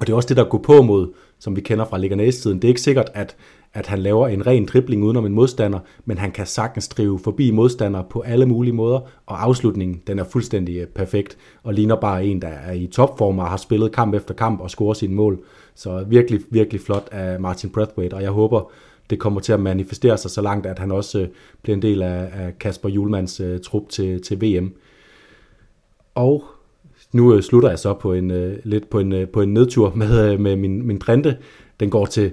og 0.01 0.07
det 0.07 0.13
er 0.13 0.17
også 0.17 0.29
det, 0.29 0.37
der 0.37 0.45
går 0.45 0.59
på 0.59 0.83
mod, 0.83 1.13
som 1.39 1.57
vi 1.57 1.61
kender 1.61 1.85
fra 1.85 1.99
Leganes-tiden. 1.99 2.57
Det 2.57 2.65
er 2.65 2.69
ikke 2.69 2.81
sikkert, 2.81 3.11
at 3.15 3.37
at 3.75 3.87
han 3.87 3.99
laver 3.99 4.29
en 4.29 4.47
ren 4.47 4.67
dribling 4.67 5.05
udenom 5.05 5.27
en 5.27 5.33
modstander, 5.33 5.79
men 6.05 6.19
han 6.19 6.33
kan 6.33 6.47
sagtens 6.47 6.89
drive 6.89 7.19
forbi 7.19 7.51
modstandere 7.51 8.05
på 8.11 8.21
alle 8.21 8.47
mulige 8.47 8.73
måder, 8.73 9.01
og 9.27 9.43
afslutningen, 9.43 10.03
den 10.07 10.19
er 10.19 10.25
fuldstændig 10.25 10.77
øh, 10.77 10.87
perfekt, 10.87 11.39
og 11.63 11.75
ligner 11.75 11.97
bare 11.97 12.25
en, 12.25 12.43
der 12.43 12.49
er 12.49 12.73
i 12.73 12.87
topform 12.87 13.39
og 13.39 13.47
har 13.47 13.57
spillet 13.57 13.93
kamp 13.93 14.15
efter 14.15 14.35
kamp 14.35 14.61
og 14.61 14.71
scoret 14.71 14.97
sine 14.97 15.15
mål. 15.15 15.41
Så 15.75 16.05
virkelig, 16.09 16.41
virkelig 16.51 16.81
flot 16.81 17.09
af 17.13 17.41
Martin 17.41 17.71
Brathwaite, 17.71 18.15
og 18.15 18.23
jeg 18.23 18.31
håber, 18.31 18.71
det 19.11 19.19
kommer 19.19 19.41
til 19.41 19.53
at 19.53 19.61
manifestere 19.61 20.19
sig 20.19 20.31
så 20.31 20.43
langt, 20.43 20.67
at 20.67 20.79
han 20.79 20.91
også 20.91 21.21
øh, 21.21 21.29
bliver 21.63 21.77
en 21.77 21.83
del 21.83 22.03
af 22.03 22.53
Kasper 22.61 22.89
Julmans 22.89 23.41
øh, 23.41 23.61
trup 23.61 23.89
til, 23.89 24.23
til 24.23 24.41
VM. 24.41 24.73
Og 26.15 26.45
nu 27.13 27.43
slutter 27.43 27.69
jeg 27.69 27.79
så 27.79 27.95
på 27.95 28.13
en 28.13 28.57
lidt 28.65 28.91
på 28.91 28.99
en, 28.99 29.27
på 29.33 29.41
en 29.41 29.55
nedtur 29.55 29.93
med, 29.95 30.39
med 30.39 30.57
min, 30.57 30.87
min 30.87 30.99
printe. 30.99 31.37
Den 31.81 31.91
går 31.91 32.07
til 32.07 32.33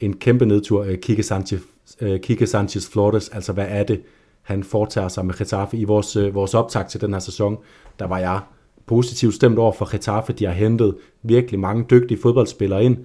en 0.00 0.16
kæmpe 0.16 0.46
nedtur, 0.46 0.82
øh, 0.82 0.98
Kike 0.98 1.22
Sanchez, 1.22 1.60
øh, 2.00 2.20
Kike 2.20 2.46
Sanchez 2.46 2.88
Flores, 2.88 3.28
altså 3.28 3.52
hvad 3.52 3.66
er 3.68 3.82
det, 3.82 4.02
han 4.42 4.64
foretager 4.64 5.08
sig 5.08 5.26
med 5.26 5.34
Getafe. 5.34 5.76
I 5.76 5.84
vores, 5.84 6.16
øh, 6.16 6.34
vores 6.34 6.54
optag 6.54 6.88
til 6.88 7.00
den 7.00 7.12
her 7.12 7.20
sæson, 7.20 7.58
der 7.98 8.06
var 8.06 8.18
jeg 8.18 8.40
positivt 8.86 9.34
stemt 9.34 9.58
over 9.58 9.72
for 9.72 9.90
Getafe. 9.92 10.32
De 10.32 10.44
har 10.44 10.52
hentet 10.52 10.96
virkelig 11.22 11.60
mange 11.60 11.86
dygtige 11.90 12.20
fodboldspillere 12.22 12.84
ind. 12.84 12.96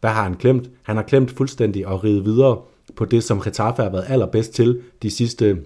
Hvad 0.00 0.10
har 0.10 0.22
han 0.22 0.34
klemt? 0.34 0.70
Han 0.82 0.96
har 0.96 1.02
klemt 1.02 1.30
fuldstændig 1.30 1.86
og 1.86 2.04
ride 2.04 2.24
videre 2.24 2.58
på 2.96 3.04
det, 3.04 3.24
som 3.24 3.40
Getafe 3.40 3.82
har 3.82 3.90
været 3.90 4.04
allerbedst 4.08 4.54
til 4.54 4.80
de 5.02 5.10
sidste 5.10 5.58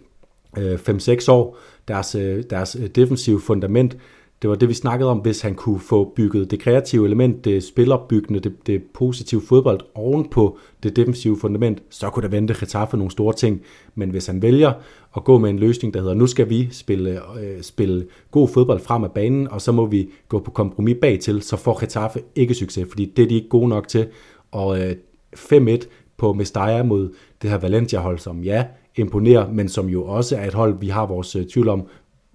5-6 0.56 1.28
år. 1.28 1.58
Deres, 1.88 2.16
deres 2.50 2.76
defensive 2.94 3.40
fundament 3.40 3.96
det 4.42 4.50
var 4.50 4.56
det, 4.56 4.68
vi 4.68 4.74
snakkede 4.74 5.10
om, 5.10 5.18
hvis 5.18 5.40
han 5.40 5.54
kunne 5.54 5.80
få 5.80 6.12
bygget 6.16 6.50
det 6.50 6.60
kreative 6.60 7.06
element, 7.06 7.44
det 7.44 7.64
spilopbyggende, 7.64 8.40
det, 8.40 8.66
det 8.66 8.82
positive 8.94 9.42
fodbold 9.48 9.80
oven 9.94 10.28
på 10.28 10.58
det 10.82 10.96
defensive 10.96 11.38
fundament, 11.38 11.82
så 11.90 12.10
kunne 12.10 12.22
der 12.22 12.28
vente 12.28 12.54
Getafe 12.60 12.96
nogle 12.96 13.10
store 13.10 13.34
ting. 13.34 13.60
Men 13.94 14.10
hvis 14.10 14.26
han 14.26 14.42
vælger 14.42 14.72
at 15.16 15.24
gå 15.24 15.38
med 15.38 15.50
en 15.50 15.58
løsning, 15.58 15.94
der 15.94 16.00
hedder, 16.00 16.14
nu 16.14 16.26
skal 16.26 16.48
vi 16.48 16.68
spille, 16.72 17.20
øh, 17.40 17.62
spille 17.62 18.06
god 18.30 18.48
fodbold 18.48 18.80
frem 18.80 19.04
af 19.04 19.12
banen, 19.12 19.48
og 19.48 19.60
så 19.60 19.72
må 19.72 19.86
vi 19.86 20.10
gå 20.28 20.38
på 20.38 20.50
kompromis 20.50 20.96
bagtil, 21.00 21.42
så 21.42 21.56
får 21.56 21.80
Getafe 21.80 22.20
ikke 22.34 22.54
succes, 22.54 22.86
fordi 22.88 23.12
det 23.16 23.22
er 23.22 23.28
de 23.28 23.34
ikke 23.34 23.48
gode 23.48 23.68
nok 23.68 23.88
til. 23.88 24.06
Og 24.50 24.80
øh, 24.80 24.96
5-1 25.36 25.86
på 26.16 26.32
Mestalla 26.32 26.82
mod 26.82 27.14
det 27.42 27.50
her 27.50 27.58
Valencia-hold, 27.58 28.18
som 28.18 28.42
ja, 28.44 28.64
imponerer, 28.96 29.52
men 29.52 29.68
som 29.68 29.88
jo 29.88 30.04
også 30.04 30.36
er 30.36 30.46
et 30.46 30.54
hold, 30.54 30.80
vi 30.80 30.88
har 30.88 31.06
vores 31.06 31.36
øh, 31.36 31.46
tvivl 31.46 31.68
om, 31.68 31.86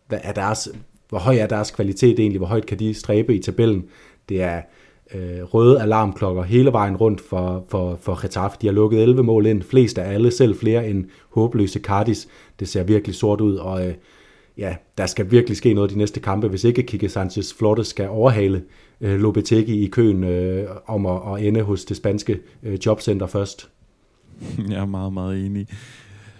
hvad 0.08 0.20
er 0.24 0.34
deres 0.34 0.70
hvor 1.10 1.18
høj 1.18 1.36
er 1.36 1.48
deres 1.48 1.72
kvalitet 1.72 2.20
egentlig, 2.20 2.38
hvor 2.38 2.48
højt 2.48 2.66
kan 2.66 2.80
de 2.80 2.94
stræbe 2.94 3.36
i 3.36 3.40
tabellen. 3.40 3.86
Det 4.30 4.42
er 4.42 4.62
øh, 5.16 5.44
røde 5.44 5.82
alarmklokker 5.82 6.44
hele 6.44 6.72
vejen 6.72 6.98
rundt 6.98 7.22
for, 7.22 7.66
for, 7.70 7.98
for 8.02 8.22
Getafe. 8.22 8.58
De 8.62 8.68
har 8.68 8.74
lukket 8.74 9.02
11 9.02 9.24
mål 9.24 9.46
ind, 9.46 9.62
flest 9.62 9.98
af 9.98 10.14
alle, 10.14 10.32
selv 10.32 10.60
flere 10.60 10.90
end 10.90 11.06
håbløse 11.30 11.80
Cardis. 11.80 12.28
Det 12.60 12.68
ser 12.68 12.84
virkelig 12.84 13.16
sort 13.16 13.42
ud, 13.42 13.56
og 13.56 13.88
øh, 13.88 13.94
ja, 14.58 14.76
der 14.98 15.06
skal 15.06 15.32
virkelig 15.32 15.58
ske 15.58 15.74
noget 15.74 15.92
de 15.92 15.98
næste 15.98 16.20
kampe, 16.20 16.48
hvis 16.48 16.64
ikke 16.64 16.84
Kike 16.84 17.10
Sanchez 17.10 17.54
Flores 17.54 17.88
skal 17.88 18.10
overhale 18.10 18.64
øh, 19.02 19.20
Lopetegi 19.20 19.86
i 19.86 19.88
køen 19.88 20.24
øh, 20.24 20.70
om 20.86 21.06
at, 21.06 21.22
at 21.34 21.48
ende 21.48 21.62
hos 21.62 21.86
det 21.86 21.98
spanske 21.98 22.40
øh, 22.64 22.78
jobcenter 22.86 23.28
først. 23.28 23.70
Jeg 24.70 24.82
er 24.82 24.86
meget, 24.86 25.14
meget 25.14 25.46
enig. 25.46 25.68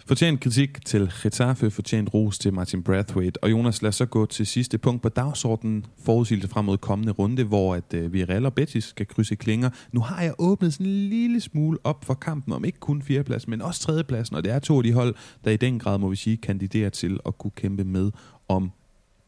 Fortjent 0.08 0.40
kritik 0.40 0.86
til 0.86 1.12
Getafe, 1.24 1.72
fortjent 1.72 2.14
ros 2.14 2.40
til 2.40 2.54
Martin 2.54 2.84
Brathwaite. 2.84 3.44
Og 3.44 3.52
Jonas, 3.52 3.82
lad 3.82 3.90
os 3.90 3.96
så 3.96 4.06
gå 4.06 4.26
til 4.26 4.46
sidste 4.46 4.78
punkt 4.78 5.02
på 5.02 5.10
dagsordenen, 5.10 5.86
forudsigelse 6.06 6.48
frem 6.48 6.66
mod 6.66 6.78
kommende 6.78 7.12
runde, 7.12 7.44
hvor 7.44 7.76
at 7.76 7.94
øh, 7.94 8.06
uh, 8.06 8.14
Villarreal 8.14 8.46
og 8.46 8.54
Betis 8.54 8.84
skal 8.84 9.08
krydse 9.08 9.36
klinger. 9.36 9.70
Nu 9.92 10.00
har 10.00 10.22
jeg 10.22 10.34
åbnet 10.40 10.74
sådan 10.74 10.86
en 10.86 11.10
lille 11.10 11.42
smule 11.42 11.78
op 11.84 12.06
for 12.06 12.14
kampen 12.14 12.54
om 12.54 12.66
ikke 12.66 12.80
kun 12.80 13.02
fjerdeplads, 13.02 13.48
men 13.48 13.62
også 13.62 13.82
tredjepladsen, 13.82 14.36
og 14.36 14.44
det 14.44 14.52
er 14.52 14.60
to 14.60 14.78
af 14.78 14.84
de 14.84 14.94
hold, 14.94 15.16
der 15.46 15.52
i 15.52 15.58
den 15.58 15.80
grad, 15.80 15.98
må 15.98 16.10
vi 16.10 16.16
sige, 16.16 16.38
kandiderer 16.38 16.90
til 16.90 17.20
at 17.26 17.38
kunne 17.38 17.52
kæmpe 17.52 17.84
med 17.84 18.12
om 18.48 18.72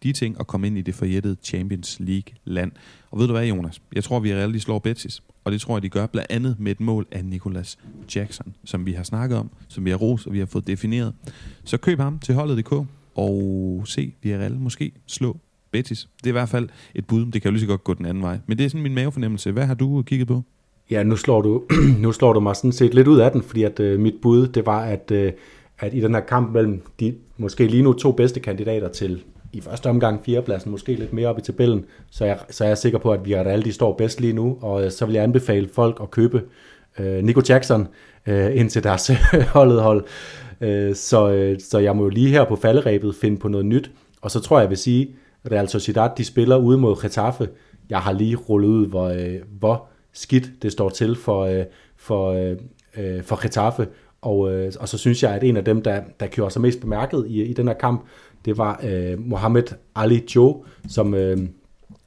de 0.04 0.12
ting 0.12 0.39
og 0.39 0.47
komme 0.47 0.68
ind 0.68 0.78
i 0.78 0.82
det 0.82 0.95
forjættede 0.95 1.36
Champions 1.43 1.97
League-land. 2.00 2.72
Og 3.12 3.20
ved 3.20 3.28
du 3.28 3.34
hvad, 3.34 3.47
Jonas? 3.47 3.82
Jeg 3.95 4.04
tror, 4.04 4.20
vi 4.20 4.34
reelt 4.34 4.62
slår 4.62 4.80
Betis. 4.80 5.24
Og 5.43 5.52
det 5.52 5.62
tror 5.62 5.76
jeg, 5.76 5.84
de 5.84 5.89
gør 5.89 6.06
blandt 6.06 6.32
andet 6.32 6.56
med 6.60 6.72
et 6.72 6.80
mål 6.80 7.08
af 7.12 7.26
Nicolas 7.26 7.78
Jackson, 8.16 8.54
som 8.66 8.86
vi 8.86 8.91
har 8.91 9.04
snakket 9.04 9.38
om, 9.38 9.50
som 9.68 9.86
vi 9.86 9.89
har 9.89 9.97
ros, 9.97 10.26
og 10.26 10.34
vi 10.34 10.39
har 10.39 10.45
fået 10.45 10.68
defineret. 10.68 11.14
Så 11.64 11.78
køb 11.78 12.00
ham 12.00 12.20
til 12.20 12.36
holdet.dk 12.36 12.74
og 13.16 13.82
se 13.86 14.14
reelt 14.26 14.62
måske 14.62 14.91
slå 15.08 15.38
Betis. 15.72 16.10
Det 16.18 16.26
er 16.26 16.32
i 16.32 16.32
hvert 16.32 16.50
fald 16.50 16.70
et 16.95 17.06
bud. 17.06 17.26
Det 17.26 17.41
kan 17.41 17.50
jo 17.50 17.52
lige 17.52 17.62
så 17.62 17.68
godt 17.68 17.84
gå 17.84 17.93
den 17.93 18.06
anden 18.06 18.24
vej. 18.24 18.39
Men 18.47 18.58
det 18.58 18.66
er 18.66 18.70
sådan 18.70 18.84
min 18.84 18.95
mavefornemmelse. 18.95 19.52
Hvad 19.52 19.66
har 19.66 19.74
du 19.74 20.02
kigget 20.02 20.28
på? 20.28 20.43
Ja, 20.91 21.04
nu 21.04 21.16
slår 21.16 21.41
du, 21.41 21.64
nu 22.04 22.12
slår 22.12 22.34
du 22.34 22.39
mig 22.39 22.56
sådan 22.56 22.72
set 22.72 22.93
lidt 22.93 23.08
ud 23.08 23.20
af 23.20 23.32
den, 23.32 23.43
fordi 23.43 23.64
at 23.64 23.80
øh, 23.80 24.00
mit 24.00 24.16
bud, 24.22 24.47
det 24.47 24.66
var, 24.66 24.82
at, 24.82 25.12
øh, 25.12 25.32
at 25.80 25.93
i 25.93 26.02
den 26.02 26.14
her 26.14 26.22
kamp 26.22 26.54
mellem 26.54 26.82
de 27.00 27.16
måske 27.38 27.68
lige 27.68 27.84
nu 27.84 27.93
to 27.93 28.12
bedste 28.12 28.39
kandidater 28.39 28.88
til 28.88 29.24
i 29.54 29.62
første 29.62 29.89
omgang 29.89 30.22
fjerdepladsen, 30.26 30.72
måske 30.72 30.95
lidt 30.95 31.14
mere 31.14 31.28
op 31.28 31.38
i 31.38 31.41
tabellen, 31.41 31.86
så 32.12 32.26
jeg, 32.26 32.39
så 32.50 32.64
er 32.64 32.68
jeg 32.68 32.78
sikker 32.78 33.00
på, 33.00 33.12
at 33.12 33.26
vi 33.26 33.34
alle 33.34 33.64
de 33.64 33.74
står 33.74 33.93
bedst 33.93 34.22
lige 34.22 34.34
nu, 34.34 34.58
og 34.62 34.86
øh, 34.86 34.91
så 34.91 35.06
vil 35.06 35.14
jeg 35.16 35.24
anbefale 35.24 35.70
folk 35.74 36.00
at 36.02 36.12
købe 36.12 36.41
øh, 37.00 37.24
Nico 37.24 37.41
Jackson 37.50 37.88
øh, 38.28 38.60
ind 38.60 38.70
til 38.70 38.84
deres 38.84 39.12
holdet 39.54 39.82
hold. 39.82 40.06
Øh, 40.62 40.95
så, 40.95 41.30
øh, 41.32 41.60
så 41.60 41.80
jeg 41.80 41.95
må 41.95 42.04
jo 42.04 42.10
lige 42.10 42.30
her 42.30 42.43
på 42.43 42.56
falderæbet 42.56 43.16
finde 43.16 43.38
på 43.38 43.47
noget 43.47 43.66
nyt, 43.66 43.91
og 44.22 44.32
så 44.32 44.39
tror 44.39 44.58
jeg, 44.58 44.64
jeg 44.64 44.70
vil 44.70 44.78
sige, 44.78 45.16
at 45.43 45.52
Real 45.52 45.70
Sociedad, 45.70 46.10
de 46.18 46.26
spiller 46.26 46.58
ude 46.58 46.78
mod 46.78 47.02
Getafe. 47.02 47.50
Jeg 47.89 48.00
har 48.00 48.12
lige 48.12 48.36
rullet 48.36 48.68
ud, 48.68 48.88
hvor, 48.88 49.08
øh, 49.08 49.36
hvor 49.60 49.88
skidt 50.14 50.52
det 50.62 50.72
står 50.72 50.89
til 50.89 51.16
for, 51.16 51.45
øh, 51.45 51.66
for, 51.97 52.32
øh, 52.32 52.58
øh 52.97 53.24
for 53.24 53.41
Getafe, 53.41 53.88
og, 54.22 54.54
øh, 54.54 54.72
og 54.80 54.90
så 54.90 54.98
synes 54.98 55.24
jeg, 55.24 55.32
at 55.32 55.44
en 55.44 55.58
af 55.58 55.66
dem, 55.66 55.82
der, 55.82 56.02
der 56.20 56.28
gjorde 56.28 56.52
sig 56.52 56.62
mest 56.62 56.82
bemærket 56.82 57.26
i, 57.28 57.44
i 57.44 57.54
den 57.54 57.68
her 57.68 57.76
kamp, 57.76 58.06
det 58.46 58.58
var 58.58 58.80
øh, 58.84 59.20
Mohamed 59.20 59.64
Ali 59.96 60.24
Jo, 60.36 60.64
som, 60.88 61.14
øh, 61.14 61.38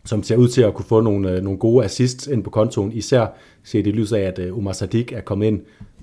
som 0.04 0.22
ser 0.22 0.36
ud 0.36 0.48
til 0.48 0.62
at 0.62 0.74
kunne 0.74 0.84
få 0.84 1.00
nogle, 1.00 1.30
øh, 1.30 1.42
nogle 1.42 1.58
gode 1.58 1.84
assists 1.84 2.26
ind 2.26 2.44
på 2.44 2.50
kontoen, 2.50 2.92
især 2.92 3.26
set 3.64 3.86
i 3.86 3.90
lyset 3.90 4.16
af, 4.16 4.22
at 4.22 4.38
øh, 4.38 4.58
Umar 4.58 4.72
Sadik 4.72 5.12
er 5.12 5.20
kommet 5.20 5.46
ind. 5.46 5.60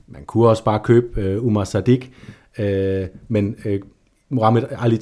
Man 0.08 0.26
kunne 0.26 0.50
også 0.50 0.64
bare 0.64 0.80
købe 0.84 1.22
øh, 1.22 1.46
Umar 1.46 1.64
Sadik, 1.64 2.12
øh, 2.60 3.08
men 3.28 3.56
øh, 3.66 3.82
Mohamed 4.30 4.64
Ali 4.78 5.00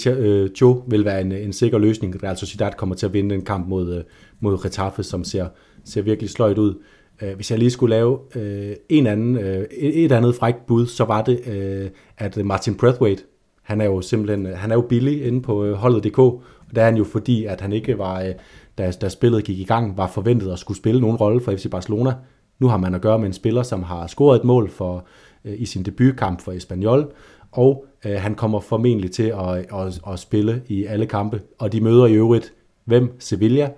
Jo 0.62 0.84
øh, 0.86 0.92
vil 0.92 1.06
være 1.06 1.22
en, 1.22 1.32
en 1.32 1.54
sikker 1.54 1.78
løsning. 1.78 2.24
Real 2.24 2.38
Sociedad 2.38 2.72
kommer 2.78 2.96
til 2.96 3.06
at 3.06 3.14
vinde 3.14 3.36
en 3.36 3.46
kamp 3.46 3.68
mod, 3.68 3.98
øh, 3.98 4.04
mod 4.40 4.66
Retafe, 4.66 5.04
som 5.04 5.24
ser, 5.24 5.48
ser 5.86 6.02
virkelig 6.02 6.30
sløjt 6.30 6.58
ud. 6.58 6.76
Øh, 7.22 7.36
hvis 7.36 7.52
jeg 7.52 7.60
lige 7.60 7.70
skulle 7.70 7.96
lave 7.96 8.20
øh, 8.36 8.76
en 8.90 9.08
anden, 9.08 9.38
øh, 9.38 9.66
et 9.72 10.12
andet 10.12 10.36
frækt 10.36 10.66
bud, 10.66 10.86
så 10.86 11.04
var 11.06 11.22
det, 11.22 11.48
øh, 11.48 11.90
at 12.18 12.46
Martin 12.46 12.76
Brathwaite, 12.76 13.24
han 13.64 13.82
er 13.82 13.86
jo 13.86 14.02
simpelthen, 14.02 14.46
øh, 14.46 14.58
han 14.58 14.72
er 14.72 14.76
jo 14.76 14.82
billig 14.82 15.26
inde 15.26 15.42
på 15.42 15.66
øh, 15.66 15.74
holdet.dk, 15.74 16.20
og 16.20 16.44
det 16.70 16.78
er 16.78 16.86
han 16.86 16.98
jo 16.98 17.04
fordi, 17.04 17.46
at 17.46 17.62
han 17.62 17.74
ikke 17.74 17.98
var, 17.98 18.22
øh, 18.22 18.34
da, 18.78 18.92
da 18.92 19.10
spillet 19.10 19.44
gik 19.44 19.60
i 19.60 19.64
gang, 19.64 19.98
var 19.98 20.08
forventet 20.08 20.52
at 20.52 20.60
skulle 20.60 20.78
spille 20.78 21.02
nogen 21.02 21.18
rolle 21.18 21.42
for 21.42 21.52
FC 21.52 21.70
Barcelona. 21.70 22.14
Nu 22.60 22.68
har 22.68 22.78
man 22.78 22.96
at 22.96 23.02
gøre 23.02 23.20
med 23.20 23.28
en 23.28 23.34
spiller, 23.34 23.64
som 23.64 23.84
har 23.84 24.08
scoret 24.08 24.40
et 24.40 24.44
mål 24.44 24.70
for, 24.70 25.06
øh, 25.46 25.54
i 25.58 25.66
sin 25.66 25.84
debutkamp 25.84 26.42
for 26.42 26.52
Espanyol, 26.52 27.12
og 27.52 27.86
øh, 28.06 28.16
han 28.16 28.36
kommer 28.36 28.60
formentlig 28.60 29.12
til 29.12 29.24
at, 29.24 29.58
at, 29.74 30.00
at 30.12 30.20
spille 30.20 30.62
i 30.68 30.86
alle 30.86 31.06
kampe, 31.06 31.42
og 31.60 31.72
de 31.72 31.82
møder 31.82 32.06
i 32.06 32.14
øvrigt 32.14 32.54
hvem? 32.86 33.20
Sevilla. 33.20 33.70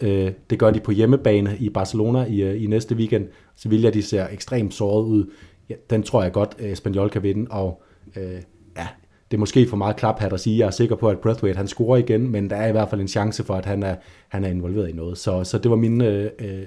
Øh, 0.00 0.32
det 0.50 0.58
gør 0.58 0.70
de 0.70 0.80
på 0.80 0.92
hjemmebane 0.92 1.56
i 1.58 1.70
Barcelona 1.70 2.24
i, 2.24 2.42
øh, 2.42 2.62
i 2.62 2.66
næste 2.66 2.94
weekend. 2.94 3.28
Sevilla, 3.56 3.90
de 3.90 4.02
ser 4.02 4.28
ekstremt 4.28 4.74
såret 4.74 5.04
ud. 5.04 5.30
Ja, 5.68 5.74
den 5.90 6.02
tror 6.02 6.22
jeg 6.22 6.32
godt, 6.32 6.56
øh, 6.58 6.70
Espanyol 6.70 7.10
kan 7.10 7.22
vinde, 7.22 7.50
og 7.50 7.82
øh, 8.16 8.40
ja, 8.76 8.88
det 9.30 9.36
er 9.36 9.38
måske 9.38 9.68
for 9.68 9.76
meget 9.76 9.96
klaphat 9.96 10.32
at 10.32 10.40
sige, 10.40 10.58
jeg 10.58 10.66
er 10.66 10.70
sikker 10.70 10.96
på, 10.96 11.08
at 11.08 11.18
Brathwaite 11.18 11.56
han 11.56 11.68
scorer 11.68 11.96
igen, 11.96 12.30
men 12.30 12.50
der 12.50 12.56
er 12.56 12.68
i 12.68 12.72
hvert 12.72 12.90
fald 12.90 13.00
en 13.00 13.08
chance 13.08 13.44
for, 13.44 13.54
at 13.54 13.64
han 13.64 13.82
er, 13.82 13.96
han 14.28 14.44
er 14.44 14.48
involveret 14.48 14.88
i 14.88 14.92
noget. 14.92 15.18
Så, 15.18 15.44
så 15.44 15.58
det 15.58 15.70
var 15.70 15.76
mine, 15.76 16.06
øh, 16.06 16.30
øh 16.38 16.66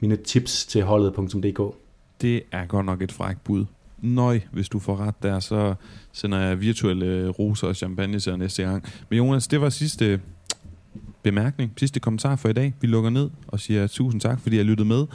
mine 0.00 0.16
tips 0.16 0.66
til 0.66 0.82
holdet.dk. 0.82 1.76
Det 2.20 2.42
er 2.52 2.66
godt 2.66 2.86
nok 2.86 3.02
et 3.02 3.12
frækt 3.12 3.44
bud. 3.44 3.64
Nøj, 4.00 4.40
hvis 4.52 4.68
du 4.68 4.78
får 4.78 4.96
ret 4.96 5.22
der, 5.22 5.40
så 5.40 5.74
sender 6.12 6.38
jeg 6.38 6.60
virtuelle 6.60 7.28
roser 7.28 7.66
og 7.66 7.76
champagne 7.76 8.20
til 8.20 8.38
næste 8.38 8.62
gang. 8.62 8.84
Men 9.08 9.16
Jonas, 9.16 9.48
det 9.48 9.60
var 9.60 9.68
sidste 9.68 10.20
bemærkning, 11.22 11.72
sidste 11.76 12.00
kommentar 12.00 12.36
for 12.36 12.48
i 12.48 12.52
dag. 12.52 12.74
Vi 12.80 12.86
lukker 12.86 13.10
ned 13.10 13.30
og 13.48 13.60
siger 13.60 13.86
tusind 13.86 14.20
tak, 14.20 14.40
fordi 14.40 14.56
jeg 14.56 14.64
lyttede 14.64 14.88
med. 14.88 15.06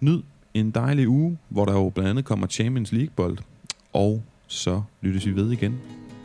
Nyd 0.00 0.22
en 0.54 0.70
dejlig 0.70 1.08
uge, 1.08 1.38
hvor 1.48 1.64
der 1.64 1.72
jo 1.72 1.88
blandt 1.88 2.10
andet 2.10 2.24
kommer 2.24 2.46
Champions 2.46 2.92
League-bold. 2.92 3.38
Og 3.92 4.22
så 4.46 4.82
lyttes 5.02 5.26
vi 5.26 5.36
ved 5.36 5.50
igen 5.50 5.78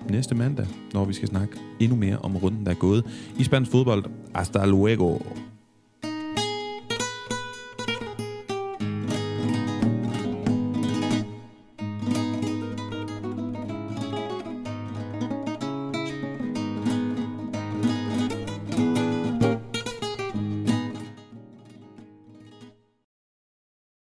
næste 0.09 0.35
mandag, 0.35 0.67
når 0.93 1.05
vi 1.05 1.13
skal 1.13 1.27
snakke 1.27 1.53
endnu 1.79 1.97
mere 1.97 2.17
om 2.17 2.37
runden, 2.37 2.65
der 2.65 2.71
er 2.71 2.75
gået 2.75 3.03
i 3.39 3.43
spansk 3.43 3.71
fodbold. 3.71 4.05
Hasta 4.33 4.65
luego! 4.65 5.17